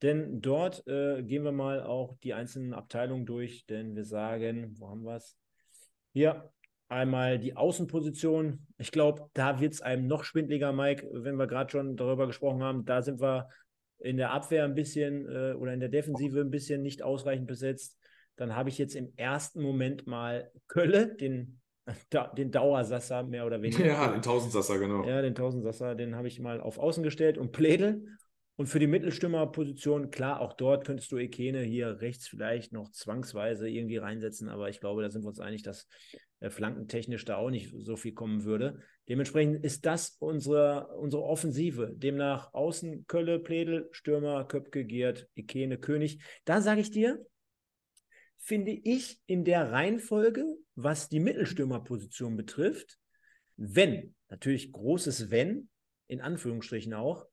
Denn 0.00 0.40
dort 0.40 0.86
äh, 0.86 1.22
gehen 1.24 1.44
wir 1.44 1.52
mal 1.52 1.82
auch 1.82 2.16
die 2.22 2.32
einzelnen 2.32 2.72
Abteilungen 2.72 3.26
durch, 3.26 3.66
denn 3.66 3.96
wir 3.96 4.04
sagen, 4.04 4.74
wo 4.78 4.88
haben 4.88 5.02
wir 5.02 5.16
es? 5.16 5.36
Hier 6.18 6.50
einmal 6.88 7.38
die 7.38 7.54
Außenposition. 7.54 8.66
Ich 8.76 8.90
glaube, 8.90 9.30
da 9.34 9.60
wird 9.60 9.74
es 9.74 9.82
einem 9.82 10.08
noch 10.08 10.24
schwindliger, 10.24 10.72
Mike, 10.72 11.08
wenn 11.12 11.36
wir 11.36 11.46
gerade 11.46 11.70
schon 11.70 11.94
darüber 11.96 12.26
gesprochen 12.26 12.60
haben. 12.60 12.84
Da 12.84 13.02
sind 13.02 13.20
wir 13.20 13.48
in 14.00 14.16
der 14.16 14.32
Abwehr 14.32 14.64
ein 14.64 14.74
bisschen 14.74 15.28
äh, 15.28 15.52
oder 15.52 15.72
in 15.72 15.78
der 15.78 15.90
Defensive 15.90 16.40
ein 16.40 16.50
bisschen 16.50 16.82
nicht 16.82 17.04
ausreichend 17.04 17.46
besetzt. 17.46 17.96
Dann 18.34 18.56
habe 18.56 18.68
ich 18.68 18.78
jetzt 18.78 18.96
im 18.96 19.12
ersten 19.14 19.62
Moment 19.62 20.08
mal 20.08 20.50
Kölle, 20.66 21.14
den, 21.14 21.60
da, 22.10 22.26
den 22.26 22.50
Dauersasser 22.50 23.22
mehr 23.22 23.46
oder 23.46 23.62
weniger. 23.62 23.86
Ja, 23.86 24.10
den 24.10 24.20
Tausendsasser, 24.20 24.80
genau. 24.80 25.04
Ja, 25.04 25.22
den 25.22 25.36
Tausendsasser, 25.36 25.94
den 25.94 26.16
habe 26.16 26.26
ich 26.26 26.40
mal 26.40 26.60
auf 26.60 26.80
Außen 26.80 27.04
gestellt 27.04 27.38
und 27.38 27.52
Plädel. 27.52 28.08
Und 28.58 28.66
für 28.66 28.80
die 28.80 28.88
Mittelstürmerposition, 28.88 30.10
klar, 30.10 30.40
auch 30.40 30.52
dort 30.52 30.84
könntest 30.84 31.12
du 31.12 31.16
Ekene 31.16 31.62
hier 31.62 32.00
rechts 32.00 32.26
vielleicht 32.26 32.72
noch 32.72 32.90
zwangsweise 32.90 33.68
irgendwie 33.68 33.98
reinsetzen, 33.98 34.48
aber 34.48 34.68
ich 34.68 34.80
glaube, 34.80 35.00
da 35.00 35.10
sind 35.10 35.22
wir 35.22 35.28
uns 35.28 35.38
einig, 35.38 35.62
dass 35.62 35.86
äh, 36.40 36.50
flankentechnisch 36.50 37.24
da 37.24 37.36
auch 37.36 37.50
nicht 37.50 37.72
so 37.72 37.94
viel 37.94 38.14
kommen 38.14 38.42
würde. 38.42 38.80
Dementsprechend 39.08 39.64
ist 39.64 39.86
das 39.86 40.16
unsere, 40.18 40.88
unsere 40.96 41.22
Offensive. 41.22 41.92
Demnach 41.94 42.52
Außen 42.52 43.06
Kölle, 43.06 43.38
Pledel, 43.38 43.88
Stürmer, 43.92 44.44
Köpke, 44.44 44.84
Giert, 44.84 45.28
Ekene, 45.36 45.78
König. 45.78 46.20
Da 46.44 46.60
sage 46.60 46.80
ich 46.80 46.90
dir, 46.90 47.24
finde 48.38 48.72
ich 48.72 49.20
in 49.26 49.44
der 49.44 49.70
Reihenfolge, 49.70 50.44
was 50.74 51.08
die 51.08 51.20
Mittelstürmerposition 51.20 52.36
betrifft, 52.36 52.98
wenn, 53.56 54.16
natürlich 54.28 54.72
großes 54.72 55.30
Wenn, 55.30 55.68
in 56.08 56.20
Anführungsstrichen 56.20 56.94
auch, 56.94 57.24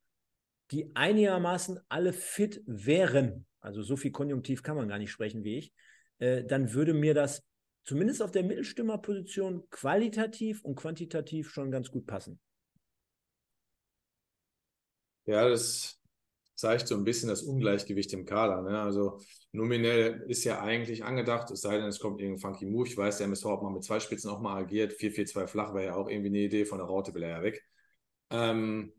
die 0.72 0.95
einigermaßen 0.95 1.80
alle 1.89 2.13
fit 2.13 2.61
wären, 2.66 3.45
also 3.59 3.82
so 3.82 3.97
viel 3.97 4.11
Konjunktiv 4.11 4.63
kann 4.63 4.76
man 4.76 4.88
gar 4.88 4.97
nicht 4.97 5.11
sprechen 5.11 5.43
wie 5.43 5.57
ich, 5.57 5.74
äh, 6.20 6.43
dann 6.43 6.74
würde 6.74 6.93
mir 6.93 7.13
das 7.13 7.43
zumindest 7.84 8.22
auf 8.22 8.32
der 8.32 8.43
Mittelstürmerposition 8.43 9.70
qualitativ 9.70 10.63
und 10.63 10.76
quantitativ 10.76 11.49
schon 11.49 11.72
ganz 11.72 11.91
gut 11.91 12.07
passen. 12.07 12.39
Ja, 15.26 15.47
das 15.47 15.99
zeigt 16.55 16.88
so 16.88 16.95
ein 16.95 17.03
bisschen 17.03 17.30
das 17.30 17.43
Ungleichgewicht 17.43 18.13
im 18.13 18.26
Kader. 18.26 18.61
Ne? 18.61 18.80
Also 18.80 19.20
nominell 19.51 20.24
ist 20.28 20.43
ja 20.43 20.61
eigentlich 20.61 21.03
angedacht, 21.03 21.51
es 21.51 21.61
sei 21.61 21.78
denn, 21.78 21.88
es 21.88 21.99
kommt 21.99 22.22
irgendein 22.22 22.41
funky 22.41 22.66
Move. 22.66 22.88
Ich 22.88 22.97
weiß, 22.97 23.18
der 23.18 23.26
MSV 23.26 23.45
hat 23.45 23.61
mal 23.61 23.72
mit 23.72 23.84
zwei 23.84 23.99
Spitzen 23.99 24.30
auch 24.30 24.39
mal 24.39 24.55
agiert. 24.55 24.93
4-4-2 24.93 25.47
flach 25.47 25.74
wäre 25.74 25.86
ja 25.86 25.95
auch 25.95 26.09
irgendwie 26.09 26.30
eine 26.30 26.39
Idee. 26.39 26.66
Von 26.66 26.78
der 26.78 26.88
Raute 26.88 27.13
will 27.13 27.24
er 27.24 27.38
ja 27.38 27.43
weg. 27.43 27.63
Ähm, 28.30 28.93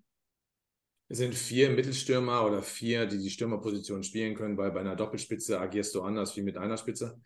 es 1.09 1.18
sind 1.18 1.34
vier 1.34 1.70
Mittelstürmer 1.70 2.44
oder 2.44 2.62
vier, 2.62 3.07
die 3.07 3.18
die 3.18 3.30
Stürmerposition 3.30 4.02
spielen 4.02 4.34
können, 4.34 4.57
weil 4.57 4.72
bei 4.72 4.80
einer 4.80 4.96
Doppelspitze 4.96 5.61
agierst 5.61 5.94
du 5.94 6.02
anders 6.02 6.36
wie 6.36 6.42
mit 6.42 6.57
einer 6.57 6.76
Spitze. 6.76 7.20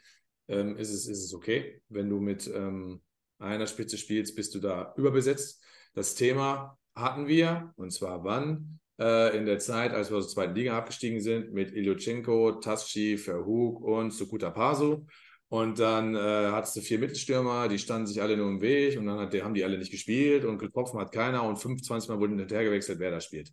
ähm, 0.49 0.76
ist, 0.76 0.91
es, 0.91 1.07
ist 1.07 1.24
es 1.24 1.35
okay. 1.35 1.81
Wenn 1.89 2.11
du 2.11 2.20
mit 2.20 2.51
ähm, 2.55 3.01
einer 3.39 3.66
Spitze 3.66 3.97
spielst, 3.97 4.37
bist 4.37 4.55
du 4.55 4.59
da 4.59 4.93
überbesetzt. 4.97 5.62
Das 5.95 6.14
Thema 6.14 6.78
hatten 6.95 7.26
wir, 7.26 7.72
und 7.76 7.93
zwar 7.93 8.24
wann? 8.24 8.81
Äh, 8.99 9.37
in 9.37 9.47
der 9.47 9.59
Zeit, 9.59 9.93
als 9.93 10.11
wir 10.11 10.18
aus 10.18 10.26
der 10.26 10.35
zweiten 10.35 10.55
Liga 10.55 10.76
abgestiegen 10.76 11.20
sind, 11.20 11.53
mit 11.53 11.72
Ilyuchenko, 11.72 12.61
Taschi, 12.61 13.16
Verhug 13.16 13.81
und 13.81 14.11
Sukuta 14.12 14.51
Pasu. 14.51 15.07
Und 15.51 15.80
dann 15.80 16.14
äh, 16.14 16.18
hattest 16.53 16.76
du 16.76 16.80
vier 16.80 17.01
Mittelstürmer, 17.01 17.66
die 17.66 17.80
standen 17.80 18.07
sich 18.07 18.22
alle 18.22 18.36
nur 18.36 18.48
im 18.48 18.61
Weg 18.61 18.96
und 18.96 19.07
dann 19.07 19.18
hat, 19.18 19.34
haben 19.34 19.53
die 19.53 19.64
alle 19.64 19.78
nicht 19.78 19.90
gespielt 19.90 20.44
und 20.44 20.59
getroffen 20.59 21.01
hat 21.01 21.11
keiner 21.11 21.42
und 21.42 21.57
25 21.57 22.09
Mal 22.09 22.20
wurden 22.20 22.38
hinterher 22.38 22.64
gewechselt, 22.64 23.01
wer 23.01 23.11
da 23.11 23.20
spielt. 23.20 23.53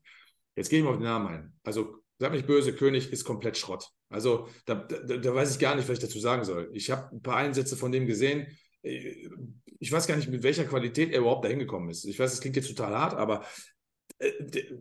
Jetzt 0.56 0.70
gehe 0.70 0.78
ich 0.78 0.86
mal 0.86 0.92
auf 0.92 0.98
den 0.98 1.06
Namen 1.06 1.28
ein. 1.28 1.54
Also, 1.64 2.04
sag 2.20 2.32
mich 2.34 2.46
böse, 2.46 2.74
König 2.74 3.12
ist 3.12 3.24
komplett 3.24 3.58
Schrott. 3.58 3.90
Also, 4.10 4.48
da, 4.66 4.76
da, 4.76 5.18
da 5.18 5.34
weiß 5.34 5.54
ich 5.54 5.60
gar 5.60 5.76
nicht, 5.76 5.90
was 5.90 5.98
ich 5.98 6.04
dazu 6.04 6.20
sagen 6.20 6.44
soll. 6.44 6.70
Ich 6.74 6.92
habe 6.92 7.16
ein 7.16 7.22
paar 7.24 7.38
Einsätze 7.38 7.76
von 7.76 7.92
dem 7.92 8.06
gesehen. 8.06 8.46
Ich 8.84 9.92
weiß 9.92 10.06
gar 10.06 10.18
nicht, 10.18 10.30
mit 10.30 10.44
welcher 10.44 10.66
Qualität 10.66 11.12
er 11.12 11.22
überhaupt 11.22 11.46
dahin 11.46 11.58
gekommen 11.58 11.90
ist. 11.90 12.06
Ich 12.06 12.20
weiß, 12.20 12.30
das 12.30 12.42
klingt 12.42 12.58
jetzt 12.58 12.70
total 12.70 12.96
hart, 12.96 13.16
aber 13.16 13.44
äh, 14.20 14.32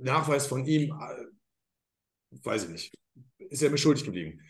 Nachweis 0.03 0.47
von 0.47 0.67
ihm, 0.67 0.91
äh, 0.91 2.45
weiß 2.45 2.65
ich 2.65 2.71
nicht, 2.71 2.95
ist 3.39 3.63
er 3.63 3.71
mir 3.71 3.79
schuldig 3.79 4.05
geblieben. 4.05 4.43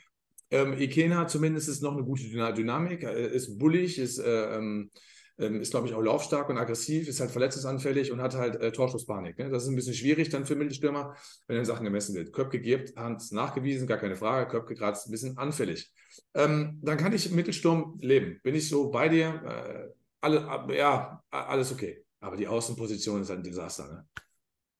Ähm, 0.51 0.75
Ikena 0.79 1.27
zumindest 1.27 1.83
noch 1.83 1.93
eine 1.93 2.05
gute 2.05 2.25
Dynamik, 2.25 3.03
äh, 3.03 3.35
ist 3.35 3.59
bullig, 3.59 3.99
ist, 3.99 4.19
äh, 4.19 4.57
ähm, 4.57 4.91
ähm, 5.39 5.61
ist 5.61 5.71
glaube 5.71 5.87
ich, 5.87 5.95
auch 5.95 6.01
laufstark 6.01 6.49
und 6.49 6.57
aggressiv, 6.57 7.09
ist 7.09 7.21
halt 7.21 7.31
verletzungsanfällig 7.31 8.13
und 8.13 8.23
hat 8.23 8.35
halt 8.35 8.57
äh, 8.57 8.73
Torschusspanik. 8.73 9.39
Ne? 9.39 9.51
Das 9.51 9.65
ist 9.65 9.69
ein 9.69 9.77
bisschen 9.77 9.95
schwierig 9.95 10.29
dann 10.31 10.47
für 10.47 10.55
Mittelstürmer, 10.55 11.15
wenn 11.47 11.57
dann 11.57 11.65
Sachen 11.65 11.85
gemessen 11.85 12.15
wird. 12.15 12.33
Köpke 12.33 12.61
gibt, 12.61 12.97
Hans 12.97 13.33
nachgewiesen, 13.33 13.87
gar 13.87 13.99
keine 13.99 14.17
Frage. 14.17 14.49
Köpke 14.51 14.75
gerade 14.75 14.99
ein 14.99 15.11
bisschen 15.11 15.37
anfällig. 15.37 15.93
Ähm, 16.35 16.81
dann 16.83 16.97
kann 16.97 17.13
ich 17.13 17.31
Mittelsturm 17.31 17.99
leben. 18.01 18.41
Bin 18.43 18.55
ich 18.55 18.69
so 18.69 18.91
bei 18.91 19.09
dir? 19.09 19.43
Äh, 19.45 19.93
alle, 20.21 20.67
ja, 20.75 21.23
alles 21.31 21.73
okay. 21.73 22.05
Aber 22.21 22.37
die 22.37 22.49
Außenposition 22.49 23.21
ist 23.21 23.29
halt 23.29 23.41
ein 23.41 23.45
Desaster. 23.45 23.87
Ne? 23.89 24.07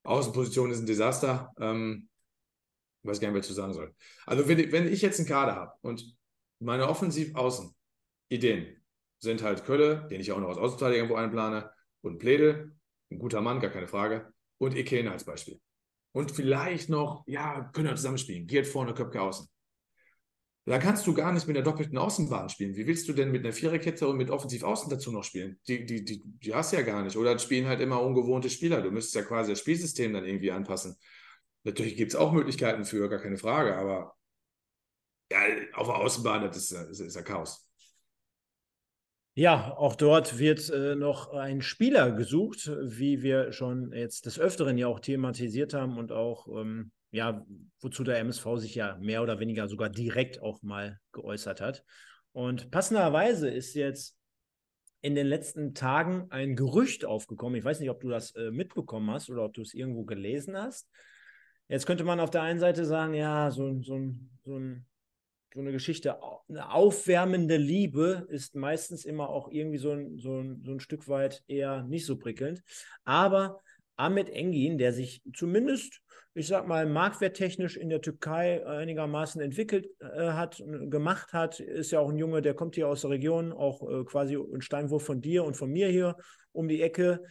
Außenposition 0.05 0.71
ist 0.71 0.81
ein 0.81 0.87
Desaster. 0.87 1.53
Ähm, 1.61 2.09
ich 3.07 3.11
weiß 3.11 3.21
gar 3.21 3.29
nicht, 3.29 3.39
was 3.39 3.47
ich 3.47 3.55
zu 3.55 3.55
sagen 3.55 3.73
soll. 3.73 3.95
Also, 4.27 4.49
wenn, 4.49 4.73
wenn 4.73 4.93
ich 4.93 5.03
jetzt 5.03 5.19
einen 5.19 5.29
Kader 5.29 5.55
habe 5.55 5.73
und 5.83 6.17
meine 6.59 6.89
Offensiv-Außen-Ideen 6.89 8.67
sind 9.19 9.43
halt 9.43 9.65
Kölle, 9.65 10.07
den 10.11 10.21
ich 10.21 10.33
auch 10.33 10.41
noch 10.41 10.49
als 10.49 10.59
Außenverteidiger 10.59 11.03
irgendwo 11.03 11.17
einplane, 11.17 11.71
und 12.03 12.19
Pledel, 12.19 12.77
ein 13.11 13.19
guter 13.19 13.41
Mann, 13.41 13.61
gar 13.61 13.71
keine 13.71 13.89
Frage, 13.89 14.33
und 14.59 14.77
Ekene 14.77 15.11
als 15.11 15.25
Beispiel. 15.25 15.61
Und 16.13 16.31
vielleicht 16.31 16.89
noch, 16.89 17.25
ja, 17.27 17.71
können 17.73 17.89
wir 17.89 17.97
zusammenspielen. 17.97 18.47
Geht 18.47 18.67
vorne, 18.67 18.95
Köpke 18.95 19.21
außen. 19.21 19.49
Da 20.65 20.79
kannst 20.79 21.07
du 21.07 21.15
gar 21.15 21.33
nicht 21.33 21.47
mit 21.47 21.55
der 21.55 21.63
doppelten 21.63 21.97
Außenbahn 21.97 22.49
spielen. 22.49 22.75
Wie 22.75 22.87
willst 22.89 23.09
du 23.09 23.13
denn 23.13 23.31
mit 23.31 23.45
einer 23.45 23.53
Viererkette 23.53 24.09
und 24.09 24.17
mit 24.17 24.31
Offensiv 24.31 24.65
Außen 24.65 24.91
dazu 24.91 25.13
noch 25.13 25.23
spielen? 25.23 25.61
Die, 25.69 25.87
die, 25.87 26.05
die, 26.05 26.23
die 26.25 26.55
hast 26.55 26.73
du 26.73 26.77
ja 26.77 26.83
gar 26.83 27.03
nicht. 27.05 27.17
Oder 27.17 27.39
spielen 27.39 27.67
halt 27.67 27.81
immer 27.81 28.03
ungewohnte 28.03 28.51
Spieler. 28.51 28.83
Du 28.83 28.91
müsstest 28.91 29.15
ja 29.15 29.23
quasi 29.23 29.53
das 29.53 29.61
Spielsystem 29.61 30.13
dann 30.13 30.25
irgendwie 30.25 30.51
anpassen. 30.51 30.97
Natürlich 31.67 31.97
gibt 31.97 32.13
es 32.13 32.17
auch 32.17 32.31
Möglichkeiten 32.31 32.85
für, 32.85 33.09
gar 33.09 33.19
keine 33.19 33.39
Frage, 33.39 33.77
aber 33.77 34.15
ja, 35.33 35.41
auf 35.75 35.89
der 35.89 35.97
Außenbahn, 35.97 36.43
das 36.43 36.57
ist, 36.57 36.73
das 36.73 37.01
ist 37.01 37.17
ja 37.17 37.23
Chaos. 37.23 37.69
Ja, 39.35 39.77
auch 39.77 39.97
dort 39.97 40.39
wird 40.39 40.71
äh, 40.71 40.95
noch 40.95 41.33
ein 41.33 41.63
Spieler 41.63 42.13
gesucht, 42.13 42.71
wie 42.85 43.23
wir 43.23 43.51
schon 43.51 43.93
jetzt 43.93 44.27
des 44.27 44.39
Öfteren 44.39 44.79
ja 44.79 44.87
auch 44.87 45.01
thematisiert 45.01 45.75
haben 45.75 45.99
und 45.99 46.13
auch, 46.13 46.47
ähm, 46.57 46.93
ja, 47.11 47.45
wozu 47.81 48.05
der 48.05 48.21
MSV 48.21 48.47
sich 48.59 48.77
ja 48.77 48.97
mehr 48.99 49.25
oder 49.25 49.41
weniger 49.41 49.67
sogar 49.67 49.91
direkt 49.91 50.41
auch 50.41 50.63
mal 50.63 51.01
geäußert 51.11 51.61
hat. 51.61 51.85
Und 52.31 52.71
passenderweise 52.71 53.51
ist 53.51 53.75
jetzt 53.75 54.17
in 55.01 55.17
den 55.17 55.27
letzten 55.27 55.75
Tagen 55.75 56.29
ein 56.31 56.55
Gerücht 56.55 57.05
aufgekommen. 57.05 57.59
Ich 57.59 57.65
weiß 57.65 57.81
nicht, 57.81 57.91
ob 57.91 58.01
du 58.01 58.09
das 58.09 58.37
äh, 58.37 58.53
mitbekommen 58.53 59.11
hast 59.11 59.31
oder 59.31 59.45
ob 59.45 59.53
du 59.53 59.63
es 59.63 59.75
irgendwo 59.75 60.05
gelesen 60.05 60.57
hast. 60.57 60.89
Jetzt 61.69 61.87
könnte 61.87 62.05
man 62.05 62.21
auf 62.21 62.31
der 62.31 62.43
einen 62.43 62.61
Seite 62.61 62.85
sagen, 62.85 63.15
ja, 63.15 63.51
so, 63.51 63.83
so, 63.83 63.99
so, 64.45 64.61
so 65.53 65.61
eine 65.61 65.73
Geschichte, 65.73 66.19
eine 66.49 66.71
aufwärmende 66.73 67.57
Liebe 67.57 68.27
ist 68.29 68.55
meistens 68.55 69.05
immer 69.05 69.31
auch 69.31 69.51
irgendwie 69.51 69.79
so 69.79 69.93
ein, 69.93 70.19
so, 70.19 70.39
ein, 70.39 70.63
so 70.65 70.73
ein 70.73 70.81
Stück 70.81 71.09
weit 71.09 71.43
eher 71.49 71.83
nicht 71.83 72.07
so 72.07 72.19
prickelnd. 72.19 72.63
Aber 73.05 73.63
Ahmet 73.97 74.29
Engin, 74.29 74.79
der 74.79 74.93
sich 74.93 75.23
zumindest, 75.35 76.03
ich 76.35 76.47
sag 76.47 76.69
mal, 76.69 76.87
marktwerttechnisch 76.87 77.77
in 77.77 77.89
der 77.89 78.03
Türkei 78.03 78.65
einigermaßen 78.65 79.41
entwickelt 79.41 79.89
äh, 80.01 80.33
hat, 80.33 80.63
gemacht 80.91 81.33
hat, 81.33 81.59
ist 81.59 81.91
ja 81.91 82.01
auch 82.01 82.11
ein 82.11 82.19
Junge, 82.19 82.43
der 82.43 82.55
kommt 82.55 82.75
hier 82.75 82.89
aus 82.89 83.01
der 83.01 83.11
Region, 83.11 83.53
auch 83.53 83.83
äh, 83.89 84.05
quasi 84.05 84.37
ein 84.37 84.61
Steinwurf 84.61 85.05
von 85.05 85.21
dir 85.21 85.45
und 85.45 85.57
von 85.57 85.71
mir 85.71 85.89
hier 85.89 86.17
um 86.53 86.69
die 86.69 86.83
Ecke, 86.83 87.23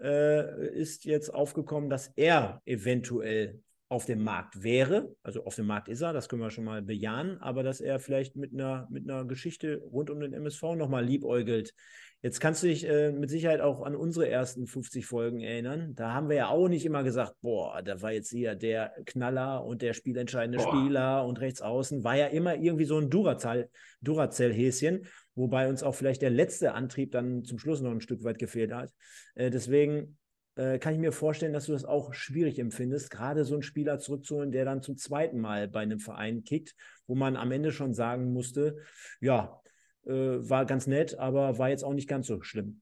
äh, 0.00 0.68
ist 0.68 1.04
jetzt 1.04 1.34
aufgekommen, 1.34 1.90
dass 1.90 2.12
er 2.14 2.62
eventuell 2.64 3.60
auf 3.92 4.06
dem 4.06 4.24
Markt 4.24 4.62
wäre, 4.62 5.14
also 5.22 5.44
auf 5.44 5.54
dem 5.54 5.66
Markt 5.66 5.90
ist 5.90 6.00
er, 6.00 6.14
das 6.14 6.30
können 6.30 6.40
wir 6.40 6.50
schon 6.50 6.64
mal 6.64 6.80
bejahen, 6.80 7.36
aber 7.42 7.62
dass 7.62 7.82
er 7.82 7.98
vielleicht 7.98 8.36
mit 8.36 8.54
einer, 8.54 8.88
mit 8.90 9.06
einer 9.08 9.26
Geschichte 9.26 9.82
rund 9.92 10.08
um 10.08 10.18
den 10.18 10.32
MSV 10.32 10.62
nochmal 10.76 11.04
liebäugelt. 11.04 11.74
Jetzt 12.22 12.40
kannst 12.40 12.62
du 12.62 12.68
dich 12.68 12.88
äh, 12.88 13.12
mit 13.12 13.28
Sicherheit 13.28 13.60
auch 13.60 13.82
an 13.82 13.94
unsere 13.94 14.30
ersten 14.30 14.66
50 14.66 15.04
Folgen 15.04 15.40
erinnern. 15.40 15.94
Da 15.94 16.14
haben 16.14 16.30
wir 16.30 16.36
ja 16.36 16.48
auch 16.48 16.68
nicht 16.68 16.86
immer 16.86 17.02
gesagt, 17.02 17.34
boah, 17.42 17.82
da 17.82 18.00
war 18.00 18.12
jetzt 18.12 18.30
hier 18.30 18.54
der 18.54 18.94
Knaller 19.04 19.62
und 19.62 19.82
der 19.82 19.92
spielentscheidende 19.92 20.56
boah. 20.56 20.68
Spieler 20.68 21.26
und 21.26 21.38
rechts 21.40 21.60
außen. 21.60 22.02
War 22.02 22.16
ja 22.16 22.28
immer 22.28 22.54
irgendwie 22.54 22.86
so 22.86 22.96
ein 22.96 23.10
Duracell-Häschen, 23.10 25.04
wobei 25.34 25.68
uns 25.68 25.82
auch 25.82 25.94
vielleicht 25.94 26.22
der 26.22 26.30
letzte 26.30 26.72
Antrieb 26.72 27.12
dann 27.12 27.44
zum 27.44 27.58
Schluss 27.58 27.82
noch 27.82 27.90
ein 27.90 28.00
Stück 28.00 28.24
weit 28.24 28.38
gefehlt 28.38 28.72
hat. 28.72 28.90
Äh, 29.34 29.50
deswegen 29.50 30.16
äh, 30.56 30.78
kann 30.78 30.94
ich 30.94 31.00
mir 31.00 31.12
vorstellen, 31.12 31.52
dass 31.52 31.66
du 31.66 31.72
das 31.72 31.84
auch 31.84 32.12
schwierig 32.12 32.58
empfindest, 32.58 33.10
gerade 33.10 33.44
so 33.44 33.54
einen 33.54 33.62
Spieler 33.62 33.98
zurückzuholen, 33.98 34.52
der 34.52 34.64
dann 34.64 34.82
zum 34.82 34.96
zweiten 34.96 35.40
Mal 35.40 35.68
bei 35.68 35.80
einem 35.80 35.98
Verein 35.98 36.44
kickt, 36.44 36.74
wo 37.06 37.14
man 37.14 37.36
am 37.36 37.52
Ende 37.52 37.72
schon 37.72 37.94
sagen 37.94 38.32
musste, 38.32 38.76
ja, 39.20 39.60
äh, 40.04 40.10
war 40.10 40.66
ganz 40.66 40.86
nett, 40.86 41.18
aber 41.18 41.58
war 41.58 41.70
jetzt 41.70 41.84
auch 41.84 41.94
nicht 41.94 42.08
ganz 42.08 42.26
so 42.26 42.42
schlimm. 42.42 42.80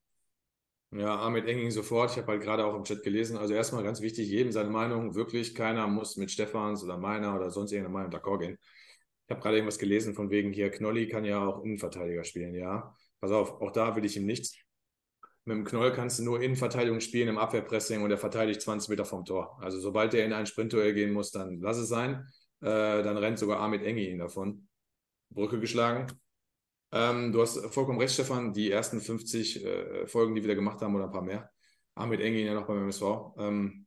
Ja, 0.92 1.20
Ahmed 1.20 1.46
Enging 1.46 1.70
sofort. 1.70 2.10
Ich 2.10 2.16
habe 2.16 2.32
halt 2.32 2.42
gerade 2.42 2.64
auch 2.64 2.74
im 2.74 2.82
Chat 2.82 3.04
gelesen. 3.04 3.36
Also 3.36 3.54
erstmal 3.54 3.84
ganz 3.84 4.00
wichtig, 4.00 4.28
jedem 4.28 4.50
seine 4.50 4.70
Meinung. 4.70 5.14
Wirklich, 5.14 5.54
keiner 5.54 5.86
muss 5.86 6.16
mit 6.16 6.32
Stefans 6.32 6.82
oder 6.82 6.98
meiner 6.98 7.36
oder 7.36 7.50
sonst 7.50 7.70
irgendeiner 7.70 7.92
Meinung 7.92 8.12
d'accord 8.12 8.40
gehen. 8.40 8.58
Ich 9.26 9.30
habe 9.30 9.40
gerade 9.40 9.56
irgendwas 9.58 9.78
gelesen 9.78 10.14
von 10.14 10.30
wegen 10.30 10.52
hier, 10.52 10.70
Knolli 10.70 11.06
kann 11.06 11.24
ja 11.24 11.46
auch 11.46 11.62
Innenverteidiger 11.62 12.24
spielen, 12.24 12.54
ja. 12.54 12.92
Pass 13.20 13.30
auf, 13.30 13.60
auch 13.60 13.70
da 13.70 13.94
will 13.94 14.04
ich 14.04 14.16
ihm 14.16 14.26
nichts 14.26 14.56
mit 15.44 15.56
dem 15.56 15.64
Knoll 15.64 15.92
kannst 15.92 16.18
du 16.18 16.24
nur 16.24 16.42
Innenverteidigung 16.42 17.00
spielen 17.00 17.28
im 17.28 17.38
Abwehrpressing 17.38 18.02
und 18.02 18.10
er 18.10 18.18
verteidigt 18.18 18.60
20 18.60 18.90
Meter 18.90 19.04
vom 19.04 19.24
Tor. 19.24 19.58
Also 19.60 19.80
sobald 19.80 20.14
er 20.14 20.24
in 20.24 20.32
ein 20.32 20.46
Sprintduell 20.46 20.92
gehen 20.92 21.12
muss, 21.12 21.30
dann 21.30 21.60
lass 21.60 21.78
es 21.78 21.88
sein. 21.88 22.26
Äh, 22.60 23.02
dann 23.02 23.16
rennt 23.16 23.38
sogar 23.38 23.60
Ahmed 23.60 23.82
Engi 23.82 24.10
ihn 24.10 24.18
davon. 24.18 24.68
Brücke 25.30 25.58
geschlagen. 25.58 26.06
Ähm, 26.92 27.32
du 27.32 27.40
hast 27.40 27.58
vollkommen 27.72 27.98
recht, 27.98 28.14
Stefan. 28.14 28.52
Die 28.52 28.70
ersten 28.70 29.00
50 29.00 29.64
äh, 29.64 30.06
Folgen, 30.06 30.34
die 30.34 30.42
wir 30.42 30.48
da 30.48 30.54
gemacht 30.54 30.80
haben, 30.82 30.94
oder 30.94 31.04
ein 31.04 31.12
paar 31.12 31.22
mehr. 31.22 31.50
Ahmed 31.94 32.20
Engi 32.20 32.44
ja 32.44 32.54
noch 32.54 32.66
beim 32.66 32.78
MSV. 32.78 33.34
Ähm, 33.38 33.86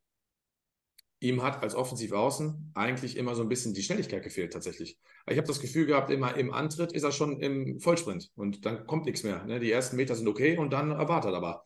ihm 1.24 1.42
hat 1.42 1.64
als 1.64 1.74
Offensivaußen 1.74 2.72
eigentlich 2.76 3.16
immer 3.16 3.34
so 3.34 3.42
ein 3.42 3.50
bisschen 3.50 3.74
die 3.74 3.82
Schnelligkeit 3.82 4.24
gefehlt 4.24 4.54
tatsächlich. 4.54 5.00
Ich 5.28 5.38
habe 5.38 5.48
das 5.48 5.62
Gefühl 5.62 5.86
gehabt, 5.86 6.12
immer 6.12 6.36
im 6.36 6.54
Antritt 6.54 6.92
ist 6.92 7.04
er 7.04 7.14
schon 7.14 7.40
im 7.40 7.80
Vollsprint 7.80 8.30
und 8.36 8.66
dann 8.66 8.86
kommt 8.86 9.06
nichts 9.06 9.24
mehr. 9.24 9.44
Ne? 9.46 9.60
Die 9.60 9.72
ersten 9.72 9.96
Meter 9.96 10.16
sind 10.16 10.28
okay 10.28 10.58
und 10.58 10.72
dann 10.72 10.92
erwartet 10.92 11.32
er 11.32 11.38
aber. 11.38 11.64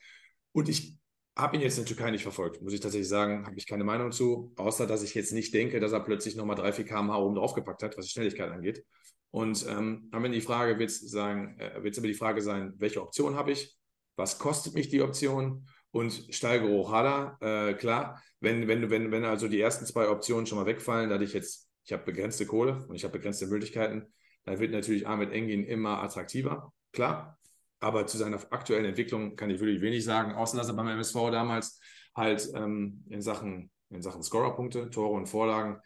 Und 0.52 0.70
ich 0.70 0.96
habe 1.36 1.56
ihn 1.56 1.64
jetzt 1.64 1.78
in 1.78 1.86
der 1.86 1.96
Türkei 1.96 2.12
nicht 2.12 2.22
verfolgt, 2.22 2.62
muss 2.62 2.74
ich 2.74 2.80
tatsächlich 2.80 3.10
sagen, 3.10 3.46
habe 3.46 3.58
ich 3.58 3.68
keine 3.68 3.84
Meinung 3.84 4.12
zu, 4.12 4.54
außer 4.58 4.86
dass 4.86 5.04
ich 5.04 5.16
jetzt 5.16 5.34
nicht 5.34 5.54
denke, 5.54 5.80
dass 5.80 5.92
er 5.92 6.02
plötzlich 6.02 6.36
nochmal 6.36 6.56
3, 6.56 6.74
4 6.74 6.86
km/h 6.86 7.18
oben 7.18 7.36
draufgepackt 7.36 7.84
hat, 7.84 7.98
was 7.98 8.06
die 8.06 8.12
Schnelligkeit 8.12 8.52
angeht. 8.52 8.86
Und 9.32 9.66
ähm, 9.68 10.08
am 10.12 10.24
Ende 10.24 10.38
die 10.38 10.46
Frage 10.46 10.80
wird 10.80 10.90
es 10.90 11.14
äh, 11.14 11.98
immer 11.98 12.08
die 12.08 12.14
Frage 12.14 12.42
sein, 12.42 12.74
welche 12.78 13.02
Option 13.02 13.36
habe 13.36 13.52
ich? 13.52 13.76
Was 14.16 14.40
kostet 14.40 14.74
mich 14.74 14.90
die 14.90 15.02
Option? 15.02 15.68
Und 15.98 16.28
Steigerung 16.30 16.92
hat 16.92 17.38
er, 17.42 17.70
äh, 17.70 17.74
klar, 17.74 18.22
wenn, 18.40 18.68
wenn, 18.68 18.92
wenn, 18.92 19.10
wenn 19.12 19.26
also 19.26 19.48
die 19.48 19.60
ersten 19.60 19.84
zwei 19.88 20.08
Optionen 20.10 20.46
schon 20.46 20.60
mal 20.60 20.68
wegfallen, 20.68 21.10
da 21.10 21.20
ich 21.20 21.34
jetzt, 21.34 21.72
ich 21.86 21.92
habe 21.92 22.04
begrenzte 22.04 22.46
Kohle 22.46 22.86
und 22.88 22.96
ich 22.96 23.04
habe 23.04 23.14
begrenzte 23.14 23.48
Möglichkeiten, 23.48 24.06
dann 24.46 24.60
wird 24.60 24.74
natürlich 24.74 25.08
Ahmed 25.08 25.32
Engin 25.32 25.64
immer 25.64 26.04
attraktiver, 26.04 26.72
klar. 26.92 27.40
Aber 27.80 28.06
zu 28.06 28.20
seiner 28.20 28.40
aktuellen 28.52 28.86
Entwicklung 28.86 29.36
kann 29.36 29.50
ich 29.50 29.60
wirklich 29.60 29.82
wenig 29.82 30.06
sagen, 30.06 30.36
außer 30.36 30.56
dass 30.56 30.68
er 30.68 30.76
beim 30.76 30.88
MSV 30.88 31.32
damals 31.32 31.82
halt 32.16 32.48
ähm, 32.54 33.04
in 33.10 33.24
Sachen, 33.24 33.72
in 33.90 34.04
Sachen 34.04 34.22
Scorerpunkte, 34.22 34.92
Tore 34.92 35.14
und 35.14 35.26
Vorlagen, 35.26 35.82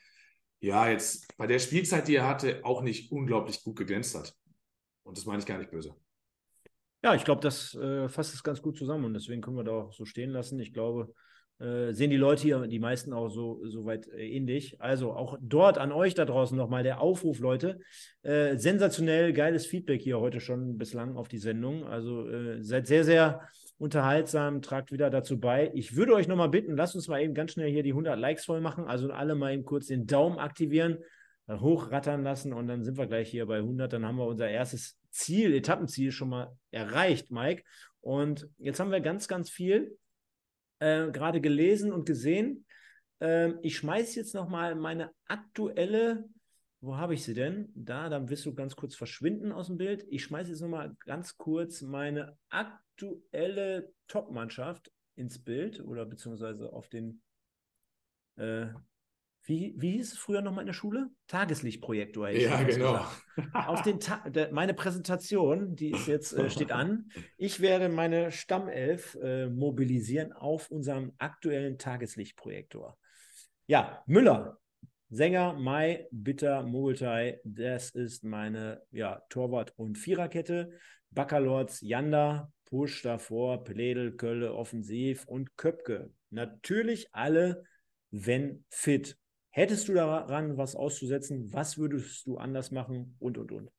ja, 0.60 0.90
jetzt 0.90 1.38
bei 1.38 1.48
der 1.48 1.60
Spielzeit, 1.60 2.10
die 2.10 2.16
er 2.16 2.28
hatte, 2.28 2.60
auch 2.66 2.82
nicht 2.82 3.14
unglaublich 3.14 3.64
gut 3.64 3.78
geglänzt 3.78 4.14
hat. 4.16 4.36
Und 5.04 5.18
das 5.18 5.26
meine 5.26 5.40
ich 5.40 5.46
gar 5.46 5.58
nicht 5.58 5.72
böse. 5.72 5.96
Ja, 7.04 7.16
ich 7.16 7.24
glaube, 7.24 7.42
das 7.42 7.74
äh, 7.76 8.08
fasst 8.10 8.36
es 8.36 8.44
ganz 8.44 8.62
gut 8.62 8.78
zusammen 8.78 9.06
und 9.06 9.14
deswegen 9.14 9.42
können 9.42 9.58
wir 9.58 9.64
da 9.64 9.72
auch 9.72 9.94
so 9.94 10.06
stehen 10.06 10.32
lassen. 10.32 10.60
Ich 10.60 10.74
glaube, 10.74 11.14
Äh, 11.60 11.94
sehen 11.94 12.10
die 12.10 12.18
Leute 12.18 12.42
hier, 12.42 12.66
die 12.68 12.80
meisten 12.80 13.14
auch 13.14 13.30
so, 13.30 13.62
so 13.68 13.86
weit 13.86 14.08
äh, 14.08 14.28
ähnlich. 14.28 14.82
Also 14.82 15.14
auch 15.14 15.38
dort 15.40 15.78
an 15.78 15.92
euch 15.92 16.16
da 16.16 16.26
draußen 16.26 16.58
nochmal 16.58 16.82
der 16.82 17.00
Aufruf, 17.02 17.38
Leute. 17.40 17.80
Äh, 18.24 18.58
sensationell 18.58 19.32
geiles 19.32 19.68
Feedback 19.68 20.02
hier 20.02 20.20
heute 20.20 20.40
schon 20.40 20.80
bislang 20.80 21.16
auf 21.18 21.28
die 21.28 21.38
Sendung. 21.38 21.86
Also 21.86 22.28
äh, 22.28 22.64
seid 22.64 22.88
sehr, 22.88 23.04
sehr 23.04 23.42
unterhaltsam, 23.78 24.64
tragt 24.64 24.92
wieder 24.92 25.12
dazu 25.12 25.40
bei. 25.40 25.72
Ich 25.76 25.96
würde 25.96 26.16
euch 26.16 26.28
nochmal 26.28 26.50
bitten, 26.50 26.76
lasst 26.76 26.96
uns 26.96 27.08
mal 27.08 27.22
eben 27.22 27.36
ganz 27.36 27.52
schnell 27.52 27.70
hier 27.70 27.84
die 27.84 27.92
100 27.92 28.18
Likes 28.18 28.46
voll 28.46 28.62
machen. 28.62 28.86
Also 28.86 29.12
alle 29.12 29.36
mal 29.36 29.54
eben 29.54 29.64
kurz 29.64 29.86
den 29.86 30.08
Daumen 30.08 30.40
aktivieren, 30.40 30.98
dann 31.46 31.62
hochrattern 31.62 32.24
lassen 32.24 32.54
und 32.54 32.66
dann 32.68 32.84
sind 32.84 32.98
wir 32.98 33.06
gleich 33.06 33.30
hier 33.30 33.46
bei 33.46 33.58
100. 33.58 33.94
Dann 33.94 34.04
haben 34.04 34.18
wir 34.18 34.26
unser 34.26 34.50
erstes 34.50 34.98
Ziel, 35.12 35.54
Etappenziel 35.54 36.12
schon 36.12 36.30
mal 36.30 36.58
erreicht, 36.72 37.32
Mike. 37.32 37.64
Und 38.02 38.50
jetzt 38.58 38.80
haben 38.80 38.92
wir 38.92 39.02
ganz, 39.02 39.28
ganz 39.28 39.50
viel 39.50 39.98
äh, 40.80 41.12
gerade 41.12 41.42
gelesen 41.42 41.92
und 41.92 42.06
gesehen. 42.06 42.66
Ähm, 43.20 43.60
ich 43.62 43.78
schmeiße 43.78 44.20
jetzt 44.20 44.34
nochmal 44.34 44.76
meine 44.76 45.12
aktuelle, 45.28 46.26
wo 46.82 46.98
habe 46.98 47.14
ich 47.14 47.24
sie 47.24 47.36
denn? 47.36 47.72
Da, 47.76 48.10
dann 48.10 48.30
wirst 48.30 48.46
du 48.46 48.56
ganz 48.56 48.76
kurz 48.76 48.96
verschwinden 48.96 49.52
aus 49.52 49.68
dem 49.68 49.78
Bild. 49.78 50.04
Ich 50.10 50.24
schmeiße 50.24 50.50
jetzt 50.50 50.62
nochmal 50.62 50.96
ganz 51.06 51.38
kurz 51.38 51.82
meine 51.82 52.38
aktuelle 52.50 53.94
Top-Mannschaft 54.08 54.92
ins 55.16 55.44
Bild 55.44 55.80
oder 55.80 56.06
beziehungsweise 56.06 56.74
auf 56.74 56.90
den 56.90 57.22
äh, 58.38 58.68
wie, 59.52 59.74
wie 59.76 59.92
hieß 59.92 60.14
es 60.14 60.18
früher 60.18 60.42
nochmal 60.42 60.62
in 60.62 60.68
der 60.68 60.74
Schule? 60.74 61.10
Tageslichtprojektor. 61.28 62.30
Ja, 62.30 62.64
genau. 62.64 63.06
Auf 63.54 63.82
den 63.82 64.00
Ta 64.00 64.30
der, 64.30 64.54
meine 64.54 64.74
Präsentation, 64.74 65.76
die 65.76 65.92
ist 65.92 66.08
jetzt, 66.08 66.32
äh, 66.32 66.50
steht 66.50 66.72
an. 66.72 67.12
Ich 67.38 67.60
werde 67.60 67.90
meine 67.90 68.32
Stammelf 68.32 69.18
äh, 69.22 69.48
mobilisieren 69.50 70.32
auf 70.32 70.72
unserem 70.72 71.12
aktuellen 71.18 71.78
Tageslichtprojektor. 71.78 72.98
Ja, 73.68 74.02
Müller, 74.06 74.58
Sänger, 75.10 75.54
Mai, 75.54 76.08
Bitter, 76.12 76.64
Mogultai, 76.64 77.42
das 77.44 77.90
ist 77.90 78.24
meine 78.24 78.82
ja, 78.92 79.22
Torwart- 79.28 79.74
und 79.76 79.98
Viererkette. 79.98 80.72
Baccalords, 81.10 81.82
Janda, 81.82 82.54
Push 82.64 83.02
davor, 83.02 83.66
Pledel, 83.66 84.16
Kölle, 84.16 84.54
Offensiv 84.54 85.26
und 85.26 85.58
Köpke. 85.58 86.10
Natürlich 86.30 87.10
alle, 87.12 87.66
wenn 88.12 88.64
fit. 88.70 89.18
Hättest 89.52 89.88
du 89.88 89.94
daran 89.94 90.58
was 90.58 90.76
auszusetzen? 90.76 91.54
Was 91.54 91.78
würdest 91.78 92.26
du 92.26 92.38
anders 92.38 92.72
machen? 92.72 93.16
Und, 93.20 93.38
und, 93.38 93.52
und. 93.52 93.70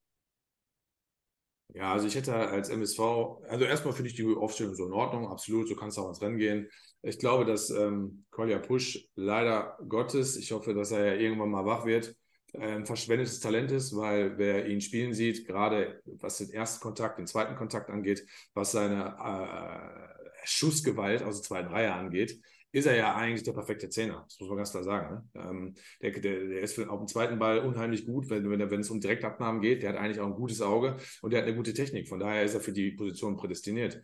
Ja, 1.74 1.94
also 1.94 2.06
ich 2.06 2.14
hätte 2.14 2.34
als 2.34 2.68
MSV, 2.68 3.00
also 3.48 3.64
erstmal 3.64 3.94
finde 3.94 4.10
ich 4.10 4.16
die 4.16 4.26
Aufstellung 4.26 4.74
so 4.74 4.86
in 4.86 4.92
Ordnung, 4.92 5.28
absolut, 5.28 5.68
so 5.68 5.74
kannst 5.74 5.96
du 5.96 6.02
auch 6.02 6.08
ins 6.08 6.20
Rennen 6.20 6.36
gehen. 6.36 6.68
Ich 7.00 7.18
glaube, 7.18 7.46
dass 7.46 7.70
ähm, 7.70 8.26
Kolja 8.30 8.58
Pusch 8.58 9.08
leider 9.14 9.78
Gottes, 9.88 10.36
ich 10.36 10.52
hoffe, 10.52 10.74
dass 10.74 10.90
er 10.90 11.06
ja 11.06 11.14
irgendwann 11.14 11.50
mal 11.50 11.64
wach 11.64 11.86
wird, 11.86 12.14
ein 12.54 12.84
verschwendetes 12.84 13.40
Talent 13.40 13.72
ist, 13.72 13.96
weil 13.96 14.36
wer 14.36 14.66
ihn 14.66 14.82
spielen 14.82 15.14
sieht, 15.14 15.46
gerade 15.46 16.02
was 16.04 16.36
den 16.38 16.50
ersten 16.50 16.82
Kontakt, 16.82 17.18
den 17.18 17.26
zweiten 17.26 17.56
Kontakt 17.56 17.88
angeht, 17.88 18.26
was 18.52 18.72
seine 18.72 19.16
äh, 19.18 20.46
Schussgewalt 20.46 21.22
aus 21.22 21.40
der 21.40 21.48
zweiten 21.48 21.68
Reihe 21.68 21.94
angeht, 21.94 22.38
ist 22.72 22.86
er 22.86 22.96
ja 22.96 23.14
eigentlich 23.14 23.42
der 23.42 23.52
perfekte 23.52 23.88
Zehner. 23.90 24.24
Das 24.26 24.40
muss 24.40 24.48
man 24.48 24.56
ganz 24.56 24.70
klar 24.70 24.82
sagen. 24.82 25.14
Ne? 25.34 25.42
Ähm, 25.42 25.74
der, 26.00 26.10
der, 26.10 26.46
der, 26.46 26.60
ist 26.60 26.78
auf 26.78 26.98
dem 26.98 27.06
zweiten 27.06 27.38
Ball 27.38 27.60
unheimlich 27.60 28.06
gut, 28.06 28.30
wenn, 28.30 28.48
wenn, 28.50 28.70
wenn 28.70 28.80
es 28.80 28.90
um 28.90 29.00
Direktabnahmen 29.00 29.60
geht. 29.60 29.82
Der 29.82 29.90
hat 29.90 29.98
eigentlich 29.98 30.20
auch 30.20 30.26
ein 30.26 30.34
gutes 30.34 30.62
Auge 30.62 30.96
und 31.20 31.32
der 31.32 31.40
hat 31.40 31.46
eine 31.46 31.56
gute 31.56 31.74
Technik. 31.74 32.08
Von 32.08 32.18
daher 32.18 32.42
ist 32.42 32.54
er 32.54 32.60
für 32.60 32.72
die 32.72 32.92
Position 32.92 33.36
prädestiniert. 33.36 34.02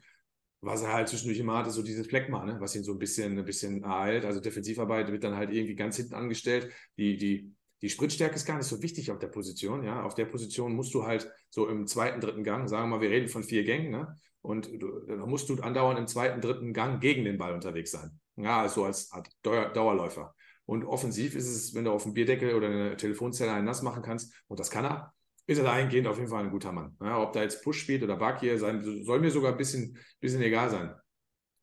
Was 0.60 0.82
er 0.82 0.92
halt 0.92 1.08
zwischendurch 1.08 1.38
immer 1.38 1.56
hat, 1.56 1.66
ist 1.66 1.74
so 1.74 1.82
dieses 1.82 2.06
Fleckma, 2.08 2.44
ne? 2.44 2.56
was 2.60 2.74
ihn 2.74 2.84
so 2.84 2.92
ein 2.92 2.98
bisschen, 2.98 3.38
ein 3.38 3.44
bisschen 3.44 3.82
ereilt. 3.84 4.24
Also 4.24 4.40
Defensivarbeit 4.40 5.10
wird 5.10 5.24
dann 5.24 5.36
halt 5.36 5.50
irgendwie 5.50 5.76
ganz 5.76 5.96
hinten 5.96 6.14
angestellt. 6.14 6.70
Die, 6.98 7.16
die, 7.16 7.54
die 7.80 7.88
Spritstärke 7.88 8.34
ist 8.34 8.44
gar 8.44 8.58
nicht 8.58 8.66
so 8.66 8.82
wichtig 8.82 9.10
auf 9.10 9.18
der 9.18 9.28
Position. 9.28 9.82
Ja, 9.84 10.02
auf 10.02 10.14
der 10.14 10.26
Position 10.26 10.74
musst 10.74 10.92
du 10.92 11.04
halt 11.04 11.30
so 11.48 11.68
im 11.68 11.86
zweiten, 11.86 12.20
dritten 12.20 12.44
Gang, 12.44 12.68
sagen 12.68 12.90
wir 12.90 12.96
mal, 12.96 13.02
wir 13.02 13.10
reden 13.10 13.28
von 13.28 13.44
vier 13.44 13.64
Gängen, 13.64 13.90
ne? 13.90 14.16
Und 14.40 14.70
du, 14.80 15.00
dann 15.06 15.28
musst 15.28 15.48
du 15.48 15.54
andauernd 15.60 15.98
im 15.98 16.06
zweiten, 16.06 16.40
dritten 16.40 16.72
Gang 16.72 17.00
gegen 17.00 17.24
den 17.24 17.38
Ball 17.38 17.54
unterwegs 17.54 17.90
sein. 17.90 18.18
Ja, 18.38 18.68
so 18.68 18.84
als 18.84 19.10
Art 19.10 19.28
Dauerläufer. 19.42 20.34
Und 20.64 20.84
offensiv 20.84 21.34
ist 21.34 21.48
es, 21.48 21.74
wenn 21.74 21.84
du 21.84 21.92
auf 21.92 22.04
dem 22.04 22.14
Bierdeckel 22.14 22.54
oder 22.54 22.68
eine 22.68 22.96
Telefonzelle 22.96 23.52
einen 23.52 23.64
nass 23.64 23.82
machen 23.82 24.02
kannst, 24.02 24.32
und 24.46 24.60
das 24.60 24.70
kann 24.70 24.84
er, 24.84 25.12
ist 25.46 25.58
er 25.58 25.64
dahingehend 25.64 26.06
auf 26.06 26.18
jeden 26.18 26.28
Fall 26.28 26.44
ein 26.44 26.50
guter 26.50 26.72
Mann. 26.72 26.96
Ja, 27.00 27.20
ob 27.20 27.32
da 27.32 27.42
jetzt 27.42 27.64
Push 27.64 27.80
spielt 27.80 28.02
oder 28.02 28.16
Bakir, 28.16 28.58
soll 28.58 29.20
mir 29.20 29.30
sogar 29.30 29.52
ein 29.52 29.56
bisschen, 29.58 29.98
bisschen 30.20 30.42
egal 30.42 30.70
sein. 30.70 30.94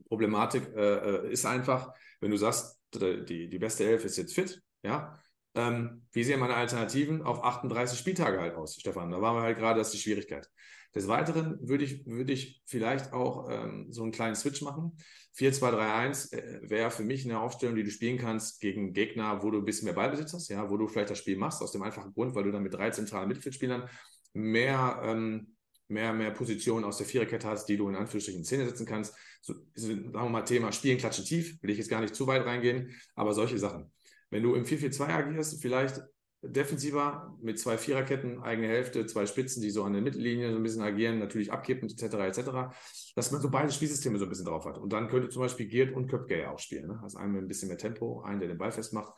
Problematik 0.09 0.67
äh, 0.75 1.27
äh, 1.27 1.31
ist 1.31 1.45
einfach, 1.45 1.93
wenn 2.19 2.31
du 2.31 2.37
sagst, 2.37 2.79
die, 2.93 3.49
die 3.49 3.59
beste 3.59 3.85
Elf 3.85 4.03
ist 4.05 4.17
jetzt 4.17 4.33
fit, 4.33 4.61
ja, 4.83 5.17
ähm, 5.55 6.03
wie 6.11 6.23
sehen 6.23 6.39
meine 6.39 6.55
Alternativen 6.55 7.21
auf 7.21 7.43
38 7.43 7.97
Spieltage 7.97 8.39
halt 8.39 8.55
aus, 8.55 8.75
Stefan? 8.75 9.11
Da 9.11 9.21
waren 9.21 9.35
wir 9.35 9.41
halt 9.41 9.57
gerade, 9.57 9.79
das 9.79 9.87
ist 9.87 9.95
die 9.95 10.01
Schwierigkeit. 10.01 10.49
Des 10.93 11.09
Weiteren 11.09 11.57
würde 11.67 11.83
ich, 11.83 12.05
würde 12.05 12.31
ich 12.31 12.61
vielleicht 12.65 13.11
auch 13.11 13.49
ähm, 13.49 13.87
so 13.91 14.03
einen 14.03 14.13
kleinen 14.13 14.35
Switch 14.35 14.61
machen. 14.61 14.97
4-2-3-1 15.37 16.33
äh, 16.33 16.69
wäre 16.69 16.89
für 16.89 17.03
mich 17.03 17.25
eine 17.25 17.39
Aufstellung, 17.39 17.75
die 17.75 17.83
du 17.83 17.91
spielen 17.91 18.17
kannst 18.17 18.61
gegen 18.61 18.93
Gegner, 18.93 19.43
wo 19.43 19.51
du 19.51 19.57
ein 19.59 19.65
bisschen 19.65 19.85
mehr 19.85 19.93
Ballbesitz 19.93 20.33
hast, 20.33 20.47
ja, 20.47 20.69
wo 20.69 20.77
du 20.77 20.87
vielleicht 20.87 21.09
das 21.09 21.19
Spiel 21.19 21.37
machst, 21.37 21.61
aus 21.61 21.73
dem 21.73 21.81
einfachen 21.81 22.13
Grund, 22.13 22.33
weil 22.33 22.43
du 22.43 22.51
dann 22.51 22.63
mit 22.63 22.73
drei 22.73 22.91
zentralen 22.91 23.27
Mittelfeldspielern 23.27 23.89
mehr, 24.33 25.01
ähm, 25.03 25.55
mehr, 25.89 26.13
mehr 26.13 26.31
Positionen 26.31 26.85
aus 26.85 26.97
der 26.97 27.07
Viererkette 27.07 27.47
hast, 27.47 27.65
die 27.65 27.75
du 27.75 27.89
in 27.89 27.95
Anführungsstrichen 27.95 28.39
in 28.41 28.45
Szene 28.45 28.65
setzen 28.65 28.85
kannst. 28.85 29.15
So, 29.41 29.53
sagen 29.73 30.13
wir 30.13 30.29
mal 30.29 30.41
Thema 30.43 30.71
Spielen, 30.71 30.97
Klatschen 30.97 31.25
tief, 31.25 31.61
will 31.61 31.69
ich 31.69 31.77
jetzt 31.77 31.89
gar 31.89 32.01
nicht 32.01 32.15
zu 32.15 32.25
weit 32.25 32.45
reingehen, 32.45 32.95
aber 33.15 33.33
solche 33.33 33.59
Sachen. 33.59 33.91
Wenn 34.35 34.43
du 34.43 34.53
im 34.53 34.65
4-4-2 34.65 35.07
agierst, 35.07 35.61
vielleicht 35.61 36.03
defensiver 36.41 37.33
mit 37.41 37.57
zwei 37.57 37.77
Viererketten, 37.77 38.43
eigene 38.43 38.67
Hälfte, 38.67 39.05
zwei 39.05 39.25
Spitzen, 39.25 39.61
die 39.61 39.69
so 39.69 39.85
an 39.85 39.93
der 39.93 40.01
Mittellinie 40.01 40.51
so 40.51 40.57
ein 40.57 40.63
bisschen 40.63 40.81
agieren, 40.81 41.19
natürlich 41.19 41.53
abkippen, 41.53 41.87
etc., 41.89 42.15
etc., 42.15 42.75
dass 43.15 43.31
man 43.31 43.39
so 43.39 43.49
beide 43.49 43.71
Spielsysteme 43.71 44.17
so 44.17 44.25
ein 44.25 44.29
bisschen 44.29 44.43
drauf 44.43 44.65
hat. 44.65 44.77
Und 44.77 44.91
dann 44.91 45.07
könnte 45.07 45.29
zum 45.29 45.41
Beispiel 45.41 45.67
Giert 45.67 45.95
und 45.95 46.09
Köpke 46.09 46.37
ja 46.37 46.51
auch 46.51 46.59
spielen. 46.59 46.87
Ne? 46.87 46.99
Also 47.01 47.17
einen 47.17 47.31
mit 47.31 47.43
ein 47.43 47.47
bisschen 47.47 47.69
mehr 47.69 47.77
Tempo, 47.77 48.23
einen, 48.23 48.41
der 48.41 48.49
den 48.49 48.57
Ball 48.57 48.73
festmacht. 48.73 49.13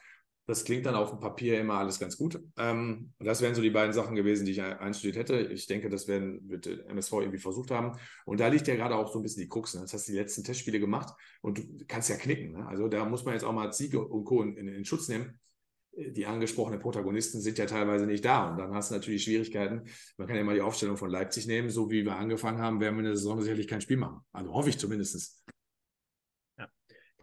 Das 0.47 0.63
klingt 0.63 0.85
dann 0.85 0.95
auf 0.95 1.09
dem 1.09 1.19
Papier 1.19 1.59
immer 1.59 1.75
alles 1.75 1.99
ganz 1.99 2.17
gut. 2.17 2.41
Ähm, 2.57 3.11
das 3.19 3.41
wären 3.41 3.53
so 3.53 3.61
die 3.61 3.69
beiden 3.69 3.93
Sachen 3.93 4.15
gewesen, 4.15 4.45
die 4.45 4.53
ich 4.53 4.61
einstudiert 4.61 5.17
hätte. 5.17 5.39
Ich 5.51 5.67
denke, 5.67 5.89
das 5.89 6.07
werden, 6.07 6.49
wird 6.49 6.67
MSV 6.67 7.13
irgendwie 7.13 7.37
versucht 7.37 7.69
haben. 7.69 7.97
Und 8.25 8.39
da 8.39 8.47
liegt 8.47 8.67
ja 8.67 8.75
gerade 8.75 8.95
auch 8.95 9.11
so 9.11 9.19
ein 9.19 9.23
bisschen 9.23 9.41
die 9.41 9.49
Krux. 9.49 9.75
Ne? 9.75 9.81
Das 9.81 9.93
hast 9.93 10.07
du 10.07 10.13
die 10.13 10.17
letzten 10.17 10.43
Testspiele 10.43 10.79
gemacht 10.79 11.13
und 11.41 11.59
du 11.59 11.85
kannst 11.87 12.09
ja 12.09 12.15
knicken. 12.15 12.53
Ne? 12.53 12.65
Also 12.65 12.87
da 12.87 13.05
muss 13.05 13.25
man 13.25 13.33
jetzt 13.33 13.43
auch 13.43 13.53
mal 13.53 13.71
Siege 13.73 13.99
und 13.99 14.23
Co. 14.23 14.41
in, 14.41 14.55
in, 14.55 14.67
in 14.69 14.85
Schutz 14.85 15.07
nehmen 15.07 15.37
die 15.97 16.25
angesprochenen 16.25 16.79
Protagonisten 16.79 17.41
sind 17.41 17.57
ja 17.57 17.65
teilweise 17.65 18.05
nicht 18.05 18.23
da 18.23 18.51
und 18.51 18.57
dann 18.57 18.73
hast 18.73 18.91
du 18.91 18.95
natürlich 18.95 19.23
Schwierigkeiten. 19.23 19.89
Man 20.17 20.27
kann 20.27 20.37
ja 20.37 20.43
mal 20.43 20.53
die 20.53 20.61
Aufstellung 20.61 20.95
von 20.95 21.09
Leipzig 21.09 21.47
nehmen, 21.47 21.69
so 21.69 21.89
wie 21.89 22.05
wir 22.05 22.15
angefangen 22.15 22.61
haben, 22.61 22.79
werden 22.79 22.95
wir 22.95 22.99
in 22.99 23.05
der 23.05 23.15
Saison 23.15 23.41
sicherlich 23.41 23.67
kein 23.67 23.81
Spiel 23.81 23.97
machen. 23.97 24.21
Also 24.31 24.53
hoffe 24.53 24.69
ich 24.69 24.77
zumindest. 24.77 25.43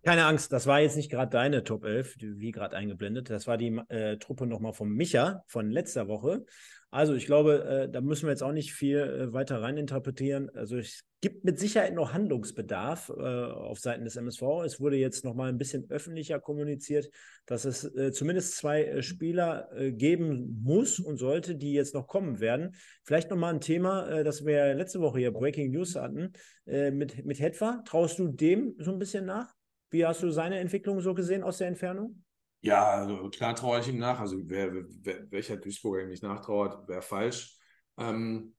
Keine 0.05 0.26
Angst, 0.26 0.52
das 0.52 0.66
war 0.66 0.80
jetzt 0.80 0.96
nicht 0.96 1.11
gerade 1.11 1.30
deine 1.30 1.64
Top 1.64 1.84
11, 1.84 2.16
wie 2.18 2.50
gerade 2.50 2.76
eingeblendet. 2.76 3.30
Das 3.30 3.46
war 3.46 3.57
die 3.57 3.80
äh, 3.88 4.18
Truppe 4.18 4.46
nochmal 4.46 4.74
von 4.74 4.90
Micha 4.90 5.42
von 5.46 5.70
letzter 5.70 6.09
Woche. 6.09 6.44
Also 6.90 7.14
ich 7.14 7.24
glaube, 7.24 7.64
äh, 7.64 7.90
da 7.90 8.02
müssen 8.02 8.26
wir 8.26 8.30
jetzt 8.30 8.42
auch 8.42 8.52
nicht 8.52 8.74
viel 8.74 8.98
äh, 8.98 9.32
weiter 9.32 9.62
reininterpretieren. 9.62 10.50
Also 10.55 10.76
es 10.76 11.05
gibt 11.22 11.42
mit 11.42 11.59
Sicherheit 11.59 11.94
noch 11.94 12.12
Handlungsbedarf 12.12 13.09
äh, 13.09 13.22
auf 13.22 13.78
Seiten 13.78 14.05
des 14.05 14.16
MSV. 14.16 14.42
Es 14.66 14.78
wurde 14.78 14.96
jetzt 14.96 15.24
noch 15.24 15.34
mal 15.34 15.48
ein 15.48 15.57
bisschen 15.57 15.90
öffentlicher 15.90 16.38
kommuniziert, 16.38 17.09
dass 17.46 17.64
es 17.64 17.84
äh, 17.96 18.12
zumindest 18.12 18.59
zwei 18.59 18.84
äh, 18.84 19.02
Spieler 19.02 19.70
äh, 19.74 19.90
geben 19.90 20.61
muss 20.62 21.00
und 21.00 21.16
sollte, 21.16 21.57
die 21.57 21.72
jetzt 21.72 21.94
noch 21.94 22.09
kommen 22.09 22.40
werden. 22.40 22.76
Vielleicht 23.05 23.30
noch 23.30 23.38
mal 23.38 23.55
ein 23.55 23.62
Thema, 23.62 24.22
das 24.22 24.44
wir 24.44 24.74
letzte 24.74 25.00
Woche 25.00 25.18
hier 25.18 25.32
Breaking 25.32 25.72
News 25.72 25.96
hatten 25.96 26.32
mit, 26.66 27.24
mit 27.24 27.40
Hetwa. 27.40 27.82
Traust 27.84 28.18
du 28.18 28.28
dem 28.28 28.74
so 28.78 28.92
ein 28.92 28.98
bisschen 28.98 29.24
nach? 29.24 29.55
Wie 29.95 30.05
hast 30.05 30.24
du 30.24 30.30
seine 30.32 30.59
Entwicklung 30.59 31.01
so 31.01 31.14
gesehen 31.14 31.45
aus 31.45 31.59
der 31.59 31.68
Entfernung? 31.68 32.24
Ja, 32.62 32.84
also 32.84 33.30
klar 33.30 33.55
traue 33.55 33.78
ich 33.78 33.86
ihm 33.86 33.99
nach. 33.99 34.18
Also 34.18 34.38
wer, 34.42 34.72
wer, 34.72 35.30
welcher 35.30 35.57
Duisburger 35.57 36.03
ihm 36.03 36.09
nicht 36.09 36.24
nachtrauert, 36.24 36.88
wäre 36.88 37.01
falsch. 37.01 37.57
Ähm, 37.97 38.57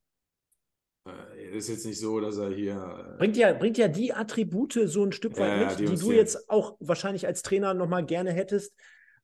äh, 1.06 1.54
ist 1.54 1.68
jetzt 1.68 1.84
nicht 1.84 2.00
so, 2.00 2.20
dass 2.20 2.38
er 2.38 2.48
hier. 2.48 3.16
Äh, 3.16 3.18
bringt 3.18 3.36
ja, 3.36 3.52
bringt 3.52 3.76
ja 3.76 3.88
die 3.88 4.14
Attribute 4.14 4.80
so 4.86 5.04
ein 5.04 5.12
Stück 5.12 5.38
weit 5.38 5.60
ja, 5.60 5.68
mit, 5.68 5.78
die, 5.78 5.84
die 5.84 6.00
du 6.00 6.10
jetzt 6.10 6.48
auch 6.48 6.78
wahrscheinlich 6.80 7.26
als 7.26 7.42
Trainer 7.42 7.74
nochmal 7.74 8.06
gerne 8.06 8.32
hättest, 8.32 8.74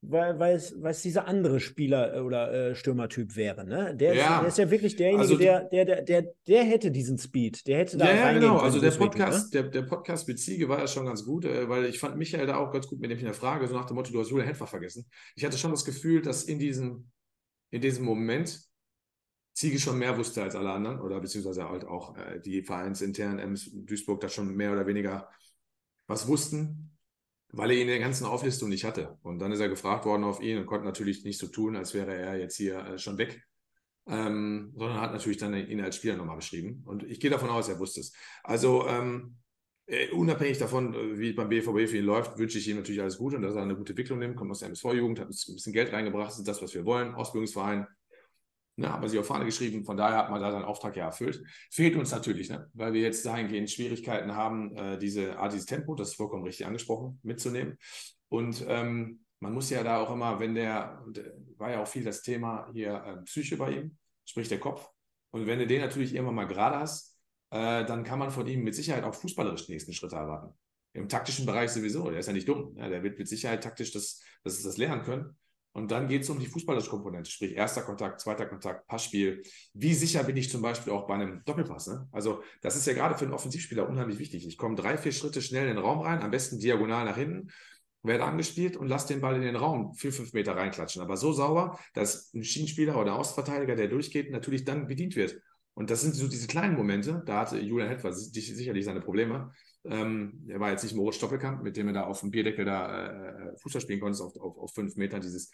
weil, 0.04 0.38
weil, 0.40 0.56
es, 0.56 0.74
weil 0.82 0.90
es 0.90 1.02
dieser 1.02 1.28
andere 1.28 1.60
Spieler 1.60 2.16
äh, 2.16 2.20
oder 2.20 2.52
äh, 2.52 2.74
Stürmertyp 2.74 3.36
wäre. 3.36 3.64
Ne? 3.64 3.94
Der, 3.96 4.14
ja. 4.14 4.22
ist, 4.22 4.40
der 4.40 4.48
ist 4.48 4.58
ja 4.58 4.70
wirklich 4.70 4.96
derjenige, 4.96 5.22
also, 5.22 5.36
der, 5.36 5.60
der, 5.64 5.84
der, 5.84 6.02
der, 6.02 6.34
der 6.46 6.64
hätte 6.64 6.90
diesen 6.90 7.18
Speed. 7.18 7.66
Der 7.68 7.78
hätte 7.78 7.96
da 7.96 8.06
Ja, 8.06 8.14
ja 8.14 8.32
genau. 8.32 8.58
Also 8.58 8.80
der 8.80 8.90
Podcast, 8.90 9.54
ne? 9.54 9.62
der, 9.62 9.70
der 9.70 9.82
Podcast 9.82 10.26
mit 10.26 10.40
Ziege 10.40 10.68
war 10.68 10.80
ja 10.80 10.88
schon 10.88 11.06
ganz 11.06 11.24
gut, 11.24 11.44
äh, 11.44 11.68
weil 11.68 11.84
ich 11.84 12.00
fand 12.00 12.16
Michael 12.16 12.46
da 12.46 12.56
auch 12.56 12.72
ganz 12.72 12.88
gut 12.88 13.00
mit 13.00 13.10
dem 13.10 13.18
in 13.18 13.24
der 13.24 13.34
Frage, 13.34 13.66
so 13.68 13.74
nach 13.74 13.86
dem 13.86 13.94
Motto, 13.94 14.12
du 14.12 14.20
hast 14.20 14.30
Julian 14.30 14.48
Hetfer 14.48 14.66
vergessen. 14.66 15.06
Ich 15.36 15.44
hatte 15.44 15.56
schon 15.56 15.70
das 15.70 15.84
Gefühl, 15.84 16.20
dass 16.20 16.42
in 16.42 16.58
diesem, 16.58 17.08
in 17.70 17.80
diesem 17.80 18.04
Moment 18.04 18.60
Ziege 19.54 19.78
schon 19.78 19.98
mehr 19.98 20.16
wusste 20.16 20.42
als 20.42 20.56
alle 20.56 20.72
anderen 20.72 21.00
oder 21.00 21.20
beziehungsweise 21.20 21.68
halt 21.68 21.84
auch 21.84 22.16
äh, 22.16 22.40
die 22.40 22.62
vereinsinternen 22.62 23.38
Ems 23.38 23.70
Duisburg 23.72 24.20
da 24.20 24.28
schon 24.28 24.56
mehr 24.56 24.72
oder 24.72 24.86
weniger 24.86 25.28
was 26.08 26.26
wussten 26.26 26.91
weil 27.52 27.70
er 27.70 27.76
ihn 27.76 27.82
in 27.82 27.88
der 27.88 27.98
ganzen 27.98 28.24
Auflistung 28.24 28.70
nicht 28.70 28.84
hatte. 28.84 29.18
Und 29.22 29.38
dann 29.38 29.52
ist 29.52 29.60
er 29.60 29.68
gefragt 29.68 30.06
worden 30.06 30.24
auf 30.24 30.40
ihn 30.40 30.58
und 30.58 30.66
konnte 30.66 30.86
natürlich 30.86 31.24
nicht 31.24 31.38
so 31.38 31.46
tun, 31.46 31.76
als 31.76 31.94
wäre 31.94 32.14
er 32.14 32.38
jetzt 32.38 32.56
hier 32.56 32.78
äh, 32.78 32.98
schon 32.98 33.18
weg. 33.18 33.42
Ähm, 34.08 34.72
sondern 34.74 35.00
hat 35.00 35.12
natürlich 35.12 35.38
dann 35.38 35.54
ihn 35.54 35.80
als 35.80 35.96
Spieler 35.96 36.16
nochmal 36.16 36.36
beschrieben. 36.36 36.82
Und 36.86 37.04
ich 37.04 37.20
gehe 37.20 37.30
davon 37.30 37.50
aus, 37.50 37.68
er 37.68 37.78
wusste 37.78 38.00
es. 38.00 38.12
Also 38.42 38.88
ähm, 38.88 39.36
äh, 39.86 40.10
unabhängig 40.10 40.58
davon, 40.58 40.94
äh, 40.94 41.18
wie 41.18 41.30
es 41.30 41.36
beim 41.36 41.48
BVB 41.48 41.88
für 41.88 41.98
ihn 41.98 42.04
läuft, 42.04 42.38
wünsche 42.38 42.58
ich 42.58 42.66
ihm 42.66 42.78
natürlich 42.78 43.02
alles 43.02 43.18
Gute 43.18 43.36
und 43.36 43.42
dass 43.42 43.54
er 43.54 43.62
eine 43.62 43.76
gute 43.76 43.92
Entwicklung 43.92 44.18
nimmt, 44.18 44.36
kommt 44.36 44.50
aus 44.50 44.60
der 44.60 44.68
MSV-Jugend, 44.68 45.20
hat 45.20 45.28
ein 45.28 45.54
bisschen 45.54 45.72
Geld 45.72 45.92
reingebracht, 45.92 46.30
das 46.30 46.38
ist 46.38 46.48
das, 46.48 46.62
was 46.62 46.74
wir 46.74 46.84
wollen, 46.84 47.14
Ausbildungsverein. 47.14 47.86
Ne, 48.76 48.90
haben 48.90 49.02
wir 49.02 49.08
sich 49.10 49.18
auf 49.18 49.26
Fahne 49.26 49.44
geschrieben, 49.44 49.84
von 49.84 49.98
daher 49.98 50.16
hat 50.16 50.30
man 50.30 50.40
da 50.40 50.50
seinen 50.50 50.64
Auftrag 50.64 50.96
ja 50.96 51.04
erfüllt. 51.04 51.42
Fehlt 51.70 51.94
uns 51.94 52.10
natürlich, 52.10 52.48
ne, 52.48 52.70
weil 52.72 52.94
wir 52.94 53.02
jetzt 53.02 53.24
dahingehend 53.26 53.70
Schwierigkeiten 53.70 54.34
haben, 54.34 54.74
äh, 54.76 54.98
diese 54.98 55.38
Art, 55.38 55.52
dieses 55.52 55.66
Tempo, 55.66 55.94
das 55.94 56.08
ist 56.08 56.14
vollkommen 56.14 56.44
richtig 56.44 56.64
angesprochen, 56.64 57.20
mitzunehmen. 57.22 57.76
Und 58.30 58.64
ähm, 58.66 59.26
man 59.40 59.52
muss 59.52 59.68
ja 59.68 59.82
da 59.82 60.00
auch 60.00 60.10
immer, 60.10 60.40
wenn 60.40 60.54
der, 60.54 61.04
war 61.58 61.70
ja 61.70 61.82
auch 61.82 61.86
viel 61.86 62.04
das 62.04 62.22
Thema 62.22 62.70
hier 62.72 62.94
äh, 62.94 63.22
Psyche 63.24 63.58
bei 63.58 63.72
ihm, 63.72 63.98
sprich 64.24 64.48
der 64.48 64.60
Kopf. 64.60 64.88
Und 65.32 65.46
wenn 65.46 65.58
du 65.58 65.66
den 65.66 65.82
natürlich 65.82 66.14
irgendwann 66.14 66.36
mal 66.36 66.46
gerade 66.46 66.78
hast, 66.78 67.18
äh, 67.50 67.84
dann 67.84 68.04
kann 68.04 68.18
man 68.18 68.30
von 68.30 68.46
ihm 68.46 68.62
mit 68.64 68.74
Sicherheit 68.74 69.04
auch 69.04 69.14
fußballerisch 69.14 69.68
nächsten 69.68 69.92
Schritte 69.92 70.16
erwarten. 70.16 70.54
Im 70.94 71.08
taktischen 71.08 71.44
Bereich 71.44 71.70
sowieso, 71.70 72.08
der 72.08 72.20
ist 72.20 72.26
ja 72.26 72.32
nicht 72.32 72.48
dumm. 72.48 72.74
Ja, 72.76 72.88
der 72.88 73.02
wird 73.02 73.18
mit 73.18 73.28
Sicherheit 73.28 73.62
taktisch 73.62 73.92
das, 73.92 74.22
das, 74.44 74.62
das 74.62 74.78
lernen 74.78 75.02
können. 75.02 75.36
Und 75.72 75.90
dann 75.90 76.06
geht 76.06 76.22
es 76.22 76.30
um 76.30 76.38
die 76.38 76.46
fußballerische 76.46 76.90
Komponente, 76.90 77.30
sprich 77.30 77.56
erster 77.56 77.82
Kontakt, 77.82 78.20
zweiter 78.20 78.46
Kontakt, 78.46 78.86
Passspiel. 78.86 79.42
Wie 79.72 79.94
sicher 79.94 80.22
bin 80.22 80.36
ich 80.36 80.50
zum 80.50 80.60
Beispiel 80.60 80.92
auch 80.92 81.06
bei 81.06 81.14
einem 81.14 81.42
Doppelpass? 81.44 81.86
Ne? 81.86 82.08
Also 82.12 82.42
das 82.60 82.76
ist 82.76 82.86
ja 82.86 82.92
gerade 82.92 83.16
für 83.16 83.24
einen 83.24 83.32
Offensivspieler 83.32 83.88
unheimlich 83.88 84.18
wichtig. 84.18 84.46
Ich 84.46 84.58
komme 84.58 84.74
drei, 84.74 84.98
vier 84.98 85.12
Schritte 85.12 85.40
schnell 85.40 85.68
in 85.68 85.76
den 85.76 85.84
Raum 85.84 86.00
rein, 86.00 86.20
am 86.20 86.30
besten 86.30 86.58
diagonal 86.58 87.06
nach 87.06 87.16
hinten, 87.16 87.50
werde 88.02 88.24
angespielt 88.24 88.76
und 88.76 88.88
lasse 88.88 89.08
den 89.08 89.20
Ball 89.20 89.36
in 89.36 89.42
den 89.42 89.56
Raum 89.56 89.94
vier, 89.94 90.12
fünf 90.12 90.34
Meter 90.34 90.56
reinklatschen. 90.56 91.00
Aber 91.00 91.16
so 91.16 91.32
sauber, 91.32 91.78
dass 91.94 92.34
ein 92.34 92.44
Schienenspieler 92.44 93.00
oder 93.00 93.16
Außenverteidiger, 93.16 93.74
der 93.74 93.88
durchgeht, 93.88 94.30
natürlich 94.30 94.64
dann 94.64 94.86
bedient 94.86 95.16
wird. 95.16 95.40
Und 95.74 95.90
das 95.90 96.02
sind 96.02 96.14
so 96.14 96.28
diese 96.28 96.46
kleinen 96.46 96.76
Momente, 96.76 97.22
da 97.24 97.40
hatte 97.40 97.58
Julian 97.58 97.88
Hetwer 97.88 98.12
sicherlich 98.12 98.84
seine 98.84 99.00
Probleme. 99.00 99.52
Ähm, 99.84 100.44
er 100.48 100.60
war 100.60 100.70
jetzt 100.70 100.82
nicht 100.82 100.94
Moritz 100.94 101.16
Stoppelkamp, 101.16 101.62
mit 101.62 101.76
dem 101.76 101.88
er 101.88 101.94
da 101.94 102.04
auf 102.04 102.20
dem 102.20 102.30
Bierdeckel 102.30 102.64
da 102.64 103.06
äh, 103.06 103.56
Fußball 103.58 103.80
spielen 103.80 104.00
konnte, 104.00 104.22
auf, 104.22 104.36
auf, 104.36 104.58
auf 104.58 104.74
fünf 104.74 104.96
Metern 104.96 105.20
dieses 105.22 105.50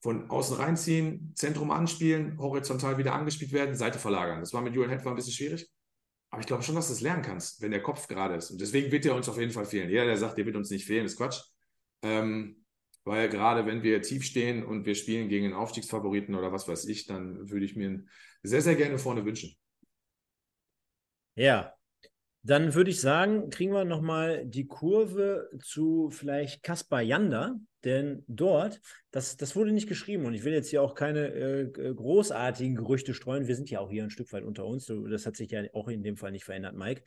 von 0.00 0.28
außen 0.28 0.56
reinziehen, 0.56 1.32
Zentrum 1.36 1.70
anspielen, 1.70 2.38
horizontal 2.38 2.98
wieder 2.98 3.14
angespielt 3.14 3.52
werden, 3.52 3.76
Seite 3.76 4.00
verlagern. 4.00 4.40
Das 4.40 4.52
war 4.52 4.60
mit 4.60 4.74
Julian 4.74 4.90
Hetwer 4.90 5.12
ein 5.12 5.16
bisschen 5.16 5.32
schwierig. 5.32 5.70
Aber 6.30 6.40
ich 6.40 6.46
glaube 6.46 6.62
schon, 6.62 6.74
dass 6.74 6.88
du 6.88 6.94
es 6.94 7.02
lernen 7.02 7.22
kannst, 7.22 7.60
wenn 7.60 7.70
der 7.70 7.82
Kopf 7.82 8.08
gerade 8.08 8.34
ist. 8.34 8.50
Und 8.50 8.60
deswegen 8.60 8.90
wird 8.90 9.04
er 9.04 9.14
uns 9.14 9.28
auf 9.28 9.38
jeden 9.38 9.52
Fall 9.52 9.66
fehlen. 9.66 9.90
Jeder, 9.90 10.06
der 10.06 10.16
sagt, 10.16 10.38
der 10.38 10.46
wird 10.46 10.56
uns 10.56 10.70
nicht 10.70 10.86
fehlen, 10.86 11.04
ist 11.04 11.18
Quatsch. 11.18 11.42
Ähm, 12.02 12.61
weil 13.04 13.28
gerade 13.28 13.66
wenn 13.66 13.82
wir 13.82 14.02
tief 14.02 14.24
stehen 14.24 14.64
und 14.64 14.86
wir 14.86 14.94
spielen 14.94 15.28
gegen 15.28 15.46
einen 15.46 15.54
Aufstiegsfavoriten 15.54 16.34
oder 16.34 16.52
was 16.52 16.68
weiß 16.68 16.86
ich, 16.86 17.06
dann 17.06 17.50
würde 17.50 17.64
ich 17.64 17.76
mir 17.76 18.04
sehr, 18.42 18.62
sehr 18.62 18.76
gerne 18.76 18.98
vorne 18.98 19.24
wünschen. 19.24 19.56
Ja, 21.34 21.74
dann 22.42 22.74
würde 22.74 22.90
ich 22.90 23.00
sagen, 23.00 23.50
kriegen 23.50 23.72
wir 23.72 23.84
nochmal 23.84 24.44
die 24.44 24.66
Kurve 24.66 25.48
zu 25.62 26.10
vielleicht 26.10 26.62
Kaspar 26.62 27.00
Janda, 27.00 27.56
denn 27.84 28.24
dort, 28.26 28.80
das, 29.10 29.36
das 29.36 29.54
wurde 29.54 29.72
nicht 29.72 29.88
geschrieben 29.88 30.26
und 30.26 30.34
ich 30.34 30.44
will 30.44 30.52
jetzt 30.52 30.68
hier 30.68 30.82
auch 30.82 30.94
keine 30.94 31.28
äh, 31.28 31.94
großartigen 31.94 32.76
Gerüchte 32.76 33.14
streuen. 33.14 33.46
Wir 33.46 33.56
sind 33.56 33.70
ja 33.70 33.80
auch 33.80 33.90
hier 33.90 34.04
ein 34.04 34.10
Stück 34.10 34.32
weit 34.32 34.44
unter 34.44 34.66
uns. 34.66 34.86
Das 35.10 35.26
hat 35.26 35.36
sich 35.36 35.50
ja 35.50 35.62
auch 35.72 35.88
in 35.88 36.02
dem 36.02 36.16
Fall 36.16 36.32
nicht 36.32 36.44
verändert, 36.44 36.76
Mike. 36.76 37.02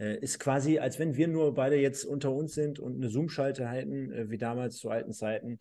Äh, 0.00 0.16
ist 0.20 0.40
quasi, 0.40 0.78
als 0.78 0.98
wenn 0.98 1.14
wir 1.14 1.28
nur 1.28 1.52
beide 1.54 1.76
jetzt 1.76 2.04
unter 2.04 2.32
uns 2.32 2.54
sind 2.54 2.78
und 2.78 2.96
eine 2.96 3.10
Zoom-Schalte 3.10 3.68
halten, 3.68 4.10
äh, 4.10 4.30
wie 4.30 4.38
damals 4.38 4.78
zu 4.78 4.88
alten 4.88 5.12
Zeiten. 5.12 5.58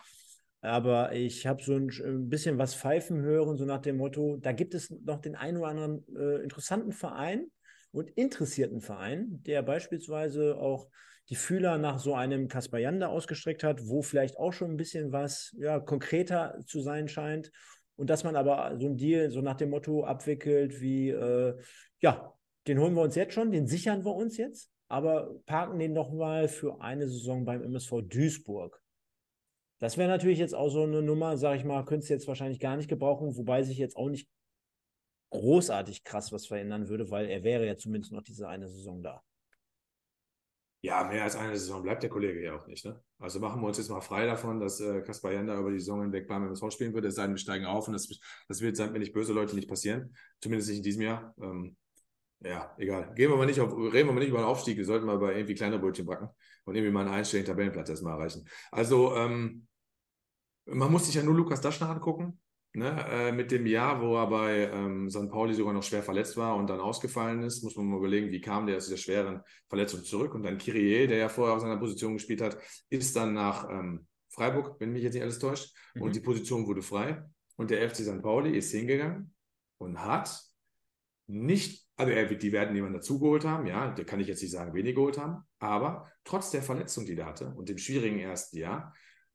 Aber 0.62 1.14
ich 1.14 1.46
habe 1.46 1.62
so 1.62 1.76
ein, 1.76 2.30
bisschen 2.30 2.58
was 2.58 2.76
pfeifen 2.76 3.22
hören, 3.22 3.58
so 3.58 3.66
nach 3.66 3.82
dem 3.82 3.98
Motto, 3.98 4.38
da 4.38 4.52
gibt 4.54 4.74
es 4.74 4.90
noch 4.90 5.20
den 5.20 5.36
einen 5.36 5.58
oder 5.58 5.68
anderen 5.68 6.06
äh, 6.16 6.42
interessanten 6.42 6.94
Verein 6.94 7.48
und 7.92 8.10
interessierten 8.12 8.82
Verein, 8.82 9.42
der 9.44 9.62
beispielsweise 9.62 10.58
auch 10.58 10.88
die 11.30 11.36
Fühler 11.36 11.78
nach 11.78 12.00
so 12.00 12.16
einem 12.16 12.48
Kaspar 12.48 12.80
Janda 12.80 13.08
ausgestreckt 13.08 13.64
hat, 13.64 13.88
wo 13.88 14.02
vielleicht 14.02 14.38
auch 14.38 14.52
schon 14.52 14.72
ein 14.72 14.78
bisschen 14.78 15.12
was 15.12 15.56
ja, 15.58 15.80
konkreter 15.80 16.60
zu 16.66 16.82
sein 16.82 17.08
scheint. 17.08 17.52
Und 17.96 18.10
dass 18.10 18.24
man 18.24 18.38
aber 18.38 18.78
so 18.80 18.88
ein 18.88 18.98
Deal 18.98 19.30
so 19.30 19.42
nach 19.42 19.58
dem 19.58 19.70
Motto 19.70 20.06
abwickelt 20.06 20.80
wie, 20.80 21.10
äh, 21.10 21.58
ja, 22.00 22.34
den 22.68 22.80
holen 22.80 22.94
wir 22.94 23.02
uns 23.02 23.16
jetzt 23.16 23.34
schon, 23.34 23.52
den 23.52 23.68
sichern 23.68 24.06
wir 24.06 24.16
uns 24.16 24.38
jetzt, 24.38 24.72
aber 24.88 25.40
parken 25.46 25.80
den 25.80 25.94
nochmal 25.94 26.48
für 26.48 26.82
eine 26.82 27.08
Saison 27.08 27.46
beim 27.46 27.64
MSV 27.64 28.02
Duisburg. 28.08 28.82
Das 29.80 29.98
wäre 29.98 30.10
natürlich 30.10 30.40
jetzt 30.40 30.56
auch 30.56 30.70
so 30.70 30.84
eine 30.84 31.02
Nummer, 31.02 31.38
sage 31.38 31.58
ich 31.58 31.64
mal, 31.64 31.86
könntest 31.86 32.10
du 32.10 32.14
jetzt 32.14 32.28
wahrscheinlich 32.28 32.60
gar 32.60 32.76
nicht 32.76 32.90
gebrauchen, 32.90 33.38
wobei 33.38 33.64
sich 33.64 33.78
jetzt 33.78 33.96
auch 33.96 34.10
nicht 34.10 34.28
großartig 35.32 36.04
krass 36.04 36.32
was 36.32 36.48
verändern 36.48 36.90
würde, 36.90 37.10
weil 37.12 37.28
er 37.28 37.44
wäre 37.44 37.66
ja 37.66 37.78
zumindest 37.78 38.12
noch 38.12 38.24
diese 38.24 38.48
eine 38.48 38.68
Saison 38.68 39.02
da. 39.02 39.24
Ja, 40.82 41.04
mehr 41.04 41.24
als 41.24 41.36
eine 41.36 41.58
Saison 41.58 41.84
bleibt 41.84 42.04
der 42.04 42.10
Kollege 42.10 42.42
ja 42.42 42.56
auch 42.56 42.66
nicht. 42.66 42.86
Ne? 42.86 43.02
Also 43.18 43.40
machen 43.40 43.62
wir 43.62 43.68
uns 43.68 43.78
jetzt 43.78 43.90
mal 43.90 44.00
frei 44.00 44.26
davon, 44.26 44.62
dass 44.62 44.80
äh, 44.80 45.02
Kaspar 45.02 45.34
Janda 45.34 45.60
über 45.60 45.72
die 45.72 45.80
Saison 45.80 46.02
hinweg 46.02 46.26
beim 46.26 46.46
MSV 46.46 46.72
spielen 46.72 46.94
wird. 46.94 47.04
Es 47.04 47.16
sei 47.16 47.24
denn, 47.24 47.32
wir 47.32 47.38
steigen 47.38 47.66
auf 47.66 47.88
und 47.88 47.94
das, 47.94 48.08
das 48.48 48.62
wird, 48.62 48.78
seien 48.78 48.94
mir 48.94 49.00
nicht 49.00 49.12
böse 49.12 49.34
Leute, 49.34 49.56
nicht 49.56 49.68
passieren. 49.68 50.16
Zumindest 50.40 50.70
nicht 50.70 50.78
in 50.78 50.84
diesem 50.84 51.02
Jahr. 51.02 51.36
Ähm, 51.42 51.76
ja, 52.42 52.74
egal. 52.78 53.14
Gehen 53.16 53.30
wir 53.30 53.38
mal 53.38 53.46
nicht 53.46 53.60
auf, 53.60 53.74
reden 53.74 54.08
wir 54.08 54.14
mal 54.14 54.20
nicht 54.20 54.30
über 54.30 54.40
den 54.40 54.46
Aufstieg. 54.46 54.78
Wir 54.78 54.86
sollten 54.86 55.06
mal 55.06 55.18
bei 55.18 55.36
irgendwie 55.36 55.56
kleine 55.56 55.80
Brötchen 55.80 56.06
backen 56.06 56.30
und 56.66 56.76
irgendwie 56.76 56.92
mal 56.92 57.06
einen 57.06 57.14
einstelligen 57.14 57.48
Tabellenplatz 57.48 57.90
erstmal 57.90 58.18
erreichen. 58.18 58.48
Also, 58.72 59.16
ähm, 59.16 59.68
man 60.66 60.92
muss 60.92 61.06
sich 61.08 61.16
ja 61.16 61.24
nur 61.24 61.36
Lukas 61.36 61.62
Daschner 61.62 61.90
angucken. 61.90 62.40
Ne, 62.72 63.04
äh, 63.10 63.32
mit 63.32 63.50
dem 63.50 63.66
Jahr, 63.66 64.00
wo 64.00 64.16
er 64.16 64.28
bei 64.28 64.70
ähm, 64.72 65.10
St. 65.10 65.28
Pauli 65.32 65.56
sogar 65.56 65.74
noch 65.74 65.82
schwer 65.82 66.04
verletzt 66.04 66.38
war 66.38 66.56
und 66.56 66.70
dann 66.70 66.80
ausgefallen 66.80 67.42
ist, 67.42 67.64
muss 67.64 67.76
man 67.76 67.88
mal 67.88 67.98
überlegen, 67.98 68.30
wie 68.30 68.40
kam 68.40 68.68
der 68.68 68.78
aus 68.78 68.86
dieser 68.86 68.98
schweren 68.98 69.42
Verletzung 69.68 70.04
zurück. 70.04 70.36
Und 70.36 70.44
dann 70.44 70.60
Kyrie, 70.60 71.08
der 71.08 71.18
ja 71.18 71.30
vorher 71.30 71.56
auf 71.56 71.62
seiner 71.62 71.78
Position 71.78 72.14
gespielt 72.14 72.42
hat, 72.42 72.60
ist 72.92 73.16
dann 73.16 73.34
nach 73.34 73.68
ähm, 73.72 74.06
Freiburg, 74.30 74.80
wenn 74.80 74.94
mich 74.94 75.02
jetzt 75.02 75.16
nicht 75.16 75.24
alles 75.24 75.40
täuscht, 75.40 75.76
mhm. 75.96 76.04
und 76.04 76.16
die 76.16 76.20
Position 76.20 76.68
wurde 76.68 76.84
frei. 76.84 77.24
Und 77.56 77.72
der 77.72 77.90
FC 77.90 78.04
St. 78.04 78.22
Pauli 78.22 78.56
ist 78.56 78.72
hingegangen 78.72 79.34
und 79.80 80.06
hat 80.06 80.40
nicht, 81.26 81.89
also 82.00 82.14
er, 82.14 82.26
die 82.34 82.52
werden 82.54 82.74
jemanden 82.76 82.96
dazugeholt 83.00 83.44
haben, 83.44 83.66
ja, 83.66 83.92
der 83.92 84.06
kann 84.06 84.22
ich 84.22 84.28
jetzt 84.28 84.42
nicht 84.42 84.52
sagen, 84.52 84.74
wenig 84.74 84.96
geholt 84.96 85.18
haben, 85.18 85.44
aber 85.60 86.10
trotz 86.24 86.50
der 86.50 86.62
Verletzung, 86.62 87.06
die 87.06 87.18
er 87.18 87.26
hatte 87.26 87.54
und 87.56 87.68
dem 87.68 87.78
schwierigen 87.78 88.20
ersten 88.20 88.58
Jahr, 88.58 88.94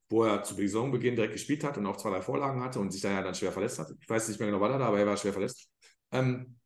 wo 0.09 0.23
er 0.23 0.41
zu 0.41 0.55
Saisonbeginn 0.55 1.15
direkt 1.15 1.33
gespielt 1.33 1.63
hat 1.63 1.77
und 1.77 1.85
auch 1.85 1.97
zwei, 1.97 2.09
drei 2.09 2.23
Vorlagen 2.23 2.63
hatte 2.63 2.79
und 2.79 2.91
sich 2.91 3.01
da 3.01 3.11
ja 3.11 3.21
dann 3.21 3.35
schwer 3.35 3.51
verletzt 3.51 3.77
hat. 3.77 3.91
Ich 3.99 4.09
weiß 4.09 4.27
nicht 4.29 4.39
mehr 4.39 4.49
genau, 4.49 4.61
was 4.61 4.71
er 4.71 4.79
da, 4.79 4.87
aber 4.87 4.97
er 4.97 5.05
war 5.05 5.15
schwer 5.15 5.33
verletzt. 5.33 5.69
Ähm, 6.11 6.57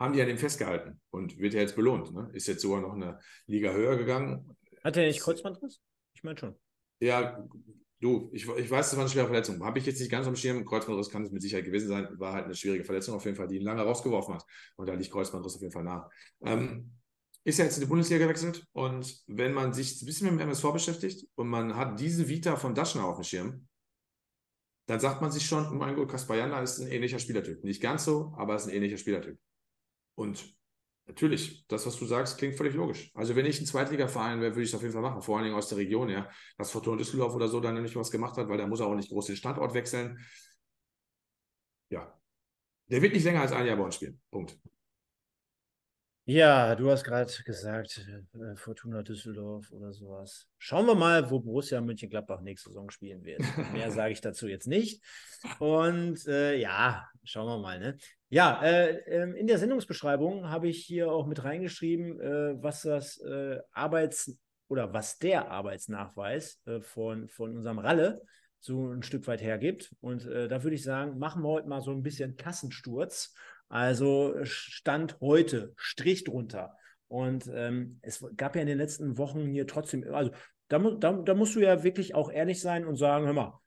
haben 0.00 0.14
die 0.14 0.22
an 0.22 0.28
ihm 0.30 0.38
festgehalten 0.38 1.02
und 1.10 1.36
wird 1.36 1.52
ja 1.52 1.60
jetzt 1.60 1.76
belohnt. 1.76 2.14
Ne? 2.14 2.30
Ist 2.32 2.46
jetzt 2.46 2.62
sogar 2.62 2.80
noch 2.80 2.94
eine 2.94 3.18
Liga 3.46 3.72
höher 3.72 3.98
gegangen. 3.98 4.56
Hat 4.82 4.96
er 4.96 5.06
nicht 5.06 5.20
Kreuzbandriss? 5.20 5.82
Ich 6.14 6.24
meine 6.24 6.38
schon. 6.38 6.54
Ja, 6.98 7.46
du, 8.00 8.30
ich, 8.32 8.48
ich 8.48 8.70
weiß, 8.70 8.90
das 8.90 8.96
war 8.96 9.04
eine 9.04 9.10
schwere 9.10 9.26
Verletzung. 9.26 9.62
Habe 9.64 9.78
ich 9.78 9.86
jetzt 9.86 10.00
nicht 10.00 10.10
ganz 10.10 10.26
am 10.26 10.36
Schirm. 10.36 10.64
Kreuzbandriss 10.64 11.10
kann 11.10 11.24
es 11.24 11.30
mit 11.30 11.42
Sicherheit 11.42 11.64
gewesen 11.64 11.88
sein. 11.88 12.08
War 12.18 12.32
halt 12.32 12.44
eine 12.44 12.54
schwierige 12.54 12.84
Verletzung 12.84 13.14
auf 13.14 13.24
jeden 13.24 13.36
Fall, 13.36 13.48
die 13.48 13.56
ihn 13.56 13.62
lange 13.62 13.82
rausgeworfen 13.82 14.34
hat. 14.34 14.44
Und 14.76 14.88
da 14.88 14.94
liegt 14.94 15.12
Kreuzbandriss 15.12 15.56
auf 15.56 15.62
jeden 15.62 15.72
Fall 15.72 15.84
nah. 15.84 16.10
Ähm, 16.42 16.92
ist 17.46 17.58
ja 17.58 17.64
jetzt 17.64 17.76
in 17.76 17.82
die 17.82 17.88
Bundesliga 17.88 18.24
gewechselt 18.24 18.66
und 18.72 19.22
wenn 19.28 19.52
man 19.52 19.72
sich 19.72 20.02
ein 20.02 20.06
bisschen 20.06 20.26
mit 20.26 20.40
dem 20.40 20.48
MSV 20.48 20.72
beschäftigt 20.72 21.28
und 21.36 21.46
man 21.46 21.76
hat 21.76 22.00
diese 22.00 22.28
Vita 22.28 22.56
von 22.56 22.74
Daschner 22.74 23.04
auf 23.04 23.18
dem 23.18 23.22
Schirm, 23.22 23.68
dann 24.86 24.98
sagt 24.98 25.22
man 25.22 25.30
sich 25.30 25.46
schon, 25.46 25.78
mein 25.78 25.94
Gott, 25.94 26.10
Kaspar 26.10 26.36
Janda 26.36 26.60
ist 26.60 26.80
ein 26.80 26.88
ähnlicher 26.88 27.20
Spielertyp. 27.20 27.62
Nicht 27.62 27.80
ganz 27.80 28.04
so, 28.04 28.34
aber 28.36 28.56
ist 28.56 28.66
ein 28.66 28.74
ähnlicher 28.74 28.96
Spielertyp. 28.96 29.38
Und 30.16 30.56
natürlich, 31.06 31.66
das, 31.68 31.86
was 31.86 31.98
du 31.98 32.04
sagst, 32.06 32.38
klingt 32.38 32.56
völlig 32.56 32.74
logisch. 32.74 33.10
Also 33.14 33.36
wenn 33.36 33.46
ich 33.46 33.60
ein 33.60 33.66
Zweitligaverein 33.66 34.40
wäre, 34.40 34.52
würde 34.52 34.62
ich 34.62 34.70
es 34.70 34.74
auf 34.74 34.82
jeden 34.82 34.92
Fall 34.92 35.02
machen, 35.02 35.22
vor 35.22 35.36
allen 35.36 35.44
Dingen 35.44 35.56
aus 35.56 35.68
der 35.68 35.78
Region, 35.78 36.08
ja. 36.08 36.28
Dass 36.58 36.70
Fortuna 36.70 36.96
Düsseldorf 36.96 37.34
oder 37.34 37.48
so 37.48 37.60
dann 37.60 37.74
nämlich 37.74 37.96
was 37.96 38.10
gemacht 38.10 38.36
hat, 38.36 38.48
weil 38.48 38.58
da 38.58 38.66
muss 38.66 38.80
er 38.80 38.86
auch 38.86 38.94
nicht 38.94 39.08
groß 39.08 39.26
den 39.26 39.36
Standort 39.36 39.74
wechseln. 39.74 40.18
Ja. 41.90 42.12
Der 42.88 43.02
wird 43.02 43.14
nicht 43.14 43.24
länger 43.24 43.42
als 43.42 43.52
ein 43.52 43.66
Jahr 43.66 43.76
bei 43.76 43.84
uns 43.84 43.96
spielen. 43.96 44.20
Punkt. 44.30 44.58
Ja, 46.28 46.74
du 46.74 46.90
hast 46.90 47.04
gerade 47.04 47.32
gesagt, 47.44 48.04
äh, 48.34 48.56
Fortuna 48.56 49.04
Düsseldorf 49.04 49.70
oder 49.70 49.92
sowas. 49.92 50.48
Schauen 50.58 50.86
wir 50.86 50.96
mal, 50.96 51.30
wo 51.30 51.38
Borussia 51.38 51.80
Mönchengladbach 51.80 52.40
nächste 52.40 52.70
Saison 52.70 52.90
spielen 52.90 53.24
wird. 53.24 53.42
Mehr 53.72 53.90
sage 53.92 54.12
ich 54.12 54.20
dazu 54.20 54.48
jetzt 54.48 54.66
nicht. 54.66 55.04
Und 55.60 56.26
äh, 56.26 56.56
ja, 56.56 57.08
schauen 57.22 57.46
wir 57.46 57.58
mal. 57.58 57.78
Ne? 57.78 57.96
Ja, 58.28 58.60
äh, 58.62 58.98
ähm, 59.06 59.34
in 59.36 59.46
der 59.46 59.58
Sendungsbeschreibung 59.58 60.50
habe 60.50 60.68
ich 60.68 60.84
hier 60.84 61.10
auch 61.10 61.26
mit 61.26 61.44
reingeschrieben, 61.44 62.20
äh, 62.20 62.62
was 62.62 62.82
das 62.82 63.18
äh, 63.18 63.58
Arbeits- 63.72 64.36
oder 64.68 64.92
was 64.92 65.18
der 65.18 65.50
Arbeitsnachweis 65.50 66.60
äh, 66.66 66.80
von, 66.80 67.28
von 67.28 67.56
unserem 67.56 67.78
Ralle 67.78 68.22
so 68.58 68.88
ein 68.92 69.04
Stück 69.04 69.26
weit 69.28 69.42
hergibt. 69.42 69.94
Und 70.00 70.24
da 70.24 70.64
würde 70.64 70.74
ich 70.74 70.82
sagen, 70.82 71.18
machen 71.18 71.42
wir 71.42 71.50
heute 71.50 71.68
mal 71.68 71.82
so 71.82 71.92
ein 71.92 72.02
bisschen 72.02 72.36
Kassensturz 72.36 73.32
also 73.68 74.36
Stand 74.44 75.18
heute, 75.20 75.72
Strich 75.76 76.24
drunter. 76.24 76.76
Und 77.08 77.50
ähm, 77.52 77.98
es 78.02 78.24
gab 78.36 78.56
ja 78.56 78.62
in 78.62 78.68
den 78.68 78.78
letzten 78.78 79.18
Wochen 79.18 79.46
hier 79.46 79.66
trotzdem, 79.66 80.04
also 80.12 80.30
da, 80.68 80.78
da, 80.78 81.12
da 81.12 81.34
musst 81.34 81.54
du 81.54 81.60
ja 81.60 81.82
wirklich 81.82 82.14
auch 82.14 82.30
ehrlich 82.30 82.60
sein 82.60 82.84
und 82.84 82.96
sagen, 82.96 83.26
hör 83.26 83.32
mal, 83.32 83.60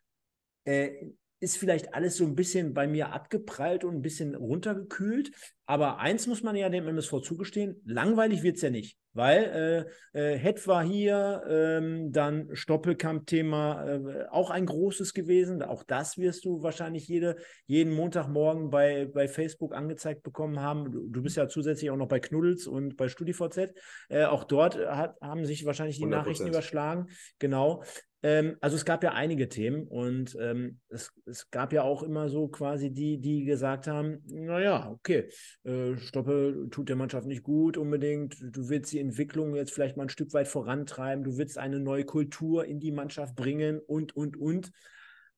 äh, 0.66 0.92
ist 1.40 1.58
vielleicht 1.58 1.94
alles 1.94 2.18
so 2.18 2.26
ein 2.26 2.36
bisschen 2.36 2.74
bei 2.74 2.88
mir 2.88 3.14
abgeprallt 3.14 3.84
und 3.84 3.96
ein 3.96 4.02
bisschen 4.02 4.36
runtergekühlt. 4.36 5.32
Aber 5.66 6.00
eins 6.00 6.28
muss 6.28 6.42
man 6.42 6.56
ja 6.56 6.68
dem 6.70 6.88
MSV 6.88 7.22
zugestehen, 7.22 7.82
langweilig 7.86 8.42
wird 8.42 8.56
es 8.56 8.64
ja 8.64 8.70
nicht. 8.70 8.98
Weil 9.14 9.88
äh, 10.14 10.34
äh, 10.34 10.38
Het 10.38 10.68
war 10.68 10.84
hier, 10.84 11.44
ähm, 11.48 12.12
dann 12.12 12.50
Stoppelkamp-Thema 12.54 13.86
äh, 13.86 14.26
auch 14.30 14.50
ein 14.50 14.66
großes 14.66 15.14
gewesen. 15.14 15.62
Auch 15.62 15.84
das 15.84 16.18
wirst 16.18 16.46
du 16.46 16.62
wahrscheinlich 16.62 17.08
jede, 17.08 17.36
jeden 17.66 17.94
Montagmorgen 17.94 18.70
bei, 18.70 19.06
bei 19.06 19.28
Facebook 19.28 19.76
angezeigt 19.76 20.24
bekommen 20.24 20.60
haben. 20.60 20.92
Du, 20.92 21.08
du 21.08 21.22
bist 21.22 21.38
ja 21.38 21.48
zusätzlich 21.48 21.90
auch 21.92 21.98
noch 21.98 22.08
bei 22.08 22.20
Knuddels 22.20 22.68
und 22.68 22.98
bei 22.98 23.08
StudiVZ. 23.08 23.74
Äh, 24.10 24.26
auch 24.26 24.44
dort 24.44 24.78
hat, 24.78 25.16
haben 25.22 25.46
sich 25.46 25.66
wahrscheinlich 25.66 25.98
die 25.98 26.06
100%. 26.06 26.10
Nachrichten 26.10 26.48
überschlagen. 26.48 27.08
Genau. 27.40 27.84
Ähm, 28.22 28.58
also 28.60 28.76
es 28.76 28.84
gab 28.84 29.04
ja 29.04 29.14
einige 29.14 29.48
Themen 29.48 29.88
und 29.88 30.36
ähm, 30.42 30.80
es, 30.90 31.12
es, 31.26 31.50
gab 31.52 31.72
ja 31.72 31.84
auch 31.84 32.04
immer 32.04 32.28
so 32.28 32.50
quasi 32.50 32.92
die, 32.92 33.20
die 33.20 33.46
gesagt 33.46 33.88
haben, 33.88 34.22
naja, 34.28 34.90
okay, 34.92 35.30
äh, 35.64 35.96
Stoppe 35.98 36.68
tut 36.70 36.90
der 36.90 36.98
Mannschaft 36.98 37.28
nicht 37.28 37.44
gut 37.44 37.78
unbedingt, 37.78 38.36
du 38.42 38.68
willst 38.68 38.92
die 38.92 39.00
Entwicklung 39.00 39.56
jetzt 39.56 39.72
vielleicht 39.72 39.96
mal 39.96 40.04
ein 40.04 40.10
Stück 40.10 40.34
weit 40.34 40.50
vorantreiben, 40.50 41.24
du 41.24 41.38
willst 41.38 41.58
eine 41.58 41.80
neue 41.80 42.04
Kultur 42.04 42.66
in 42.66 42.80
die 42.82 42.92
Mannschaft 42.92 43.36
bringen 43.36 43.80
und, 43.80 44.16
und, 44.16 44.36
und. 44.36 44.72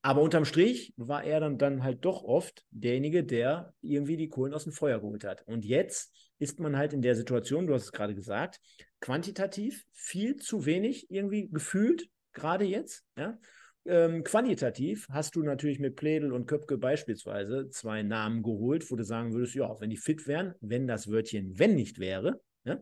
Aber 0.03 0.21
unterm 0.21 0.45
Strich 0.45 0.95
war 0.97 1.23
er 1.23 1.39
dann, 1.39 1.59
dann 1.59 1.83
halt 1.83 2.03
doch 2.03 2.23
oft 2.23 2.65
derjenige, 2.71 3.23
der 3.23 3.75
irgendwie 3.81 4.17
die 4.17 4.29
Kohlen 4.29 4.55
aus 4.55 4.63
dem 4.63 4.73
Feuer 4.73 4.99
geholt 4.99 5.23
hat. 5.23 5.47
Und 5.47 5.63
jetzt 5.63 6.11
ist 6.39 6.59
man 6.59 6.75
halt 6.75 6.93
in 6.93 7.03
der 7.03 7.15
Situation, 7.15 7.67
du 7.67 7.75
hast 7.75 7.83
es 7.83 7.91
gerade 7.91 8.15
gesagt, 8.15 8.59
quantitativ 8.99 9.85
viel 9.91 10.37
zu 10.37 10.65
wenig 10.65 11.11
irgendwie 11.11 11.47
gefühlt 11.51 12.09
gerade 12.33 12.65
jetzt. 12.65 13.05
Ja? 13.17 13.37
Ähm, 13.85 14.23
qualitativ 14.23 15.07
hast 15.09 15.35
du 15.35 15.41
natürlich 15.41 15.79
mit 15.79 15.95
Pledel 15.95 16.31
und 16.33 16.45
Köpke 16.45 16.77
beispielsweise 16.77 17.69
zwei 17.69 18.03
Namen 18.03 18.43
geholt, 18.43 18.89
wo 18.91 18.95
du 18.95 19.03
sagen 19.03 19.33
würdest, 19.33 19.55
ja, 19.55 19.79
wenn 19.79 19.89
die 19.89 19.97
fit 19.97 20.27
wären, 20.27 20.53
wenn 20.61 20.87
das 20.87 21.09
Wörtchen 21.09 21.57
wenn 21.57 21.75
nicht 21.75 21.97
wäre, 21.97 22.41
ja? 22.63 22.81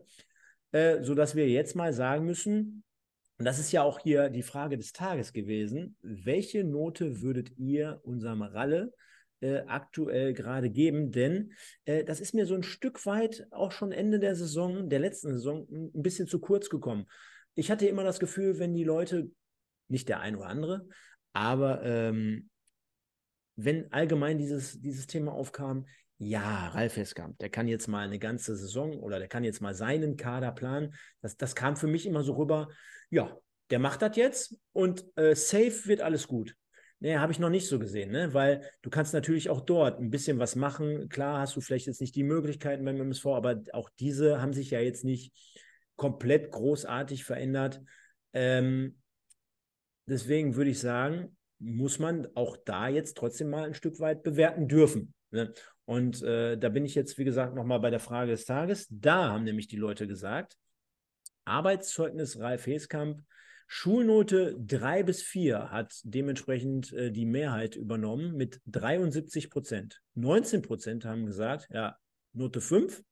äh, 0.72 1.02
sodass 1.02 1.34
wir 1.34 1.48
jetzt 1.48 1.74
mal 1.74 1.92
sagen 1.92 2.26
müssen, 2.26 2.84
und 3.38 3.46
das 3.46 3.58
ist 3.58 3.72
ja 3.72 3.82
auch 3.82 3.98
hier 3.98 4.28
die 4.28 4.42
Frage 4.42 4.76
des 4.76 4.92
Tages 4.92 5.32
gewesen, 5.32 5.96
welche 6.02 6.62
Note 6.62 7.22
würdet 7.22 7.56
ihr 7.56 7.98
unserem 8.02 8.42
Ralle 8.42 8.92
äh, 9.40 9.60
aktuell 9.66 10.34
gerade 10.34 10.68
geben? 10.68 11.10
Denn 11.10 11.52
äh, 11.86 12.04
das 12.04 12.20
ist 12.20 12.34
mir 12.34 12.44
so 12.44 12.54
ein 12.54 12.62
Stück 12.62 13.06
weit 13.06 13.46
auch 13.50 13.72
schon 13.72 13.92
Ende 13.92 14.18
der 14.18 14.36
Saison, 14.36 14.90
der 14.90 14.98
letzten 14.98 15.32
Saison, 15.32 15.66
ein 15.70 16.02
bisschen 16.02 16.26
zu 16.26 16.38
kurz 16.38 16.68
gekommen. 16.68 17.06
Ich 17.54 17.70
hatte 17.70 17.86
immer 17.86 18.04
das 18.04 18.20
Gefühl, 18.20 18.58
wenn 18.58 18.74
die 18.74 18.84
Leute 18.84 19.30
nicht 19.90 20.08
der 20.08 20.20
ein 20.20 20.36
oder 20.36 20.46
andere, 20.46 20.88
aber 21.32 21.82
ähm, 21.84 22.48
wenn 23.56 23.92
allgemein 23.92 24.38
dieses, 24.38 24.80
dieses 24.80 25.06
Thema 25.06 25.32
aufkam, 25.32 25.86
ja, 26.18 26.68
Ralf 26.68 26.96
Heskamp, 26.96 27.38
der 27.38 27.48
kann 27.48 27.66
jetzt 27.66 27.88
mal 27.88 28.04
eine 28.04 28.18
ganze 28.18 28.54
Saison 28.54 28.98
oder 28.98 29.18
der 29.18 29.28
kann 29.28 29.44
jetzt 29.44 29.62
mal 29.62 29.74
seinen 29.74 30.16
Kader 30.16 30.52
planen. 30.52 30.94
Das, 31.22 31.36
das 31.36 31.54
kam 31.54 31.76
für 31.76 31.86
mich 31.86 32.04
immer 32.04 32.22
so 32.22 32.34
rüber, 32.34 32.68
ja, 33.08 33.36
der 33.70 33.78
macht 33.78 34.02
das 34.02 34.16
jetzt 34.16 34.56
und 34.72 35.04
äh, 35.16 35.34
safe 35.34 35.86
wird 35.86 36.02
alles 36.02 36.28
gut. 36.28 36.54
Nee, 37.02 37.16
habe 37.16 37.32
ich 37.32 37.38
noch 37.38 37.48
nicht 37.48 37.66
so 37.66 37.78
gesehen, 37.78 38.10
ne? 38.10 38.34
weil 38.34 38.68
du 38.82 38.90
kannst 38.90 39.14
natürlich 39.14 39.48
auch 39.48 39.62
dort 39.62 39.98
ein 39.98 40.10
bisschen 40.10 40.38
was 40.38 40.54
machen. 40.54 41.08
Klar 41.08 41.40
hast 41.40 41.56
du 41.56 41.62
vielleicht 41.62 41.86
jetzt 41.86 42.02
nicht 42.02 42.14
die 42.14 42.22
Möglichkeiten 42.22 42.84
beim 42.84 43.00
MSV, 43.00 43.26
aber 43.28 43.62
auch 43.72 43.88
diese 43.98 44.42
haben 44.42 44.52
sich 44.52 44.70
ja 44.70 44.80
jetzt 44.80 45.04
nicht 45.04 45.32
komplett 45.96 46.50
großartig 46.50 47.24
verändert. 47.24 47.80
Ähm, 48.34 48.99
Deswegen 50.06 50.56
würde 50.56 50.70
ich 50.70 50.80
sagen, 50.80 51.36
muss 51.58 51.98
man 51.98 52.26
auch 52.34 52.56
da 52.56 52.88
jetzt 52.88 53.16
trotzdem 53.16 53.50
mal 53.50 53.64
ein 53.64 53.74
Stück 53.74 54.00
weit 54.00 54.22
bewerten 54.22 54.66
dürfen. 54.66 55.14
Ne? 55.30 55.52
Und 55.84 56.22
äh, 56.22 56.56
da 56.56 56.68
bin 56.68 56.84
ich 56.84 56.94
jetzt, 56.94 57.18
wie 57.18 57.24
gesagt, 57.24 57.54
nochmal 57.54 57.80
bei 57.80 57.90
der 57.90 58.00
Frage 58.00 58.30
des 58.30 58.44
Tages. 58.44 58.86
Da 58.90 59.30
haben 59.30 59.44
nämlich 59.44 59.68
die 59.68 59.76
Leute 59.76 60.06
gesagt, 60.06 60.56
Arbeitszeugnis 61.44 62.38
Ralf 62.38 62.66
Heskamp, 62.66 63.22
Schulnote 63.66 64.56
3 64.58 65.04
bis 65.04 65.22
4 65.22 65.70
hat 65.70 66.00
dementsprechend 66.02 66.92
äh, 66.92 67.12
die 67.12 67.24
Mehrheit 67.24 67.76
übernommen 67.76 68.36
mit 68.36 68.60
73 68.66 69.48
Prozent. 69.48 70.00
19 70.14 70.62
Prozent 70.62 71.04
haben 71.04 71.24
gesagt, 71.24 71.68
ja, 71.70 71.96
Note 72.32 72.60
5. 72.60 73.02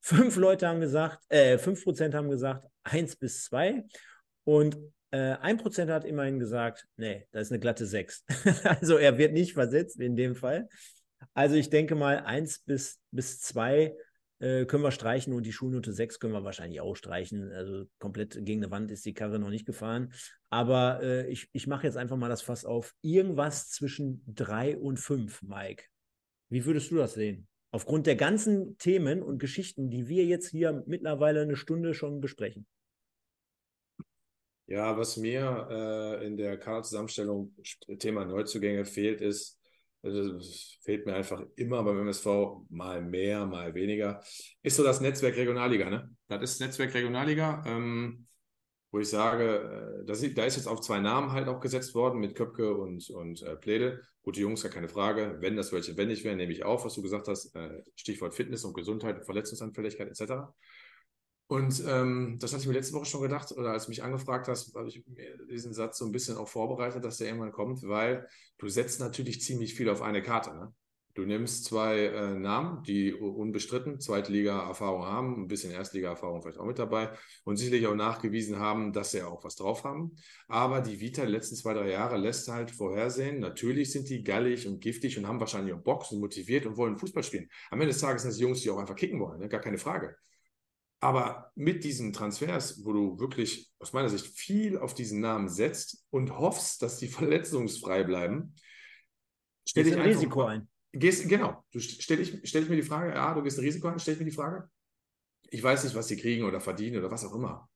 Fünf 0.00 0.36
Leute 0.36 0.68
haben 0.68 0.80
gesagt, 0.80 1.24
äh, 1.28 1.58
5 1.58 1.82
Prozent 1.82 2.14
haben 2.14 2.30
gesagt 2.30 2.68
1 2.84 3.16
bis 3.16 3.44
2 3.46 3.84
und 4.44 4.78
ein 5.16 5.56
Prozent 5.56 5.90
hat 5.90 6.04
immerhin 6.04 6.38
gesagt, 6.38 6.86
nee, 6.96 7.26
das 7.30 7.48
ist 7.48 7.52
eine 7.52 7.60
glatte 7.60 7.86
6. 7.86 8.24
also 8.64 8.96
er 8.96 9.16
wird 9.18 9.32
nicht 9.32 9.54
versetzt 9.54 10.00
in 10.00 10.16
dem 10.16 10.34
Fall. 10.34 10.68
Also 11.34 11.56
ich 11.56 11.70
denke 11.70 11.94
mal, 11.94 12.20
1 12.20 12.60
bis, 12.60 13.00
bis 13.10 13.40
2 13.40 13.94
äh, 14.40 14.66
können 14.66 14.82
wir 14.82 14.92
streichen 14.92 15.32
und 15.32 15.44
die 15.44 15.52
Schulnote 15.52 15.92
6 15.92 16.20
können 16.20 16.32
wir 16.32 16.44
wahrscheinlich 16.44 16.80
auch 16.80 16.94
streichen. 16.94 17.50
Also 17.52 17.84
komplett 17.98 18.44
gegen 18.44 18.62
eine 18.62 18.70
Wand 18.70 18.90
ist 18.90 19.04
die 19.04 19.14
Karre 19.14 19.38
noch 19.38 19.50
nicht 19.50 19.66
gefahren. 19.66 20.12
Aber 20.50 21.02
äh, 21.02 21.26
ich, 21.28 21.48
ich 21.52 21.66
mache 21.66 21.86
jetzt 21.86 21.96
einfach 21.96 22.16
mal 22.16 22.28
das 22.28 22.42
Fass 22.42 22.64
auf. 22.64 22.94
Irgendwas 23.02 23.70
zwischen 23.70 24.22
3 24.26 24.78
und 24.78 24.98
5, 24.98 25.42
Mike. 25.42 25.84
Wie 26.50 26.64
würdest 26.64 26.90
du 26.90 26.96
das 26.96 27.14
sehen? 27.14 27.48
Aufgrund 27.70 28.06
der 28.06 28.16
ganzen 28.16 28.78
Themen 28.78 29.22
und 29.22 29.38
Geschichten, 29.38 29.90
die 29.90 30.08
wir 30.08 30.24
jetzt 30.24 30.48
hier 30.48 30.82
mittlerweile 30.86 31.42
eine 31.42 31.56
Stunde 31.56 31.92
schon 31.92 32.20
besprechen. 32.20 32.66
Ja, 34.68 34.98
was 34.98 35.16
mir 35.16 35.66
äh, 35.70 36.26
in 36.26 36.36
der 36.36 36.58
Kaderzusammenstellung 36.58 37.54
Thema 37.98 38.26
Neuzugänge 38.26 38.84
fehlt, 38.84 39.22
ist, 39.22 39.58
also 40.02 40.38
fehlt 40.82 41.06
mir 41.06 41.14
einfach 41.14 41.42
immer 41.56 41.82
beim 41.82 42.00
MSV 42.00 42.26
mal 42.68 43.00
mehr, 43.00 43.46
mal 43.46 43.74
weniger, 43.74 44.20
ist 44.62 44.76
so 44.76 44.84
das 44.84 45.00
Netzwerk 45.00 45.36
Regionalliga. 45.36 45.88
Ne? 45.88 46.14
Das 46.28 46.42
ist 46.42 46.60
Netzwerk 46.60 46.92
Regionalliga, 46.92 47.64
ähm, 47.66 48.26
wo 48.90 48.98
ich 48.98 49.08
sage, 49.08 50.02
äh, 50.02 50.04
das, 50.04 50.20
da 50.34 50.44
ist 50.44 50.56
jetzt 50.56 50.68
auf 50.68 50.82
zwei 50.82 51.00
Namen 51.00 51.32
halt 51.32 51.48
auch 51.48 51.60
gesetzt 51.60 51.94
worden 51.94 52.20
mit 52.20 52.34
Köpke 52.34 52.76
und, 52.76 53.08
und 53.08 53.42
äh, 53.42 53.56
Pläde. 53.56 54.02
Gute 54.20 54.40
Jungs, 54.40 54.62
gar 54.62 54.70
keine 54.70 54.90
Frage. 54.90 55.38
Wenn 55.40 55.56
das 55.56 55.72
welche 55.72 55.96
wenn 55.96 56.08
nicht 56.08 56.24
wäre, 56.24 56.36
nehme 56.36 56.52
ich 56.52 56.62
auf, 56.62 56.84
was 56.84 56.92
du 56.92 57.00
gesagt 57.00 57.28
hast. 57.28 57.56
Äh, 57.56 57.82
Stichwort 57.96 58.34
Fitness 58.34 58.64
und 58.64 58.74
Gesundheit, 58.74 59.24
Verletzungsanfälligkeit 59.24 60.08
etc. 60.08 60.52
Und 61.48 61.82
ähm, 61.88 62.36
das 62.38 62.52
hatte 62.52 62.62
ich 62.62 62.68
mir 62.68 62.74
letzte 62.74 62.92
Woche 62.92 63.06
schon 63.06 63.22
gedacht, 63.22 63.52
oder 63.52 63.70
als 63.72 63.86
du 63.86 63.90
mich 63.90 64.02
angefragt 64.02 64.48
hast, 64.48 64.74
habe 64.74 64.88
ich 64.88 65.02
mir 65.06 65.38
diesen 65.50 65.72
Satz 65.72 65.96
so 65.96 66.04
ein 66.04 66.12
bisschen 66.12 66.36
auch 66.36 66.48
vorbereitet, 66.48 67.02
dass 67.04 67.16
der 67.16 67.28
irgendwann 67.28 67.52
kommt, 67.52 67.82
weil 67.88 68.28
du 68.58 68.68
setzt 68.68 69.00
natürlich 69.00 69.40
ziemlich 69.40 69.74
viel 69.74 69.88
auf 69.88 70.02
eine 70.02 70.22
Karte. 70.22 70.54
Ne? 70.54 70.74
Du 71.14 71.24
nimmst 71.24 71.64
zwei 71.64 72.04
äh, 72.04 72.34
Namen, 72.34 72.82
die 72.84 73.14
unbestritten 73.14 73.98
Zweitliga-Erfahrung 73.98 75.06
haben, 75.06 75.42
ein 75.42 75.48
bisschen 75.48 75.72
Erstliga-Erfahrung 75.72 76.42
vielleicht 76.42 76.58
auch 76.58 76.66
mit 76.66 76.78
dabei 76.78 77.10
und 77.44 77.56
sicherlich 77.56 77.86
auch 77.86 77.94
nachgewiesen 77.94 78.58
haben, 78.58 78.92
dass 78.92 79.12
sie 79.12 79.22
auch 79.22 79.42
was 79.42 79.56
drauf 79.56 79.84
haben. 79.84 80.16
Aber 80.48 80.82
die 80.82 81.00
Vita 81.00 81.22
der 81.22 81.30
letzten 81.30 81.56
zwei, 81.56 81.72
drei 81.72 81.90
Jahre 81.90 82.18
lässt 82.18 82.46
halt 82.48 82.70
vorhersehen, 82.70 83.40
natürlich 83.40 83.90
sind 83.90 84.10
die 84.10 84.22
gallig 84.22 84.68
und 84.68 84.80
giftig 84.80 85.18
und 85.18 85.26
haben 85.26 85.40
wahrscheinlich 85.40 85.74
auch 85.74 85.80
Bock, 85.80 86.04
sind 86.04 86.20
motiviert 86.20 86.66
und 86.66 86.76
wollen 86.76 86.98
Fußball 86.98 87.22
spielen. 87.22 87.48
Am 87.70 87.80
Ende 87.80 87.94
des 87.94 88.02
Tages 88.02 88.22
sind 88.22 88.32
das 88.32 88.38
Jungs, 88.38 88.60
die 88.60 88.70
auch 88.70 88.78
einfach 88.78 88.94
kicken 88.94 89.18
wollen, 89.18 89.40
ne? 89.40 89.48
gar 89.48 89.62
keine 89.62 89.78
Frage. 89.78 90.14
Aber 91.00 91.52
mit 91.54 91.84
diesen 91.84 92.12
Transfers, 92.12 92.84
wo 92.84 92.92
du 92.92 93.18
wirklich 93.20 93.70
aus 93.78 93.92
meiner 93.92 94.08
Sicht 94.08 94.26
viel 94.26 94.78
auf 94.78 94.94
diesen 94.94 95.20
Namen 95.20 95.48
setzt 95.48 96.04
und 96.10 96.36
hoffst, 96.38 96.82
dass 96.82 96.98
die 96.98 97.08
verletzungsfrei 97.08 98.04
bleiben, 98.04 98.54
stell 99.66 99.84
dich 99.84 99.94
ein 99.94 100.02
Risiko 100.02 100.42
ein. 100.42 100.68
Gehst, 100.92 101.28
genau, 101.28 101.64
du 101.70 101.80
stell 101.80 102.20
ich, 102.20 102.40
stell 102.44 102.62
ich 102.62 102.68
mir 102.68 102.76
die 102.76 102.82
Frage, 102.82 103.12
ja, 103.12 103.34
du 103.34 103.42
gehst 103.42 103.58
ein 103.58 103.64
Risiko 103.64 103.88
ein, 103.88 103.98
stell 103.98 104.14
ich 104.14 104.20
mir 104.20 104.26
die 104.26 104.34
Frage. 104.34 104.68
Ich 105.50 105.62
weiß 105.62 105.84
nicht, 105.84 105.94
was 105.94 106.08
sie 106.08 106.16
kriegen 106.16 106.44
oder 106.44 106.60
verdienen 106.60 106.98
oder 106.98 107.10
was 107.10 107.24
auch 107.24 107.34
immer. 107.34 107.68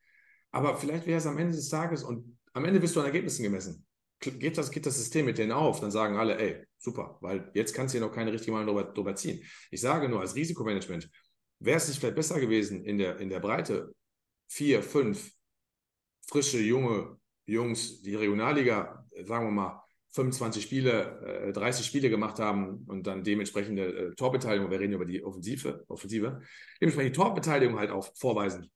Aber 0.50 0.76
vielleicht 0.76 1.06
wäre 1.06 1.18
es 1.18 1.26
am 1.26 1.38
Ende 1.38 1.54
des 1.54 1.68
Tages 1.68 2.02
und 2.02 2.38
am 2.52 2.64
Ende 2.64 2.80
wirst 2.82 2.96
du 2.96 3.00
an 3.00 3.06
Ergebnissen 3.06 3.42
gemessen. 3.42 3.86
Geht 4.20 4.56
das, 4.56 4.70
geht 4.70 4.86
das 4.86 4.96
System 4.96 5.26
mit 5.26 5.38
denen 5.38 5.52
auf, 5.52 5.80
dann 5.80 5.90
sagen 5.90 6.16
alle, 6.16 6.38
ey, 6.38 6.64
super, 6.78 7.18
weil 7.20 7.50
jetzt 7.54 7.74
kannst 7.74 7.92
du 7.92 7.98
hier 7.98 8.06
noch 8.06 8.14
keine 8.14 8.32
richtige 8.32 8.52
Meinung 8.52 8.68
darüber, 8.68 8.92
darüber 8.92 9.16
ziehen. 9.16 9.42
Ich 9.70 9.80
sage 9.80 10.08
nur 10.08 10.20
als 10.20 10.36
Risikomanagement, 10.36 11.10
Wäre 11.64 11.76
es 11.76 11.88
nicht 11.88 12.00
vielleicht 12.00 12.16
besser 12.16 12.40
gewesen 12.40 12.84
in 12.84 12.98
der, 12.98 13.18
in 13.18 13.28
der 13.28 13.40
Breite, 13.40 13.94
vier, 14.48 14.82
fünf 14.82 15.32
frische, 16.26 16.58
junge 16.58 17.18
Jungs, 17.46 18.02
die 18.02 18.14
Regionalliga, 18.14 19.04
sagen 19.24 19.46
wir 19.46 19.50
mal, 19.50 19.82
25 20.10 20.62
Spiele, 20.62 21.48
äh, 21.48 21.52
30 21.52 21.86
Spiele 21.86 22.10
gemacht 22.10 22.38
haben 22.38 22.84
und 22.86 23.06
dann 23.06 23.24
dementsprechende 23.24 24.10
äh, 24.10 24.14
Torbeteiligung, 24.14 24.70
wir 24.70 24.78
reden 24.78 24.92
über 24.92 25.04
die 25.04 25.24
Offensive, 25.24 25.84
Offensive, 25.88 26.40
dementsprechend 26.80 27.16
die 27.16 27.18
Torbeteiligung 27.18 27.78
halt 27.78 27.90
auch 27.90 28.10
vorweisen. 28.16 28.70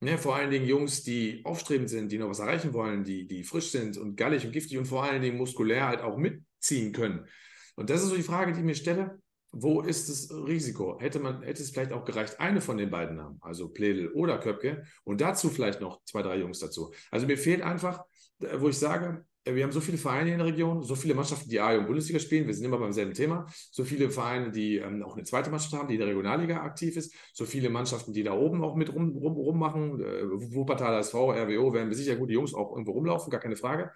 Ja, 0.00 0.16
vor 0.16 0.36
allen 0.36 0.50
Dingen 0.50 0.66
Jungs, 0.66 1.02
die 1.02 1.40
aufstrebend 1.44 1.90
sind, 1.90 2.12
die 2.12 2.18
noch 2.18 2.28
was 2.28 2.38
erreichen 2.38 2.72
wollen, 2.72 3.02
die, 3.02 3.26
die 3.26 3.42
frisch 3.42 3.70
sind 3.70 3.96
und 3.96 4.16
gallig 4.16 4.44
und 4.44 4.52
giftig 4.52 4.78
und 4.78 4.84
vor 4.84 5.02
allen 5.02 5.22
Dingen 5.22 5.38
muskulär 5.38 5.88
halt 5.88 6.02
auch 6.02 6.16
mitziehen 6.16 6.92
können. 6.92 7.26
Und 7.74 7.90
das 7.90 8.02
ist 8.02 8.10
so 8.10 8.16
die 8.16 8.22
Frage, 8.22 8.52
die 8.52 8.60
ich 8.60 8.64
mir 8.64 8.74
stelle 8.74 9.20
wo 9.52 9.80
ist 9.80 10.08
das 10.08 10.30
Risiko? 10.30 10.98
Hätte, 11.00 11.20
man, 11.20 11.42
hätte 11.42 11.62
es 11.62 11.70
vielleicht 11.70 11.92
auch 11.92 12.04
gereicht, 12.04 12.38
eine 12.40 12.60
von 12.60 12.76
den 12.76 12.90
beiden 12.90 13.16
Namen, 13.16 13.38
also 13.40 13.68
Pledel 13.68 14.12
oder 14.12 14.38
Köpke, 14.38 14.84
und 15.04 15.20
dazu 15.20 15.48
vielleicht 15.48 15.80
noch 15.80 16.02
zwei, 16.04 16.22
drei 16.22 16.38
Jungs 16.38 16.58
dazu. 16.58 16.92
Also 17.10 17.26
mir 17.26 17.38
fehlt 17.38 17.62
einfach, 17.62 18.04
wo 18.38 18.68
ich 18.68 18.78
sage, 18.78 19.24
wir 19.44 19.64
haben 19.64 19.72
so 19.72 19.80
viele 19.80 19.98
Vereine 19.98 20.32
in 20.32 20.38
der 20.38 20.46
Region, 20.46 20.82
so 20.82 20.94
viele 20.94 21.14
Mannschaften, 21.14 21.48
die 21.48 21.60
A- 21.60 21.76
und 21.76 21.86
Bundesliga 21.86 22.18
spielen, 22.18 22.46
wir 22.46 22.54
sind 22.54 22.64
immer 22.64 22.78
beim 22.78 22.92
selben 22.92 23.14
Thema, 23.14 23.46
so 23.70 23.84
viele 23.84 24.10
Vereine, 24.10 24.50
die 24.50 24.76
ähm, 24.76 25.02
auch 25.02 25.14
eine 25.14 25.24
zweite 25.24 25.50
Mannschaft 25.50 25.72
haben, 25.74 25.88
die 25.88 25.94
in 25.94 26.00
der 26.00 26.08
Regionalliga 26.08 26.60
aktiv 26.60 26.96
ist, 26.96 27.14
so 27.32 27.46
viele 27.46 27.70
Mannschaften, 27.70 28.12
die 28.12 28.22
da 28.22 28.32
oben 28.34 28.62
auch 28.62 28.76
mit 28.76 28.92
rum, 28.92 29.16
rum, 29.16 29.34
rummachen, 29.34 30.00
äh, 30.00 30.24
Wuppertal 30.54 31.00
SV, 31.00 31.32
RWO, 31.32 31.72
werden 31.72 31.88
wir 31.88 31.96
sicher 31.96 32.16
gute 32.16 32.32
Jungs 32.32 32.54
auch 32.54 32.72
irgendwo 32.72 32.92
rumlaufen, 32.92 33.30
gar 33.30 33.40
keine 33.40 33.56
Frage. 33.56 33.90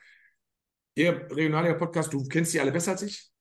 Ihr 0.94 1.26
Regionalliga-Podcast, 1.30 2.12
du 2.12 2.26
kennst 2.28 2.54
die 2.54 2.60
alle 2.60 2.72
besser 2.72 2.92
als 2.92 3.02
ich. 3.02 3.31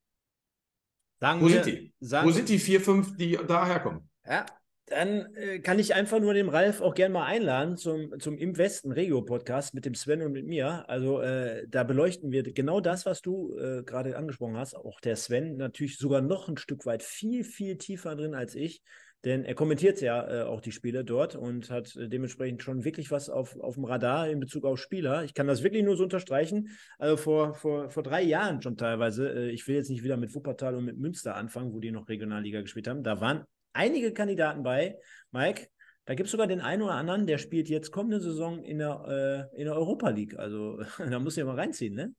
Sagen 1.22 1.41
Wo 1.41 1.48
wir, 1.48 1.64
sind 1.64 1.65
die? 1.68 1.93
Sagen, 1.99 2.27
Wo 2.27 2.31
sind 2.31 2.49
die 2.49 2.57
vier, 2.57 2.81
fünf, 2.81 3.15
die 3.15 3.38
da 3.48 3.68
herkommen? 3.68 4.10
Ja, 4.26 4.43
dann 4.88 5.34
äh, 5.35 5.60
kann 5.60 5.77
ich 5.77 5.93
einfach 5.93 6.19
nur 6.19 6.34
den 6.34 6.49
Ralf 6.49 6.81
auch 6.81 6.95
gerne 6.95 7.14
mal 7.14 7.26
einladen 7.26 7.77
zum, 7.77 8.19
zum 8.19 8.39
Im 8.39 8.57
Westen 8.57 8.91
Regio-Podcast 8.91 9.76
mit 9.76 9.85
dem 9.85 9.93
Sven 9.93 10.23
und 10.23 10.31
mit 10.31 10.48
mir. 10.48 10.89
Also 10.89 11.22
äh, 11.22 11.68
da 11.69 11.84
beleuchten 11.84 12.31
wir 12.31 12.41
genau 12.41 12.81
das, 12.81 13.06
was 13.06 13.22
du 13.22 13.56
äh, 13.56 13.84
gerade 13.84 14.18
angesprochen 14.18 14.57
hast. 14.57 14.73
Auch 14.73 14.99
der 14.99 15.15
Sven 15.15 15.57
natürlich 15.57 15.99
sogar 15.99 16.22
noch 16.22 16.49
ein 16.49 16.57
Stück 16.57 16.88
weit 16.88 17.03
viel, 17.03 17.43
viel 17.43 17.77
tiefer 17.77 18.15
drin 18.15 18.34
als 18.34 18.56
ich. 18.56 18.81
Denn 19.23 19.45
er 19.45 19.53
kommentiert 19.53 20.02
ja 20.02 20.27
äh, 20.27 20.43
auch 20.43 20.61
die 20.61 20.72
Spiele 20.72 21.06
dort 21.06 21.35
und 21.35 21.69
hat 21.69 21.95
äh, 21.95 22.10
dementsprechend 22.10 22.64
schon 22.64 22.84
wirklich 22.84 23.11
was 23.11 23.30
auf, 23.30 23.60
auf 23.60 23.76
dem 23.76 23.85
Radar 23.85 24.27
in 24.27 24.39
Bezug 24.39 24.65
auf 24.65 24.80
Spieler. 24.80 25.23
Ich 25.23 25.35
kann 25.35 25.45
das 25.45 25.61
wirklich 25.61 25.84
nur 25.84 25.95
so 25.95 26.03
unterstreichen. 26.03 26.69
Also 26.98 27.18
vor, 27.18 27.53
vor, 27.53 27.89
vor 27.91 28.02
drei 28.02 28.23
Jahren 28.23 28.61
schon 28.61 28.77
teilweise. 28.77 29.30
Äh, 29.30 29.49
ich 29.52 29.68
will 29.68 29.76
jetzt 29.76 29.89
nicht 29.89 30.03
wieder 30.03 30.18
mit 30.18 30.34
Wuppertal 30.34 30.76
und 30.76 30.85
mit 30.85 30.98
Münster 30.98 31.35
anfangen, 31.35 31.72
wo 31.72 31.80
die 31.80 31.91
noch 31.91 32.10
Regionalliga 32.10 32.61
gespielt 32.61 32.88
haben. 32.88 33.03
Da 33.03 33.22
waren 33.22 33.43
einige 33.73 34.11
Kandidaten 34.11 34.64
bei. 34.64 34.98
Mike, 35.31 35.68
da 36.06 36.15
gibt 36.15 36.26
es 36.26 36.31
sogar 36.31 36.48
den 36.48 36.61
einen 36.61 36.81
oder 36.81 36.95
anderen, 36.95 37.27
der 37.27 37.38
spielt 37.38 37.69
jetzt 37.69 37.91
kommende 37.91 38.19
Saison 38.19 38.64
in 38.64 38.80
der, 38.80 39.49
äh, 39.53 39.60
in 39.60 39.65
der 39.65 39.76
Europa 39.76 40.10
League. 40.10 40.38
Also 40.39 40.81
da 40.98 41.19
muss 41.19 41.34
ich 41.34 41.41
ja 41.41 41.45
mal 41.45 41.56
reinziehen, 41.56 41.93
ne? 41.93 42.15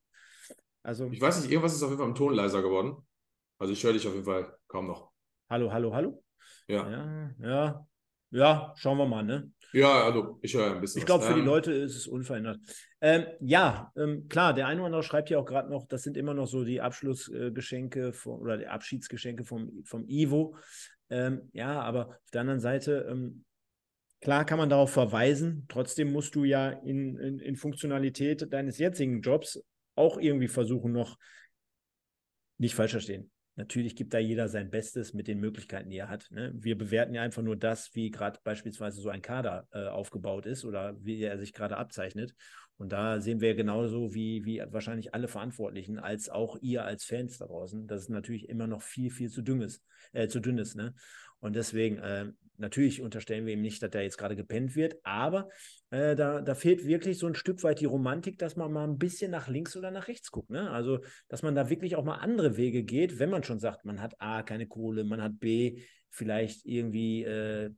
Also, 0.85 1.09
ich 1.11 1.21
weiß 1.21 1.41
nicht, 1.41 1.51
irgendwas 1.51 1.75
ist 1.75 1.83
auf 1.83 1.89
jeden 1.89 1.99
Fall 1.99 2.09
im 2.09 2.15
Ton 2.15 2.33
leiser 2.33 2.61
geworden. 2.61 2.97
Also 3.57 3.71
ich 3.71 3.83
höre 3.83 3.93
dich 3.93 4.05
auf 4.05 4.13
jeden 4.13 4.25
Fall 4.25 4.57
kaum 4.67 4.87
noch. 4.87 5.11
Hallo, 5.49 5.71
hallo, 5.71 5.93
hallo? 5.93 6.22
Ja. 6.67 6.89
Ja, 6.89 7.31
ja, 7.39 7.87
ja 8.31 8.73
schauen 8.75 8.97
wir 8.97 9.05
mal, 9.05 9.23
ne? 9.23 9.51
Ja, 9.73 10.03
also 10.05 10.37
ich 10.41 10.53
höre 10.53 10.75
ein 10.75 10.81
bisschen. 10.81 10.99
Ich 10.99 11.05
glaube, 11.05 11.23
für 11.23 11.31
ähm, 11.31 11.39
die 11.39 11.45
Leute 11.45 11.71
ist 11.71 11.95
es 11.95 12.07
unverändert. 12.07 12.59
Ähm, 13.01 13.25
ja, 13.39 13.91
ähm, 13.97 14.27
klar, 14.29 14.53
der 14.53 14.67
eine 14.67 14.79
oder 14.79 14.85
andere 14.87 15.03
schreibt 15.03 15.31
ja 15.31 15.39
auch 15.39 15.45
gerade 15.45 15.69
noch, 15.69 15.87
das 15.87 16.03
sind 16.03 16.15
immer 16.15 16.35
noch 16.35 16.45
so 16.45 16.63
die 16.63 16.79
Abschlussgeschenke 16.79 18.13
äh, 18.13 18.29
oder 18.29 18.57
die 18.57 18.67
Abschiedsgeschenke 18.67 19.43
vom, 19.43 19.83
vom 19.83 20.05
Ivo. 20.07 20.55
Ähm, 21.09 21.49
ja, 21.53 21.81
aber 21.81 22.09
auf 22.09 22.31
der 22.31 22.41
anderen 22.41 22.59
Seite, 22.59 23.07
ähm, 23.09 23.45
klar 24.21 24.45
kann 24.45 24.59
man 24.59 24.69
darauf 24.69 24.91
verweisen. 24.91 25.65
Trotzdem 25.69 26.11
musst 26.11 26.35
du 26.35 26.43
ja 26.43 26.69
in, 26.69 27.17
in, 27.17 27.39
in 27.39 27.55
Funktionalität 27.55 28.53
deines 28.53 28.77
jetzigen 28.77 29.21
Jobs 29.21 29.59
auch 29.95 30.17
irgendwie 30.17 30.47
versuchen, 30.47 30.91
noch 30.91 31.17
nicht 32.59 32.75
falsch 32.75 32.91
verstehen. 32.91 33.32
Natürlich 33.55 33.95
gibt 33.95 34.13
da 34.13 34.19
jeder 34.19 34.47
sein 34.47 34.71
Bestes 34.71 35.13
mit 35.13 35.27
den 35.27 35.39
Möglichkeiten, 35.39 35.89
die 35.89 35.97
er 35.97 36.09
hat. 36.09 36.27
Ne? 36.31 36.51
Wir 36.55 36.75
bewerten 36.75 37.13
ja 37.13 37.21
einfach 37.21 37.43
nur 37.43 37.55
das, 37.55 37.93
wie 37.93 38.09
gerade 38.09 38.39
beispielsweise 38.43 38.99
so 38.99 39.09
ein 39.09 39.21
Kader 39.21 39.67
äh, 39.71 39.85
aufgebaut 39.87 40.47
ist 40.47 40.65
oder 40.65 40.95
wie 41.03 41.21
er 41.21 41.37
sich 41.37 41.53
gerade 41.53 41.77
abzeichnet. 41.77 42.33
Und 42.77 42.91
da 42.91 43.21
sehen 43.21 43.41
wir 43.41 43.53
genauso 43.53 44.15
wie, 44.15 44.43
wie 44.45 44.63
wahrscheinlich 44.71 45.13
alle 45.13 45.27
Verantwortlichen, 45.27 45.99
als 45.99 46.29
auch 46.29 46.57
ihr 46.61 46.83
als 46.83 47.05
Fans 47.05 47.37
da 47.37 47.45
draußen, 47.45 47.87
dass 47.87 48.01
es 48.01 48.09
natürlich 48.09 48.49
immer 48.49 48.65
noch 48.65 48.81
viel, 48.81 49.11
viel 49.11 49.29
zu 49.29 49.43
dünn 49.43 49.61
ist. 49.61 49.83
Äh, 50.13 50.27
zu 50.27 50.39
dünn 50.39 50.57
ist 50.57 50.75
ne? 50.75 50.95
Und 51.39 51.55
deswegen, 51.55 51.97
äh, 51.97 52.31
natürlich 52.57 53.01
unterstellen 53.01 53.45
wir 53.45 53.53
ihm 53.53 53.61
nicht, 53.61 53.83
dass 53.83 53.93
er 53.93 54.01
jetzt 54.01 54.17
gerade 54.17 54.35
gepennt 54.35 54.75
wird, 54.75 54.95
aber 55.03 55.49
äh, 55.93 56.15
da, 56.15 56.41
da 56.41 56.55
fehlt 56.55 56.85
wirklich 56.87 57.19
so 57.19 57.27
ein 57.27 57.35
Stück 57.35 57.63
weit 57.63 57.79
die 57.79 57.85
Romantik, 57.85 58.39
dass 58.39 58.55
man 58.55 58.73
mal 58.73 58.83
ein 58.83 58.97
bisschen 58.97 59.29
nach 59.29 59.47
links 59.47 59.77
oder 59.77 59.91
nach 59.91 60.07
rechts 60.07 60.31
guckt. 60.31 60.49
Ne? 60.49 60.71
Also, 60.71 61.01
dass 61.27 61.43
man 61.43 61.53
da 61.53 61.69
wirklich 61.69 61.95
auch 61.95 62.03
mal 62.03 62.15
andere 62.15 62.57
Wege 62.57 62.83
geht, 62.83 63.19
wenn 63.19 63.29
man 63.29 63.43
schon 63.43 63.59
sagt, 63.59 63.85
man 63.85 64.01
hat 64.01 64.19
A, 64.19 64.41
keine 64.41 64.65
Kohle, 64.65 65.03
man 65.03 65.21
hat 65.21 65.39
B, 65.39 65.83
vielleicht 66.09 66.65
irgendwie 66.65 67.23
äh, 67.23 67.69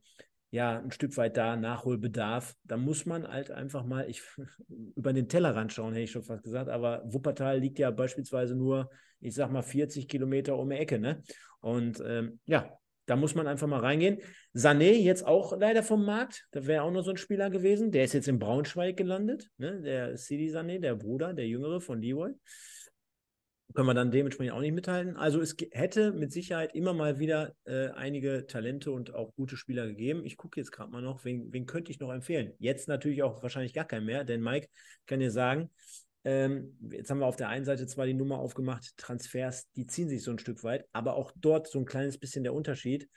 ja, 0.50 0.78
ein 0.78 0.92
Stück 0.92 1.14
weit 1.18 1.36
da 1.36 1.56
Nachholbedarf. 1.56 2.54
Da 2.64 2.78
muss 2.78 3.04
man 3.04 3.28
halt 3.28 3.50
einfach 3.50 3.84
mal 3.84 4.08
ich, 4.08 4.22
über 4.96 5.12
den 5.12 5.28
Tellerrand 5.28 5.74
schauen, 5.74 5.92
hätte 5.92 6.04
ich 6.04 6.10
schon 6.10 6.22
fast 6.22 6.42
gesagt. 6.42 6.70
Aber 6.70 7.02
Wuppertal 7.04 7.58
liegt 7.58 7.78
ja 7.78 7.90
beispielsweise 7.90 8.54
nur, 8.54 8.88
ich 9.20 9.34
sag 9.34 9.52
mal, 9.52 9.62
40 9.62 10.08
Kilometer 10.08 10.56
um 10.56 10.70
die 10.70 10.76
Ecke. 10.76 10.98
Ne? 10.98 11.22
Und 11.60 12.02
ähm, 12.06 12.40
ja, 12.46 12.78
da 13.06 13.16
muss 13.16 13.34
man 13.34 13.46
einfach 13.46 13.66
mal 13.66 13.80
reingehen. 13.80 14.18
Sané 14.54 14.92
jetzt 14.92 15.26
auch 15.26 15.56
leider 15.56 15.82
vom 15.82 16.04
Markt. 16.04 16.46
Da 16.50 16.66
wäre 16.66 16.82
auch 16.82 16.90
noch 16.90 17.04
so 17.04 17.10
ein 17.10 17.16
Spieler 17.16 17.50
gewesen. 17.50 17.92
Der 17.92 18.04
ist 18.04 18.14
jetzt 18.14 18.28
in 18.28 18.38
Braunschweig 18.38 18.96
gelandet. 18.96 19.48
Ne? 19.58 19.80
Der 19.80 20.16
Sidi 20.16 20.50
Sané, 20.50 20.80
der 20.80 20.96
Bruder, 20.96 21.32
der 21.32 21.46
Jüngere 21.46 21.80
von 21.80 22.02
Leroy. 22.02 22.32
Können 23.74 23.88
wir 23.88 23.94
dann 23.94 24.10
dementsprechend 24.10 24.54
auch 24.54 24.60
nicht 24.60 24.72
mithalten. 24.72 25.16
Also 25.16 25.40
es 25.40 25.56
hätte 25.72 26.12
mit 26.12 26.32
Sicherheit 26.32 26.74
immer 26.74 26.94
mal 26.94 27.18
wieder 27.18 27.54
äh, 27.64 27.88
einige 27.88 28.46
Talente 28.46 28.90
und 28.90 29.14
auch 29.14 29.34
gute 29.34 29.56
Spieler 29.56 29.86
gegeben. 29.86 30.24
Ich 30.24 30.36
gucke 30.36 30.58
jetzt 30.58 30.72
gerade 30.72 30.90
mal 30.90 31.02
noch, 31.02 31.24
wen, 31.24 31.52
wen 31.52 31.66
könnte 31.66 31.90
ich 31.90 32.00
noch 32.00 32.12
empfehlen? 32.12 32.54
Jetzt 32.58 32.88
natürlich 32.88 33.22
auch 33.22 33.42
wahrscheinlich 33.42 33.74
gar 33.74 33.84
keinen 33.84 34.06
mehr, 34.06 34.24
denn 34.24 34.40
Mike 34.40 34.68
kann 35.06 35.20
dir 35.20 35.30
sagen, 35.30 35.70
ähm, 36.26 36.76
jetzt 36.90 37.08
haben 37.08 37.20
wir 37.20 37.26
auf 37.26 37.36
der 37.36 37.48
einen 37.48 37.64
Seite 37.64 37.86
zwar 37.86 38.04
die 38.04 38.12
Nummer 38.12 38.40
aufgemacht, 38.40 38.96
Transfers, 38.96 39.70
die 39.76 39.86
ziehen 39.86 40.08
sich 40.08 40.24
so 40.24 40.32
ein 40.32 40.40
Stück 40.40 40.64
weit, 40.64 40.84
aber 40.92 41.14
auch 41.14 41.30
dort 41.36 41.68
so 41.68 41.78
ein 41.78 41.84
kleines 41.84 42.18
bisschen 42.18 42.42
der 42.42 42.52
Unterschied. 42.52 43.08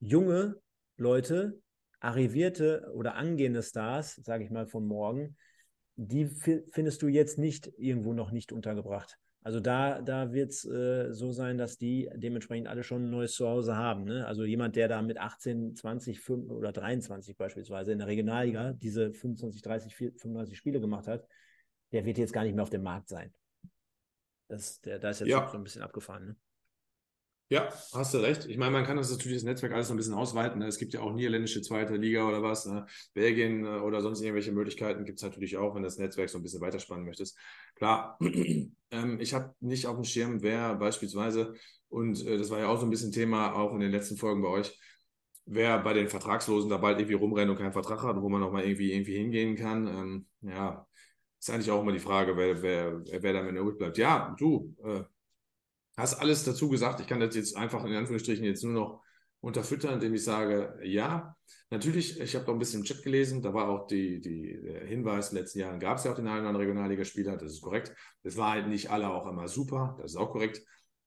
Junge 0.00 0.56
Leute, 0.96 1.60
arrivierte 2.00 2.90
oder 2.92 3.14
angehende 3.14 3.62
Stars, 3.62 4.16
sage 4.16 4.42
ich 4.42 4.50
mal 4.50 4.66
von 4.66 4.84
morgen, 4.84 5.36
die 5.94 6.26
findest 6.26 7.02
du 7.02 7.06
jetzt 7.06 7.38
nicht 7.38 7.70
irgendwo 7.78 8.14
noch 8.14 8.32
nicht 8.32 8.50
untergebracht. 8.50 9.16
Also 9.42 9.60
da, 9.60 10.02
da 10.02 10.32
wird 10.32 10.50
es 10.50 10.64
äh, 10.64 11.12
so 11.12 11.30
sein, 11.30 11.56
dass 11.56 11.78
die 11.78 12.10
dementsprechend 12.16 12.66
alle 12.66 12.82
schon 12.82 13.04
ein 13.04 13.10
neues 13.10 13.34
Zuhause 13.34 13.76
haben. 13.76 14.04
Ne? 14.04 14.26
Also 14.26 14.44
jemand, 14.44 14.74
der 14.74 14.88
da 14.88 15.00
mit 15.02 15.18
18, 15.18 15.76
20 15.76 16.20
5, 16.20 16.50
oder 16.50 16.72
23 16.72 17.36
beispielsweise 17.36 17.92
in 17.92 17.98
der 17.98 18.08
Regionalliga 18.08 18.72
diese 18.72 19.12
25, 19.12 19.62
30, 19.62 19.94
35 19.94 20.58
Spiele 20.58 20.80
gemacht 20.80 21.06
hat, 21.06 21.28
der 21.92 22.04
wird 22.04 22.18
jetzt 22.18 22.32
gar 22.32 22.44
nicht 22.44 22.54
mehr 22.54 22.62
auf 22.62 22.70
dem 22.70 22.82
Markt 22.82 23.08
sein. 23.08 23.32
Das, 24.48 24.80
der, 24.80 24.98
da 24.98 25.10
ist 25.10 25.20
jetzt 25.20 25.28
ja. 25.28 25.48
so 25.48 25.56
ein 25.56 25.64
bisschen 25.64 25.82
abgefahren. 25.82 26.26
Ne? 26.26 26.36
Ja, 27.52 27.68
hast 27.92 28.14
du 28.14 28.18
recht. 28.18 28.46
Ich 28.46 28.56
meine, 28.58 28.70
man 28.70 28.84
kann 28.84 28.96
das 28.96 29.10
natürlich 29.10 29.38
das 29.38 29.44
Netzwerk 29.44 29.72
alles 29.72 29.88
noch 29.88 29.94
ein 29.94 29.96
bisschen 29.96 30.14
ausweiten. 30.14 30.60
Ne? 30.60 30.66
Es 30.68 30.78
gibt 30.78 30.92
ja 30.92 31.00
auch 31.00 31.12
niederländische 31.12 31.62
zweite 31.62 31.96
Liga 31.96 32.28
oder 32.28 32.44
was. 32.44 32.64
Ne? 32.66 32.86
Belgien 33.12 33.64
äh, 33.64 33.80
oder 33.80 34.00
sonst 34.02 34.20
irgendwelche 34.20 34.52
Möglichkeiten 34.52 35.04
gibt 35.04 35.18
es 35.18 35.24
natürlich 35.24 35.56
auch, 35.56 35.74
wenn 35.74 35.82
das 35.82 35.98
Netzwerk 35.98 36.30
so 36.30 36.38
ein 36.38 36.42
bisschen 36.42 36.60
weiterspannen 36.60 37.04
möchtest. 37.04 37.36
Klar, 37.74 38.18
ähm, 38.92 39.18
ich 39.18 39.34
habe 39.34 39.52
nicht 39.58 39.86
auf 39.86 39.96
dem 39.96 40.04
Schirm, 40.04 40.42
wer 40.42 40.76
beispielsweise, 40.76 41.54
und 41.88 42.24
äh, 42.24 42.38
das 42.38 42.50
war 42.50 42.60
ja 42.60 42.68
auch 42.68 42.78
so 42.78 42.86
ein 42.86 42.90
bisschen 42.90 43.10
Thema 43.10 43.52
auch 43.54 43.74
in 43.74 43.80
den 43.80 43.90
letzten 43.90 44.16
Folgen 44.16 44.42
bei 44.42 44.48
euch, 44.48 44.78
wer 45.44 45.80
bei 45.80 45.92
den 45.92 46.08
Vertragslosen 46.08 46.70
da 46.70 46.76
bald 46.76 47.00
irgendwie 47.00 47.14
rumrennt 47.14 47.50
und 47.50 47.56
keinen 47.56 47.72
Vertrag 47.72 48.04
hat, 48.04 48.22
wo 48.22 48.28
man 48.28 48.40
noch 48.40 48.52
mal 48.52 48.62
irgendwie, 48.62 48.92
irgendwie 48.92 49.16
hingehen 49.16 49.56
kann. 49.56 49.88
Ähm, 49.88 50.26
ja, 50.42 50.86
ist 51.40 51.50
eigentlich 51.50 51.70
auch 51.70 51.82
immer 51.82 51.92
die 51.92 51.98
Frage, 51.98 52.36
wer, 52.36 52.62
wer, 52.62 53.02
wer 53.22 53.32
damit 53.32 53.56
übrig 53.56 53.78
bleibt. 53.78 53.98
Ja, 53.98 54.34
du 54.38 54.74
äh, 54.84 55.02
hast 55.96 56.14
alles 56.14 56.44
dazu 56.44 56.68
gesagt. 56.68 57.00
Ich 57.00 57.06
kann 57.06 57.20
das 57.20 57.34
jetzt 57.34 57.56
einfach 57.56 57.84
in 57.84 57.94
Anführungsstrichen 57.94 58.44
jetzt 58.44 58.62
nur 58.62 58.72
noch 58.72 59.02
unterfüttern, 59.40 59.94
indem 59.94 60.14
ich 60.14 60.22
sage, 60.22 60.78
ja, 60.82 61.34
natürlich, 61.70 62.20
ich 62.20 62.34
habe 62.34 62.44
doch 62.44 62.52
ein 62.52 62.58
bisschen 62.58 62.80
im 62.80 62.84
Chat 62.84 63.02
gelesen, 63.02 63.40
da 63.40 63.54
war 63.54 63.68
auch 63.68 63.86
die, 63.86 64.20
die, 64.20 64.60
der 64.62 64.84
Hinweis, 64.84 65.30
in 65.30 65.36
den 65.36 65.42
letzten 65.42 65.60
Jahren 65.60 65.80
gab 65.80 65.96
es 65.96 66.04
ja 66.04 66.12
auch 66.12 66.16
den 66.16 66.26
einen 66.26 66.40
oder 66.40 66.48
anderen 66.48 66.68
Regionalligaspieler, 66.68 67.36
das 67.38 67.52
ist 67.52 67.62
korrekt. 67.62 67.94
Es 68.22 68.36
war 68.36 68.52
halt 68.52 68.68
nicht 68.68 68.90
alle 68.90 69.08
auch 69.08 69.26
immer 69.26 69.48
super, 69.48 69.96
das 70.00 70.12
ist 70.12 70.16
auch 70.16 70.30
korrekt. 70.30 70.62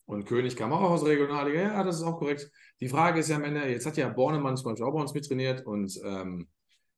Und 0.05 0.25
König 0.25 0.55
kam 0.55 0.73
auch 0.73 0.81
aus 0.81 1.05
Regionalliga, 1.05 1.61
ja, 1.61 1.83
das 1.83 1.97
ist 1.97 2.03
auch 2.03 2.17
korrekt. 2.17 2.49
Die 2.79 2.89
Frage 2.89 3.19
ist 3.19 3.29
ja 3.29 3.35
am 3.35 3.43
Ende, 3.43 3.67
jetzt 3.69 3.85
hat 3.85 3.97
ja 3.97 4.09
Bornemann 4.09 4.57
zum 4.57 4.71
Beispiel 4.71 4.85
auch 4.85 4.93
bei 4.93 4.99
uns 4.99 5.13
mittrainiert 5.13 5.65
und 5.65 5.97
ähm, 6.03 6.47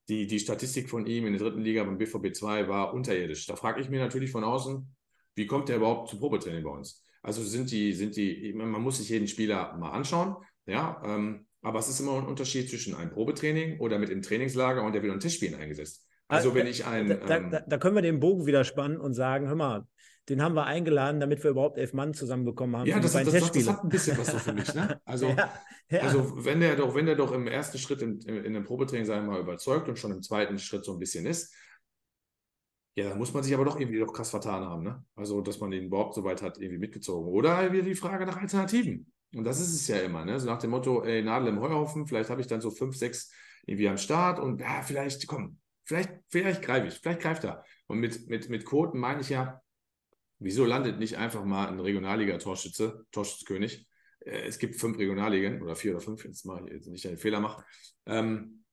die, 0.07 0.27
die 0.27 0.39
Statistik 0.39 0.89
von 0.89 1.05
ihm 1.05 1.25
in 1.25 1.33
der 1.33 1.41
dritten 1.41 1.61
Liga 1.61 1.83
beim 1.83 1.97
BVB 1.97 2.33
2 2.33 2.67
war 2.67 2.93
unterirdisch. 2.93 3.45
Da 3.47 3.55
frage 3.55 3.81
ich 3.81 3.89
mich 3.89 3.99
natürlich 3.99 4.31
von 4.31 4.43
außen, 4.43 4.87
wie 5.35 5.47
kommt 5.47 5.69
der 5.69 5.77
überhaupt 5.77 6.09
zum 6.09 6.19
Probetraining 6.19 6.63
bei 6.63 6.69
uns? 6.69 7.03
Also 7.23 7.43
sind 7.43 7.71
die, 7.71 7.93
sind 7.93 8.15
die, 8.15 8.53
man 8.53 8.69
muss 8.81 8.97
sich 8.97 9.09
jeden 9.09 9.27
Spieler 9.27 9.75
mal 9.77 9.91
anschauen, 9.91 10.35
ja, 10.67 11.01
ähm, 11.03 11.47
aber 11.61 11.79
es 11.79 11.89
ist 11.89 11.99
immer 11.99 12.17
ein 12.17 12.27
Unterschied 12.27 12.69
zwischen 12.69 12.93
einem 12.93 13.09
Probetraining 13.09 13.79
oder 13.79 13.97
mit 13.97 14.09
im 14.09 14.21
Trainingslager 14.21 14.83
und 14.83 14.93
der 14.93 15.01
wird 15.01 15.13
in 15.13 15.19
Testspielen 15.19 15.59
eingesetzt. 15.59 16.05
Also 16.27 16.53
wenn 16.55 16.67
ich 16.67 16.85
ein. 16.85 17.07
Da, 17.07 17.37
ähm, 17.37 17.51
da, 17.51 17.61
da, 17.61 17.77
können 17.77 17.95
wir 17.95 18.01
den 18.01 18.19
Bogen 18.19 18.45
wieder 18.45 18.63
spannen 18.63 18.99
und 18.99 19.13
sagen, 19.13 19.47
hör 19.47 19.55
mal, 19.55 19.87
den 20.29 20.41
haben 20.41 20.55
wir 20.55 20.65
eingeladen, 20.65 21.19
damit 21.19 21.43
wir 21.43 21.51
überhaupt 21.51 21.77
elf 21.77 21.93
Mann 21.93 22.13
zusammenbekommen 22.13 22.75
haben. 22.75 22.87
Ja, 22.87 22.99
das, 22.99 23.13
das, 23.13 23.25
das, 23.25 23.51
das, 23.51 23.67
hat 23.67 23.83
ein 23.83 23.89
bisschen 23.89 24.17
was 24.17 24.27
so 24.27 24.39
für 24.39 24.53
mich. 24.53 24.73
Ne? 24.73 24.99
Also, 25.05 25.27
ja, 25.27 25.53
ja. 25.89 25.99
also 26.01 26.43
wenn 26.43 26.59
der 26.59 26.75
doch, 26.75 26.95
wenn 26.95 27.05
der 27.05 27.15
doch 27.15 27.31
im 27.31 27.47
ersten 27.47 27.77
Schritt 27.77 28.01
in, 28.01 28.19
in, 28.21 28.43
in 28.43 28.53
dem 28.53 28.63
Probetraining, 28.63 29.05
sagen 29.05 29.27
wir 29.27 29.33
mal, 29.33 29.41
überzeugt 29.41 29.87
und 29.87 29.99
schon 29.99 30.11
im 30.11 30.23
zweiten 30.23 30.57
Schritt 30.57 30.83
so 30.83 30.93
ein 30.93 30.99
bisschen 30.99 31.25
ist, 31.25 31.53
ja, 32.95 33.09
dann 33.09 33.17
muss 33.17 33.33
man 33.33 33.43
sich 33.43 33.53
aber 33.53 33.65
doch 33.65 33.79
irgendwie 33.79 33.99
doch 33.99 34.13
krass 34.13 34.29
vertan 34.29 34.63
haben. 34.63 34.83
Ne? 34.83 35.03
Also, 35.15 35.41
dass 35.41 35.59
man 35.59 35.69
den 35.69 35.85
überhaupt 35.85 36.15
so 36.15 36.23
weit 36.23 36.41
hat 36.41 36.57
irgendwie 36.57 36.79
mitgezogen. 36.79 37.27
Oder 37.27 37.71
wieder 37.71 37.83
die 37.83 37.95
Frage 37.95 38.25
nach 38.25 38.37
Alternativen. 38.37 39.11
Und 39.35 39.43
das 39.43 39.59
ist 39.59 39.73
es 39.73 39.87
ja 39.87 39.97
immer, 39.97 40.23
ne? 40.23 40.39
So 40.39 40.47
nach 40.47 40.59
dem 40.59 40.69
Motto, 40.69 41.03
ey, 41.03 41.21
Nadel 41.21 41.49
im 41.49 41.59
Heuhaufen, 41.59 42.07
vielleicht 42.07 42.29
habe 42.29 42.39
ich 42.39 42.47
dann 42.47 42.61
so 42.61 42.71
fünf, 42.71 42.95
sechs 42.95 43.31
irgendwie 43.65 43.89
am 43.89 43.97
Start 43.97 44.39
und 44.39 44.61
ja, 44.61 44.81
vielleicht, 44.81 45.27
komm, 45.27 45.59
vielleicht, 45.83 46.09
vielleicht 46.29 46.61
greife 46.61 46.87
ich, 46.87 46.93
vielleicht 46.95 47.19
greift 47.19 47.43
er. 47.43 47.65
Und 47.87 47.99
mit, 47.99 48.29
mit, 48.29 48.49
mit 48.49 48.65
Quoten 48.65 48.97
meine 48.97 49.21
ich 49.21 49.29
ja, 49.29 49.61
wieso 50.39 50.65
landet 50.65 50.99
nicht 50.99 51.17
einfach 51.17 51.43
mal 51.43 51.67
ein 51.67 51.79
Regionalliga-Torschütze, 51.79 53.05
Torschützkönig? 53.11 53.87
Äh, 54.19 54.47
es 54.47 54.59
gibt 54.59 54.75
fünf 54.75 54.97
Regionalligen 54.97 55.61
oder 55.61 55.75
vier 55.75 55.91
oder 55.91 56.01
fünf, 56.01 56.23
jetzt 56.25 56.45
mache 56.45 56.65
ich 56.65 56.73
jetzt 56.73 56.87
nicht 56.87 57.07
einen 57.07 57.17
Fehler 57.17 57.39
mache. 57.39 57.63
Ähm, 58.05 58.63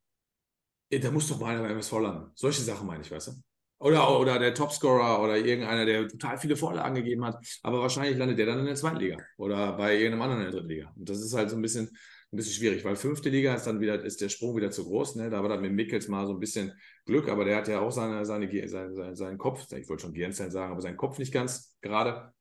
da 0.91 1.11
muss 1.11 1.29
doch 1.29 1.41
mal 1.41 1.53
einer 1.55 1.63
beim 1.63 1.73
MSV 1.73 1.93
landen. 2.01 2.31
Solche 2.35 2.63
Sachen 2.63 2.87
meine 2.87 3.03
ich, 3.03 3.11
weißt 3.11 3.29
du? 3.29 3.33
Oder, 3.79 4.21
oder 4.21 4.39
der 4.39 4.55
Topscorer 4.55 5.21
oder 5.23 5.37
irgendeiner, 5.37 5.85
der 5.85 6.07
total 6.07 6.39
viele 6.39 6.55
Vorlagen 6.55 6.95
gegeben 6.95 7.25
hat. 7.25 7.45
Aber 7.63 7.81
wahrscheinlich 7.81 8.17
landet 8.17 8.39
der 8.39 8.47
dann 8.47 8.61
in 8.61 8.67
der 8.67 8.77
zweiten 8.77 8.99
Liga 8.99 9.17
oder 9.39 9.73
bei 9.73 9.97
irgendeinem 9.97 10.23
anderen 10.23 10.43
in 10.43 10.45
der 10.45 10.53
dritten 10.53 10.69
Liga. 10.69 10.93
Und 10.97 11.09
das 11.09 11.21
ist 11.21 11.35
halt 11.35 11.51
so 11.51 11.57
ein 11.57 11.63
bisschen, 11.63 11.91
ein 12.33 12.37
bisschen 12.37 12.55
schwierig, 12.55 12.83
weil 12.85 12.97
fünfte 12.97 13.29
Liga 13.29 13.55
ist 13.55 13.67
dann 13.67 13.81
wieder, 13.81 14.03
ist 14.03 14.21
der 14.23 14.31
Sprung 14.31 14.57
wieder 14.57 14.71
zu 14.71 14.85
groß. 14.85 15.17
Ne? 15.17 15.29
Da 15.29 15.43
war 15.43 15.51
dann 15.51 15.61
mit 15.61 15.73
Mickels 15.73 16.09
mal 16.09 16.27
so 16.27 16.33
ein 16.33 16.41
bisschen 16.41 16.73
Glück, 17.05 17.29
aber 17.29 17.45
der 17.45 17.57
hat 17.57 17.69
ja 17.69 17.81
auch 17.81 17.91
seine, 17.91 18.25
seine, 18.25 18.49
seine, 18.69 18.95
seine 18.95 19.17
seinen 19.17 19.39
Kopf, 19.39 19.71
ich 19.73 19.89
wollte 19.89 20.03
schon 20.03 20.15
Gehirnzellen 20.15 20.51
sagen, 20.51 20.73
aber 20.73 20.81
seinen 20.81 20.97
Kopf 20.97 21.19
nicht 21.19 21.33
ganz 21.33 21.77
gerade. 21.83 22.33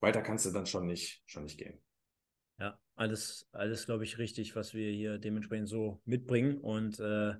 Weiter 0.00 0.22
kannst 0.22 0.46
du 0.46 0.50
dann 0.50 0.66
schon 0.66 0.86
nicht, 0.86 1.22
schon 1.26 1.42
nicht 1.42 1.58
gehen. 1.58 1.80
Ja, 2.60 2.78
alles, 2.94 3.48
alles 3.50 3.86
glaube 3.86 4.04
ich, 4.04 4.18
richtig, 4.18 4.54
was 4.54 4.74
wir 4.74 4.92
hier 4.92 5.18
dementsprechend 5.18 5.68
so 5.68 6.00
mitbringen. 6.04 6.58
Und 6.58 7.00
äh, 7.00 7.34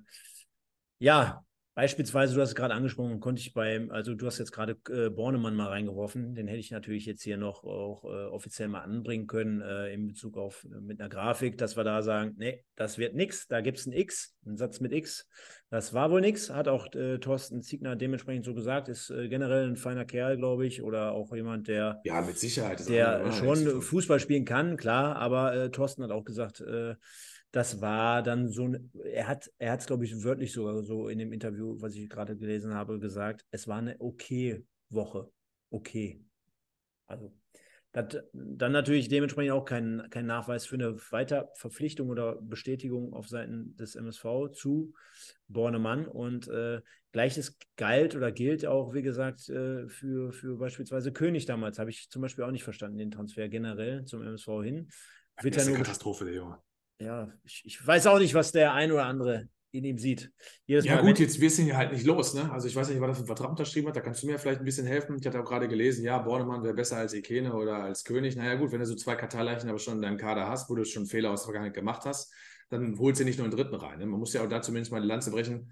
ja, 0.99 1.45
Beispielsweise, 1.77 2.33
du 2.33 2.41
hast 2.41 2.49
es 2.49 2.55
gerade 2.55 2.73
angesprochen, 2.73 3.19
konnte 3.19 3.39
ich 3.39 3.53
beim, 3.53 3.91
also 3.91 4.15
du 4.15 4.25
hast 4.25 4.39
jetzt 4.39 4.51
gerade 4.51 4.79
äh, 4.89 5.11
Bornemann 5.11 5.53
mal 5.53 5.67
reingeworfen, 5.67 6.33
den 6.33 6.47
hätte 6.47 6.57
ich 6.57 6.71
natürlich 6.71 7.05
jetzt 7.05 7.21
hier 7.21 7.37
noch 7.37 7.63
auch 7.63 8.03
äh, 8.03 8.07
offiziell 8.07 8.67
mal 8.67 8.81
anbringen 8.81 9.27
können 9.27 9.61
äh, 9.61 9.93
in 9.93 10.07
Bezug 10.07 10.37
auf 10.37 10.65
äh, 10.65 10.81
mit 10.81 10.99
einer 10.99 11.07
Grafik, 11.07 11.55
dass 11.59 11.77
wir 11.77 11.83
da 11.83 12.01
sagen, 12.01 12.33
nee, 12.39 12.63
das 12.75 12.97
wird 12.97 13.13
nichts, 13.13 13.45
da 13.45 13.61
gibt 13.61 13.77
es 13.77 13.85
ein 13.85 13.93
X, 13.93 14.35
einen 14.43 14.57
Satz 14.57 14.79
mit 14.79 14.91
X. 14.91 15.27
Das 15.69 15.93
war 15.93 16.09
wohl 16.09 16.21
nichts, 16.21 16.49
hat 16.49 16.67
auch 16.67 16.91
äh, 16.95 17.19
Thorsten 17.19 17.61
Ziegner 17.61 17.95
dementsprechend 17.95 18.45
so 18.45 18.55
gesagt, 18.55 18.89
ist 18.89 19.11
äh, 19.11 19.29
generell 19.29 19.69
ein 19.69 19.75
feiner 19.75 20.05
Kerl, 20.05 20.35
glaube 20.35 20.65
ich, 20.65 20.81
oder 20.81 21.11
auch 21.11 21.31
jemand, 21.35 21.67
der 21.67 22.01
ja 22.03 22.21
mit 22.21 22.39
Sicherheit 22.39 22.89
der 22.89 23.31
schon 23.33 23.83
Fußball 23.83 24.19
spielen 24.19 24.45
kann, 24.45 24.77
klar, 24.77 25.17
aber 25.17 25.71
Thorsten 25.71 26.01
hat 26.01 26.09
auch 26.09 26.25
gesagt, 26.25 26.63
das 27.51 27.81
war 27.81 28.23
dann 28.23 28.49
so, 28.49 28.73
er 29.03 29.27
hat 29.27 29.49
er 29.57 29.71
hat 29.71 29.79
es, 29.79 29.87
glaube 29.87 30.05
ich, 30.05 30.23
wörtlich 30.23 30.51
sogar 30.51 30.83
so 30.83 31.07
in 31.07 31.19
dem 31.19 31.31
Interview, 31.31 31.77
was 31.79 31.95
ich 31.95 32.09
gerade 32.09 32.35
gelesen 32.35 32.73
habe, 32.73 32.99
gesagt, 32.99 33.45
es 33.51 33.67
war 33.67 33.77
eine 33.77 33.95
okay 33.99 34.65
Woche. 34.89 35.29
Okay. 35.69 36.23
Also, 37.07 37.33
das, 37.93 38.17
dann 38.33 38.73
natürlich 38.73 39.07
dementsprechend 39.07 39.53
auch 39.53 39.65
kein, 39.65 40.07
kein 40.09 40.25
Nachweis 40.25 40.65
für 40.65 40.75
eine 40.75 40.95
Weiterverpflichtung 41.11 42.09
oder 42.09 42.35
Bestätigung 42.41 43.13
auf 43.13 43.27
Seiten 43.27 43.75
des 43.77 43.95
MSV 43.95 44.51
zu 44.53 44.93
Bornemann. 45.47 46.05
Und 46.05 46.47
äh, 46.49 46.81
gleiches 47.11 47.57
galt 47.77 48.15
oder 48.15 48.31
gilt 48.31 48.65
auch, 48.65 48.93
wie 48.93 49.01
gesagt, 49.01 49.49
äh, 49.49 49.87
für, 49.87 50.31
für 50.33 50.57
beispielsweise 50.57 51.13
König 51.13 51.45
damals. 51.45 51.79
Habe 51.79 51.89
ich 51.89 52.09
zum 52.09 52.21
Beispiel 52.21 52.43
auch 52.43 52.51
nicht 52.51 52.63
verstanden, 52.63 52.97
den 52.97 53.11
Transfer 53.11 53.47
generell 53.47 54.03
zum 54.05 54.21
MSV 54.21 54.47
hin. 54.63 54.89
Wird 55.41 55.55
das 55.55 55.63
ist 55.63 55.69
eine 55.69 55.77
Katastrophe, 55.77 56.25
der 56.25 56.35
Junge 56.35 56.59
ja, 56.99 57.31
ich, 57.43 57.61
ich, 57.65 57.85
weiß 57.85 58.07
auch 58.07 58.19
nicht, 58.19 58.33
was 58.33 58.51
der 58.51 58.73
ein 58.73 58.91
oder 58.91 59.05
andere 59.05 59.47
in 59.71 59.83
ihm 59.83 59.97
sieht. 59.97 60.31
Jedes 60.65 60.85
ja, 60.85 60.95
Mal 60.95 61.03
gut, 61.03 61.19
jetzt 61.19 61.39
wirst 61.39 61.57
du 61.57 61.63
ihn 61.63 61.67
ja 61.67 61.77
halt 61.77 61.91
nicht 61.91 62.05
los. 62.05 62.33
Ne? 62.33 62.51
Also, 62.51 62.67
ich 62.67 62.75
weiß 62.75 62.89
nicht, 62.89 62.99
was 62.99 63.09
er 63.09 63.13
für 63.13 63.19
einen 63.19 63.27
Vertrag 63.27 63.49
unterschrieben 63.49 63.87
hat. 63.87 63.95
Da 63.95 64.01
kannst 64.01 64.23
du 64.23 64.27
mir 64.27 64.39
vielleicht 64.39 64.59
ein 64.59 64.65
bisschen 64.65 64.87
helfen. 64.87 65.17
Ich 65.19 65.27
hatte 65.27 65.39
auch 65.39 65.45
gerade 65.45 65.67
gelesen, 65.67 66.03
ja, 66.03 66.17
Bornemann 66.17 66.63
wäre 66.63 66.73
besser 66.73 66.97
als 66.97 67.13
Ikene 67.13 67.53
oder 67.53 67.83
als 67.83 68.03
König. 68.03 68.35
Naja, 68.35 68.55
gut, 68.55 68.71
wenn 68.71 68.79
du 68.79 68.85
so 68.85 68.95
zwei 68.95 69.15
Katarleichen 69.15 69.69
aber 69.69 69.79
schon 69.79 69.95
in 69.95 70.01
deinem 70.01 70.17
Kader 70.17 70.47
hast, 70.47 70.69
wo 70.69 70.75
du 70.75 70.85
schon 70.85 71.05
Fehler 71.05 71.31
aus 71.31 71.41
der 71.41 71.47
Vergangenheit 71.47 71.75
gemacht 71.75 72.05
hast, 72.05 72.33
dann 72.69 72.97
holst 72.97 73.19
du 73.19 73.25
nicht 73.25 73.37
nur 73.37 73.45
einen 73.45 73.55
dritten 73.55 73.75
rein. 73.75 73.99
Ne? 73.99 74.05
Man 74.05 74.19
muss 74.19 74.33
ja 74.33 74.43
auch 74.43 74.49
da 74.49 74.61
zumindest 74.61 74.91
mal 74.91 75.01
die 75.01 75.07
Lanze 75.07 75.31
brechen. 75.31 75.71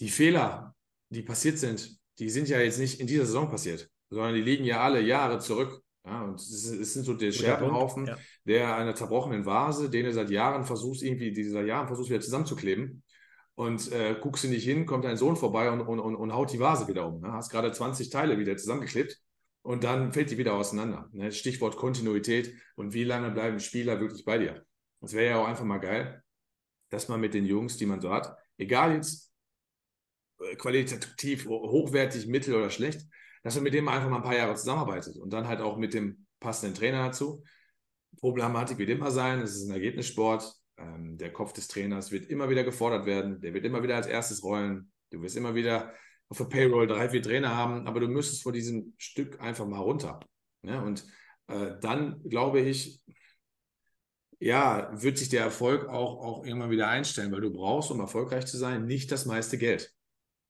Die 0.00 0.08
Fehler, 0.08 0.74
die 1.08 1.22
passiert 1.22 1.58
sind, 1.58 1.98
die 2.18 2.30
sind 2.30 2.48
ja 2.48 2.60
jetzt 2.60 2.78
nicht 2.78 3.00
in 3.00 3.06
dieser 3.06 3.26
Saison 3.26 3.48
passiert, 3.48 3.88
sondern 4.10 4.34
die 4.34 4.42
liegen 4.42 4.64
ja 4.64 4.80
alle 4.80 5.00
Jahre 5.00 5.38
zurück. 5.38 5.82
Ja, 6.04 6.22
und 6.22 6.40
es, 6.40 6.64
es 6.64 6.94
sind 6.94 7.04
so 7.04 7.14
der 7.14 7.32
Scherbenhaufen, 7.32 8.06
ja. 8.06 8.16
Der 8.48 8.76
einer 8.76 8.94
zerbrochenen 8.94 9.44
Vase, 9.44 9.90
den 9.90 10.06
er 10.06 10.14
seit 10.14 10.30
Jahren 10.30 10.64
versucht, 10.64 11.02
irgendwie, 11.02 11.32
die 11.32 11.44
seit 11.44 11.66
Jahren 11.66 11.86
versucht, 11.86 12.08
wieder 12.08 12.20
zusammenzukleben. 12.20 13.02
Und 13.54 13.92
äh, 13.92 14.16
guckst 14.20 14.44
du 14.44 14.48
nicht 14.48 14.64
hin, 14.64 14.86
kommt 14.86 15.04
dein 15.04 15.16
Sohn 15.16 15.36
vorbei 15.36 15.70
und, 15.70 15.80
und, 15.82 15.98
und, 15.98 16.16
und 16.16 16.32
haut 16.32 16.52
die 16.52 16.60
Vase 16.60 16.88
wieder 16.88 17.06
um. 17.06 17.20
Ne? 17.20 17.32
Hast 17.32 17.50
gerade 17.50 17.70
20 17.70 18.08
Teile 18.08 18.38
wieder 18.38 18.56
zusammengeklebt 18.56 19.18
und 19.62 19.84
dann 19.84 20.12
fällt 20.12 20.30
die 20.30 20.38
wieder 20.38 20.54
auseinander. 20.54 21.08
Ne? 21.12 21.30
Stichwort 21.32 21.76
Kontinuität 21.76 22.54
und 22.76 22.94
wie 22.94 23.04
lange 23.04 23.30
bleiben 23.30 23.60
Spieler 23.60 24.00
wirklich 24.00 24.24
bei 24.24 24.38
dir? 24.38 24.64
Das 25.00 25.12
wäre 25.12 25.30
ja 25.30 25.42
auch 25.42 25.48
einfach 25.48 25.64
mal 25.64 25.78
geil, 25.78 26.22
dass 26.88 27.08
man 27.08 27.20
mit 27.20 27.34
den 27.34 27.44
Jungs, 27.44 27.76
die 27.76 27.86
man 27.86 28.00
so 28.00 28.10
hat, 28.10 28.34
egal 28.56 28.94
jetzt 28.94 29.32
äh, 30.40 30.56
qualitativ 30.56 31.46
hochwertig, 31.46 32.26
mittel 32.28 32.54
oder 32.54 32.70
schlecht, 32.70 33.02
dass 33.42 33.56
man 33.56 33.64
mit 33.64 33.74
dem 33.74 33.88
einfach 33.88 34.08
mal 34.08 34.16
ein 34.16 34.22
paar 34.22 34.36
Jahre 34.36 34.54
zusammenarbeitet 34.54 35.16
und 35.16 35.32
dann 35.32 35.48
halt 35.48 35.60
auch 35.60 35.76
mit 35.76 35.94
dem 35.94 36.26
passenden 36.40 36.74
Trainer 36.74 37.06
dazu. 37.06 37.42
Problematik 38.20 38.78
wird 38.78 38.90
immer 38.90 39.10
sein, 39.10 39.40
es 39.40 39.56
ist 39.56 39.68
ein 39.68 39.74
Ergebnissport. 39.74 40.54
Ähm, 40.76 41.18
der 41.18 41.32
Kopf 41.32 41.52
des 41.52 41.68
Trainers 41.68 42.10
wird 42.12 42.26
immer 42.30 42.48
wieder 42.48 42.64
gefordert 42.64 43.06
werden, 43.06 43.40
der 43.40 43.54
wird 43.54 43.64
immer 43.64 43.82
wieder 43.82 43.96
als 43.96 44.06
erstes 44.06 44.42
rollen. 44.42 44.92
Du 45.10 45.20
wirst 45.22 45.36
immer 45.36 45.54
wieder 45.54 45.92
auf 46.28 46.38
der 46.38 46.44
Payroll 46.44 46.86
drei, 46.86 47.08
vier 47.08 47.22
Trainer 47.22 47.56
haben, 47.56 47.86
aber 47.86 48.00
du 48.00 48.08
müsstest 48.08 48.42
vor 48.42 48.52
diesem 48.52 48.94
Stück 48.98 49.40
einfach 49.40 49.66
mal 49.66 49.78
runter. 49.78 50.20
Ne? 50.62 50.82
Und 50.82 51.04
äh, 51.48 51.78
dann 51.80 52.22
glaube 52.28 52.60
ich, 52.60 53.00
ja, 54.40 54.90
wird 54.92 55.18
sich 55.18 55.30
der 55.30 55.42
Erfolg 55.42 55.88
auch, 55.88 56.22
auch 56.22 56.44
irgendwann 56.44 56.70
wieder 56.70 56.88
einstellen, 56.88 57.32
weil 57.32 57.40
du 57.40 57.52
brauchst, 57.52 57.90
um 57.90 58.00
erfolgreich 58.00 58.46
zu 58.46 58.56
sein, 58.56 58.86
nicht 58.86 59.10
das 59.10 59.26
meiste 59.26 59.58
Geld. 59.58 59.92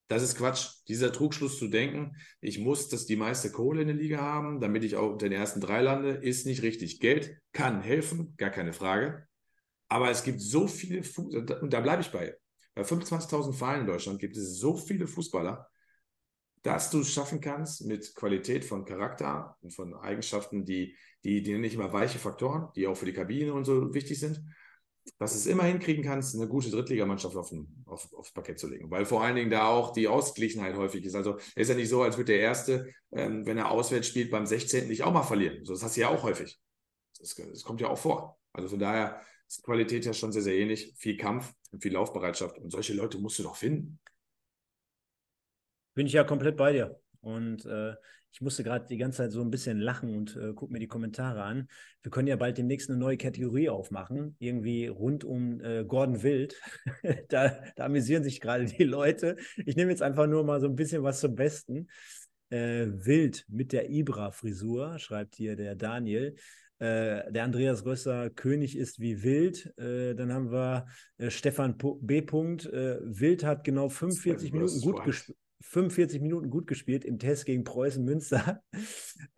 Das 0.09 0.23
ist 0.23 0.37
Quatsch. 0.37 0.69
Dieser 0.89 1.13
Trugschluss 1.13 1.59
zu 1.59 1.69
denken, 1.69 2.17
ich 2.41 2.59
muss 2.59 2.89
das 2.89 3.05
die 3.05 3.17
meiste 3.17 3.53
Kohle 3.53 3.83
in 3.83 3.89
der 3.89 3.97
Liga 3.97 4.19
haben, 4.19 4.59
damit 4.59 4.83
ich 4.83 4.97
auch 4.97 5.13
unter 5.13 5.29
den 5.29 5.39
ersten 5.39 5.61
drei 5.61 5.83
lande, 5.83 6.11
ist 6.11 6.47
nicht 6.47 6.63
richtig. 6.63 6.99
Geld 6.99 7.39
kann 7.53 7.83
helfen, 7.83 8.35
gar 8.39 8.51
keine 8.51 8.73
Frage. 8.73 9.27
Aber 9.89 10.11
es 10.11 10.25
gibt 10.25 10.41
so 10.41 10.67
viele, 10.67 11.03
Fußballer, 11.03 11.63
und 11.63 11.73
da 11.73 11.81
bleibe 11.81 12.03
ich 12.03 12.11
bei. 12.11 12.35
Bei 12.75 12.83
25.000 12.83 13.53
Vereinen 13.53 13.81
in 13.83 13.87
Deutschland 13.87 14.19
gibt 14.19 14.37
es 14.37 14.59
so 14.59 14.77
viele 14.77 15.07
Fußballer, 15.07 15.69
dass 16.63 16.91
du 16.91 17.01
es 17.01 17.13
schaffen 17.13 17.41
kannst 17.41 17.85
mit 17.85 18.15
Qualität 18.15 18.65
von 18.65 18.85
Charakter 18.85 19.57
und 19.61 19.75
von 19.75 19.95
Eigenschaften, 19.95 20.65
die, 20.65 20.97
die, 21.25 21.43
die 21.43 21.59
nicht 21.59 21.75
immer 21.75 21.93
weiche 21.93 22.19
Faktoren, 22.19 22.69
die 22.77 22.87
auch 22.87 22.97
für 22.97 23.07
die 23.07 23.13
Kabine 23.13 23.53
und 23.53 23.65
so 23.65 23.93
wichtig 23.95 24.19
sind, 24.19 24.43
dass 25.19 25.35
es 25.35 25.47
immer 25.47 25.65
hinkriegen 25.65 26.05
kannst, 26.05 26.35
eine 26.35 26.49
gute 26.49 26.71
Drittligamannschaft 26.71 27.37
auf, 27.37 27.53
auf, 27.87 28.13
aufs 28.15 28.33
Parkett 28.33 28.59
zu 28.59 28.69
legen. 28.69 28.91
Weil 28.91 29.05
vor 29.05 29.23
allen 29.23 29.37
Dingen 29.37 29.51
da 29.51 29.69
auch 29.69 29.93
die 29.93 30.09
Ausgeglichenheit 30.09 30.77
häufig 30.77 31.05
ist. 31.05 31.15
Also 31.15 31.39
ist 31.55 31.69
ja 31.69 31.75
nicht 31.75 31.89
so, 31.89 32.03
als 32.03 32.17
würde 32.17 32.33
der 32.33 32.41
Erste, 32.41 32.93
ähm, 33.13 33.47
wenn 33.47 33.59
er 33.59 33.71
auswärts 33.71 34.09
spielt, 34.09 34.31
beim 34.31 34.47
16. 34.47 34.89
nicht 34.89 35.03
auch 35.03 35.13
mal 35.13 35.23
verlieren. 35.23 35.65
So, 35.65 35.73
das 35.73 35.83
hast 35.83 35.97
du 35.97 36.03
ja 36.03 36.09
auch 36.09 36.23
häufig. 36.23 36.59
Das, 37.19 37.35
das 37.35 37.63
kommt 37.63 37.81
ja 37.81 37.89
auch 37.89 37.99
vor. 37.99 38.39
Also 38.53 38.69
von 38.69 38.79
daher 38.79 39.21
ist 39.47 39.59
die 39.59 39.63
Qualität 39.63 40.05
ja 40.05 40.13
schon 40.13 40.33
sehr, 40.33 40.43
sehr 40.43 40.57
ähnlich. 40.57 40.95
Viel 40.97 41.17
Kampf 41.17 41.53
und 41.71 41.83
viel 41.83 41.93
Laufbereitschaft. 41.93 42.59
Und 42.59 42.71
solche 42.71 42.95
Leute 42.95 43.19
musst 43.19 43.39
du 43.39 43.43
doch 43.43 43.57
finden. 43.57 43.99
Bin 45.95 46.07
ich 46.07 46.13
ja 46.13 46.25
komplett 46.25 46.57
bei 46.57 46.73
dir. 46.73 47.01
Und 47.21 47.65
äh, 47.67 47.95
ich 48.39 48.43
musste 48.43 48.63
gerade 48.63 48.87
die 48.87 48.99
ganze 48.99 49.17
Zeit 49.17 49.33
so 49.33 49.41
ein 49.41 49.51
bisschen 49.51 49.81
lachen 49.81 50.15
und 50.15 50.37
äh, 50.37 50.53
gucke 50.53 50.73
mir 50.73 50.79
die 50.79 50.87
Kommentare 50.87 51.43
an. 51.43 51.67
Wir 52.03 52.13
können 52.13 52.29
ja 52.29 52.37
bald 52.37 52.57
demnächst 52.57 52.89
eine 52.89 52.97
neue 52.97 53.17
Kategorie 53.17 53.69
aufmachen, 53.69 54.37
irgendwie 54.39 54.87
rund 54.87 55.25
um 55.25 55.61
äh, 55.61 55.85
Gordon 55.85 56.23
Wild. 56.23 56.55
da, 57.31 57.59
da, 57.75 57.85
amüsieren 57.85 58.23
sich 58.23 58.41
gerade 58.41 58.67
die 58.67 58.85
Leute. 58.85 59.35
Ich 59.67 59.75
nehme 59.75 59.91
jetzt 59.91 60.03
einfach 60.03 60.29
nur 60.29 60.45
mal 60.45 60.61
so 60.61 60.69
ein 60.69 60.77
bisschen 60.77 61.03
was 61.03 61.19
zum 61.19 61.35
Besten. 61.35 61.89
Äh, 62.51 62.87
Wild 62.93 63.45
mit 63.49 63.73
der 63.73 63.91
Ibra-Frisur, 63.91 65.01
schreibt 65.01 65.35
hier 65.35 65.57
der 65.57 65.75
Daniel. 65.75 66.37
Äh, 66.79 67.33
der 67.33 67.43
Andreas 67.43 67.85
Rösser, 67.85 68.31
König 68.31 68.79
ist 68.79 69.01
wie 69.01 69.25
wild. 69.25 69.77
Äh, 69.77 70.15
dann 70.15 70.33
haben 70.33 70.53
wir 70.53 70.87
äh, 71.17 71.29
Stefan 71.29 71.77
B. 71.77 72.19
Äh, 72.19 72.25
wild 73.03 73.43
hat 73.43 73.65
genau 73.65 73.89
45 73.89 74.53
Minuten 74.53 74.81
gut 74.81 75.03
gespielt. 75.03 75.37
45 75.61 76.21
Minuten 76.21 76.51
gut 76.51 76.67
gespielt 76.67 77.05
im 77.05 77.19
Test 77.19 77.47
gegen 77.47 77.65
Preußen 77.65 78.05
Münster. 78.05 78.63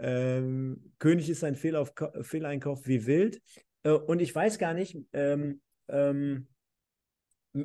Ähm, 0.03 0.93
König 0.99 1.29
ist 1.29 1.45
ein 1.45 1.57
Fehlauf 1.57 1.93
Fehleinkauf 2.23 2.87
wie 2.87 3.07
wild. 3.07 3.43
Äh, 3.83 3.91
und 3.91 4.21
ich 4.21 4.35
weiß 4.35 4.59
gar 4.59 4.73
nicht, 4.73 4.97
ähm, 5.13 5.61
ähm, 5.89 6.49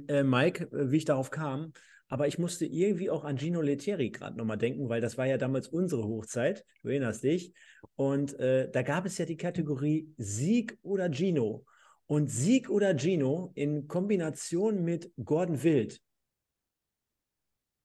äh, 0.07 0.23
Mike, 0.23 0.65
äh, 0.65 0.91
wie 0.91 0.98
ich 0.98 1.06
darauf 1.06 1.32
kam, 1.32 1.72
aber 2.07 2.27
ich 2.27 2.38
musste 2.38 2.65
irgendwie 2.65 3.10
auch 3.10 3.23
an 3.23 3.38
Gino 3.38 3.61
Lettieri 3.61 4.11
gerade 4.11 4.38
nochmal 4.38 4.57
denken, 4.57 4.90
weil 4.90 5.02
das 5.02 5.18
war 5.18 5.26
ja 5.26 5.38
damals 5.38 5.68
unsere 5.68 6.03
Hochzeit, 6.03 6.65
du 6.84 6.90
erinnerst 6.90 7.23
dich. 7.23 7.53
Und 7.95 8.38
äh, 8.40 8.69
da 8.69 8.84
gab 8.84 9.06
es 9.06 9.18
ja 9.18 9.26
die 9.26 9.38
Kategorie 9.38 10.14
Sieg 10.18 10.77
oder 10.82 11.11
Gino. 11.11 11.65
Und 12.07 12.30
Sieg 12.30 12.69
oder 12.69 12.95
Gino 12.95 13.52
in 13.56 13.88
Kombination 13.88 14.84
mit 14.84 15.11
Gordon 15.23 15.64
Wild 15.64 16.02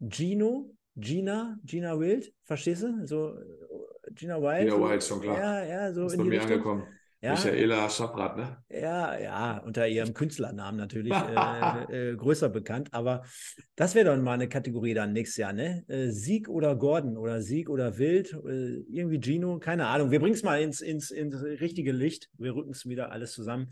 Gino, 0.00 0.74
Gina, 0.96 1.58
Gina 1.64 1.98
Wild, 1.98 2.32
verstehst 2.44 2.82
du? 2.82 3.06
So 3.06 3.36
Gina 4.14 4.40
Wild. 4.40 4.70
Gina 4.70 4.88
Wild, 4.88 5.04
schon 5.04 5.20
klar. 5.20 5.38
Ja, 5.38 5.64
ja, 5.64 5.92
so 5.92 6.06
ist 6.06 6.14
in 6.14 6.20
bei 6.20 6.24
mir 6.24 6.42
angekommen. 6.42 6.84
Ja, 7.22 7.32
Michaela 7.32 7.90
Schaffrath, 7.90 8.38
ne? 8.38 8.56
Ja, 8.70 9.18
ja, 9.18 9.58
unter 9.58 9.86
ihrem 9.86 10.14
Künstlernamen 10.14 10.78
natürlich 10.78 11.12
äh, 11.90 12.12
äh, 12.12 12.16
größer 12.16 12.48
bekannt. 12.48 12.88
Aber 12.92 13.24
das 13.76 13.94
wäre 13.94 14.06
dann 14.06 14.22
mal 14.22 14.32
eine 14.32 14.48
Kategorie 14.48 14.94
dann 14.94 15.12
nächstes 15.12 15.36
Jahr, 15.36 15.52
ne? 15.52 15.84
Äh, 15.88 16.08
Sieg 16.08 16.48
oder 16.48 16.74
Gordon 16.76 17.18
oder 17.18 17.42
Sieg 17.42 17.68
oder 17.68 17.98
Wild, 17.98 18.32
äh, 18.32 18.80
irgendwie 18.88 19.20
Gino, 19.20 19.58
keine 19.58 19.88
Ahnung. 19.88 20.10
Wir 20.10 20.18
bringen 20.18 20.34
es 20.34 20.42
mal 20.42 20.62
ins, 20.62 20.80
ins, 20.80 21.10
ins 21.10 21.42
richtige 21.42 21.92
Licht. 21.92 22.30
Wir 22.38 22.54
rücken 22.54 22.70
es 22.70 22.86
wieder 22.86 23.12
alles 23.12 23.32
zusammen. 23.32 23.68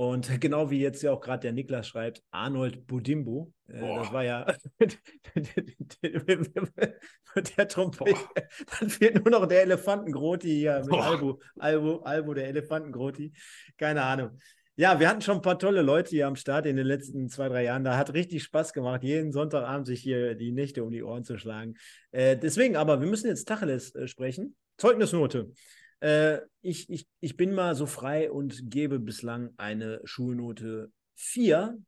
Und 0.00 0.30
genau 0.40 0.70
wie 0.70 0.80
jetzt 0.80 1.02
ja 1.02 1.12
auch 1.12 1.20
gerade 1.20 1.42
der 1.42 1.52
Niklas 1.52 1.86
schreibt, 1.86 2.22
Arnold 2.30 2.86
Budimbo, 2.86 3.52
äh, 3.68 3.80
das 3.80 4.10
war 4.10 4.24
ja 4.24 4.46
der 7.58 7.68
Trompet. 7.68 8.16
Dann 8.80 8.88
fehlt 8.88 9.16
nur 9.16 9.30
noch 9.30 9.44
der 9.44 9.60
Elefantengroti 9.60 10.48
hier 10.48 10.82
mit 10.86 10.98
Albo, 10.98 11.38
Albo, 11.58 11.98
Albo, 11.98 12.32
der 12.32 12.48
Elefantengroti. 12.48 13.34
Keine 13.76 14.02
Ahnung. 14.02 14.38
Ja, 14.74 14.98
wir 14.98 15.06
hatten 15.06 15.20
schon 15.20 15.36
ein 15.36 15.42
paar 15.42 15.58
tolle 15.58 15.82
Leute 15.82 16.08
hier 16.08 16.28
am 16.28 16.36
Start 16.36 16.64
in 16.64 16.76
den 16.76 16.86
letzten 16.86 17.28
zwei, 17.28 17.50
drei 17.50 17.64
Jahren. 17.64 17.84
Da 17.84 17.98
hat 17.98 18.14
richtig 18.14 18.42
Spaß 18.44 18.72
gemacht, 18.72 19.02
jeden 19.02 19.32
Sonntagabend 19.32 19.86
sich 19.86 20.00
hier 20.00 20.34
die 20.34 20.52
Nächte 20.52 20.82
um 20.82 20.90
die 20.90 21.02
Ohren 21.02 21.24
zu 21.24 21.36
schlagen. 21.36 21.74
Äh, 22.10 22.38
deswegen 22.38 22.74
aber, 22.74 23.02
wir 23.02 23.06
müssen 23.06 23.26
jetzt 23.26 23.46
Tacheles 23.46 23.94
äh, 23.94 24.08
sprechen. 24.08 24.56
Zeugnisnote. 24.78 25.52
Äh, 26.00 26.40
ich, 26.62 26.88
ich, 26.90 27.06
ich 27.20 27.36
bin 27.36 27.52
mal 27.52 27.74
so 27.74 27.86
frei 27.86 28.30
und 28.30 28.70
gebe 28.70 28.98
bislang 28.98 29.50
eine 29.56 30.00
Schulnote 30.04 30.90
4 31.14 31.78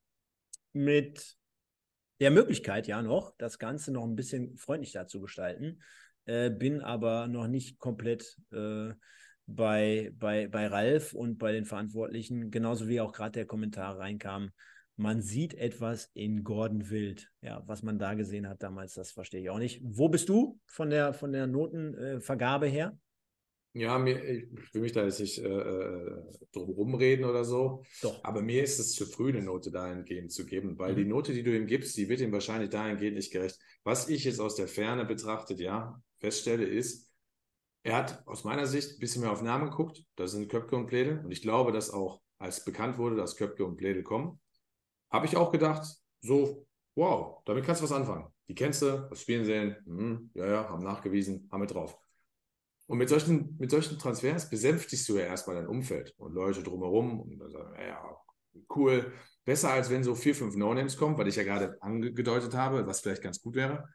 mit 0.72 1.36
der 2.20 2.30
Möglichkeit 2.30 2.86
ja 2.86 3.02
noch, 3.02 3.34
das 3.38 3.58
Ganze 3.58 3.90
noch 3.92 4.04
ein 4.04 4.14
bisschen 4.14 4.56
freundlicher 4.56 5.06
zu 5.06 5.20
gestalten. 5.20 5.82
Äh, 6.24 6.50
bin 6.50 6.80
aber 6.80 7.26
noch 7.26 7.48
nicht 7.48 7.78
komplett 7.78 8.38
äh, 8.52 8.92
bei, 9.46 10.12
bei, 10.14 10.46
bei 10.46 10.66
Ralf 10.68 11.14
und 11.14 11.38
bei 11.38 11.52
den 11.52 11.64
Verantwortlichen, 11.64 12.50
genauso 12.50 12.86
wie 12.88 13.00
auch 13.00 13.12
gerade 13.12 13.32
der 13.32 13.46
Kommentar 13.46 13.98
reinkam. 13.98 14.50
Man 14.96 15.20
sieht 15.20 15.54
etwas 15.54 16.10
in 16.14 16.44
Gordon 16.44 16.90
Wild. 16.90 17.28
Ja, 17.40 17.62
was 17.66 17.82
man 17.82 17.98
da 17.98 18.14
gesehen 18.14 18.48
hat 18.48 18.62
damals, 18.62 18.94
das 18.94 19.10
verstehe 19.10 19.40
ich 19.40 19.50
auch 19.50 19.58
nicht. 19.58 19.80
Wo 19.82 20.08
bist 20.08 20.28
du 20.28 20.60
von 20.66 20.90
der, 20.90 21.14
von 21.14 21.32
der 21.32 21.46
Notenvergabe 21.46 22.66
her? 22.66 22.96
Ja, 23.74 23.98
mir, 23.98 24.22
ich 24.22 24.74
will 24.74 24.82
mich 24.82 24.92
da 24.92 25.02
jetzt 25.02 25.20
nicht 25.20 25.38
äh, 25.38 25.48
äh, 25.48 26.22
drum 26.52 26.70
rumreden 26.70 27.24
oder 27.24 27.44
so. 27.44 27.82
Doch. 28.02 28.22
Aber 28.22 28.42
mir 28.42 28.62
ist 28.62 28.78
es 28.78 28.92
zu 28.92 29.06
früh, 29.06 29.30
eine 29.30 29.42
Note 29.42 29.70
dahingehend 29.70 30.30
zu 30.30 30.44
geben, 30.44 30.78
weil 30.78 30.92
mhm. 30.92 30.96
die 30.96 31.04
Note, 31.06 31.32
die 31.32 31.42
du 31.42 31.56
ihm 31.56 31.66
gibst, 31.66 31.96
die 31.96 32.08
wird 32.08 32.20
ihm 32.20 32.32
wahrscheinlich 32.32 32.68
dahingehend 32.68 33.16
nicht 33.16 33.32
gerecht. 33.32 33.58
Was 33.82 34.10
ich 34.10 34.24
jetzt 34.24 34.40
aus 34.40 34.56
der 34.56 34.68
Ferne 34.68 35.06
betrachtet, 35.06 35.58
ja, 35.58 36.02
feststelle, 36.18 36.66
ist, 36.66 37.10
er 37.82 37.96
hat 37.96 38.26
aus 38.26 38.44
meiner 38.44 38.66
Sicht 38.66 38.92
ein 38.92 39.00
bisschen 39.00 39.22
mehr 39.22 39.32
auf 39.32 39.42
Namen 39.42 39.70
geguckt. 39.70 40.04
Da 40.16 40.26
sind 40.26 40.50
Köpke 40.50 40.76
und 40.76 40.86
Plädel. 40.86 41.20
Und 41.24 41.32
ich 41.32 41.40
glaube, 41.40 41.72
dass 41.72 41.90
auch, 41.90 42.20
als 42.38 42.64
bekannt 42.64 42.98
wurde, 42.98 43.16
dass 43.16 43.36
Köpke 43.36 43.64
und 43.64 43.76
Plädel 43.76 44.02
kommen, 44.02 44.38
habe 45.10 45.26
ich 45.26 45.36
auch 45.36 45.50
gedacht, 45.50 45.86
so, 46.20 46.66
wow, 46.94 47.42
damit 47.46 47.64
kannst 47.64 47.80
du 47.80 47.84
was 47.84 47.92
anfangen. 47.92 48.26
Die 48.48 48.54
kennst 48.54 48.82
du, 48.82 49.06
das 49.08 49.22
Spielen 49.22 49.44
sehen, 49.44 49.76
mhm, 49.86 50.30
ja, 50.34 50.46
ja, 50.46 50.68
haben 50.68 50.84
nachgewiesen, 50.84 51.48
haben 51.50 51.62
wir 51.62 51.66
drauf. 51.66 51.98
Und 52.92 52.98
mit 52.98 53.08
solchen, 53.08 53.56
mit 53.58 53.70
solchen 53.70 53.98
Transfers 53.98 54.50
besänftigst 54.50 55.08
du 55.08 55.16
ja 55.16 55.24
erstmal 55.24 55.56
dein 55.56 55.66
Umfeld 55.66 56.12
und 56.18 56.34
Leute 56.34 56.62
drumherum 56.62 57.20
und 57.20 57.38
dann 57.38 57.50
sagen, 57.50 57.74
ja, 57.80 58.18
cool. 58.76 59.14
Besser 59.46 59.70
als 59.70 59.88
wenn 59.88 60.04
so 60.04 60.14
vier, 60.14 60.34
fünf 60.34 60.56
No-Names 60.56 60.98
kommen, 60.98 61.16
weil 61.16 61.26
ich 61.26 61.36
ja 61.36 61.42
gerade 61.42 61.80
angedeutet 61.80 62.52
habe, 62.52 62.86
was 62.86 63.00
vielleicht 63.00 63.22
ganz 63.22 63.40
gut 63.40 63.54
wäre. 63.54 63.88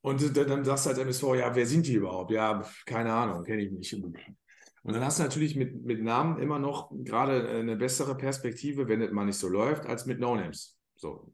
Und 0.00 0.36
dann 0.36 0.64
sagst 0.64 0.86
du 0.86 0.90
als 0.90 0.98
MSV, 0.98 1.36
ja, 1.36 1.54
wer 1.54 1.66
sind 1.66 1.86
die 1.86 1.94
überhaupt? 1.94 2.32
Ja, 2.32 2.68
keine 2.84 3.12
Ahnung, 3.12 3.44
kenne 3.44 3.62
ich 3.62 3.70
nicht. 3.70 3.94
Und 3.94 4.92
dann 4.92 5.04
hast 5.04 5.20
du 5.20 5.22
natürlich 5.22 5.54
mit, 5.54 5.84
mit 5.84 6.02
Namen 6.02 6.42
immer 6.42 6.58
noch 6.58 6.90
gerade 6.90 7.48
eine 7.48 7.76
bessere 7.76 8.16
Perspektive, 8.16 8.88
wenn 8.88 9.02
es 9.02 9.12
mal 9.12 9.24
nicht 9.24 9.38
so 9.38 9.46
läuft, 9.48 9.86
als 9.86 10.04
mit 10.04 10.18
No-Names. 10.18 10.75
So, 10.98 11.30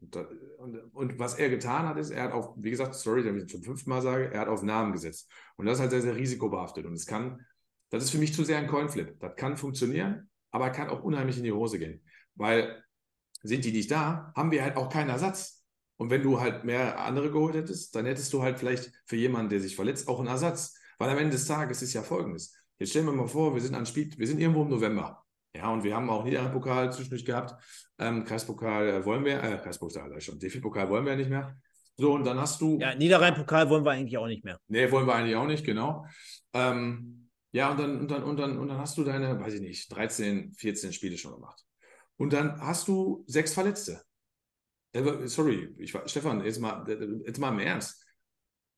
und, 0.57 0.77
und, 0.93 1.19
was 1.19 1.35
er 1.35 1.49
getan 1.49 1.87
hat, 1.87 1.97
ist, 1.97 2.09
er 2.09 2.23
hat 2.23 2.31
auf, 2.33 2.53
wie 2.57 2.69
gesagt, 2.69 2.95
sorry, 2.95 3.23
dass 3.23 3.35
ich 3.35 3.47
zum 3.47 3.63
fünften 3.63 3.89
Mal 3.89 4.01
sage, 4.01 4.29
er 4.33 4.41
hat 4.41 4.49
auf 4.49 4.61
Namen 4.61 4.91
gesetzt. 4.91 5.31
Und 5.55 5.65
das 5.65 5.75
ist 5.75 5.81
halt 5.81 5.91
sehr, 5.91 6.01
sehr 6.01 6.15
risikobehaftet. 6.17 6.85
Und 6.85 6.93
es 6.93 7.05
kann, 7.05 7.45
das 7.89 8.03
ist 8.03 8.09
für 8.09 8.17
mich 8.17 8.33
zu 8.33 8.43
sehr 8.43 8.57
ein 8.57 8.67
Coinflip. 8.67 9.17
Das 9.21 9.35
kann 9.37 9.55
funktionieren, 9.55 10.29
aber 10.51 10.69
kann 10.69 10.89
auch 10.89 11.01
unheimlich 11.01 11.37
in 11.37 11.43
die 11.43 11.53
Hose 11.53 11.79
gehen. 11.79 12.03
Weil 12.35 12.83
sind 13.41 13.63
die 13.63 13.71
nicht 13.71 13.89
da, 13.89 14.33
haben 14.35 14.51
wir 14.51 14.63
halt 14.63 14.75
auch 14.75 14.89
keinen 14.89 15.09
Ersatz. 15.09 15.63
Und 15.95 16.09
wenn 16.09 16.23
du 16.23 16.41
halt 16.41 16.65
mehr 16.65 16.99
andere 16.99 17.31
geholt 17.31 17.55
hättest, 17.55 17.95
dann 17.95 18.05
hättest 18.05 18.33
du 18.33 18.41
halt 18.41 18.59
vielleicht 18.59 18.91
für 19.05 19.15
jemanden, 19.15 19.49
der 19.49 19.61
sich 19.61 19.75
verletzt, 19.75 20.09
auch 20.09 20.19
einen 20.19 20.27
Ersatz. 20.27 20.77
Weil 20.97 21.09
am 21.09 21.17
Ende 21.17 21.31
des 21.31 21.45
Tages 21.45 21.81
ist 21.81 21.93
ja 21.93 22.03
folgendes. 22.03 22.53
Jetzt 22.79 22.89
stellen 22.89 23.05
wir 23.05 23.13
mal 23.13 23.27
vor, 23.27 23.53
wir 23.53 23.61
sind 23.61 23.75
an 23.75 23.85
Spiel, 23.85 24.11
wir 24.17 24.27
sind 24.27 24.39
irgendwo 24.39 24.63
im 24.63 24.69
November. 24.69 25.22
Ja, 25.55 25.69
und 25.71 25.83
wir 25.83 25.95
haben 25.95 26.09
auch 26.09 26.23
Niederrhein-Pokal 26.23 26.91
zwischendurch 26.91 27.25
gehabt. 27.25 27.53
Ähm, 27.99 28.25
Kreispokal 28.25 28.87
äh, 28.89 29.05
wollen 29.05 29.23
wir, 29.23 29.43
äh, 29.43 29.57
Kreispokal 29.57 30.19
schon, 30.19 30.39
DFB-Pokal 30.39 30.89
wollen 30.89 31.05
wir 31.05 31.11
ja 31.11 31.17
nicht 31.17 31.29
mehr. 31.29 31.55
So, 31.95 32.13
und 32.13 32.23
dann 32.25 32.39
hast 32.39 32.59
du. 32.59 32.79
Ja, 32.79 32.95
Niederrhein-Pokal 32.95 33.69
wollen 33.69 33.85
wir 33.85 33.91
eigentlich 33.91 34.17
auch 34.17 34.25
nicht 34.25 34.43
mehr. 34.43 34.59
Nee, 34.67 34.91
wollen 34.91 35.05
wir 35.05 35.13
eigentlich 35.13 35.35
auch 35.35 35.45
nicht, 35.45 35.63
genau. 35.63 36.07
Ähm, 36.53 37.29
ja, 37.51 37.69
und 37.69 37.79
dann, 37.79 37.99
und, 37.99 38.09
dann, 38.09 38.23
und, 38.23 38.39
dann, 38.39 38.57
und 38.57 38.67
dann 38.67 38.79
hast 38.79 38.97
du 38.97 39.03
deine, 39.03 39.39
weiß 39.39 39.53
ich 39.53 39.61
nicht, 39.61 39.95
13, 39.95 40.53
14 40.53 40.91
Spiele 40.91 41.19
schon 41.19 41.35
gemacht. 41.35 41.63
Und 42.17 42.33
dann 42.33 42.59
hast 42.59 42.87
du 42.87 43.23
sechs 43.27 43.53
Verletzte. 43.53 44.01
Sorry, 45.25 45.73
ich, 45.77 45.95
Stefan, 46.05 46.43
jetzt 46.43 46.59
mal, 46.59 46.85
jetzt 47.25 47.39
mal 47.39 47.49
im 47.49 47.59
Ernst. 47.59 48.03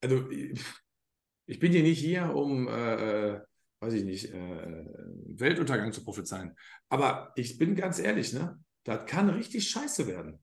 Also, 0.01 0.29
ich 0.29 1.59
bin 1.59 1.71
hier 1.71 1.83
nicht 1.83 1.99
hier, 1.99 2.33
um 2.35 2.67
äh, 2.67 3.33
äh 3.35 3.41
weiß 3.85 3.93
ich 3.93 4.03
nicht, 4.03 4.33
äh, 4.33 4.85
Weltuntergang 5.27 5.93
zu 5.93 6.03
prophezeien. 6.03 6.55
Aber 6.89 7.31
ich 7.35 7.57
bin 7.57 7.75
ganz 7.75 7.99
ehrlich, 7.99 8.33
ne? 8.33 8.59
Das 8.83 9.05
kann 9.05 9.29
richtig 9.29 9.67
scheiße 9.69 10.07
werden. 10.07 10.39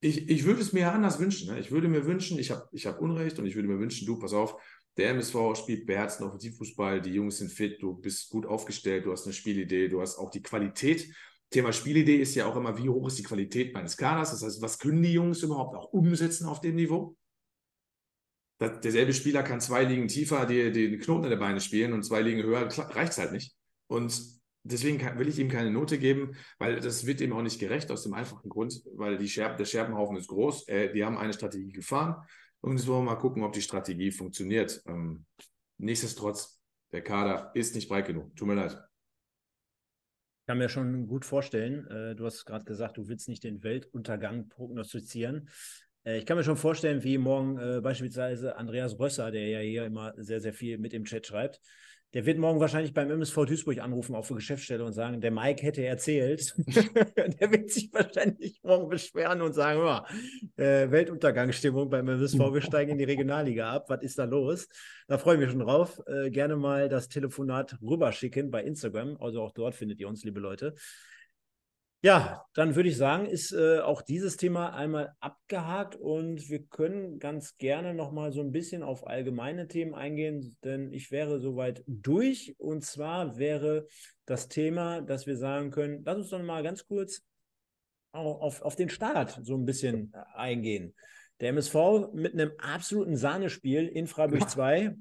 Ich, 0.00 0.28
ich 0.28 0.44
würde 0.44 0.60
es 0.60 0.72
mir 0.72 0.92
anders 0.92 1.18
wünschen. 1.18 1.52
Ne? 1.52 1.58
Ich 1.58 1.70
würde 1.70 1.88
mir 1.88 2.06
wünschen, 2.06 2.38
ich 2.38 2.50
habe 2.50 2.68
ich 2.72 2.86
hab 2.86 3.00
Unrecht 3.00 3.38
und 3.38 3.46
ich 3.46 3.54
würde 3.54 3.68
mir 3.68 3.78
wünschen, 3.78 4.06
du, 4.06 4.18
pass 4.18 4.32
auf, 4.32 4.60
der 4.96 5.10
MSV 5.10 5.56
spielt 5.56 5.86
beherzten 5.86 6.24
Offensivfußball, 6.24 7.00
die 7.00 7.10
Jungs 7.10 7.38
sind 7.38 7.50
fit, 7.50 7.82
du 7.82 7.94
bist 7.94 8.30
gut 8.30 8.46
aufgestellt, 8.46 9.06
du 9.06 9.12
hast 9.12 9.24
eine 9.24 9.32
Spielidee, 9.32 9.88
du 9.88 10.00
hast 10.00 10.18
auch 10.18 10.30
die 10.30 10.42
Qualität. 10.42 11.12
Thema 11.50 11.72
Spielidee 11.72 12.16
ist 12.16 12.34
ja 12.34 12.46
auch 12.46 12.56
immer, 12.56 12.76
wie 12.78 12.88
hoch 12.88 13.08
ist 13.08 13.18
die 13.18 13.22
Qualität 13.22 13.74
meines 13.74 13.96
Kaders? 13.96 14.30
Das 14.30 14.42
heißt, 14.42 14.62
was 14.62 14.78
können 14.78 15.02
die 15.02 15.12
Jungs 15.12 15.42
überhaupt 15.42 15.76
auch 15.76 15.92
umsetzen 15.92 16.46
auf 16.46 16.60
dem 16.60 16.76
Niveau? 16.76 17.16
Derselbe 18.60 19.12
Spieler 19.12 19.42
kann 19.42 19.60
zwei 19.60 19.84
Ligen 19.84 20.08
tiefer 20.08 20.46
die, 20.46 20.70
den 20.72 20.98
Knoten 21.00 21.24
in 21.24 21.30
der 21.30 21.36
Beine 21.36 21.60
spielen 21.60 21.92
und 21.92 22.04
zwei 22.04 22.22
Ligen 22.22 22.42
höher 22.42 22.68
reicht 22.68 23.12
es 23.12 23.18
halt 23.18 23.32
nicht. 23.32 23.54
Und 23.86 24.20
deswegen 24.62 24.98
kann, 24.98 25.18
will 25.18 25.28
ich 25.28 25.38
ihm 25.38 25.48
keine 25.48 25.70
Note 25.70 25.98
geben, 25.98 26.36
weil 26.58 26.80
das 26.80 27.06
wird 27.06 27.20
ihm 27.20 27.32
auch 27.32 27.42
nicht 27.42 27.60
gerecht, 27.60 27.90
aus 27.90 28.02
dem 28.02 28.14
einfachen 28.14 28.48
Grund, 28.48 28.82
weil 28.94 29.18
die 29.18 29.28
Scherben, 29.28 29.56
der 29.58 29.64
Scherbenhaufen 29.64 30.16
ist 30.16 30.28
groß. 30.28 30.68
Äh, 30.68 30.92
die 30.92 31.04
haben 31.04 31.18
eine 31.18 31.32
Strategie 31.32 31.72
gefahren 31.72 32.16
und 32.60 32.76
jetzt 32.76 32.86
wollen 32.86 33.04
wir 33.04 33.12
mal 33.12 33.20
gucken, 33.20 33.42
ob 33.42 33.52
die 33.52 33.62
Strategie 33.62 34.10
funktioniert. 34.10 34.82
Ähm, 34.86 35.26
nichtsdestotrotz, 35.78 36.60
der 36.92 37.02
Kader 37.02 37.50
ist 37.54 37.74
nicht 37.74 37.88
breit 37.88 38.06
genug. 38.06 38.34
Tut 38.36 38.48
mir 38.48 38.54
leid. 38.54 38.72
Ich 40.44 40.46
kann 40.46 40.58
mir 40.58 40.68
schon 40.68 41.06
gut 41.06 41.24
vorstellen, 41.24 41.86
äh, 41.86 42.14
du 42.14 42.26
hast 42.26 42.44
gerade 42.44 42.64
gesagt, 42.64 42.98
du 42.98 43.08
willst 43.08 43.28
nicht 43.28 43.44
den 43.44 43.62
Weltuntergang 43.62 44.48
prognostizieren. 44.48 45.48
Äh, 46.04 46.18
ich 46.18 46.26
kann 46.26 46.36
mir 46.36 46.44
schon 46.44 46.56
vorstellen, 46.56 47.02
wie 47.02 47.18
morgen 47.18 47.58
äh, 47.58 47.80
beispielsweise 47.80 48.56
Andreas 48.56 48.98
Rösser, 48.98 49.30
der 49.30 49.48
ja 49.48 49.58
hier 49.60 49.84
immer 49.84 50.14
sehr, 50.16 50.40
sehr 50.40 50.52
viel 50.52 50.78
mit 50.78 50.94
im 50.94 51.04
Chat 51.04 51.26
schreibt, 51.26 51.60
der 52.14 52.26
wird 52.26 52.38
morgen 52.38 52.60
wahrscheinlich 52.60 52.94
beim 52.94 53.10
MSV 53.10 53.44
Duisburg 53.44 53.80
anrufen, 53.80 54.14
auch 54.14 54.24
für 54.24 54.36
Geschäftsstelle 54.36 54.84
und 54.84 54.92
sagen, 54.92 55.20
der 55.20 55.32
Mike 55.32 55.60
hätte 55.64 55.84
erzählt. 55.84 56.54
der 57.16 57.50
wird 57.50 57.70
sich 57.70 57.92
wahrscheinlich 57.92 58.60
morgen 58.62 58.88
beschweren 58.88 59.42
und 59.42 59.52
sagen, 59.52 59.80
äh, 60.56 60.88
Weltuntergangsstimmung 60.92 61.90
beim 61.90 62.06
MSV, 62.06 62.38
wir 62.38 62.62
steigen 62.62 62.92
in 62.92 62.98
die 62.98 63.04
Regionalliga 63.04 63.68
ab. 63.68 63.86
Was 63.88 64.02
ist 64.02 64.16
da 64.16 64.24
los? 64.24 64.68
Da 65.08 65.18
freue 65.18 65.34
ich 65.34 65.40
mich 65.40 65.50
schon 65.50 65.58
drauf. 65.58 66.00
Äh, 66.06 66.30
gerne 66.30 66.54
mal 66.54 66.88
das 66.88 67.08
Telefonat 67.08 67.76
rüberschicken 67.82 68.52
bei 68.52 68.62
Instagram. 68.62 69.16
Also 69.20 69.42
auch 69.42 69.52
dort 69.52 69.74
findet 69.74 69.98
ihr 69.98 70.06
uns, 70.06 70.22
liebe 70.22 70.38
Leute. 70.38 70.74
Ja, 72.04 72.44
dann 72.52 72.76
würde 72.76 72.90
ich 72.90 72.98
sagen, 72.98 73.24
ist 73.24 73.50
äh, 73.52 73.78
auch 73.78 74.02
dieses 74.02 74.36
Thema 74.36 74.74
einmal 74.74 75.14
abgehakt 75.20 75.96
und 75.96 76.50
wir 76.50 76.62
können 76.66 77.18
ganz 77.18 77.56
gerne 77.56 77.94
nochmal 77.94 78.30
so 78.30 78.42
ein 78.42 78.52
bisschen 78.52 78.82
auf 78.82 79.06
allgemeine 79.06 79.68
Themen 79.68 79.94
eingehen, 79.94 80.54
denn 80.64 80.92
ich 80.92 81.10
wäre 81.10 81.40
soweit 81.40 81.82
durch. 81.86 82.56
Und 82.58 82.84
zwar 82.84 83.38
wäre 83.38 83.86
das 84.26 84.48
Thema, 84.48 85.00
dass 85.00 85.26
wir 85.26 85.38
sagen 85.38 85.70
können, 85.70 86.02
lass 86.04 86.18
uns 86.18 86.28
doch 86.28 86.42
mal 86.42 86.62
ganz 86.62 86.86
kurz 86.86 87.22
auf, 88.12 88.60
auf 88.60 88.76
den 88.76 88.90
Start 88.90 89.40
so 89.42 89.56
ein 89.56 89.64
bisschen 89.64 90.12
eingehen. 90.34 90.94
Der 91.40 91.48
MSV 91.48 92.12
mit 92.12 92.34
einem 92.34 92.52
absoluten 92.58 93.16
Sahnespiel 93.16 93.88
in 93.88 94.08
Freiburg 94.08 94.50
2 94.50 94.94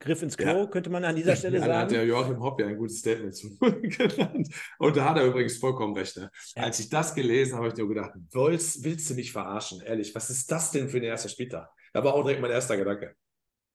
Griff 0.00 0.22
ins 0.22 0.36
Klo, 0.36 0.60
ja. 0.60 0.66
könnte 0.66 0.88
man 0.88 1.04
an 1.04 1.14
dieser 1.14 1.36
Stelle 1.36 1.58
ja, 1.58 1.60
sagen. 1.60 1.72
Da 1.72 1.80
hat 1.82 1.90
der 1.90 2.06
Joachim 2.06 2.40
Hopp 2.40 2.58
ja 2.58 2.66
ein 2.66 2.78
gutes 2.78 2.98
Statement 3.00 3.36
zu 3.36 3.56
genannt. 3.58 4.48
Und 4.78 4.96
da 4.96 5.04
hat 5.04 5.18
er 5.18 5.26
übrigens 5.26 5.58
vollkommen 5.58 5.94
recht. 5.94 6.16
Ne? 6.16 6.30
Ja. 6.56 6.62
Als 6.62 6.80
ich 6.80 6.88
das 6.88 7.14
gelesen 7.14 7.52
habe, 7.52 7.66
habe 7.66 7.74
ich 7.74 7.78
nur 7.78 7.88
gedacht, 7.88 8.12
willst, 8.32 8.82
willst 8.82 9.10
du 9.10 9.14
mich 9.14 9.30
verarschen? 9.30 9.82
Ehrlich, 9.82 10.14
was 10.14 10.30
ist 10.30 10.50
das 10.50 10.70
denn 10.70 10.88
für 10.88 10.96
ein 10.96 11.02
erster 11.02 11.28
Spieltag? 11.28 11.68
Da 11.92 12.02
war 12.02 12.14
auch 12.14 12.22
direkt 12.22 12.40
mein 12.40 12.50
erster 12.50 12.78
Gedanke. 12.78 13.14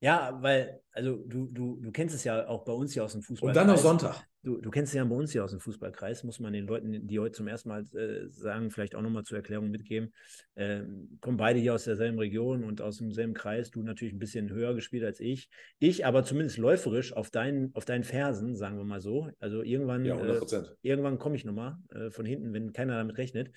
Ja, 0.02 0.38
weil, 0.42 0.82
also 0.92 1.24
du, 1.26 1.48
du, 1.48 1.80
du 1.82 1.92
kennst 1.92 2.14
es 2.14 2.24
ja 2.24 2.48
auch 2.48 2.64
bei 2.64 2.74
uns 2.74 2.94
hier 2.94 3.04
aus 3.04 3.14
dem 3.14 3.22
Fußball. 3.22 3.50
Und 3.50 3.56
dann 3.56 3.68
noch 3.68 3.78
Sonntag. 3.78 4.26
Du, 4.44 4.62
du 4.62 4.70
kennst 4.70 4.94
es 4.94 4.98
ja 4.98 5.04
bei 5.04 5.16
uns 5.16 5.32
hier 5.32 5.44
aus 5.44 5.50
dem 5.50 5.60
Fußballkreis, 5.60 6.24
muss 6.24 6.40
man 6.40 6.54
den 6.54 6.68
Leuten, 6.68 7.08
die 7.08 7.20
heute 7.20 7.32
zum 7.32 7.48
ersten 7.48 7.70
Mal 7.70 7.84
äh, 7.96 8.30
sagen, 8.30 8.70
vielleicht 8.70 8.94
auch 8.94 9.02
nochmal 9.02 9.24
zur 9.24 9.38
Erklärung 9.38 9.72
mitgeben. 9.72 10.14
Ähm, 10.56 11.18
kommen 11.20 11.38
beide 11.38 11.60
hier 11.60 11.74
aus 11.74 11.86
derselben 11.86 12.20
Region 12.20 12.64
und 12.64 12.80
aus 12.80 12.98
demselben 13.00 13.34
Kreis. 13.34 13.72
Du 13.72 13.82
natürlich 13.82 14.14
ein 14.14 14.20
bisschen 14.20 14.52
höher 14.52 14.76
gespielt 14.76 15.04
als 15.04 15.20
ich. 15.20 15.50
Ich 15.80 16.06
aber 16.06 16.24
zumindest 16.24 16.60
läuferisch 16.60 17.12
auf 17.14 17.32
deinen, 17.32 17.74
auf 17.74 17.86
deinen 17.86 18.04
Fersen, 18.04 18.56
sagen 18.56 18.78
wir 18.78 18.86
mal 18.86 19.02
so. 19.02 19.32
Also 19.40 19.64
irgendwann, 19.64 20.06
ja, 20.06 20.16
äh, 20.16 20.40
irgendwann 20.84 21.18
komme 21.18 21.36
ich 21.36 21.46
nochmal 21.46 21.78
äh, 21.90 22.12
von 22.12 22.26
hinten, 22.26 22.54
wenn 22.54 22.72
keiner 22.72 22.98
damit 22.98 23.18
rechnet. 23.18 23.52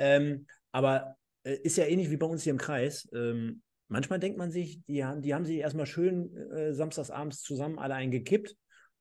Ähm, 0.00 0.46
aber 0.72 1.14
äh, 1.44 1.54
ist 1.62 1.76
ja 1.76 1.84
ähnlich 1.84 2.10
wie 2.10 2.16
bei 2.16 2.26
uns 2.26 2.42
hier 2.42 2.52
im 2.52 2.58
Kreis. 2.58 3.08
Ähm, 3.14 3.62
manchmal 3.88 4.18
denkt 4.18 4.38
man 4.38 4.50
sich, 4.50 4.82
die 4.86 5.04
haben, 5.04 5.22
die 5.22 5.34
haben 5.34 5.44
sich 5.44 5.58
erstmal 5.58 5.86
schön 5.86 6.36
äh, 6.52 6.72
samstagsabends 6.72 7.42
zusammen 7.42 7.78
alle 7.78 7.94
eingekippt. 7.94 8.56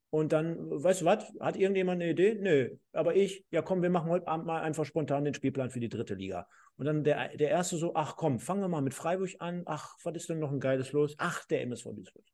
Und 0.10 0.32
dann, 0.32 0.70
weißt 0.70 1.02
du 1.02 1.06
was, 1.06 1.34
hat 1.40 1.58
irgendjemand 1.58 2.00
eine 2.00 2.12
Idee? 2.12 2.38
Nö, 2.40 2.76
aber 2.92 3.16
ich, 3.16 3.46
ja 3.50 3.64
komm, 3.64 3.82
wir 3.82 3.90
machen 3.90 4.12
heute 4.12 4.28
Abend 4.28 4.46
mal 4.46 4.62
einfach 4.62 4.86
spontan 4.86 5.26
den 5.26 5.34
Spielplan 5.34 5.72
für 5.72 5.80
die 5.80 5.90
dritte 5.90 6.14
Liga. 6.14 6.48
Und 6.78 6.86
dann 6.86 7.04
der, 7.04 7.36
der 7.36 7.50
erste 7.50 7.78
so, 7.78 7.96
ach 7.96 8.16
komm, 8.16 8.40
fangen 8.40 8.62
wir 8.62 8.68
mal 8.68 8.82
mit 8.82 8.94
Freiburg 8.94 9.32
an. 9.40 9.64
Ach, 9.66 9.96
was 10.04 10.16
ist 10.16 10.30
denn 10.30 10.40
noch 10.40 10.52
ein 10.52 10.60
geiles 10.60 10.92
los? 10.92 11.16
Ach, 11.18 11.46
der 11.46 11.62
MSV 11.64 11.86
Duisburg. 11.96 12.26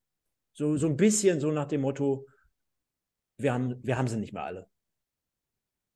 So, 0.54 0.76
so 0.76 0.88
ein 0.88 0.98
bisschen 0.98 1.40
so 1.40 1.52
nach 1.52 1.68
dem 1.68 1.82
Motto, 1.82 2.26
wir 3.38 3.54
haben, 3.54 3.82
wir 3.82 3.98
haben 3.98 4.08
sie 4.08 4.18
nicht 4.18 4.34
mehr 4.34 4.44
alle. 4.44 4.68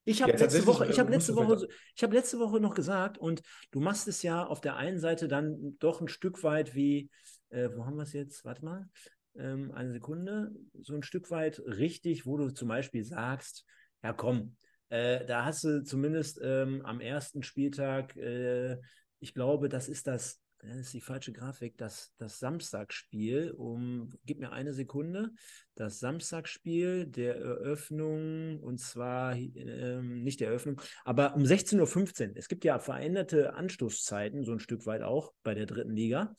Ich 0.06 0.22
habe 0.22 0.34
ja, 0.34 0.38
letzte 0.38 0.66
Woche, 0.66 0.88
ich 0.88 1.00
habe 1.00 1.12
letzte 1.12 1.36
Woche, 1.36 1.68
ich 1.96 2.04
habe 2.04 2.14
letzte 2.14 2.40
Woche 2.40 2.60
noch 2.60 2.74
gesagt, 2.74 3.18
und 3.18 3.42
du 3.72 3.80
machst 3.80 4.08
es 4.08 4.22
ja 4.22 4.46
auf 4.46 4.60
der 4.60 4.76
einen 4.76 5.00
Seite 5.00 5.28
dann 5.28 5.78
doch 5.80 6.02
ein 6.02 6.10
Stück 6.10 6.44
weit 6.44 6.76
wie, 6.76 7.10
äh, 7.50 7.70
wo 7.74 7.86
haben 7.86 7.96
wir 7.96 8.04
es 8.04 8.14
jetzt? 8.14 8.44
Warte 8.44 8.66
mal, 8.66 8.90
ähm, 9.36 9.72
eine 9.72 9.92
Sekunde, 9.92 10.52
so 10.82 10.94
ein 10.94 11.04
Stück 11.04 11.32
weit 11.32 11.62
richtig, 11.66 12.26
wo 12.26 12.38
du 12.38 12.50
zum 12.52 12.68
Beispiel 12.68 13.04
sagst, 13.04 13.66
ja 14.04 14.12
komm, 14.12 14.58
äh, 14.90 15.26
da 15.26 15.46
hast 15.46 15.64
du 15.64 15.84
zumindest 15.84 16.40
ähm, 16.44 16.86
am 16.86 17.00
ersten 17.00 17.42
Spieltag, 17.42 18.16
äh, 18.18 18.78
ich 19.20 19.34
glaube, 19.34 19.70
das 19.70 19.88
ist 19.88 20.08
das 20.08 20.43
das 20.68 20.77
ist 20.77 20.94
die 20.94 21.02
falsche 21.02 21.34
Grafik, 21.34 21.77
das, 21.77 22.14
das 22.18 22.40
Samstagsspiel 22.40 23.52
um, 23.52 24.10
gib 24.26 24.40
mir 24.40 24.52
eine 24.52 24.73
Sekunde, 24.73 25.31
das 25.76 25.99
Samstagsspiel 25.99 27.06
der 27.06 27.35
Eröffnung, 27.35 28.60
und 28.61 28.80
zwar 28.80 29.35
ähm, 29.35 30.23
nicht 30.23 30.40
der 30.40 30.49
Eröffnung, 30.49 30.81
aber 31.03 31.35
um 31.35 31.44
16.15 31.44 32.30
Uhr. 32.30 32.38
Es 32.38 32.48
gibt 32.48 32.64
ja 32.64 32.80
veränderte 32.80 33.53
Anstoßzeiten, 33.56 34.44
so 34.45 34.53
ein 34.53 34.60
Stück 34.60 34.85
weit 34.85 35.02
auch 35.02 35.34
bei 35.44 35.53
der 35.53 35.65
dritten 35.65 35.95
Liga. 35.95 36.35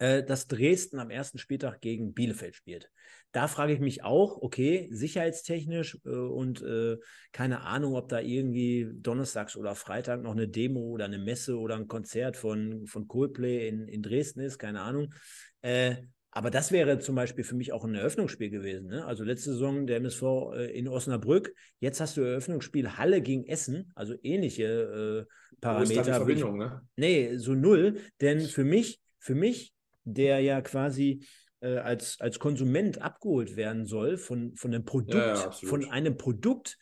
Äh, 0.00 0.24
dass 0.24 0.46
Dresden 0.46 0.98
am 0.98 1.10
ersten 1.10 1.36
Spieltag 1.36 1.82
gegen 1.82 2.14
Bielefeld 2.14 2.54
spielt. 2.56 2.90
Da 3.32 3.48
frage 3.48 3.74
ich 3.74 3.80
mich 3.80 4.02
auch, 4.02 4.40
okay, 4.40 4.88
sicherheitstechnisch 4.90 5.98
äh, 6.06 6.08
und 6.08 6.62
äh, 6.62 6.96
keine 7.32 7.60
Ahnung, 7.60 7.94
ob 7.94 8.08
da 8.08 8.18
irgendwie 8.18 8.88
donnerstags 8.94 9.58
oder 9.58 9.74
Freitag 9.74 10.22
noch 10.22 10.32
eine 10.32 10.48
Demo 10.48 10.80
oder 10.88 11.04
eine 11.04 11.18
Messe 11.18 11.58
oder 11.58 11.76
ein 11.76 11.86
Konzert 11.86 12.38
von, 12.38 12.86
von 12.86 13.08
Coldplay 13.08 13.68
in, 13.68 13.88
in 13.88 14.00
Dresden 14.00 14.40
ist, 14.40 14.56
keine 14.56 14.80
Ahnung. 14.80 15.12
Äh, 15.60 15.96
aber 16.30 16.50
das 16.50 16.72
wäre 16.72 16.98
zum 16.98 17.14
Beispiel 17.14 17.44
für 17.44 17.56
mich 17.56 17.70
auch 17.74 17.84
ein 17.84 17.94
Eröffnungsspiel 17.94 18.48
gewesen. 18.48 18.86
Ne? 18.86 19.04
Also 19.04 19.22
letzte 19.22 19.52
Saison 19.52 19.86
der 19.86 19.98
MSV 19.98 20.22
äh, 20.54 20.78
in 20.78 20.88
Osnabrück. 20.88 21.52
Jetzt 21.78 22.00
hast 22.00 22.16
du 22.16 22.22
Eröffnungsspiel 22.22 22.96
Halle 22.96 23.20
gegen 23.20 23.44
Essen, 23.46 23.92
also 23.94 24.14
ähnliche 24.22 25.26
äh, 25.28 25.56
Parameter. 25.60 25.94
Wo 25.96 26.00
ist 26.00 26.08
da 26.08 26.12
die 26.12 26.16
Verbindung, 26.16 26.56
ne? 26.56 26.80
Nee, 26.96 27.36
so 27.36 27.52
null. 27.52 28.00
Denn 28.22 28.40
für 28.40 28.64
mich, 28.64 28.98
für 29.18 29.34
mich 29.34 29.74
der 30.04 30.40
ja 30.40 30.60
quasi 30.60 31.26
äh, 31.60 31.76
als, 31.76 32.20
als 32.20 32.38
Konsument 32.38 33.00
abgeholt 33.02 33.56
werden 33.56 33.86
soll 33.86 34.16
von, 34.16 34.54
von 34.56 34.74
einem 34.74 34.84
Produkt, 34.84 35.14
ja, 35.14 35.34
ja, 35.34 35.50
von 35.50 35.90
einem 35.90 36.16
Produkt, 36.16 36.78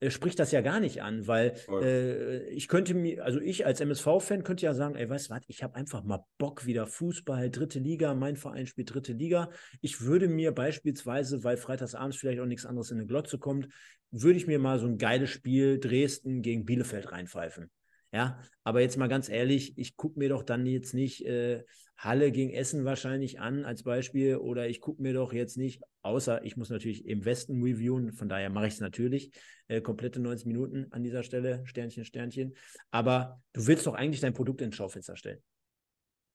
äh, 0.00 0.10
spricht 0.10 0.38
das 0.38 0.52
ja 0.52 0.60
gar 0.60 0.80
nicht 0.80 1.02
an, 1.02 1.26
weil 1.26 1.54
äh, 1.82 2.48
ich 2.50 2.68
könnte 2.68 2.94
mir, 2.94 3.24
also 3.24 3.40
ich 3.40 3.66
als 3.66 3.80
MSV-Fan 3.80 4.44
könnte 4.44 4.64
ja 4.64 4.74
sagen, 4.74 4.94
ey, 4.94 5.08
weißt 5.08 5.28
du 5.30 5.34
was, 5.34 5.42
ich 5.48 5.62
habe 5.62 5.74
einfach 5.74 6.04
mal 6.04 6.24
Bock 6.38 6.66
wieder 6.66 6.86
Fußball, 6.86 7.50
dritte 7.50 7.80
Liga, 7.80 8.14
mein 8.14 8.36
Verein 8.36 8.66
spielt 8.66 8.94
dritte 8.94 9.12
Liga. 9.12 9.50
Ich 9.80 10.02
würde 10.02 10.28
mir 10.28 10.52
beispielsweise, 10.52 11.42
weil 11.42 11.56
freitagsabends 11.56 12.16
vielleicht 12.16 12.40
auch 12.40 12.46
nichts 12.46 12.66
anderes 12.66 12.90
in 12.90 12.98
eine 12.98 13.06
Glotze 13.06 13.38
kommt, 13.38 13.68
würde 14.10 14.38
ich 14.38 14.46
mir 14.46 14.58
mal 14.58 14.78
so 14.78 14.86
ein 14.86 14.98
geiles 14.98 15.30
Spiel 15.30 15.80
Dresden 15.80 16.42
gegen 16.42 16.64
Bielefeld 16.64 17.10
reinpfeifen. 17.10 17.70
Ja, 18.12 18.40
aber 18.64 18.80
jetzt 18.80 18.96
mal 18.96 19.08
ganz 19.08 19.28
ehrlich, 19.28 19.76
ich 19.76 19.96
gucke 19.96 20.18
mir 20.18 20.30
doch 20.30 20.42
dann 20.42 20.64
jetzt 20.64 20.94
nicht 20.94 21.26
äh, 21.26 21.62
Halle 21.98 22.32
gegen 22.32 22.54
Essen 22.54 22.86
wahrscheinlich 22.86 23.38
an 23.38 23.66
als 23.66 23.82
Beispiel 23.82 24.36
oder 24.36 24.66
ich 24.66 24.80
gucke 24.80 25.02
mir 25.02 25.12
doch 25.12 25.34
jetzt 25.34 25.58
nicht, 25.58 25.82
außer 26.02 26.42
ich 26.44 26.56
muss 26.56 26.70
natürlich 26.70 27.06
im 27.06 27.26
Westen 27.26 27.62
reviewen, 27.62 28.12
von 28.12 28.28
daher 28.30 28.48
mache 28.48 28.68
ich 28.68 28.74
es 28.74 28.80
natürlich, 28.80 29.32
äh, 29.66 29.82
komplette 29.82 30.20
90 30.20 30.46
Minuten 30.46 30.86
an 30.90 31.02
dieser 31.02 31.22
Stelle, 31.22 31.62
Sternchen, 31.66 32.06
Sternchen. 32.06 32.54
Aber 32.90 33.42
du 33.52 33.66
willst 33.66 33.86
doch 33.86 33.94
eigentlich 33.94 34.20
dein 34.20 34.32
Produkt 34.32 34.62
ins 34.62 34.76
Schaufenster 34.76 35.16
stellen. 35.16 35.42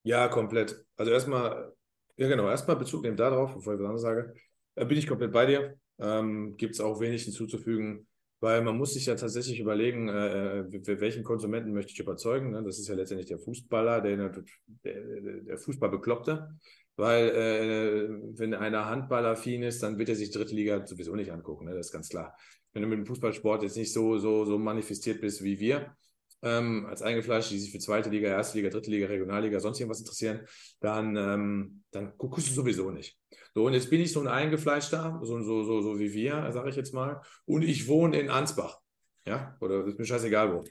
Ja, 0.03 0.27
komplett. 0.27 0.85
Also 0.95 1.11
erstmal, 1.11 1.73
ja 2.17 2.27
genau, 2.27 2.49
erstmal 2.49 2.75
Bezug 2.75 3.01
nehmen 3.01 3.17
darauf, 3.17 3.55
bevor 3.55 3.73
ich 3.73 3.79
was 3.79 3.85
anderes 3.85 4.01
sage, 4.01 4.33
äh, 4.75 4.85
bin 4.85 4.97
ich 4.97 5.07
komplett 5.07 5.31
bei 5.31 5.47
dir. 5.47 5.75
Ähm, 5.97 6.55
Gibt 6.57 6.75
es 6.75 6.81
auch 6.81 6.99
wenig 6.99 7.23
hinzuzufügen 7.23 8.05
weil 8.43 8.61
man 8.61 8.77
muss 8.77 8.93
sich 8.93 9.05
ja 9.05 9.15
tatsächlich 9.15 9.57
überlegen, 9.61 10.09
äh, 10.09 10.65
welchen 10.99 11.23
Konsumenten 11.23 11.71
möchte 11.71 11.93
ich 11.93 11.99
überzeugen. 11.99 12.51
Ne? 12.51 12.61
Das 12.61 12.77
ist 12.77 12.89
ja 12.89 12.93
letztendlich 12.93 13.29
der 13.29 13.39
Fußballer, 13.39 14.01
der, 14.01 14.17
der, 14.83 15.01
der 15.43 15.57
Fußballbekloppte. 15.57 16.49
Weil 16.97 17.29
äh, 17.29 18.09
wenn 18.37 18.53
einer 18.53 18.87
Handballaffin 18.87 19.63
ist, 19.63 19.81
dann 19.81 19.97
wird 19.97 20.09
er 20.09 20.15
sich 20.15 20.29
dritte 20.29 20.53
Liga 20.55 20.85
sowieso 20.85 21.15
nicht 21.15 21.31
angucken, 21.31 21.65
ne? 21.65 21.73
das 21.73 21.85
ist 21.85 21.93
ganz 21.93 22.09
klar. 22.09 22.35
Wenn 22.73 22.81
du 22.81 22.89
mit 22.89 22.99
dem 22.99 23.05
Fußballsport 23.05 23.63
jetzt 23.63 23.77
nicht 23.77 23.93
so, 23.93 24.17
so, 24.17 24.43
so 24.43 24.59
manifestiert 24.59 25.21
bist 25.21 25.41
wie 25.41 25.61
wir, 25.61 25.95
ähm, 26.41 26.85
als 26.87 27.01
Eingefleischte, 27.01 27.53
die 27.53 27.61
sich 27.61 27.71
für 27.71 27.79
zweite 27.79 28.09
Liga, 28.09 28.27
erste 28.27 28.57
Liga, 28.57 28.69
dritte 28.69 28.91
Liga, 28.91 29.07
Regionalliga, 29.07 29.61
sonst 29.61 29.79
irgendwas 29.79 30.01
interessieren, 30.01 30.41
dann, 30.81 31.15
ähm, 31.15 31.83
dann 31.91 32.11
guckst 32.17 32.49
du 32.49 32.53
sowieso 32.53 32.91
nicht. 32.91 33.17
So, 33.55 33.65
und 33.67 33.73
jetzt 33.73 33.89
bin 33.89 34.01
ich 34.01 34.11
so 34.11 34.19
ein 34.19 34.27
Eingefleischter, 34.27 35.19
so, 35.23 35.41
so, 35.41 35.63
so, 35.63 35.81
so 35.81 35.99
wie 35.99 36.11
wir, 36.13 36.51
sage 36.51 36.69
ich 36.69 36.75
jetzt 36.75 36.93
mal, 36.93 37.21
und 37.45 37.61
ich 37.63 37.87
wohne 37.87 38.19
in 38.19 38.29
Ansbach. 38.29 38.79
Ja, 39.25 39.55
oder 39.61 39.85
ist 39.85 39.99
mir 39.99 40.05
scheißegal 40.05 40.53
wo. 40.53 40.63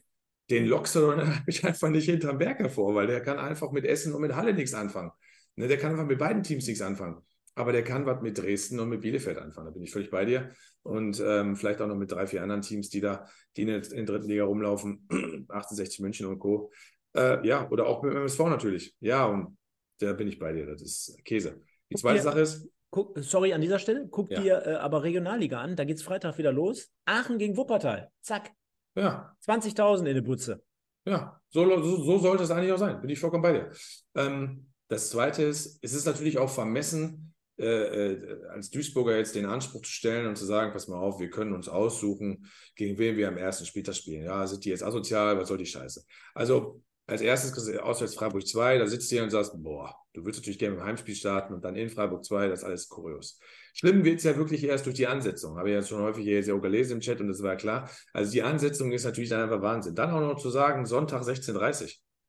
Den 0.50 0.66
lockst 0.66 0.96
du 0.96 1.00
dann 1.00 1.20
einfach 1.62 1.88
nicht 1.90 2.06
hinterm 2.06 2.38
Berg 2.38 2.58
hervor, 2.58 2.94
weil 2.94 3.06
der 3.06 3.20
kann 3.22 3.38
einfach 3.38 3.70
mit 3.72 3.84
Essen 3.84 4.12
und 4.12 4.20
mit 4.20 4.34
Halle 4.34 4.52
nichts 4.52 4.74
anfangen. 4.74 5.12
Ne, 5.56 5.68
der 5.68 5.78
kann 5.78 5.92
einfach 5.92 6.06
mit 6.06 6.18
beiden 6.18 6.42
Teams 6.42 6.66
nichts 6.66 6.82
anfangen. 6.82 7.22
Aber 7.54 7.72
der 7.72 7.84
kann 7.84 8.06
was 8.06 8.22
mit 8.22 8.38
Dresden 8.38 8.80
und 8.80 8.88
mit 8.88 9.02
Bielefeld 9.02 9.38
anfangen. 9.38 9.66
Da 9.66 9.72
bin 9.72 9.82
ich 9.82 9.92
völlig 9.92 10.10
bei 10.10 10.24
dir. 10.24 10.50
Und 10.82 11.22
ähm, 11.24 11.54
vielleicht 11.54 11.80
auch 11.82 11.86
noch 11.86 11.96
mit 11.96 12.10
drei, 12.10 12.26
vier 12.26 12.42
anderen 12.42 12.62
Teams, 12.62 12.88
die 12.88 13.00
da, 13.00 13.26
die 13.56 13.62
in 13.62 13.68
der, 13.68 13.82
in 13.92 14.06
der 14.06 14.16
dritten 14.16 14.28
Liga 14.28 14.44
rumlaufen. 14.44 15.06
68 15.48 16.00
München 16.00 16.26
und 16.26 16.38
Co. 16.38 16.72
Äh, 17.14 17.46
ja, 17.46 17.68
oder 17.70 17.86
auch 17.86 18.02
mit 18.02 18.14
MSV 18.14 18.38
natürlich. 18.40 18.96
Ja, 19.00 19.26
und 19.26 19.58
da 19.98 20.14
bin 20.14 20.28
ich 20.28 20.38
bei 20.38 20.52
dir. 20.52 20.66
Das 20.66 20.80
ist 20.80 21.22
Käse. 21.24 21.60
Die 21.92 22.00
zweite 22.00 22.18
dir, 22.18 22.22
Sache 22.22 22.40
ist. 22.40 22.68
Guck, 22.90 23.18
sorry 23.18 23.52
an 23.52 23.60
dieser 23.60 23.78
Stelle. 23.78 24.06
Guck 24.10 24.30
ja. 24.30 24.40
dir 24.40 24.66
äh, 24.66 24.74
aber 24.74 25.02
Regionalliga 25.02 25.60
an. 25.60 25.76
Da 25.76 25.84
geht 25.84 25.96
es 25.96 26.02
Freitag 26.02 26.38
wieder 26.38 26.52
los. 26.52 26.90
Aachen 27.06 27.38
gegen 27.38 27.56
Wuppertal. 27.56 28.10
Zack. 28.20 28.50
Ja. 28.94 29.34
20.000 29.46 30.06
in 30.06 30.14
der 30.14 30.22
Butze. 30.22 30.62
Ja, 31.04 31.40
so, 31.48 31.64
so, 31.82 32.02
so, 32.04 32.18
sollte 32.18 32.44
es 32.44 32.50
eigentlich 32.50 32.72
auch 32.72 32.78
sein. 32.78 33.00
Bin 33.00 33.10
ich 33.10 33.18
vollkommen 33.18 33.42
bei 33.42 33.52
dir. 33.52 33.70
Ähm, 34.14 34.72
das 34.88 35.10
zweite 35.10 35.42
ist, 35.42 35.78
es 35.82 35.94
ist 35.94 36.04
natürlich 36.04 36.38
auch 36.38 36.50
vermessen, 36.50 37.34
äh, 37.58 38.12
äh, 38.12 38.46
als 38.50 38.70
Duisburger 38.70 39.16
jetzt 39.16 39.34
den 39.34 39.46
Anspruch 39.46 39.82
zu 39.82 39.90
stellen 39.90 40.26
und 40.26 40.36
zu 40.36 40.44
sagen, 40.44 40.72
pass 40.72 40.88
mal 40.88 40.98
auf, 40.98 41.18
wir 41.18 41.30
können 41.30 41.54
uns 41.54 41.68
aussuchen, 41.68 42.46
gegen 42.76 42.98
wen 42.98 43.16
wir 43.16 43.28
am 43.28 43.36
ersten 43.36 43.66
Spieltag 43.66 43.94
spielen. 43.94 44.24
Ja, 44.24 44.46
sind 44.46 44.64
die 44.64 44.70
jetzt 44.70 44.82
asozial, 44.82 45.38
was 45.38 45.48
soll 45.48 45.58
die 45.58 45.66
Scheiße? 45.66 46.04
Also 46.34 46.82
als 47.12 47.20
erstes 47.20 47.76
auswärts 47.78 48.14
Freiburg 48.14 48.46
2, 48.46 48.78
da 48.78 48.86
sitzt 48.86 49.12
ihr 49.12 49.22
und 49.22 49.30
sagst, 49.30 49.52
boah, 49.62 49.94
du 50.14 50.24
würdest 50.24 50.40
natürlich 50.40 50.58
gerne 50.58 50.76
im 50.76 50.82
Heimspiel 50.82 51.14
starten 51.14 51.54
und 51.54 51.64
dann 51.64 51.76
in 51.76 51.88
Freiburg 51.88 52.24
2, 52.24 52.48
das 52.48 52.60
ist 52.60 52.64
alles 52.64 52.88
kurios. 52.88 53.38
Schlimm 53.74 54.04
wird 54.04 54.18
es 54.18 54.24
ja 54.24 54.36
wirklich 54.36 54.64
erst 54.64 54.86
durch 54.86 54.96
die 54.96 55.06
Ansetzung. 55.06 55.56
Habe 55.58 55.70
ich 55.70 55.74
ja 55.74 55.82
schon 55.82 56.02
häufig 56.02 56.24
hier 56.24 56.54
auch 56.54 56.60
gelesen 56.60 56.94
im 56.94 57.00
Chat 57.00 57.20
und 57.20 57.28
das 57.28 57.42
war 57.42 57.56
klar. 57.56 57.88
Also 58.12 58.32
die 58.32 58.42
Ansetzung 58.42 58.92
ist 58.92 59.04
natürlich 59.04 59.30
dann 59.30 59.42
einfach 59.42 59.62
Wahnsinn. 59.62 59.94
Dann 59.94 60.10
auch 60.10 60.20
noch 60.20 60.38
zu 60.38 60.50
sagen, 60.50 60.86
Sonntag 60.86 61.22
16.30 61.22 61.84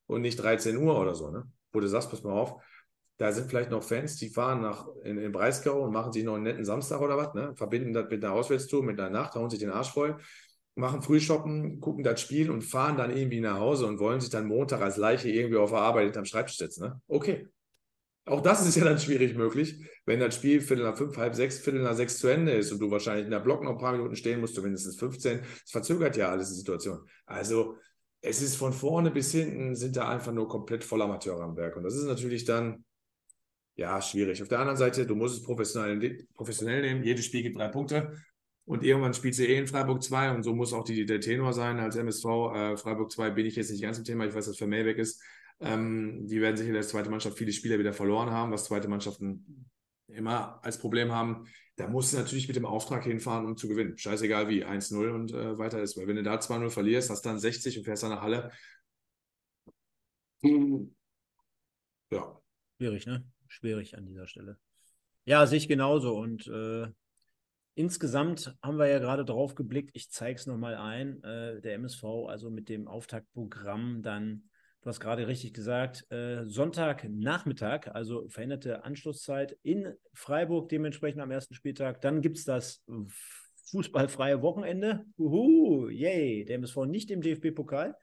Uhr 0.07 0.15
und 0.15 0.22
nicht 0.22 0.38
13 0.38 0.77
Uhr 0.77 0.99
oder 0.99 1.15
so, 1.15 1.31
ne? 1.31 1.43
Wo 1.72 1.80
du 1.80 1.88
sagst, 1.88 2.10
pass 2.11 2.23
mal 2.23 2.34
auf, 2.34 2.61
da 3.18 3.31
sind 3.31 3.49
vielleicht 3.49 3.72
noch 3.72 3.84
Fans, 3.84 4.18
die 4.18 4.30
fahren 4.30 4.61
nach 4.61 4.88
in, 5.03 5.18
in 5.18 5.31
Breisgau 5.31 5.81
und 5.81 5.91
machen 5.91 6.11
sich 6.11 6.23
noch 6.23 6.35
einen 6.35 6.43
netten 6.43 6.65
Samstag 6.65 6.99
oder 6.99 7.18
was, 7.18 7.34
ne? 7.34 7.53
verbinden 7.55 7.93
das 7.93 8.10
mit 8.10 8.23
einer 8.23 8.34
Auswärtstour, 8.34 8.84
mit 8.84 8.99
einer 8.99 9.10
Nacht, 9.10 9.35
hauen 9.35 9.49
sich 9.49 9.60
den 9.60 9.69
Arsch 9.69 9.91
voll, 9.91 10.18
machen 10.76 11.02
Frühshoppen, 11.02 11.80
gucken 11.80 12.04
das 12.04 12.22
Spiel 12.22 12.50
und 12.50 12.64
fahren 12.64 12.98
dann 12.98 13.16
irgendwie 13.16 13.40
nach 13.40 13.60
Hause 13.60 13.86
und 13.86 14.00
wollen 14.00 14.22
sich 14.22 14.30
dann 14.30 14.48
Montag 14.48 14.82
als 14.82 14.98
Leiche 14.98 15.30
irgendwie 15.30 15.58
auf 15.58 15.70
der 15.70 15.80
Arbeit 15.80 16.06
hinterm 16.06 16.26
Schreibtisch 16.26 16.58
setzen. 16.58 16.84
Ne? 16.84 17.02
Okay. 17.08 17.48
Auch 18.26 18.41
das 18.41 18.66
ist 18.66 18.76
ja 18.76 18.86
dann 18.86 19.00
schwierig 19.00 19.36
möglich, 19.36 19.76
wenn 20.06 20.22
das 20.22 20.36
Spiel 20.36 20.62
Viertel 20.62 20.86
nach 20.86 20.98
fünf, 20.98 21.18
halb 21.18 21.36
sechs, 21.36 21.60
Viertel 21.60 21.82
nach 21.82 21.95
sechs 21.95 22.20
zu 22.20 22.30
Ende 22.30 22.54
ist 22.54 22.72
und 22.72 22.80
du 22.80 22.90
wahrscheinlich 22.90 23.26
in 23.26 23.32
der 23.32 23.41
Block 23.41 23.64
noch 23.64 23.72
ein 23.72 23.78
paar 23.78 23.91
Minuten 23.91 24.16
stehen 24.16 24.40
musst, 24.40 24.60
mindestens 24.62 24.95
15. 24.95 25.41
Das 25.41 25.72
verzögert 25.72 26.16
ja 26.16 26.30
alles 26.30 26.48
die 26.48 26.56
Situation. 26.56 27.00
Also 27.26 27.76
es 28.22 28.41
ist 28.41 28.56
von 28.56 28.72
vorne 28.72 29.12
bis 29.12 29.34
hinten 29.34 29.76
sind 29.76 29.98
da 29.98 30.08
einfach 30.08 30.32
nur 30.32 30.48
komplett 30.48 30.86
voll 30.86 31.02
Amateure 31.02 31.41
am 31.41 31.58
Werk. 31.58 31.76
Und 31.76 31.84
das 31.84 31.95
ist 31.95 32.06
natürlich 32.06 32.45
dann 32.45 32.86
ja, 33.76 34.02
schwierig. 34.02 34.41
Auf 34.41 34.48
der 34.48 34.60
anderen 34.60 34.78
Seite, 34.78 35.06
du 35.06 35.16
musst 35.16 35.38
es 35.38 35.44
professionell, 35.44 36.26
professionell 36.34 36.82
nehmen. 36.82 37.04
Jedes 37.04 37.26
Spiel 37.26 37.44
gibt 37.44 37.58
drei 37.58 37.68
Punkte. 37.68 38.14
Und 38.65 38.84
irgendwann 38.84 39.14
spielt 39.14 39.35
sie 39.35 39.45
eh 39.45 39.57
in 39.57 39.68
Freiburg 39.68 40.02
2 40.02 40.31
und 40.31 40.44
so 40.44 40.53
muss 40.53 40.72
auch 40.72 40.85
die, 40.85 41.06
der 41.06 41.19
Tenor 41.19 41.53
sein 41.53 41.80
als 41.80 41.95
MSV. 41.98 42.26
Äh, 42.26 42.77
Freiburg 42.77 43.11
2 43.11 43.31
bin 43.31 43.45
ich 43.45 43.56
jetzt 43.56 43.72
nicht 43.72 43.81
ganz 43.81 43.98
im 43.98 44.06
Thema, 44.06 44.26
ich 44.26 44.34
weiß, 44.34 44.45
dass 44.45 44.57
Vermeer 44.57 44.85
weg 44.85 44.98
ist. 44.98 45.22
Ähm, 45.60 46.26
die 46.27 46.40
werden 46.40 46.56
sicher 46.56 46.73
als 46.73 46.90
zweite 46.90 47.10
Mannschaft 47.10 47.38
viele 47.38 47.52
Spieler 47.52 47.77
wieder 47.77 47.94
verloren 47.94 48.31
haben, 48.31 48.52
was 48.52 48.65
zweite 48.65 48.88
Mannschaften 48.88 49.69
immer 50.07 50.64
als 50.64 50.77
Problem 50.77 51.11
haben. 51.11 51.48
Da 51.76 51.88
musst 51.88 52.14
du 52.14 52.18
natürlich 52.18 52.48
mit 52.48 52.56
dem 52.56 52.65
Auftrag 52.65 53.03
hinfahren, 53.03 53.45
um 53.45 53.57
zu 53.57 53.68
gewinnen. 53.68 53.98
Scheißegal 53.98 54.48
wie, 54.48 54.64
1-0 54.64 55.10
und 55.10 55.34
äh, 55.34 55.57
weiter 55.57 55.81
ist. 55.81 55.98
Weil 55.98 56.07
wenn 56.07 56.18
du 56.18 56.23
da 56.23 56.35
2-0 56.35 56.69
verlierst, 56.69 57.10
hast 57.10 57.23
dann 57.23 57.40
60 57.40 57.80
und 57.80 57.84
fährst 57.84 58.03
dann 58.03 58.11
nach 58.11 58.22
Halle. 58.22 58.52
Ja. 62.11 62.40
Schwierig, 62.77 63.06
ne? 63.07 63.26
Schwierig 63.48 63.98
an 63.98 64.06
dieser 64.06 64.27
Stelle. 64.27 64.60
Ja, 65.26 65.48
sehe 65.48 65.57
ich 65.57 65.68
genauso. 65.68 66.18
Und 66.18 66.48
äh, 66.48 66.88
insgesamt 67.76 68.56
haben 68.62 68.78
wir 68.78 68.88
ja 68.88 69.00
gerade 69.00 69.26
drauf 69.26 69.56
geblickt. 69.56 69.91
Ich 69.94 70.12
zeige 70.12 70.40
es 70.40 70.45
nochmal 70.45 70.76
ein. 70.76 71.24
Äh, 71.24 71.62
der 71.62 71.76
MSV, 71.76 72.04
also 72.28 72.50
mit 72.50 72.70
dem 72.70 72.88
Auftaktprogramm 72.88 74.02
dann 74.02 74.44
Du 74.84 74.90
hast 74.90 75.00
gerade 75.00 75.28
richtig 75.30 75.54
gesagt, 75.54 76.12
äh, 76.12 76.45
Sonntagnachmittag, 76.45 77.88
also 77.94 78.28
veränderte 78.28 78.84
Anschlusszeit 78.84 79.58
in 79.64 79.94
Freiburg 80.14 80.68
dementsprechend 80.68 81.22
am 81.22 81.32
ersten 81.32 81.54
Spieltag. 81.54 82.02
Dann 82.02 82.22
gibt 82.22 82.38
es 82.38 82.44
das 82.44 82.84
fußballfreie 83.68 84.41
Wochenende. 84.41 85.06
Uhu, 85.18 85.88
yay, 85.88 86.44
der 86.44 86.58
MSV 86.58 86.86
nicht 86.86 87.12
im 87.12 87.22
DFB-Pokal. 87.22 87.95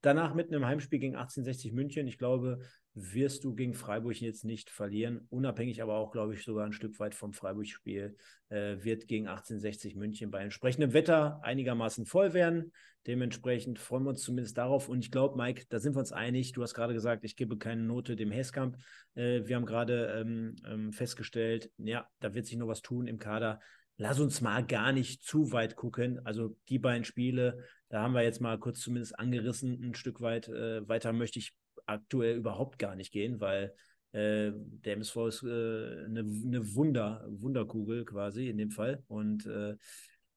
Danach 0.00 0.32
mitten 0.32 0.54
im 0.54 0.64
Heimspiel 0.64 0.98
gegen 0.98 1.14
1860 1.14 1.74
München. 1.74 2.08
Ich 2.08 2.16
glaube, 2.16 2.60
wirst 2.94 3.42
du 3.42 3.54
gegen 3.54 3.74
Freiburg 3.74 4.20
jetzt 4.20 4.44
nicht 4.44 4.70
verlieren. 4.70 5.26
Unabhängig 5.28 5.82
aber 5.82 5.96
auch, 5.96 6.12
glaube 6.12 6.34
ich, 6.34 6.44
sogar 6.44 6.64
ein 6.64 6.72
Stück 6.72 6.98
weit 7.00 7.14
vom 7.14 7.32
Freiburg-Spiel 7.32 8.16
äh, 8.50 8.76
wird 8.80 9.08
gegen 9.08 9.26
1860 9.26 9.96
München 9.96 10.30
bei 10.30 10.40
entsprechendem 10.40 10.92
Wetter 10.92 11.40
einigermaßen 11.42 12.06
voll 12.06 12.34
werden. 12.34 12.72
Dementsprechend 13.06 13.78
freuen 13.78 14.04
wir 14.04 14.10
uns 14.10 14.22
zumindest 14.22 14.56
darauf. 14.56 14.88
Und 14.88 15.00
ich 15.00 15.10
glaube, 15.10 15.36
Mike, 15.36 15.64
da 15.68 15.78
sind 15.78 15.94
wir 15.94 16.00
uns 16.00 16.12
einig. 16.12 16.52
Du 16.52 16.62
hast 16.62 16.72
gerade 16.72 16.94
gesagt, 16.94 17.24
ich 17.24 17.36
gebe 17.36 17.58
keine 17.58 17.82
Note 17.82 18.16
dem 18.16 18.30
Heskamp. 18.30 18.76
Äh, 19.14 19.42
wir 19.44 19.56
haben 19.56 19.66
gerade 19.66 20.14
ähm, 20.20 20.56
ähm, 20.66 20.92
festgestellt, 20.92 21.70
ja, 21.78 22.08
da 22.20 22.34
wird 22.34 22.46
sich 22.46 22.56
noch 22.56 22.68
was 22.68 22.80
tun 22.80 23.08
im 23.08 23.18
Kader. 23.18 23.60
Lass 23.96 24.20
uns 24.20 24.40
mal 24.40 24.64
gar 24.64 24.92
nicht 24.92 25.22
zu 25.22 25.52
weit 25.52 25.76
gucken. 25.76 26.20
Also 26.24 26.56
die 26.68 26.78
beiden 26.78 27.04
Spiele, 27.04 27.58
da 27.88 28.02
haben 28.02 28.14
wir 28.14 28.22
jetzt 28.22 28.40
mal 28.40 28.58
kurz 28.58 28.80
zumindest 28.80 29.18
angerissen, 29.18 29.80
ein 29.82 29.94
Stück 29.94 30.20
weit. 30.20 30.48
Äh, 30.48 30.88
weiter 30.88 31.12
möchte 31.12 31.38
ich 31.38 31.54
aktuell 31.86 32.36
überhaupt 32.36 32.78
gar 32.78 32.96
nicht 32.96 33.12
gehen, 33.12 33.40
weil 33.40 33.74
äh, 34.12 34.52
der 34.54 34.94
MSV 34.94 35.16
ist 35.26 35.42
äh, 35.42 36.04
eine, 36.04 36.20
eine 36.20 36.74
Wunder, 36.74 37.24
Wunderkugel 37.28 38.04
quasi 38.04 38.48
in 38.48 38.58
dem 38.58 38.70
Fall. 38.70 39.02
Und 39.08 39.46
äh, 39.46 39.76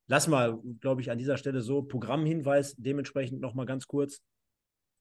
lass 0.07 0.27
mal, 0.27 0.59
glaube 0.79 1.01
ich, 1.01 1.11
an 1.11 1.17
dieser 1.17 1.37
Stelle 1.37 1.61
so 1.61 1.83
Programmhinweis 1.83 2.75
dementsprechend 2.77 3.39
nochmal 3.39 3.65
ganz 3.65 3.87
kurz. 3.87 4.21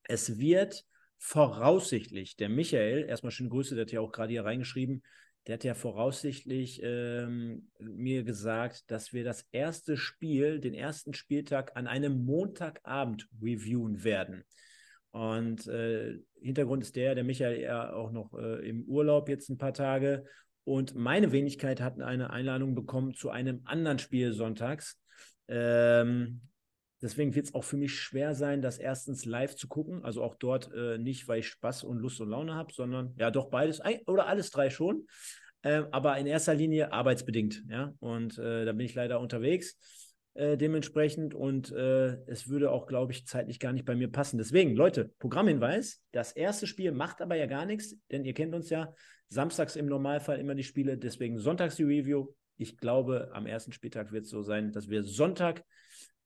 Es 0.03 0.39
wird 0.39 0.85
voraussichtlich, 1.19 2.37
der 2.37 2.49
Michael, 2.49 3.07
erstmal 3.09 3.31
schöne 3.31 3.49
Grüße, 3.49 3.75
der 3.75 3.87
hat 3.87 3.93
ja 3.93 4.01
auch 4.01 4.13
gerade 4.13 4.33
hier 4.33 4.45
reingeschrieben, 4.45 5.03
der 5.47 5.55
hat 5.55 5.65
ja 5.65 5.75
voraussichtlich 5.75 6.81
ähm, 6.83 7.71
mir 7.79 8.25
gesagt, 8.25 8.91
dass 8.91 9.13
wir 9.13 9.25
das 9.25 9.47
erste 9.53 9.97
Spiel, 9.97 10.61
den 10.61 10.75
ersten 10.75 11.15
Spieltag 11.15 11.77
an 11.77 11.87
einem 11.87 12.25
Montagabend 12.25 13.29
reviewen 13.41 14.03
werden. 14.03 14.45
Und 15.17 15.67
äh, 15.67 16.19
Hintergrund 16.43 16.83
ist 16.83 16.95
der, 16.95 17.15
der 17.15 17.25
Michael 17.25 17.59
ja 17.59 17.95
auch 17.95 18.13
noch 18.13 18.35
äh, 18.35 18.69
im 18.69 18.85
Urlaub 18.85 19.31
jetzt 19.31 19.49
ein 19.49 19.57
paar 19.57 19.73
Tage. 19.73 20.27
Und 20.65 20.95
meine 20.95 21.33
Wenigkeit 21.33 21.81
hat 21.81 21.99
eine 22.03 22.29
Einladung 22.29 22.75
bekommen 22.75 23.15
zu 23.15 23.31
einem 23.31 23.63
anderen 23.65 23.99
Spiel 23.99 24.35
sonntags. 24.35 25.01
Ähm, 25.49 26.43
deswegen 27.01 27.35
wird 27.35 27.47
es 27.47 27.55
auch 27.55 27.65
für 27.65 27.79
mich 27.79 27.95
schwer 27.95 28.35
sein, 28.35 28.61
das 28.61 28.77
erstens 28.77 29.25
live 29.25 29.57
zu 29.57 29.69
gucken. 29.69 30.05
Also 30.05 30.23
auch 30.23 30.35
dort 30.35 30.71
äh, 30.75 30.99
nicht, 30.99 31.29
weil 31.29 31.39
ich 31.39 31.49
Spaß 31.49 31.85
und 31.85 31.99
Lust 31.99 32.21
und 32.21 32.29
Laune 32.29 32.55
habe, 32.55 32.75
sondern 32.75 33.15
ja 33.17 33.31
doch 33.31 33.49
beides 33.49 33.81
oder 34.07 34.27
alles 34.27 34.51
drei 34.51 34.69
schon. 34.69 35.07
Ähm, 35.63 35.87
aber 35.93 36.19
in 36.19 36.27
erster 36.27 36.55
Linie 36.55 36.93
arbeitsbedingt. 36.93 37.63
Ja, 37.71 37.95
und 38.01 38.37
äh, 38.37 38.67
da 38.67 38.73
bin 38.73 38.85
ich 38.85 38.95
leider 38.95 39.19
unterwegs 39.21 39.79
äh, 40.37 40.57
dementsprechend 40.57 41.35
und 41.35 41.73
äh, 41.73 42.19
es 42.27 42.49
würde 42.49 42.71
auch, 42.71 42.87
glaube 42.87 43.13
ich, 43.13 43.27
zeitlich 43.27 43.59
gar 43.59 43.73
nicht 43.73 43.85
bei 43.85 43.95
mir 43.95 44.11
passen. 44.11 44.39
Deswegen, 44.39 44.77
Leute, 44.77 45.11
Programmhinweis: 45.19 46.03
Das 46.13 46.33
erste 46.33 46.67
Spiel 46.67 46.93
macht 46.93 47.23
aber 47.23 47.37
ja 47.37 47.47
gar 47.47 47.65
nichts, 47.65 47.97
denn 48.11 48.25
ihr 48.25 48.35
kennt 48.35 48.55
uns 48.55 48.71
ja. 48.71 48.93
Samstags 49.29 49.75
im 49.75 49.87
Normalfall 49.87 50.39
immer 50.39 50.55
die 50.55 50.63
Spiele, 50.63 50.97
deswegen 50.97 51.39
sonntags 51.39 51.77
die 51.77 51.83
Review. 51.83 52.29
Ich 52.59 52.77
glaube, 52.77 53.31
am 53.33 53.47
ersten 53.47 53.73
Spieltag 53.73 54.13
wird 54.13 54.25
es 54.25 54.31
so 54.31 54.43
sein, 54.43 54.73
dass 54.73 54.89
wir 54.89 55.03
Sonntag 55.03 55.65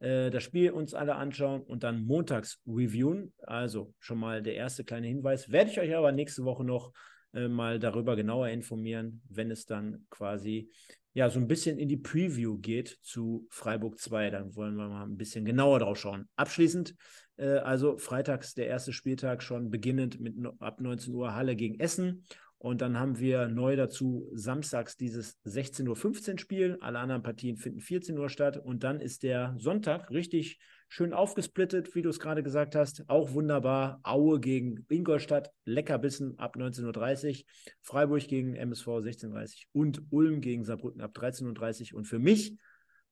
äh, 0.00 0.30
das 0.30 0.42
Spiel 0.42 0.72
uns 0.72 0.92
alle 0.92 1.14
anschauen 1.14 1.62
und 1.62 1.82
dann 1.82 2.04
montags 2.04 2.60
reviewen. 2.66 3.32
Also 3.38 3.94
schon 3.98 4.18
mal 4.18 4.42
der 4.42 4.54
erste 4.54 4.84
kleine 4.84 5.06
Hinweis. 5.06 5.50
Werde 5.50 5.70
ich 5.70 5.80
euch 5.80 5.94
aber 5.94 6.12
nächste 6.12 6.44
Woche 6.44 6.64
noch 6.64 6.92
äh, 7.32 7.48
mal 7.48 7.78
darüber 7.78 8.16
genauer 8.16 8.48
informieren, 8.48 9.22
wenn 9.28 9.50
es 9.50 9.66
dann 9.66 10.06
quasi 10.10 10.70
ja, 11.12 11.28
so 11.28 11.40
ein 11.40 11.48
bisschen 11.48 11.78
in 11.78 11.88
die 11.88 11.96
Preview 11.96 12.58
geht 12.58 12.98
zu 13.02 13.46
Freiburg 13.50 13.98
2. 13.98 14.30
Dann 14.30 14.54
wollen 14.54 14.76
wir 14.76 14.88
mal 14.88 15.04
ein 15.04 15.16
bisschen 15.16 15.44
genauer 15.44 15.80
drauf 15.80 15.98
schauen. 15.98 16.28
Abschließend, 16.36 16.94
äh, 17.36 17.58
also 17.58 17.98
freitags 17.98 18.54
der 18.54 18.68
erste 18.68 18.92
Spieltag 18.92 19.42
schon 19.42 19.70
beginnend 19.70 20.20
mit 20.20 20.34
ab 20.60 20.80
19 20.80 21.12
Uhr 21.14 21.34
Halle 21.34 21.56
gegen 21.56 21.80
Essen. 21.80 22.24
Und 22.58 22.82
dann 22.82 22.98
haben 22.98 23.18
wir 23.18 23.48
neu 23.48 23.74
dazu 23.74 24.30
samstags 24.34 24.96
dieses 24.96 25.42
16.15 25.46 26.32
Uhr 26.32 26.38
Spiel. 26.38 26.78
Alle 26.80 26.98
anderen 26.98 27.22
Partien 27.22 27.56
finden 27.56 27.80
14 27.80 28.18
Uhr 28.18 28.28
statt. 28.28 28.58
Und 28.58 28.84
dann 28.84 29.00
ist 29.00 29.22
der 29.22 29.54
Sonntag 29.58 30.10
richtig 30.10 30.60
schön 30.90 31.12
aufgesplittet, 31.12 31.94
wie 31.94 32.02
du 32.02 32.10
es 32.10 32.18
gerade 32.18 32.42
gesagt 32.42 32.74
hast. 32.74 33.08
Auch 33.08 33.32
wunderbar. 33.32 34.00
Aue 34.02 34.40
gegen 34.40 34.84
Ingolstadt, 34.88 35.52
Leckerbissen 35.64 36.36
ab 36.38 36.56
19.30 36.56 37.28
Uhr. 37.28 37.44
Freiburg 37.80 38.26
gegen 38.26 38.56
MSV 38.56 38.86
16.30 38.86 39.66
Uhr 39.72 39.80
und 39.80 40.02
Ulm 40.10 40.40
gegen 40.40 40.64
Saarbrücken 40.64 41.00
ab 41.00 41.16
13.30 41.16 41.92
Uhr. 41.92 41.98
Und 41.98 42.06
für 42.06 42.18
mich 42.18 42.58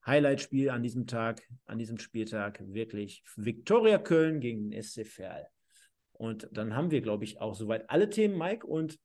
Highlight-Spiel 0.05 0.71
an 0.71 0.83
diesem 0.83 1.07
Tag, 1.07 1.41
an 1.67 1.79
diesem 1.79 1.99
Spieltag 1.99 2.61
wirklich 2.67 3.23
Viktoria 3.37 3.99
Köln 3.99 4.41
gegen 4.41 4.71
den 4.71 4.83
SC 4.83 5.07
Verl. 5.07 5.47
Und 6.13 6.49
dann 6.51 6.75
haben 6.75 6.91
wir, 6.91 7.01
glaube 7.01 7.23
ich, 7.23 7.41
auch 7.41 7.55
soweit 7.55 7.89
alle 7.91 8.11
Themen, 8.11 8.37
Mike. 8.37 8.67
Und 8.67 8.99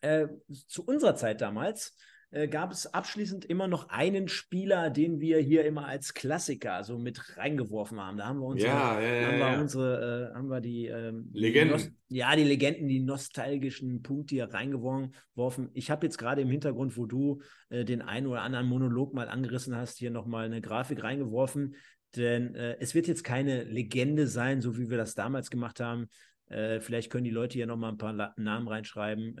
äh, 0.00 0.26
zu 0.66 0.86
unserer 0.86 1.16
Zeit 1.16 1.42
damals 1.42 1.94
äh, 2.32 2.46
gab 2.46 2.70
es 2.70 2.86
abschließend 2.86 3.44
immer 3.44 3.66
noch 3.66 3.88
einen 3.88 4.28
Spieler, 4.28 4.90
den 4.90 5.20
wir 5.20 5.38
hier 5.38 5.64
immer 5.64 5.86
als 5.86 6.14
Klassiker 6.14 6.84
so 6.84 6.98
mit 6.98 7.36
reingeworfen 7.36 8.00
haben. 8.00 8.18
Da 8.18 8.26
haben 8.26 8.38
wir 8.38 8.46
unsere, 8.46 8.70
ja, 8.70 9.00
ja, 9.00 9.14
ja, 9.14 9.26
haben 9.26 9.56
wir, 9.56 9.62
unsere, 9.62 10.30
äh, 10.30 10.34
haben 10.36 10.48
wir 10.48 10.60
die 10.60 10.86
ähm, 10.86 11.30
Legenden. 11.32 11.96
Die 12.08 12.16
ja, 12.16 12.34
die 12.36 12.44
Legenden, 12.44 12.88
die 12.88 13.00
nostalgischen 13.00 14.02
Punkte 14.02 14.36
hier 14.36 14.52
reingeworfen. 14.52 15.70
Ich 15.74 15.90
habe 15.90 16.06
jetzt 16.06 16.18
gerade 16.18 16.42
im 16.42 16.50
Hintergrund, 16.50 16.96
wo 16.96 17.06
du 17.06 17.40
äh, 17.68 17.84
den 17.84 18.02
einen 18.02 18.26
oder 18.26 18.42
anderen 18.42 18.66
Monolog 18.66 19.12
mal 19.12 19.28
angerissen 19.28 19.74
hast, 19.76 19.98
hier 19.98 20.10
nochmal 20.10 20.46
eine 20.46 20.60
Grafik 20.60 21.02
reingeworfen. 21.02 21.74
Denn 22.16 22.54
äh, 22.54 22.76
es 22.80 22.94
wird 22.94 23.08
jetzt 23.08 23.24
keine 23.24 23.64
Legende 23.64 24.26
sein, 24.26 24.60
so 24.60 24.76
wie 24.76 24.88
wir 24.88 24.98
das 24.98 25.14
damals 25.14 25.50
gemacht 25.50 25.80
haben. 25.80 26.08
Äh, 26.46 26.80
vielleicht 26.80 27.10
können 27.10 27.24
die 27.24 27.30
Leute 27.30 27.54
hier 27.54 27.66
nochmal 27.66 27.92
ein 27.92 27.98
paar 27.98 28.12
La 28.12 28.34
Namen 28.36 28.68
reinschreiben 28.68 29.36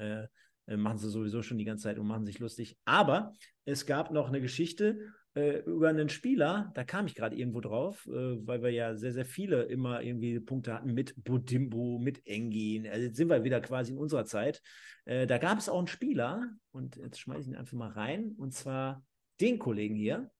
äh, 0.70 0.76
machen 0.76 0.98
sie 0.98 1.10
sowieso 1.10 1.42
schon 1.42 1.58
die 1.58 1.64
ganze 1.64 1.84
Zeit 1.84 1.98
und 1.98 2.06
machen 2.06 2.24
sich 2.24 2.38
lustig. 2.38 2.78
Aber 2.84 3.34
es 3.64 3.84
gab 3.84 4.12
noch 4.12 4.28
eine 4.28 4.40
Geschichte 4.40 5.12
äh, 5.34 5.58
über 5.60 5.88
einen 5.88 6.08
Spieler, 6.08 6.72
da 6.74 6.84
kam 6.84 7.06
ich 7.06 7.14
gerade 7.14 7.36
irgendwo 7.36 7.60
drauf, 7.60 8.06
äh, 8.06 8.46
weil 8.46 8.62
wir 8.62 8.70
ja 8.70 8.94
sehr, 8.96 9.12
sehr 9.12 9.24
viele 9.24 9.64
immer 9.64 10.02
irgendwie 10.02 10.40
Punkte 10.40 10.72
hatten 10.72 10.94
mit 10.94 11.22
Budimbo, 11.22 11.98
mit 11.98 12.26
Engin. 12.26 12.86
Also 12.86 13.06
jetzt 13.06 13.16
sind 13.16 13.28
wir 13.28 13.44
wieder 13.44 13.60
quasi 13.60 13.92
in 13.92 13.98
unserer 13.98 14.24
Zeit. 14.24 14.62
Äh, 15.04 15.26
da 15.26 15.38
gab 15.38 15.58
es 15.58 15.68
auch 15.68 15.78
einen 15.78 15.88
Spieler, 15.88 16.48
und 16.72 16.96
jetzt 16.96 17.20
schmeiße 17.20 17.42
ich 17.42 17.48
ihn 17.48 17.56
einfach 17.56 17.76
mal 17.76 17.90
rein, 17.90 18.34
und 18.38 18.54
zwar 18.54 19.04
den 19.40 19.58
Kollegen 19.58 19.94
hier. 19.94 20.30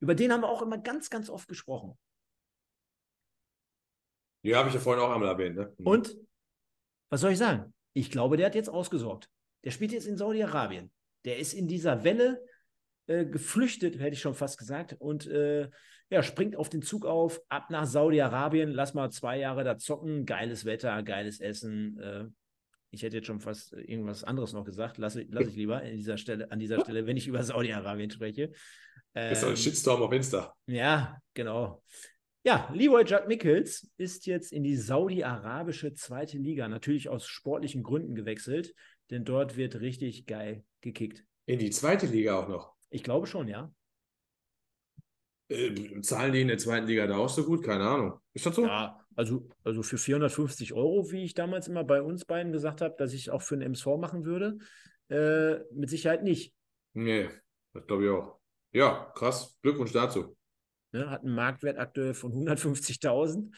Über 0.00 0.14
den 0.14 0.32
haben 0.32 0.42
wir 0.42 0.48
auch 0.48 0.62
immer 0.62 0.78
ganz, 0.78 1.08
ganz 1.08 1.30
oft 1.30 1.48
gesprochen. 1.48 1.98
Ja, 4.42 4.58
habe 4.58 4.68
ich 4.68 4.74
ja 4.74 4.80
vorhin 4.80 5.02
auch 5.02 5.10
einmal 5.10 5.30
erwähnt. 5.30 5.56
Ne? 5.56 5.74
Mhm. 5.78 5.86
Und 5.86 6.16
was 7.08 7.20
soll 7.20 7.32
ich 7.32 7.38
sagen? 7.38 7.72
Ich 7.96 8.10
glaube, 8.10 8.36
der 8.36 8.46
hat 8.46 8.54
jetzt 8.54 8.68
ausgesorgt. 8.68 9.30
Der 9.64 9.70
spielt 9.70 9.90
jetzt 9.90 10.06
in 10.06 10.18
Saudi-Arabien. 10.18 10.90
Der 11.24 11.38
ist 11.38 11.54
in 11.54 11.66
dieser 11.66 12.04
Welle 12.04 12.44
äh, 13.06 13.24
geflüchtet, 13.24 13.98
hätte 13.98 14.12
ich 14.12 14.20
schon 14.20 14.34
fast 14.34 14.58
gesagt, 14.58 14.94
und 14.98 15.26
äh, 15.26 15.70
ja, 16.10 16.22
springt 16.22 16.56
auf 16.56 16.68
den 16.68 16.82
Zug 16.82 17.06
auf, 17.06 17.40
ab 17.48 17.70
nach 17.70 17.86
Saudi-Arabien, 17.86 18.70
lass 18.70 18.92
mal 18.92 19.10
zwei 19.10 19.38
Jahre 19.38 19.64
da 19.64 19.78
zocken, 19.78 20.26
geiles 20.26 20.66
Wetter, 20.66 21.02
geiles 21.02 21.40
Essen. 21.40 21.98
Äh, 21.98 22.24
ich 22.90 23.02
hätte 23.02 23.16
jetzt 23.16 23.26
schon 23.28 23.40
fast 23.40 23.72
irgendwas 23.72 24.24
anderes 24.24 24.52
noch 24.52 24.64
gesagt, 24.64 24.98
lasse 24.98 25.24
lass 25.30 25.48
ich 25.48 25.56
lieber 25.56 25.78
an 25.78 25.96
dieser 25.96 26.18
Stelle, 26.18 26.50
an 26.50 26.58
dieser 26.58 26.80
Stelle, 26.82 27.06
wenn 27.06 27.16
ich 27.16 27.26
über 27.26 27.42
Saudi-Arabien 27.42 28.10
spreche. 28.10 28.52
Ähm, 29.14 29.32
ist 29.32 29.42
doch 29.42 29.48
ein 29.48 29.56
Shitstorm 29.56 30.02
auf 30.02 30.12
Insta. 30.12 30.54
Ja, 30.66 31.18
genau. 31.32 31.82
Ja, 32.46 32.70
Leroy 32.72 33.02
Judd 33.02 33.26
Mickels 33.26 33.90
ist 33.96 34.24
jetzt 34.24 34.52
in 34.52 34.62
die 34.62 34.76
saudi-arabische 34.76 35.94
zweite 35.94 36.38
Liga, 36.38 36.68
natürlich 36.68 37.08
aus 37.08 37.26
sportlichen 37.26 37.82
Gründen 37.82 38.14
gewechselt. 38.14 38.72
denn 39.10 39.24
dort 39.24 39.56
wird 39.56 39.80
richtig 39.80 40.26
geil 40.26 40.64
gekickt. 40.80 41.24
In 41.46 41.58
die 41.58 41.70
zweite 41.70 42.06
Liga 42.06 42.38
auch 42.38 42.48
noch. 42.48 42.74
Ich 42.88 43.02
glaube 43.02 43.26
schon, 43.26 43.48
ja. 43.48 43.72
Äh, 45.48 46.00
zahlen 46.02 46.32
die 46.34 46.40
in 46.42 46.46
der 46.46 46.58
zweiten 46.58 46.86
Liga 46.86 47.08
da 47.08 47.16
auch 47.16 47.28
so 47.28 47.44
gut? 47.44 47.64
Keine 47.64 47.82
Ahnung. 47.82 48.20
Ist 48.32 48.46
das 48.46 48.54
so? 48.54 48.64
Ja, 48.64 49.04
also, 49.16 49.48
also 49.64 49.82
für 49.82 49.98
450 49.98 50.72
Euro, 50.72 51.10
wie 51.10 51.24
ich 51.24 51.34
damals 51.34 51.66
immer 51.66 51.82
bei 51.82 52.00
uns 52.00 52.24
beiden 52.24 52.52
gesagt 52.52 52.80
habe, 52.80 52.94
dass 52.96 53.12
ich 53.12 53.28
auch 53.32 53.42
für 53.42 53.56
einen 53.56 53.62
MSV 53.62 53.86
machen 53.98 54.24
würde, 54.24 54.58
äh, 55.08 55.64
mit 55.74 55.90
Sicherheit 55.90 56.22
nicht. 56.22 56.54
Nee, 56.92 57.28
das 57.72 57.84
glaube 57.88 58.04
ich 58.04 58.10
auch. 58.10 58.38
Ja, 58.70 59.12
krass. 59.16 59.58
Glückwunsch 59.62 59.90
dazu. 59.90 60.36
Ne, 60.96 61.10
hat 61.10 61.24
einen 61.24 61.34
Marktwert 61.34 61.78
aktuell 61.78 62.14
von 62.14 62.32
150.000. 62.32 63.54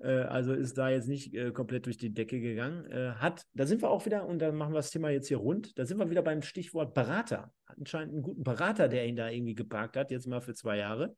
Äh, 0.00 0.08
also 0.08 0.52
ist 0.52 0.76
da 0.76 0.88
jetzt 0.90 1.08
nicht 1.08 1.34
äh, 1.34 1.52
komplett 1.52 1.86
durch 1.86 1.96
die 1.96 2.12
Decke 2.12 2.40
gegangen. 2.40 2.84
Äh, 2.90 3.12
hat, 3.12 3.44
da 3.54 3.66
sind 3.66 3.82
wir 3.82 3.90
auch 3.90 4.06
wieder, 4.06 4.26
und 4.26 4.40
dann 4.40 4.56
machen 4.56 4.72
wir 4.72 4.78
das 4.78 4.90
Thema 4.90 5.10
jetzt 5.10 5.28
hier 5.28 5.36
rund, 5.36 5.78
da 5.78 5.84
sind 5.84 5.98
wir 5.98 6.10
wieder 6.10 6.22
beim 6.22 6.42
Stichwort 6.42 6.94
Berater. 6.94 7.52
Hat 7.66 7.78
anscheinend 7.78 8.14
einen 8.14 8.22
guten 8.22 8.42
Berater, 8.42 8.88
der 8.88 9.06
ihn 9.06 9.16
da 9.16 9.30
irgendwie 9.30 9.54
geparkt 9.54 9.96
hat, 9.96 10.10
jetzt 10.10 10.26
mal 10.26 10.40
für 10.40 10.54
zwei 10.54 10.78
Jahre. 10.78 11.16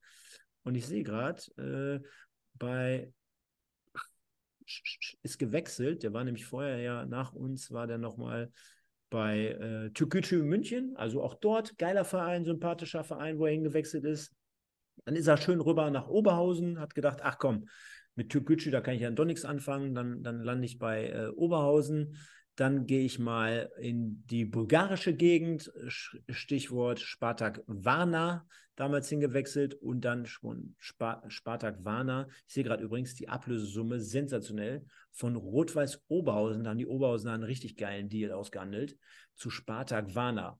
Und 0.62 0.74
ich 0.74 0.86
sehe 0.86 1.02
gerade, 1.02 1.40
äh, 1.56 2.06
bei 2.54 3.12
ist 5.22 5.38
gewechselt, 5.38 6.02
der 6.02 6.12
war 6.12 6.24
nämlich 6.24 6.44
vorher 6.44 6.78
ja 6.78 7.06
nach 7.06 7.32
uns, 7.32 7.70
war 7.70 7.86
der 7.86 7.98
nochmal 7.98 8.50
bei 9.10 9.50
äh, 9.50 9.90
Türkgücü 9.90 10.42
München, 10.42 10.96
also 10.96 11.22
auch 11.22 11.34
dort 11.34 11.78
geiler 11.78 12.04
Verein, 12.04 12.44
sympathischer 12.44 13.04
Verein, 13.04 13.38
wo 13.38 13.46
er 13.46 13.52
hingewechselt 13.52 14.04
ist. 14.04 14.34
Dann 15.04 15.16
ist 15.16 15.26
er 15.26 15.36
schön 15.36 15.60
rüber 15.60 15.90
nach 15.90 16.08
Oberhausen, 16.08 16.80
hat 16.80 16.94
gedacht, 16.94 17.20
ach 17.22 17.38
komm, 17.38 17.68
mit 18.16 18.30
Türkgücü, 18.30 18.70
da 18.70 18.80
kann 18.80 18.94
ich 18.94 19.02
ja 19.02 19.10
doch 19.10 19.24
nichts 19.24 19.44
anfangen. 19.44 19.94
Dann, 19.94 20.22
dann 20.22 20.40
lande 20.40 20.64
ich 20.64 20.78
bei 20.78 21.08
äh, 21.10 21.28
Oberhausen. 21.28 22.16
Dann 22.56 22.86
gehe 22.86 23.04
ich 23.04 23.18
mal 23.18 23.70
in 23.78 24.24
die 24.26 24.46
bulgarische 24.46 25.14
Gegend, 25.14 25.70
Stichwort 25.88 27.00
Spartak 27.00 27.62
Varna, 27.66 28.48
damals 28.76 29.10
hingewechselt 29.10 29.74
und 29.74 30.02
dann 30.02 30.24
schon 30.24 30.74
Spartak 30.78 31.84
Varna. 31.84 32.28
Ich 32.46 32.54
sehe 32.54 32.64
gerade 32.64 32.82
übrigens 32.82 33.14
die 33.14 33.28
Ablösesumme 33.28 34.00
sensationell 34.00 34.86
von 35.12 35.36
Rot-Weiß 35.36 36.04
Oberhausen. 36.08 36.64
Da 36.64 36.70
haben 36.70 36.78
die 36.78 36.86
Oberhausen 36.86 37.28
einen 37.28 37.42
richtig 37.42 37.76
geilen 37.76 38.08
Deal 38.08 38.32
ausgehandelt 38.32 38.96
zu 39.34 39.50
Spartak 39.50 40.14
Varna. 40.14 40.58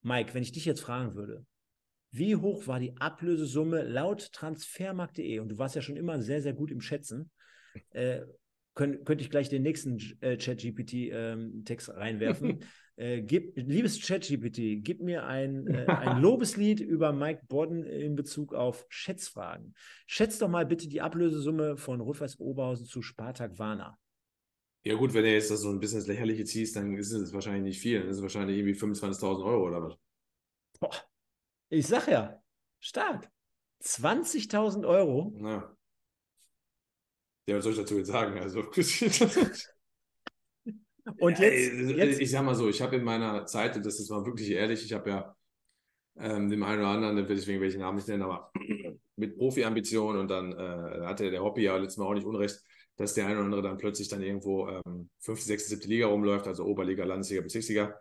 Mike, 0.00 0.32
wenn 0.32 0.42
ich 0.42 0.52
dich 0.52 0.64
jetzt 0.64 0.80
fragen 0.80 1.14
würde, 1.14 1.44
wie 2.10 2.36
hoch 2.36 2.66
war 2.66 2.80
die 2.80 2.96
Ablösesumme 2.96 3.82
laut 3.82 4.32
transfermarkt.de? 4.32 5.40
Und 5.40 5.50
du 5.50 5.58
warst 5.58 5.74
ja 5.74 5.82
schon 5.82 5.96
immer 5.96 6.20
sehr, 6.20 6.40
sehr 6.40 6.54
gut 6.54 6.70
im 6.70 6.80
Schätzen. 6.80 7.30
Äh, 7.90 8.22
könnt, 8.74 9.04
könnte 9.04 9.22
ich 9.22 9.30
gleich 9.30 9.48
den 9.48 9.62
nächsten 9.62 9.98
äh, 10.20 10.36
ChatGPT-Text 10.36 11.88
ähm, 11.88 11.94
reinwerfen. 11.94 12.64
äh, 12.96 13.22
gib, 13.22 13.56
liebes 13.56 14.00
ChatGPT, 14.00 14.84
gib 14.84 15.02
mir 15.02 15.26
ein, 15.26 15.66
äh, 15.66 15.86
ein 15.86 16.18
Lobeslied 16.22 16.80
über 16.80 17.12
Mike 17.12 17.42
Bodden 17.48 17.84
in 17.84 18.14
Bezug 18.14 18.54
auf 18.54 18.86
Schätzfragen. 18.88 19.74
Schätz 20.06 20.38
doch 20.38 20.48
mal 20.48 20.64
bitte 20.64 20.88
die 20.88 21.00
Ablösesumme 21.00 21.76
von 21.76 22.00
Rot-Weiß 22.00 22.38
Oberhausen 22.40 22.86
zu 22.86 23.02
Spartak 23.02 23.58
Warna. 23.58 23.98
Ja, 24.84 24.94
gut, 24.94 25.12
wenn 25.12 25.24
du 25.24 25.32
jetzt 25.32 25.50
das 25.50 25.60
so 25.60 25.70
ein 25.70 25.80
bisschen 25.80 25.98
ins 25.98 26.06
Lächerliche 26.06 26.44
ziehst, 26.44 26.76
dann 26.76 26.96
ist 26.96 27.12
es 27.12 27.32
wahrscheinlich 27.32 27.64
nicht 27.64 27.80
viel. 27.80 27.98
Dann 27.98 28.08
ist 28.08 28.16
es 28.16 28.22
wahrscheinlich 28.22 28.56
irgendwie 28.56 28.78
25.000 28.78 29.44
Euro 29.44 29.66
oder 29.66 29.82
was. 29.82 29.94
Boah, 30.80 30.94
ich 31.70 31.86
sag 31.86 32.08
ja, 32.08 32.42
stark. 32.80 33.30
20.000 33.82 34.86
Euro. 34.86 35.32
Ja. 35.40 35.76
ja, 37.46 37.56
was 37.56 37.64
soll 37.64 37.72
ich 37.72 37.78
dazu 37.78 37.98
jetzt 37.98 38.08
sagen? 38.08 38.38
Also. 38.38 38.64
Und 41.18 41.38
jetzt, 41.38 41.72
ja, 41.72 42.04
jetzt, 42.04 42.20
Ich 42.20 42.30
sag 42.30 42.44
mal 42.44 42.54
so, 42.54 42.68
ich 42.68 42.82
habe 42.82 42.96
in 42.96 43.04
meiner 43.04 43.46
Zeit, 43.46 43.76
das 43.76 43.98
ist 43.98 44.10
mal 44.10 44.24
wirklich 44.26 44.50
ehrlich, 44.50 44.84
ich 44.84 44.92
habe 44.92 45.10
ja 45.10 45.36
ähm, 46.18 46.50
dem 46.50 46.62
einen 46.62 46.80
oder 46.80 46.88
anderen, 46.88 47.26
deswegen 47.26 47.60
will 47.60 47.68
ich 47.68 47.74
den 47.74 47.82
Namen 47.82 47.96
nicht 47.96 48.08
nennen, 48.08 48.24
aber 48.24 48.50
mit 49.16 49.36
Profi-Ambitionen 49.36 50.20
und 50.20 50.28
dann 50.28 50.52
äh, 50.52 51.06
hatte 51.06 51.30
der 51.30 51.42
Hobby 51.42 51.62
ja 51.62 51.76
letztes 51.76 51.98
Mal 51.98 52.06
auch 52.06 52.14
nicht 52.14 52.26
unrecht, 52.26 52.60
dass 52.96 53.14
der 53.14 53.26
eine 53.26 53.36
oder 53.36 53.44
andere 53.44 53.62
dann 53.62 53.78
plötzlich 53.78 54.08
dann 54.08 54.22
irgendwo 54.22 54.68
ähm, 54.68 55.08
fünfte, 55.18 55.46
sechste, 55.46 55.70
siebte 55.70 55.88
Liga 55.88 56.06
rumläuft, 56.06 56.46
also 56.46 56.64
Oberliga, 56.64 57.04
Landesliga, 57.04 57.42
Bezirksliga. 57.42 57.98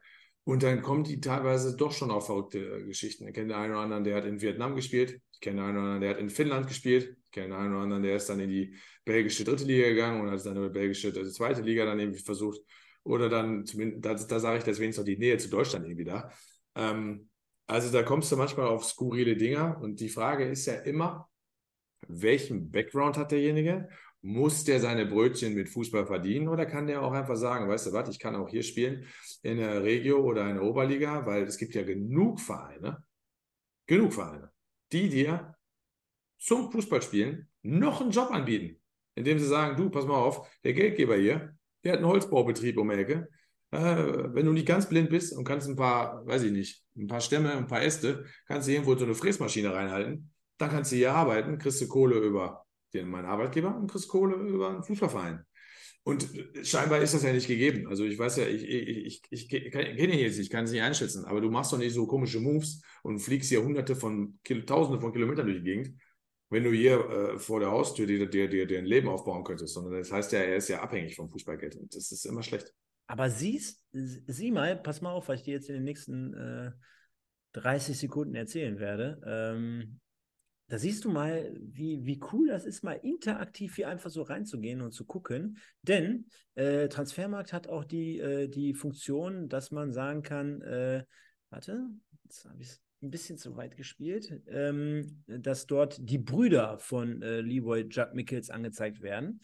Und 0.47 0.63
dann 0.63 0.81
kommen 0.81 1.03
die 1.03 1.19
teilweise 1.19 1.75
doch 1.75 1.91
schon 1.91 2.09
auf 2.09 2.27
verrückte 2.27 2.59
äh, 2.59 2.83
Geschichten. 2.85 3.27
Ich 3.27 3.33
kenne 3.33 3.47
den 3.47 3.57
einen 3.57 3.73
oder 3.73 3.81
anderen, 3.81 4.05
der 4.05 4.15
hat 4.15 4.23
in 4.23 4.39
Vietnam 4.39 4.75
gespielt. 4.77 5.19
Ich 5.33 5.41
kenne 5.41 5.57
den 5.57 5.65
einen 5.65 5.77
oder 5.77 5.83
anderen, 5.87 6.01
der 6.01 6.09
hat 6.11 6.19
in 6.19 6.29
Finnland 6.29 6.67
gespielt. 6.67 7.17
Ich 7.25 7.31
kenne 7.31 7.47
den 7.47 7.53
einen 7.57 7.73
oder 7.73 7.83
anderen, 7.83 8.03
der 8.03 8.15
ist 8.15 8.29
dann 8.29 8.39
in 8.39 8.49
die 8.49 8.73
belgische 9.03 9.43
dritte 9.43 9.65
Liga 9.65 9.89
gegangen 9.89 10.21
und 10.21 10.31
hat 10.31 10.45
dann 10.45 10.55
in 10.55 10.63
die 10.63 10.69
belgische 10.69 11.09
also 11.09 11.29
zweite 11.31 11.63
Liga 11.63 11.83
dann 11.83 11.99
irgendwie 11.99 12.21
versucht. 12.21 12.61
Oder 13.03 13.27
dann, 13.27 13.65
da, 13.97 14.13
da 14.13 14.39
sage 14.39 14.59
ich, 14.59 14.63
deswegen 14.63 14.91
ist 14.91 14.97
noch 14.97 15.03
die 15.03 15.17
Nähe 15.17 15.37
zu 15.37 15.49
Deutschland 15.49 15.85
irgendwie 15.85 16.05
da. 16.05 16.31
Ähm, 16.75 17.27
also 17.65 17.91
da 17.91 18.03
kommst 18.03 18.31
du 18.31 18.37
manchmal 18.37 18.67
auf 18.67 18.85
skurrile 18.85 19.35
Dinger. 19.35 19.81
Und 19.81 19.99
die 19.99 20.07
Frage 20.07 20.45
ist 20.45 20.65
ja 20.65 20.75
immer, 20.75 21.27
welchen 22.07 22.71
Background 22.71 23.17
hat 23.17 23.33
derjenige 23.33 23.89
muss 24.27 24.65
der 24.65 24.81
seine 24.81 25.05
Brötchen 25.05 25.55
mit 25.55 25.69
Fußball 25.69 26.05
verdienen 26.05 26.49
oder 26.49 26.65
kann 26.65 26.85
der 26.85 27.01
auch 27.01 27.13
einfach 27.13 27.37
sagen, 27.37 27.69
weißt 27.69 27.87
du 27.87 27.93
was, 27.93 28.09
ich 28.09 28.19
kann 28.19 28.35
auch 28.35 28.49
hier 28.49 28.61
spielen 28.61 29.05
in 29.41 29.55
der 29.55 29.81
Regio 29.83 30.19
oder 30.19 30.49
in 30.49 30.55
der 30.55 30.65
Oberliga, 30.65 31.25
weil 31.25 31.43
es 31.43 31.57
gibt 31.57 31.73
ja 31.75 31.83
genug 31.83 32.41
Vereine, 32.41 33.01
genug 33.85 34.13
Vereine, 34.13 34.51
die 34.91 35.07
dir 35.07 35.55
zum 36.37 36.69
Fußballspielen 36.69 37.49
noch 37.61 38.01
einen 38.01 38.11
Job 38.11 38.29
anbieten, 38.31 38.81
indem 39.15 39.39
sie 39.39 39.47
sagen, 39.47 39.77
du, 39.77 39.89
pass 39.89 40.05
mal 40.05 40.17
auf, 40.17 40.45
der 40.65 40.73
Geldgeber 40.73 41.15
hier, 41.15 41.55
der 41.85 41.93
hat 41.93 41.99
einen 41.99 42.09
Holzbaubetrieb 42.09 42.77
um 42.77 42.89
die 42.89 42.95
Ecke. 42.95 43.29
Äh, 43.71 43.79
wenn 43.79 44.45
du 44.45 44.51
nicht 44.51 44.67
ganz 44.67 44.89
blind 44.89 45.09
bist 45.09 45.31
und 45.37 45.45
kannst 45.45 45.69
ein 45.69 45.77
paar, 45.77 46.25
weiß 46.27 46.43
ich 46.43 46.51
nicht, 46.51 46.83
ein 46.97 47.07
paar 47.07 47.21
Stämme, 47.21 47.53
ein 47.53 47.67
paar 47.67 47.81
Äste, 47.81 48.25
kannst 48.45 48.67
du 48.67 48.73
irgendwo 48.73 48.93
so 48.97 49.05
eine 49.05 49.15
Fräsmaschine 49.15 49.73
reinhalten, 49.73 50.33
dann 50.57 50.69
kannst 50.69 50.91
du 50.91 50.97
hier 50.97 51.13
arbeiten, 51.13 51.57
kriegst 51.57 51.79
du 51.79 51.87
Kohle 51.87 52.17
über 52.19 52.66
den, 52.97 53.09
mein 53.09 53.25
Arbeitgeber 53.25 53.75
und 53.75 53.89
kriegst 53.91 54.07
Kohle 54.07 54.35
über 54.35 54.69
einen 54.69 54.83
Fußballverein. 54.83 55.45
Und 56.03 56.25
scheinbar 56.63 57.01
ist 57.01 57.13
das 57.13 57.23
ja 57.23 57.33
nicht 57.33 57.47
gegeben. 57.47 57.87
Also 57.87 58.05
ich 58.05 58.17
weiß 58.17 58.37
ja, 58.37 58.47
ich, 58.47 58.63
ich, 58.63 59.21
ich, 59.29 59.51
ich 59.51 59.71
kenne 59.71 60.13
ihn 60.13 60.19
jetzt 60.19 60.39
ich 60.39 60.49
kann 60.49 60.63
es 60.63 60.71
nicht 60.71 60.81
einschätzen, 60.81 61.25
aber 61.25 61.41
du 61.41 61.51
machst 61.51 61.73
doch 61.73 61.77
nicht 61.77 61.93
so 61.93 62.07
komische 62.07 62.39
Moves 62.39 62.81
und 63.03 63.19
fliegst 63.19 63.49
hier 63.49 63.61
hunderte 63.61 63.93
von, 63.93 64.39
tausende 64.65 65.01
von 65.01 65.11
Kilometern 65.11 65.47
durch 65.47 65.57
die 65.57 65.65
Gegend, 65.65 66.01
wenn 66.49 66.63
du 66.63 66.71
hier 66.71 66.99
äh, 67.09 67.39
vor 67.39 67.59
der 67.59 67.71
Haustür 67.71 68.07
dir, 68.07 68.25
dir, 68.29 68.47
dir, 68.47 68.65
dir 68.65 68.77
ein 68.77 68.85
Leben 68.85 69.09
aufbauen 69.09 69.43
könntest. 69.43 69.73
Sondern 69.73 69.99
das 69.99 70.09
heißt 70.09 70.31
ja, 70.31 70.39
er 70.39 70.55
ist 70.55 70.69
ja 70.69 70.81
abhängig 70.81 71.17
vom 71.17 71.29
Fußballgeld 71.29 71.75
und 71.75 71.93
das 71.93 72.09
ist 72.11 72.25
immer 72.25 72.41
schlecht. 72.41 72.73
Aber 73.07 73.29
siehst, 73.29 73.85
sieh 73.91 74.51
mal, 74.51 74.77
pass 74.77 75.01
mal 75.01 75.11
auf, 75.11 75.27
was 75.27 75.39
ich 75.39 75.45
dir 75.45 75.55
jetzt 75.55 75.67
in 75.67 75.75
den 75.75 75.83
nächsten 75.83 76.33
äh, 76.33 76.71
30 77.53 77.97
Sekunden 77.97 78.35
erzählen 78.35 78.79
werde. 78.79 79.21
Ähm, 79.25 79.99
da 80.67 80.77
siehst 80.77 81.05
du 81.05 81.09
mal, 81.09 81.55
wie, 81.59 82.05
wie 82.05 82.19
cool 82.31 82.47
das 82.47 82.65
ist, 82.65 82.83
mal 82.83 82.99
interaktiv 83.01 83.75
hier 83.75 83.87
einfach 83.87 84.09
so 84.09 84.21
reinzugehen 84.21 84.81
und 84.81 84.91
zu 84.91 85.05
gucken. 85.05 85.57
Denn 85.81 86.25
äh, 86.55 86.89
Transfermarkt 86.89 87.53
hat 87.53 87.67
auch 87.67 87.85
die, 87.85 88.19
äh, 88.19 88.49
die 88.49 88.73
Funktion, 88.73 89.47
dass 89.47 89.71
man 89.71 89.93
sagen 89.93 90.23
kann, 90.23 90.61
äh, 90.61 91.05
warte, 91.49 91.87
jetzt 92.25 92.45
habe 92.45 92.61
ich 92.61 92.67
es 92.69 92.81
ein 93.01 93.11
bisschen 93.11 93.37
zu 93.37 93.55
weit 93.55 93.77
gespielt, 93.77 94.41
ähm, 94.47 95.23
dass 95.27 95.67
dort 95.67 95.97
die 96.01 96.17
Brüder 96.17 96.79
von 96.79 97.21
äh, 97.21 97.41
Leroy 97.41 97.85
Judd 97.89 98.13
Mickels 98.13 98.49
angezeigt 98.49 99.01
werden. 99.01 99.39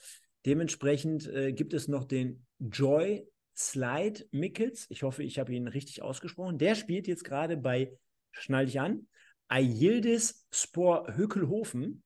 Dementsprechend 0.46 1.28
äh, 1.28 1.54
gibt 1.54 1.74
es 1.74 1.88
noch 1.88 2.04
den 2.04 2.46
Joy 2.60 3.26
Slide 3.56 4.26
Mickels. 4.32 4.88
Ich 4.90 5.04
hoffe, 5.04 5.24
ich 5.24 5.40
habe 5.40 5.54
ihn 5.54 5.68
richtig 5.68 6.02
ausgesprochen. 6.02 6.58
Der 6.58 6.76
spielt 6.76 7.08
jetzt 7.08 7.24
gerade 7.24 7.56
bei, 7.56 7.94
schnall 8.32 8.66
dich 8.66 8.80
an, 8.80 9.08
Ayildiz 9.54 10.48
Spor 10.50 11.16
Hökelhofen. 11.16 12.04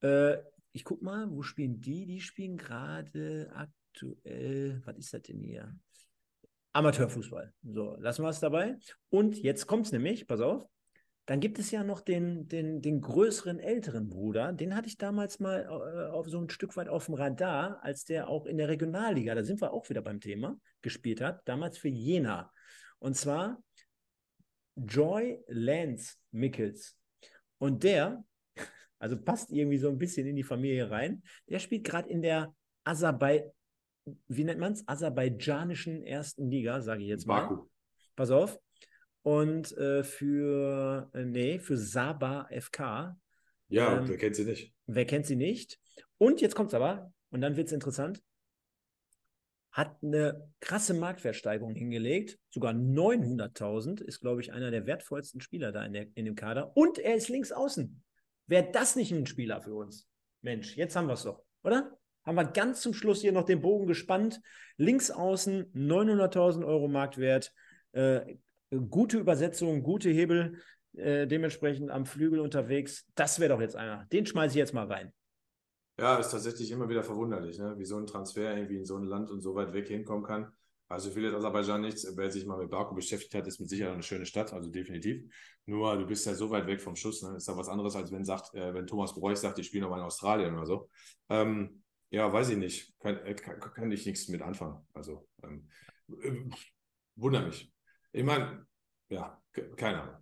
Äh, 0.00 0.38
ich 0.72 0.84
guck 0.84 1.02
mal, 1.02 1.30
wo 1.30 1.42
spielen 1.42 1.82
die? 1.82 2.06
Die 2.06 2.20
spielen 2.20 2.56
gerade 2.56 3.52
aktuell, 3.54 4.80
was 4.86 4.96
ist 4.96 5.12
das 5.12 5.22
denn 5.22 5.40
hier? 5.40 5.76
Amateurfußball. 6.72 7.52
So, 7.62 7.96
lassen 7.98 8.22
wir 8.22 8.30
es 8.30 8.40
dabei. 8.40 8.78
Und 9.10 9.36
jetzt 9.36 9.66
kommt 9.66 9.84
es 9.84 9.92
nämlich, 9.92 10.26
pass 10.26 10.40
auf, 10.40 10.66
dann 11.26 11.40
gibt 11.40 11.58
es 11.58 11.70
ja 11.70 11.84
noch 11.84 12.00
den, 12.00 12.48
den, 12.48 12.80
den 12.80 13.02
größeren, 13.02 13.58
älteren 13.58 14.08
Bruder. 14.08 14.52
Den 14.54 14.74
hatte 14.74 14.88
ich 14.88 14.96
damals 14.96 15.40
mal 15.40 15.64
äh, 15.64 16.10
auf 16.10 16.26
so 16.30 16.40
ein 16.40 16.48
Stück 16.48 16.74
weit 16.78 16.88
auf 16.88 17.04
dem 17.04 17.16
Radar, 17.16 17.82
als 17.82 18.06
der 18.06 18.28
auch 18.28 18.46
in 18.46 18.56
der 18.56 18.68
Regionalliga, 18.68 19.34
da 19.34 19.44
sind 19.44 19.60
wir 19.60 19.74
auch 19.74 19.90
wieder 19.90 20.00
beim 20.00 20.20
Thema, 20.20 20.58
gespielt 20.80 21.20
hat, 21.20 21.46
damals 21.46 21.76
für 21.76 21.88
Jena. 21.88 22.50
Und 22.98 23.14
zwar 23.14 23.62
Joy 24.76 25.42
Lance 25.48 26.16
Mickels. 26.30 26.96
Und 27.58 27.82
der, 27.82 28.24
also 28.98 29.16
passt 29.16 29.50
irgendwie 29.50 29.78
so 29.78 29.88
ein 29.88 29.98
bisschen 29.98 30.26
in 30.26 30.36
die 30.36 30.42
Familie 30.44 30.90
rein, 30.90 31.22
der 31.48 31.58
spielt 31.58 31.84
gerade 31.84 32.08
in 32.08 32.22
der 32.22 32.54
Aserbai, 32.84 33.50
wie 34.28 34.44
nennt 34.44 34.60
man 34.60 34.72
es? 34.72 34.86
Aserbaidschanischen 34.86 36.04
ersten 36.04 36.48
Liga, 36.48 36.80
sage 36.80 37.02
ich 37.02 37.08
jetzt 37.08 37.26
mal. 37.26 37.48
Baku. 37.48 37.68
Pass 38.14 38.30
auf. 38.30 38.58
Und 39.22 39.76
äh, 39.76 40.04
für, 40.04 41.10
äh, 41.12 41.24
nee, 41.24 41.58
für 41.58 41.76
Saba 41.76 42.48
FK. 42.48 43.18
Ja, 43.68 43.98
ähm, 43.98 44.08
wer 44.08 44.16
kennt 44.16 44.36
sie 44.36 44.44
nicht? 44.44 44.72
Wer 44.86 45.04
kennt 45.04 45.26
sie 45.26 45.34
nicht? 45.34 45.80
Und 46.18 46.40
jetzt 46.40 46.54
kommt 46.54 46.68
es 46.68 46.74
aber, 46.74 47.12
und 47.30 47.40
dann 47.40 47.56
wird 47.56 47.66
es 47.66 47.72
interessant. 47.72 48.22
Hat 49.76 50.02
eine 50.02 50.48
krasse 50.60 50.94
Marktwertsteigerung 50.94 51.74
hingelegt, 51.74 52.38
sogar 52.48 52.72
900.000, 52.72 54.00
ist, 54.00 54.20
glaube 54.20 54.40
ich, 54.40 54.50
einer 54.54 54.70
der 54.70 54.86
wertvollsten 54.86 55.42
Spieler 55.42 55.70
da 55.70 55.84
in, 55.84 55.92
der, 55.92 56.06
in 56.14 56.24
dem 56.24 56.34
Kader. 56.34 56.74
Und 56.74 56.98
er 56.98 57.14
ist 57.14 57.28
links 57.28 57.52
außen. 57.52 58.02
Wäre 58.46 58.70
das 58.72 58.96
nicht 58.96 59.12
ein 59.12 59.26
Spieler 59.26 59.60
für 59.60 59.74
uns? 59.74 60.08
Mensch, 60.40 60.78
jetzt 60.78 60.96
haben 60.96 61.08
wir 61.08 61.12
es 61.12 61.24
doch, 61.24 61.42
oder? 61.62 61.94
Haben 62.24 62.36
wir 62.36 62.46
ganz 62.46 62.80
zum 62.80 62.94
Schluss 62.94 63.20
hier 63.20 63.32
noch 63.32 63.44
den 63.44 63.60
Bogen 63.60 63.86
gespannt. 63.86 64.40
Links 64.78 65.10
außen 65.10 65.70
900.000 65.74 66.66
Euro 66.66 66.88
Marktwert. 66.88 67.52
Äh, 67.92 68.38
gute 68.88 69.18
Übersetzung, 69.18 69.82
gute 69.82 70.08
Hebel, 70.08 70.58
äh, 70.94 71.26
dementsprechend 71.26 71.90
am 71.90 72.06
Flügel 72.06 72.40
unterwegs. 72.40 73.04
Das 73.14 73.40
wäre 73.40 73.50
doch 73.50 73.60
jetzt 73.60 73.76
einer. 73.76 74.06
Den 74.06 74.24
schmeiße 74.24 74.54
ich 74.54 74.58
jetzt 74.58 74.72
mal 74.72 74.86
rein. 74.86 75.12
Ja, 75.98 76.16
ist 76.18 76.30
tatsächlich 76.30 76.70
immer 76.70 76.88
wieder 76.88 77.02
verwunderlich, 77.02 77.58
ne? 77.58 77.74
wie 77.78 77.86
so 77.86 77.96
ein 77.96 78.06
Transfer 78.06 78.54
irgendwie 78.54 78.76
in 78.76 78.84
so 78.84 78.96
ein 78.96 79.04
Land 79.04 79.30
und 79.30 79.40
so 79.40 79.54
weit 79.54 79.72
weg 79.72 79.88
hinkommen 79.88 80.24
kann. 80.24 80.52
Also 80.88 81.10
viel 81.10 81.24
ist 81.24 81.34
Aserbaidschan 81.34 81.80
nichts. 81.80 82.06
Wer 82.16 82.30
sich 82.30 82.46
mal 82.46 82.58
mit 82.58 82.70
Baku 82.70 82.94
beschäftigt 82.94 83.34
hat, 83.34 83.46
ist 83.46 83.58
mit 83.58 83.68
Sicherheit 83.68 83.94
eine 83.94 84.02
schöne 84.02 84.26
Stadt, 84.26 84.52
also 84.52 84.70
definitiv. 84.70 85.24
Nur 85.64 85.96
du 85.96 86.06
bist 86.06 86.26
ja 86.26 86.34
so 86.34 86.50
weit 86.50 86.66
weg 86.66 86.80
vom 86.80 86.94
Schuss. 86.94 87.22
Ne? 87.22 87.36
Ist 87.36 87.48
ja 87.48 87.56
was 87.56 87.68
anderes, 87.68 87.96
als 87.96 88.12
wenn 88.12 88.24
sagt, 88.24 88.54
äh, 88.54 88.72
wenn 88.72 88.86
Thomas 88.86 89.14
Broich 89.14 89.38
sagt, 89.38 89.58
ich 89.58 89.66
spiele 89.66 89.82
noch 89.84 89.90
mal 89.90 89.98
in 89.98 90.04
Australien 90.04 90.54
oder 90.54 90.66
so. 90.66 90.88
Ähm, 91.28 91.82
ja, 92.10 92.32
weiß 92.32 92.50
ich 92.50 92.56
nicht. 92.56 92.94
Kann, 93.00 93.16
äh, 93.18 93.34
kann, 93.34 93.58
kann 93.58 93.90
ich 93.90 94.06
nichts 94.06 94.28
mit 94.28 94.42
anfangen. 94.42 94.86
Also 94.92 95.26
ähm, 95.42 95.68
äh, 96.22 96.50
wundert 97.16 97.46
mich. 97.46 97.72
Ich 98.12 98.24
meine, 98.24 98.64
ja, 99.08 99.42
keine 99.76 100.02
Ahnung. 100.02 100.16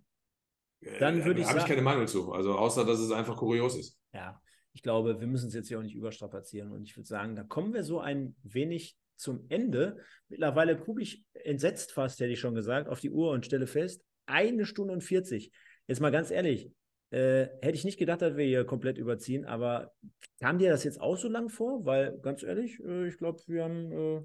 Dann 0.99 1.23
würde 1.25 1.41
ich 1.41 1.47
Habe 1.47 1.59
ich 1.59 1.65
keine 1.65 1.81
Meinung 1.81 2.07
zu. 2.07 2.31
Also 2.31 2.57
außer, 2.57 2.85
dass 2.85 2.99
es 2.99 3.11
einfach 3.11 3.37
kurios 3.37 3.75
ist. 3.75 3.99
Ja, 4.13 4.41
ich 4.75 4.81
glaube, 4.81 5.21
wir 5.21 5.27
müssen 5.27 5.47
es 5.47 5.53
jetzt 5.53 5.69
hier 5.69 5.79
auch 5.79 5.83
nicht 5.83 5.95
überstrapazieren. 5.95 6.73
Und 6.73 6.83
ich 6.83 6.97
würde 6.97 7.07
sagen, 7.07 7.33
da 7.33 7.43
kommen 7.43 7.73
wir 7.73 7.85
so 7.85 8.01
ein 8.01 8.35
wenig 8.43 8.97
zum 9.15 9.45
Ende. 9.47 9.97
Mittlerweile 10.27 10.77
gucke 10.77 11.01
ich 11.01 11.23
entsetzt 11.33 11.93
fast, 11.93 12.19
hätte 12.19 12.33
ich 12.33 12.41
schon 12.41 12.55
gesagt, 12.55 12.89
auf 12.89 12.99
die 12.99 13.09
Uhr 13.09 13.31
und 13.31 13.45
stelle 13.45 13.67
fest, 13.67 14.03
eine 14.25 14.65
Stunde 14.65 14.91
und 14.91 15.01
40. 15.01 15.49
Jetzt 15.87 16.01
mal 16.01 16.11
ganz 16.11 16.29
ehrlich, 16.29 16.69
äh, 17.11 17.47
hätte 17.61 17.75
ich 17.75 17.85
nicht 17.85 17.97
gedacht, 17.97 18.21
dass 18.21 18.35
wir 18.35 18.43
hier 18.43 18.65
komplett 18.65 18.97
überziehen, 18.97 19.45
aber 19.45 19.93
kam 20.41 20.59
dir 20.59 20.71
das 20.71 20.83
jetzt 20.83 20.99
auch 20.99 21.15
so 21.15 21.29
lang 21.29 21.47
vor? 21.47 21.85
Weil, 21.85 22.19
ganz 22.19 22.43
ehrlich, 22.43 22.77
äh, 22.81 23.07
ich 23.07 23.17
glaube, 23.17 23.41
wir 23.47 23.63
haben 23.63 23.91
äh, 23.93 24.21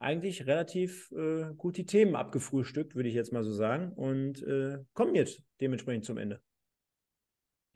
eigentlich 0.00 0.48
relativ 0.48 1.12
äh, 1.12 1.54
gut 1.56 1.76
die 1.76 1.86
Themen 1.86 2.16
abgefrühstückt, 2.16 2.96
würde 2.96 3.08
ich 3.08 3.14
jetzt 3.14 3.32
mal 3.32 3.44
so 3.44 3.52
sagen, 3.52 3.92
und 3.92 4.42
äh, 4.42 4.78
kommen 4.94 5.14
jetzt 5.14 5.44
dementsprechend 5.60 6.06
zum 6.06 6.18
Ende. 6.18 6.42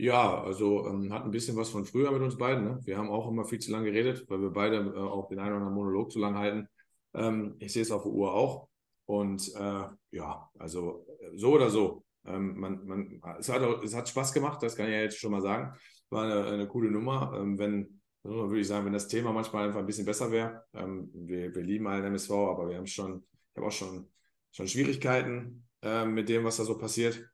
Ja, 0.01 0.43
also 0.45 0.87
ähm, 0.87 1.13
hat 1.13 1.25
ein 1.25 1.33
bisschen 1.33 1.57
was 1.57 1.71
von 1.71 1.85
früher 1.85 2.13
mit 2.13 2.23
uns 2.23 2.39
beiden. 2.39 2.65
Ne? 2.65 2.81
Wir 2.85 2.97
haben 2.97 3.11
auch 3.11 3.29
immer 3.29 3.45
viel 3.45 3.59
zu 3.59 3.73
lange 3.73 3.91
geredet, 3.91 4.25
weil 4.29 4.41
wir 4.41 4.51
beide 4.51 4.77
äh, 4.77 4.97
auch 4.97 5.29
den 5.29 5.41
einen 5.41 5.49
oder 5.49 5.57
anderen 5.57 5.75
Monolog 5.75 6.13
zu 6.13 6.21
lang 6.21 6.39
halten. 6.39 6.69
Ähm, 7.15 7.57
ich 7.59 7.73
sehe 7.73 7.83
es 7.83 7.91
auf 7.91 8.05
der 8.05 8.13
Uhr 8.13 8.33
auch. 8.33 8.69
Und 9.07 9.53
äh, 9.57 9.85
ja, 10.13 10.51
also 10.57 11.05
so 11.35 11.53
oder 11.53 11.69
so. 11.71 12.05
Ähm, 12.25 12.61
man, 12.61 12.87
man, 12.87 13.23
es, 13.41 13.49
hat 13.49 13.63
auch, 13.63 13.83
es 13.83 13.95
hat 13.95 14.09
Spaß 14.09 14.33
gemacht, 14.33 14.63
das 14.63 14.77
kann 14.77 14.87
ich 14.87 14.93
ja 14.93 15.01
jetzt 15.01 15.19
schon 15.19 15.33
mal 15.33 15.43
sagen. 15.43 15.77
War 16.11 16.25
eine, 16.25 16.45
eine 16.45 16.69
coole 16.69 16.91
Nummer. 16.93 17.33
Ähm, 17.37 17.59
wenn, 17.59 18.01
würde 18.23 18.61
ich 18.61 18.69
sagen, 18.69 18.87
wenn 18.87 18.93
das 18.93 19.09
Thema 19.09 19.33
manchmal 19.33 19.67
einfach 19.67 19.81
ein 19.81 19.87
bisschen 19.87 20.07
besser 20.07 20.31
wäre. 20.31 20.65
Ähm, 20.75 21.11
wir, 21.13 21.53
wir 21.53 21.63
lieben 21.63 21.89
allen 21.89 22.05
MSV, 22.05 22.31
aber 22.31 22.69
wir 22.69 22.77
haben 22.77 22.87
schon, 22.87 23.25
ich 23.51 23.57
habe 23.57 23.67
auch 23.67 23.73
schon, 23.73 24.09
schon 24.53 24.69
Schwierigkeiten 24.69 25.67
äh, 25.83 26.05
mit 26.05 26.29
dem, 26.29 26.45
was 26.45 26.59
da 26.59 26.65
so 26.65 26.79
passiert. 26.79 27.29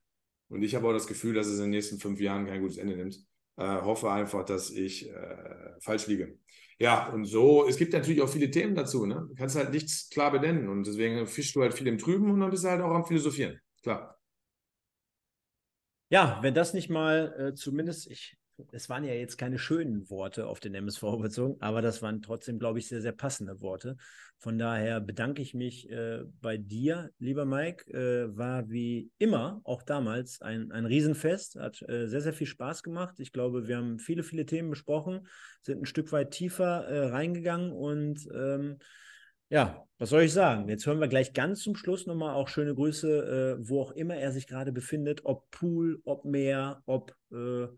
Und 0.49 0.63
ich 0.63 0.75
habe 0.75 0.89
auch 0.89 0.93
das 0.93 1.07
Gefühl, 1.07 1.35
dass 1.35 1.47
es 1.47 1.59
in 1.59 1.65
den 1.65 1.71
nächsten 1.71 1.99
fünf 1.99 2.21
Jahren 2.21 2.47
kein 2.47 2.61
gutes 2.61 2.79
Ende 2.79 2.97
nimmt. 2.97 3.19
Äh, 3.57 3.83
hoffe 3.83 4.11
einfach, 4.11 4.45
dass 4.45 4.71
ich 4.71 5.09
äh, 5.09 5.81
falsch 5.81 6.07
liege. 6.07 6.39
Ja, 6.79 7.09
und 7.11 7.25
so, 7.25 7.67
es 7.69 7.77
gibt 7.77 7.93
natürlich 7.93 8.21
auch 8.21 8.29
viele 8.29 8.51
Themen 8.51 8.75
dazu. 8.75 9.07
Ne? 9.07 9.27
Du 9.29 9.35
kannst 9.35 9.57
halt 9.57 9.71
nichts 9.71 10.11
klar 10.11 10.33
benennen 10.33 10.69
und 10.69 10.87
deswegen 10.87 11.27
fischst 11.27 11.55
du 11.55 11.63
halt 11.63 11.75
viel 11.75 11.87
im 11.87 11.99
Trüben 11.99 12.31
und 12.31 12.41
dann 12.41 12.51
bist 12.51 12.65
du 12.65 12.69
halt 12.69 12.83
auch 12.83 12.91
am 12.91 13.05
Philosophieren. 13.05 13.61
Klar. 13.83 14.19
Ja, 16.11 16.39
wenn 16.43 16.55
das 16.55 16.75
nicht 16.75 16.91
mal 16.91 17.35
äh, 17.39 17.55
zumindest, 17.55 18.11
ich 18.11 18.37
es 18.73 18.89
waren 18.89 19.05
ja 19.05 19.15
jetzt 19.15 19.37
keine 19.37 19.59
schönen 19.59 20.09
Worte 20.11 20.47
auf 20.47 20.61
den 20.61 20.75
MSV 20.75 21.03
bezogen, 21.21 21.57
aber 21.61 21.83
das 21.83 22.03
waren 22.03 22.23
trotzdem, 22.23 22.59
glaube 22.59 22.79
ich, 22.79 22.89
sehr, 22.89 23.01
sehr 23.01 23.13
passende 23.13 23.61
Worte. 23.61 23.97
Von 24.39 24.59
daher 24.59 25.01
bedanke 25.01 25.43
ich 25.43 25.55
mich 25.55 25.91
äh, 25.91 26.25
bei 26.41 26.57
dir, 26.57 27.11
lieber 27.19 27.45
Mike. 27.45 27.91
Äh, 27.93 28.37
war 28.37 28.69
wie 28.69 29.11
immer, 29.19 29.61
auch 29.65 29.83
damals, 29.83 30.41
ein, 30.43 30.71
ein 30.73 30.87
Riesenfest. 30.87 31.57
Hat 31.57 31.83
äh, 31.89 32.07
sehr, 32.09 32.21
sehr 32.21 32.35
viel 32.35 32.47
Spaß 32.47 32.83
gemacht. 32.83 33.21
Ich 33.21 33.33
glaube, 33.33 33.67
wir 33.69 33.77
haben 33.77 33.99
viele, 33.99 34.23
viele 34.23 34.47
Themen 34.47 34.71
besprochen, 34.71 35.27
sind 35.63 35.81
ein 35.81 35.87
Stück 35.87 36.13
weit 36.13 36.31
tiefer 36.33 36.87
äh, 36.87 37.07
reingegangen 37.07 37.73
und 37.73 38.29
ähm, 38.35 38.79
ja, 39.51 39.87
was 39.99 40.11
soll 40.11 40.23
ich 40.23 40.33
sagen? 40.33 40.69
Jetzt 40.69 40.87
hören 40.87 41.01
wir 41.01 41.09
gleich 41.09 41.33
ganz 41.33 41.63
zum 41.63 41.77
Schluss 41.77 42.07
nochmal 42.07 42.35
auch 42.35 42.49
schöne 42.49 42.75
Grüße, 42.75 43.59
äh, 43.61 43.69
wo 43.69 43.83
auch 43.83 43.93
immer 43.93 44.17
er 44.17 44.33
sich 44.33 44.47
gerade 44.47 44.73
befindet, 44.73 45.21
ob 45.25 45.51
Pool, 45.51 46.01
ob 46.05 46.25
Meer, 46.25 46.83
ob 46.87 47.15
äh, 47.31 47.69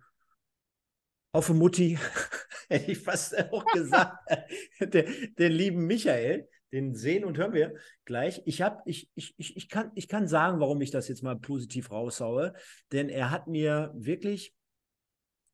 hoffe 1.37 1.53
Mutti, 1.53 1.99
hätte 2.69 2.93
ich 2.93 2.99
fast 2.99 3.39
auch 3.53 3.65
gesagt, 3.67 4.17
den, 4.81 5.35
den, 5.39 5.53
lieben 5.53 5.87
Michael, 5.87 6.49
den 6.73 6.95
sehen 6.95 7.27
und 7.27 7.37
hören 7.37 7.53
wir 7.53 7.75
gleich. 8.07 8.41
Ich, 8.47 8.63
hab, 8.63 8.83
ich, 8.87 9.11
ich, 9.15 9.35
ich, 9.37 9.57
ich, 9.57 9.69
kann, 9.69 9.93
ich 9.95 10.09
kann 10.09 10.27
sagen, 10.27 10.61
warum 10.61 10.81
ich 10.81 10.91
das 10.91 11.09
jetzt 11.09 11.23
mal 11.23 11.39
positiv 11.39 11.91
raushaue, 11.91 12.55
denn 12.91 13.11
er 13.11 13.31
hat 13.31 13.49
mir 13.49 13.93
wirklich 13.95 14.55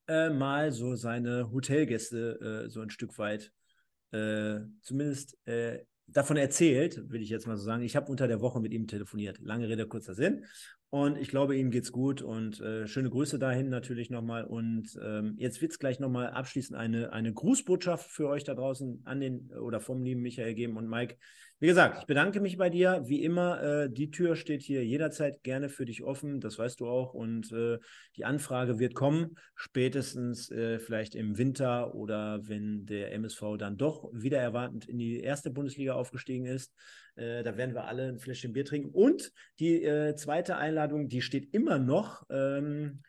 äh, 0.06 0.30
mal 0.30 0.70
so 0.70 0.94
seine 0.94 1.50
Hotelgäste 1.50 2.64
äh, 2.66 2.70
so 2.70 2.80
ein 2.80 2.90
Stück 2.90 3.18
weit 3.18 3.52
äh, 4.12 4.60
zumindest 4.82 5.36
äh, 5.46 5.80
davon 6.06 6.36
erzählt, 6.36 7.10
will 7.10 7.22
ich 7.22 7.30
jetzt 7.30 7.48
mal 7.48 7.56
so 7.56 7.64
sagen. 7.64 7.82
Ich 7.82 7.96
habe 7.96 8.10
unter 8.10 8.28
der 8.28 8.40
Woche 8.40 8.60
mit 8.60 8.72
ihm 8.72 8.86
telefoniert. 8.86 9.38
Lange 9.40 9.68
Rede, 9.68 9.88
kurzer 9.88 10.14
Sinn. 10.14 10.44
Und 10.94 11.16
ich 11.16 11.28
glaube, 11.28 11.56
ihm 11.56 11.70
geht's 11.70 11.90
gut 11.90 12.20
und 12.20 12.60
äh, 12.60 12.86
schöne 12.86 13.08
Grüße 13.08 13.38
dahin 13.38 13.70
natürlich 13.70 14.10
nochmal. 14.10 14.44
Und 14.44 14.98
ähm, 15.02 15.36
jetzt 15.38 15.62
wird 15.62 15.72
es 15.72 15.78
gleich 15.78 16.00
nochmal 16.00 16.28
abschließend 16.28 16.78
eine, 16.78 17.14
eine 17.14 17.32
Grußbotschaft 17.32 18.10
für 18.10 18.28
euch 18.28 18.44
da 18.44 18.52
draußen 18.52 19.00
an 19.06 19.18
den 19.18 19.50
oder 19.54 19.80
vom 19.80 20.02
lieben 20.02 20.20
Michael 20.20 20.52
geben 20.52 20.76
und 20.76 20.90
Mike. 20.90 21.16
Wie 21.60 21.66
gesagt, 21.68 22.00
ich 22.00 22.06
bedanke 22.06 22.40
mich 22.40 22.58
bei 22.58 22.68
dir. 22.68 23.04
Wie 23.06 23.22
immer, 23.22 23.62
äh, 23.62 23.88
die 23.88 24.10
Tür 24.10 24.36
steht 24.36 24.60
hier 24.60 24.84
jederzeit 24.84 25.42
gerne 25.42 25.70
für 25.70 25.86
dich 25.86 26.02
offen. 26.02 26.40
Das 26.40 26.58
weißt 26.58 26.80
du 26.80 26.88
auch. 26.88 27.14
Und 27.14 27.50
äh, 27.52 27.78
die 28.16 28.26
Anfrage 28.26 28.78
wird 28.78 28.94
kommen, 28.94 29.36
spätestens 29.54 30.50
äh, 30.50 30.78
vielleicht 30.78 31.14
im 31.14 31.38
Winter 31.38 31.94
oder 31.94 32.46
wenn 32.48 32.84
der 32.84 33.14
MSV 33.14 33.56
dann 33.56 33.78
doch 33.78 34.10
wieder 34.12 34.40
erwartend 34.40 34.90
in 34.90 34.98
die 34.98 35.20
erste 35.20 35.50
Bundesliga 35.50 35.94
aufgestiegen 35.94 36.44
ist. 36.44 36.74
Äh, 37.16 37.42
da 37.42 37.56
werden 37.56 37.74
wir 37.74 37.84
alle 37.84 38.08
ein 38.08 38.18
Fläschchen 38.18 38.52
Bier 38.52 38.64
trinken. 38.64 38.90
Und 38.90 39.32
die 39.58 39.82
äh, 39.82 40.14
zweite 40.16 40.56
Einladung, 40.56 41.08
die 41.08 41.22
steht 41.22 41.54
immer 41.54 41.78
noch. 41.78 42.24
Ähm, 42.30 43.02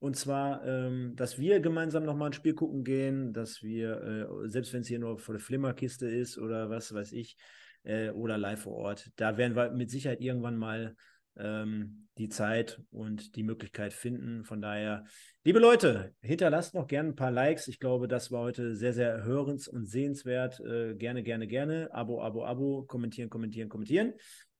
und 0.00 0.16
zwar, 0.16 0.64
ähm, 0.64 1.16
dass 1.16 1.38
wir 1.38 1.60
gemeinsam 1.60 2.04
nochmal 2.04 2.30
ein 2.30 2.32
Spiel 2.34 2.54
gucken 2.54 2.84
gehen, 2.84 3.32
dass 3.32 3.62
wir, 3.62 4.00
äh, 4.44 4.48
selbst 4.48 4.72
wenn 4.72 4.82
es 4.82 4.88
hier 4.88 5.00
nur 5.00 5.18
vor 5.18 5.34
der 5.34 5.42
Flimmerkiste 5.42 6.06
ist 6.06 6.38
oder 6.38 6.70
was 6.70 6.94
weiß 6.94 7.12
ich, 7.12 7.36
äh, 7.82 8.10
oder 8.10 8.38
live 8.38 8.62
vor 8.62 8.74
Ort, 8.74 9.10
da 9.16 9.36
werden 9.36 9.56
wir 9.56 9.70
mit 9.72 9.90
Sicherheit 9.90 10.20
irgendwann 10.20 10.56
mal 10.56 10.94
ähm, 11.38 12.08
die 12.18 12.28
Zeit 12.28 12.82
und 12.90 13.36
die 13.36 13.42
Möglichkeit 13.42 13.92
finden. 13.92 14.44
Von 14.44 14.60
daher, 14.60 15.04
liebe 15.44 15.58
Leute, 15.58 16.14
hinterlasst 16.20 16.74
noch 16.74 16.86
gerne 16.86 17.10
ein 17.10 17.16
paar 17.16 17.30
Likes. 17.30 17.68
Ich 17.68 17.78
glaube, 17.78 18.08
das 18.08 18.30
war 18.32 18.42
heute 18.42 18.74
sehr, 18.74 18.92
sehr 18.92 19.24
hörens- 19.24 19.68
und 19.68 19.86
sehenswert. 19.86 20.60
Äh, 20.60 20.94
gerne, 20.96 21.22
gerne, 21.22 21.46
gerne. 21.46 21.88
Abo, 21.92 22.20
Abo, 22.22 22.44
Abo, 22.44 22.84
kommentieren, 22.86 23.30
kommentieren, 23.30 23.68
kommentieren. 23.68 24.14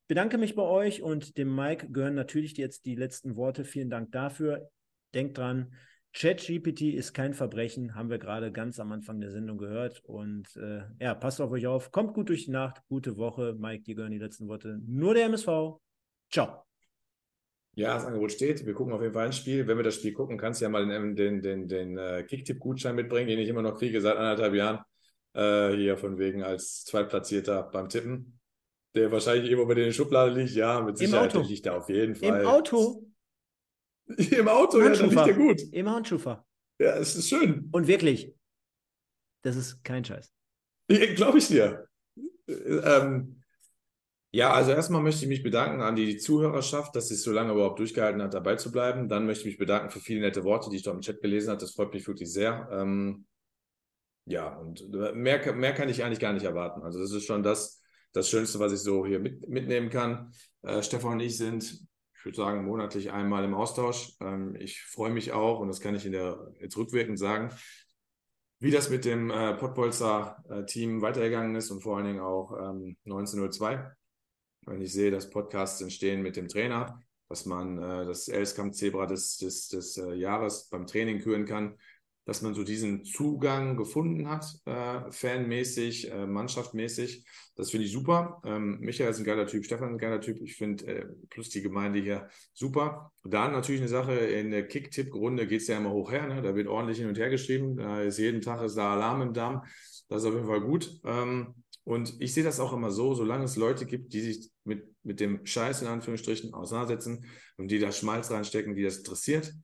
Bedanke 0.07 0.39
mich 0.39 0.55
bei 0.55 0.63
euch 0.63 1.03
und 1.03 1.37
dem 1.37 1.55
Mike 1.55 1.91
gehören 1.91 2.15
natürlich 2.15 2.57
jetzt 2.57 2.87
die 2.87 2.95
letzten 2.95 3.37
Worte. 3.37 3.65
Vielen 3.65 3.91
Dank 3.91 4.13
dafür. 4.13 4.71
Denkt 5.13 5.37
dran, 5.37 5.75
ChatGPT 6.15 6.95
ist 6.95 7.13
kein 7.13 7.35
Verbrechen, 7.35 7.95
haben 7.95 8.11
wir 8.11 8.19
gerade 8.19 8.51
ganz 8.51 8.81
am 8.81 8.93
Anfang 8.93 9.21
der 9.21 9.31
Sendung 9.31 9.59
gehört. 9.59 10.03
Und 10.05 10.57
äh, 10.57 10.83
ja, 11.01 11.15
passt 11.15 11.41
auf 11.41 11.51
euch 11.51 11.67
auf. 11.67 11.93
Kommt 11.93 12.15
gut 12.15 12.29
durch 12.29 12.47
die 12.47 12.51
Nacht. 12.51 12.83
Gute 12.89 13.17
Woche. 13.17 13.55
Mike, 13.59 13.85
dir 13.85 13.95
gehören 13.95 14.13
die 14.13 14.19
letzten 14.19 14.49
Worte. 14.49 14.81
Nur 14.87 15.15
der 15.15 15.27
MSV. 15.27 15.79
Ciao. 16.31 16.68
Ja, 17.79 17.95
das 17.95 18.07
Angebot 18.07 18.33
steht. 18.33 18.67
Wir 18.67 18.75
gucken 18.75 18.93
auf 18.93 19.01
jeden 19.01 19.15
Fall 19.15 19.27
ein 19.27 19.33
Spiel. 19.33 19.69
Wenn 19.69 19.77
wir 19.77 19.85
das 19.85 19.95
Spiel 19.95 20.13
gucken, 20.13 20.37
kannst 20.37 20.61
du 20.61 20.65
ja 20.65 20.69
mal 20.69 20.85
den, 20.85 21.15
den, 21.15 21.41
den, 21.41 21.69
den 21.69 21.97
äh, 21.97 22.25
Kicktipp-Gutschein 22.25 22.97
mitbringen, 22.97 23.29
den 23.29 23.39
ich 23.39 23.49
immer 23.49 23.63
noch 23.63 23.79
kriege 23.79 24.01
seit 24.01 24.17
anderthalb 24.17 24.53
Jahren. 24.55 24.81
Äh, 25.33 25.77
hier 25.77 25.97
von 25.97 26.19
wegen 26.19 26.43
als 26.43 26.85
Zweitplatzierter 26.87 27.63
beim 27.63 27.89
Tippen. 27.89 28.41
Der 28.97 29.13
wahrscheinlich 29.13 29.49
irgendwo 29.49 29.69
bei 29.69 29.75
den 29.75 29.93
Schublade 29.93 30.33
liegt. 30.33 30.57
Ja, 30.57 30.81
mit 30.81 30.99
Sicherheit 30.99 31.33
Im 31.33 31.41
Auto. 31.41 31.49
liegt 31.49 31.67
er 31.67 31.77
auf 31.77 31.89
jeden 31.89 32.17
Fall. 32.17 32.41
Im 32.41 32.49
Auto. 32.49 33.07
Im 34.17 34.49
Auto, 34.49 34.81
ja, 34.81 34.91
dann 34.91 35.11
liegt 35.11 35.27
der 35.27 35.35
gut. 35.35 35.61
Im 35.71 35.89
Handschufer. 35.89 36.45
Ja, 36.81 36.97
es 36.97 37.15
ist 37.15 37.29
schön. 37.29 37.69
Und 37.71 37.87
wirklich, 37.87 38.35
das 39.43 39.55
ist 39.55 39.85
kein 39.85 40.05
Scheiß. 40.05 40.33
Glaube 41.15 41.39
ich 41.39 41.47
dir. 41.47 41.87
Ähm, 42.49 43.38
ja, 44.31 44.53
also 44.53 44.73
erstmal 44.73 45.03
möchte 45.03 45.23
ich 45.23 45.29
mich 45.29 45.43
bedanken 45.43 45.81
an 45.81 45.97
die 45.97 46.19
Zuhörerschaft, 46.19 46.95
dass 46.95 47.09
sie 47.09 47.15
es 47.15 47.23
so 47.23 47.33
lange 47.33 47.53
überhaupt 47.53 47.79
durchgehalten 47.79 48.21
hat, 48.21 48.35
dabei 48.35 48.57
zu 48.57 48.71
bleiben. 48.71 49.09
Dann 49.09 49.25
möchte 49.25 49.43
ich 49.43 49.47
mich 49.47 49.59
bedanken 49.59 49.91
für 49.91 50.01
viele 50.01 50.21
nette 50.21 50.45
Worte, 50.45 50.69
die 50.69 50.77
ich 50.77 50.83
dort 50.83 50.97
im 50.97 51.03
Chat 51.03 51.23
gelesen 51.23 51.51
habe. 51.51 51.61
Das 51.61 51.73
freut 51.73 51.95
mich 51.95 52.07
wirklich 52.07 52.31
sehr. 52.31 52.69
Ähm, 52.71 53.27
ja, 54.27 54.55
und 54.57 54.87
mehr, 55.15 55.53
mehr 55.55 55.73
kann 55.75 55.89
ich 55.89 56.05
eigentlich 56.05 56.21
gar 56.21 56.35
nicht 56.35 56.45
erwarten. 56.45 56.83
Also 56.83 57.01
das 57.01 57.13
ist 57.13 57.25
schon 57.25 57.43
das, 57.43 57.83
das 58.13 58.29
Schönste, 58.29 58.59
was 58.59 58.73
ich 58.73 58.81
so 58.81 59.07
hier 59.07 59.19
mit, 59.19 59.49
mitnehmen 59.49 59.89
kann. 59.89 60.33
Äh, 60.63 60.83
Stefan 60.83 61.13
und 61.13 61.21
ich 61.21 61.39
sind, 61.39 61.65
ich 61.65 62.25
würde 62.25 62.37
sagen, 62.37 62.67
monatlich 62.67 63.11
einmal 63.11 63.45
im 63.45 63.55
Austausch. 63.55 64.13
Ähm, 64.21 64.55
ich 64.57 64.83
freue 64.83 65.11
mich 65.11 65.33
auch, 65.33 65.61
und 65.61 65.69
das 65.69 65.81
kann 65.81 65.95
ich 65.95 66.05
in 66.05 66.13
der, 66.13 66.53
jetzt 66.61 66.77
rückwirkend 66.77 67.19
sagen, 67.19 67.51
wie 68.61 68.71
das 68.71 68.91
mit 68.91 69.07
dem 69.07 69.31
äh, 69.31 69.55
Pottbolzer-Team 69.55 71.01
weitergegangen 71.01 71.55
ist 71.57 71.71
und 71.71 71.81
vor 71.81 71.97
allen 71.97 72.07
Dingen 72.07 72.21
auch 72.21 72.53
ähm, 72.59 72.97
1902. 73.07 73.98
Wenn 74.69 74.83
ich 74.83 74.93
sehe, 74.93 75.11
dass 75.11 75.31
Podcasts 75.31 75.81
entstehen 75.81 76.23
mit 76.23 76.37
dem 76.37 76.49
Trainer, 76.49 77.01
dass 77.29 77.47
man 77.47 77.79
äh, 77.79 78.07
das 78.07 78.29
Elskamp-Zebra 78.29 79.07
des, 79.07 79.39
des, 79.39 79.69
des 79.69 79.97
äh, 79.97 80.15
Jahres 80.15 80.69
beim 80.71 80.87
Training 80.87 81.21
küren 81.21 81.45
kann, 81.45 81.77
dass 82.29 82.43
man 82.43 82.53
so 82.53 82.63
diesen 82.63 83.07
Zugang 83.07 83.79
gefunden 83.79 84.29
hat, 84.29 84.45
äh, 84.67 85.11
fanmäßig, 85.11 86.11
äh, 86.11 86.27
mannschaftmäßig. 86.27 87.25
Das 87.57 87.71
finde 87.71 87.87
ich 87.87 87.93
super. 87.93 88.43
Ähm, 88.45 88.79
Michael 88.81 89.11
ist 89.11 89.19
ein 89.19 89.25
geiler 89.25 89.47
Typ, 89.47 89.65
Stefan 89.65 89.89
ist 89.89 89.95
ein 89.95 89.99
geiler 89.99 90.21
Typ. 90.21 90.39
Ich 90.43 90.55
finde 90.57 90.87
äh, 90.87 91.07
plus 91.31 91.49
die 91.49 91.63
Gemeinde 91.63 92.01
hier 92.01 92.29
super. 92.53 93.13
Dann 93.25 93.53
natürlich 93.53 93.81
eine 93.81 93.89
Sache, 93.89 94.13
in 94.13 94.51
der 94.51 94.69
Kick-Tipp-Runde 94.69 95.47
geht 95.47 95.63
es 95.63 95.69
ja 95.69 95.79
immer 95.79 95.93
hoch 95.93 96.13
her. 96.13 96.27
Ne? 96.27 96.43
Da 96.43 96.55
wird 96.55 96.69
ordentlich 96.69 96.99
hin 96.99 97.09
und 97.09 97.17
her 97.17 97.31
geschrieben. 97.31 97.79
Da 97.79 98.03
ist 98.03 98.19
jeden 98.19 98.43
Tag 98.43 98.61
ist 98.61 98.77
da 98.77 98.93
Alarm 98.93 99.23
im 99.23 99.33
Darm. 99.33 99.65
Das 100.11 100.23
ist 100.23 100.29
auf 100.29 100.35
jeden 100.35 100.47
Fall 100.47 100.61
gut. 100.61 101.01
Ähm, 101.05 101.55
und 101.89 102.21
ich 102.21 102.35
sehe 102.35 102.45
das 102.45 102.61
auch 102.61 102.75
immer 102.75 102.91
so, 102.91 103.15
solange 103.15 103.45
es 103.45 103.57
Leute 103.57 103.87
gibt, 103.87 104.13
die 104.13 104.21
sich 104.21 104.51
mit, 104.65 104.95
mit 105.05 105.21
dem 105.21 105.47
Scheiß 105.47 105.81
in 105.81 105.89
Anführungsstrichen 105.89 106.53
auseinandersetzen 106.53 107.25
und 107.57 107.71
die 107.71 107.79
da 107.79 107.93
Schmalz 107.93 108.31
reinstecken, 108.31 108.75
die 108.75 108.83
das 108.83 108.99
interessiert, 108.99 109.55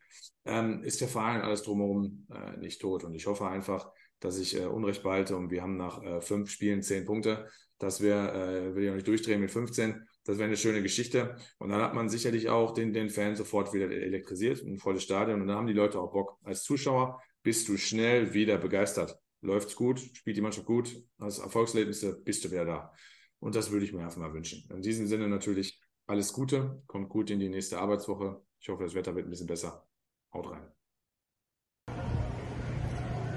ähm, 0.47 0.83
ist 0.83 1.03
der 1.03 1.09
Verein 1.09 1.43
alles 1.43 1.65
drumherum 1.65 2.27
äh, 2.33 2.57
nicht 2.57 2.81
tot. 2.81 3.05
Und 3.05 3.13
ich 3.13 3.27
hoffe 3.27 3.47
einfach, 3.47 3.93
dass 4.21 4.39
ich 4.39 4.59
äh, 4.59 4.65
Unrecht 4.65 5.03
behalte 5.03 5.37
und 5.37 5.51
wir 5.51 5.61
haben 5.61 5.77
nach 5.77 6.03
äh, 6.03 6.23
fünf 6.23 6.49
Spielen 6.49 6.83
zehn 6.83 7.05
Punkte. 7.05 7.47
Das 7.77 8.01
wäre, 8.01 8.33
äh, 8.33 8.75
will 8.75 8.85
ich 8.85 8.91
auch 8.91 8.95
nicht 8.95 9.07
durchdrehen 9.07 9.43
mit 9.43 9.51
15. 9.51 10.07
Das 10.25 10.39
wäre 10.39 10.47
eine 10.47 10.57
schöne 10.57 10.81
Geschichte. 10.81 11.37
Und 11.59 11.69
dann 11.69 11.83
hat 11.83 11.93
man 11.93 12.09
sicherlich 12.09 12.49
auch 12.49 12.73
den, 12.73 12.95
den 12.95 13.11
Fan 13.11 13.37
sofort 13.37 13.75
wieder 13.75 13.91
elektrisiert, 13.91 14.63
ein 14.63 14.79
volles 14.79 15.03
Stadion. 15.03 15.43
Und 15.43 15.49
dann 15.49 15.59
haben 15.59 15.67
die 15.67 15.75
Leute 15.75 16.01
auch 16.01 16.11
Bock. 16.11 16.39
Als 16.43 16.63
Zuschauer 16.63 17.21
bist 17.43 17.69
du 17.69 17.77
schnell 17.77 18.33
wieder 18.33 18.57
begeistert. 18.57 19.19
Läuft's 19.45 19.77
gut, 19.77 20.01
spielt 20.01 20.39
die 20.39 20.41
Mannschaft 20.41 20.67
gut, 20.67 21.05
hast 21.21 21.39
Erfolgserlebnisse, 21.39 22.19
bist 22.25 22.43
du 22.45 22.51
wieder 22.51 22.65
da. 22.65 22.95
Und 23.41 23.55
das 23.55 23.71
würde 23.71 23.85
ich 23.85 23.93
mir 23.93 24.03
einfach 24.03 24.17
mal 24.17 24.33
wünschen. 24.33 24.67
In 24.71 24.81
diesem 24.81 25.07
Sinne 25.07 25.29
natürlich 25.29 25.83
alles 26.07 26.33
Gute, 26.33 26.83
kommt 26.87 27.11
gut 27.11 27.29
in 27.29 27.41
die 27.41 27.51
nächste 27.51 27.79
Arbeitswoche. 27.79 28.41
Ich 28.59 28.71
hoffe, 28.71 28.85
das 28.85 28.95
Wetter 28.95 29.15
wird 29.15 29.27
ein 29.27 29.31
bisschen 29.31 29.47
besser. 29.47 29.87
Haut 30.33 30.51
rein. 30.51 30.67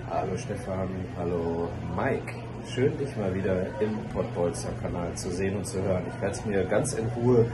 Hallo 0.09 0.37
Stefan, 0.37 0.89
hallo 1.17 1.69
Mike. 1.93 2.33
Schön, 2.73 2.97
dich 2.97 3.13
mal 3.17 3.35
wieder 3.35 3.77
im 3.81 4.01
Podbolzer-Kanal 4.07 5.17
zu 5.17 5.29
sehen 5.29 5.57
und 5.57 5.67
zu 5.67 5.81
hören. 5.83 6.05
Ich 6.07 6.21
werde 6.21 6.37
es 6.37 6.45
mir 6.45 6.63
ganz 6.63 6.93
in 6.93 7.05
Ruhe 7.07 7.51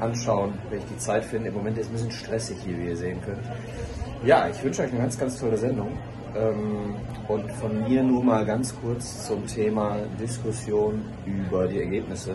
anschauen, 0.00 0.58
wenn 0.70 0.78
ich 0.78 0.86
die 0.86 0.96
Zeit 0.96 1.26
finde. 1.26 1.48
Im 1.48 1.54
Moment 1.54 1.76
ist 1.76 1.88
es 1.88 1.90
ein 1.90 1.92
bisschen 1.92 2.10
stressig 2.10 2.56
hier, 2.64 2.78
wie 2.78 2.86
ihr 2.86 2.96
sehen 2.96 3.20
könnt. 3.20 3.46
Ja, 4.24 4.48
ich 4.48 4.64
wünsche 4.64 4.80
euch 4.80 4.90
eine 4.90 5.00
ganz, 5.00 5.18
ganz 5.18 5.38
tolle 5.38 5.58
Sendung. 5.58 5.98
Ähm, 6.34 6.94
und 7.28 7.50
von 7.52 7.84
mir 7.84 8.02
nur 8.02 8.24
mal 8.24 8.44
ganz 8.44 8.74
kurz 8.80 9.26
zum 9.26 9.46
Thema 9.46 9.98
Diskussion 10.20 11.04
über 11.26 11.66
die 11.66 11.80
Ergebnisse. 11.80 12.34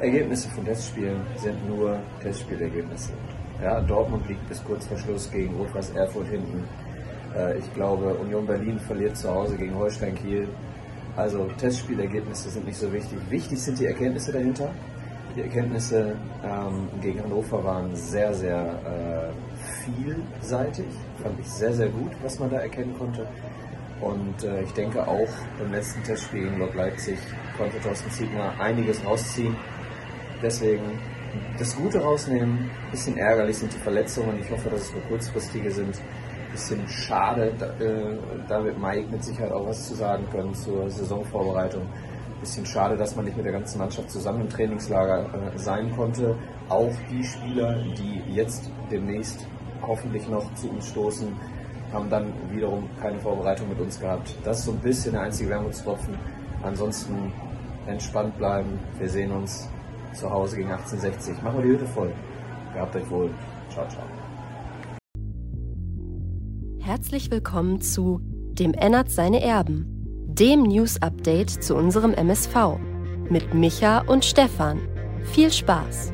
Ergebnisse 0.00 0.48
von 0.50 0.64
Testspielen 0.64 1.20
sind 1.36 1.68
nur 1.68 1.98
Testspielergebnisse. 2.20 3.12
Ja, 3.62 3.80
Dortmund 3.80 4.28
liegt 4.28 4.46
bis 4.48 4.62
kurz 4.64 4.86
vor 4.86 4.98
Schluss 4.98 5.30
gegen 5.30 5.54
Rot-Weiß 5.54 5.90
Erfurt 5.90 6.28
hinten. 6.28 6.64
Äh, 7.36 7.58
ich 7.58 7.74
glaube, 7.74 8.14
Union 8.14 8.46
Berlin 8.46 8.78
verliert 8.78 9.16
zu 9.16 9.30
Hause 9.30 9.56
gegen 9.56 9.74
Holstein 9.74 10.14
Kiel. 10.14 10.48
Also 11.16 11.48
Testspielergebnisse 11.58 12.50
sind 12.50 12.66
nicht 12.66 12.78
so 12.78 12.92
wichtig. 12.92 13.18
Wichtig 13.30 13.62
sind 13.62 13.78
die 13.78 13.86
Erkenntnisse 13.86 14.32
dahinter. 14.32 14.70
Die 15.36 15.42
Erkenntnisse 15.42 16.16
ähm, 16.44 16.88
gegen 17.00 17.22
Hannover 17.22 17.62
waren 17.64 17.94
sehr, 17.94 18.34
sehr 18.34 18.56
äh, 18.84 19.53
vielseitig. 19.84 20.86
Fand 21.22 21.38
ich 21.40 21.46
sehr, 21.46 21.72
sehr 21.72 21.88
gut, 21.88 22.12
was 22.22 22.38
man 22.38 22.50
da 22.50 22.58
erkennen 22.58 22.94
konnte. 22.98 23.26
Und 24.00 24.44
äh, 24.44 24.62
ich 24.62 24.72
denke 24.72 25.06
auch 25.06 25.28
beim 25.58 25.72
letzten 25.72 26.02
Testspiel 26.02 26.44
gegen 26.44 26.58
Lok 26.58 26.74
Leipzig 26.74 27.18
konnte 27.56 27.80
Thorsten 27.80 28.10
Ziegner 28.10 28.52
einiges 28.58 29.04
rausziehen. 29.04 29.56
Deswegen 30.42 30.98
das 31.58 31.76
Gute 31.76 32.00
rausnehmen. 32.00 32.70
Ein 32.84 32.90
bisschen 32.90 33.16
ärgerlich 33.16 33.56
sind 33.56 33.72
die 33.72 33.78
Verletzungen. 33.78 34.38
Ich 34.40 34.50
hoffe, 34.50 34.70
dass 34.70 34.82
es 34.82 34.92
nur 34.92 35.02
kurzfristige 35.02 35.70
sind. 35.70 35.96
Ein 35.96 36.52
bisschen 36.52 36.88
schade. 36.88 37.52
Da, 37.58 37.66
äh, 37.84 38.18
da 38.48 38.64
wird 38.64 38.78
Mike 38.78 39.08
mit 39.10 39.24
Sicherheit 39.24 39.52
auch 39.52 39.66
was 39.66 39.88
zu 39.88 39.94
sagen 39.94 40.24
können 40.30 40.54
zur 40.54 40.90
Saisonvorbereitung. 40.90 41.82
Ein 41.82 42.40
bisschen 42.40 42.66
schade, 42.66 42.96
dass 42.96 43.16
man 43.16 43.24
nicht 43.24 43.36
mit 43.36 43.46
der 43.46 43.52
ganzen 43.52 43.78
Mannschaft 43.78 44.10
zusammen 44.10 44.42
im 44.42 44.48
Trainingslager 44.48 45.52
äh, 45.54 45.58
sein 45.58 45.94
konnte. 45.96 46.36
Auch 46.68 46.92
die 47.10 47.24
Spieler, 47.24 47.78
die 47.96 48.22
jetzt 48.32 48.70
demnächst 48.90 49.46
hoffentlich 49.86 50.28
noch 50.28 50.52
zu 50.54 50.70
uns 50.70 50.88
stoßen, 50.88 51.28
haben 51.92 52.10
dann 52.10 52.32
wiederum 52.50 52.88
keine 53.00 53.18
Vorbereitung 53.18 53.68
mit 53.68 53.80
uns 53.80 54.00
gehabt. 54.00 54.34
Das 54.44 54.60
ist 54.60 54.64
so 54.66 54.72
ein 54.72 54.78
bisschen 54.78 55.12
der 55.12 55.22
einzige 55.22 55.50
Wermutstropfen. 55.50 56.14
Ansonsten 56.62 57.32
entspannt 57.86 58.36
bleiben. 58.38 58.78
Wir 58.98 59.08
sehen 59.08 59.30
uns 59.30 59.68
zu 60.12 60.30
Hause 60.30 60.56
gegen 60.56 60.70
1860. 60.70 61.42
Machen 61.42 61.58
wir 61.58 61.64
die 61.64 61.70
Hütte 61.70 61.86
voll. 61.86 62.12
Gehabt 62.72 62.96
euch 62.96 63.10
wohl. 63.10 63.30
Ciao, 63.70 63.86
ciao. 63.88 64.02
Herzlich 66.80 67.30
willkommen 67.30 67.80
zu 67.80 68.20
Dem 68.22 68.74
Ennert 68.74 69.10
seine 69.10 69.42
Erben, 69.42 69.86
dem 70.28 70.64
News-Update 70.64 71.50
zu 71.50 71.76
unserem 71.76 72.12
MSV. 72.12 72.78
Mit 73.30 73.54
Micha 73.54 74.00
und 74.00 74.24
Stefan. 74.24 74.80
Viel 75.24 75.50
Spaß! 75.50 76.13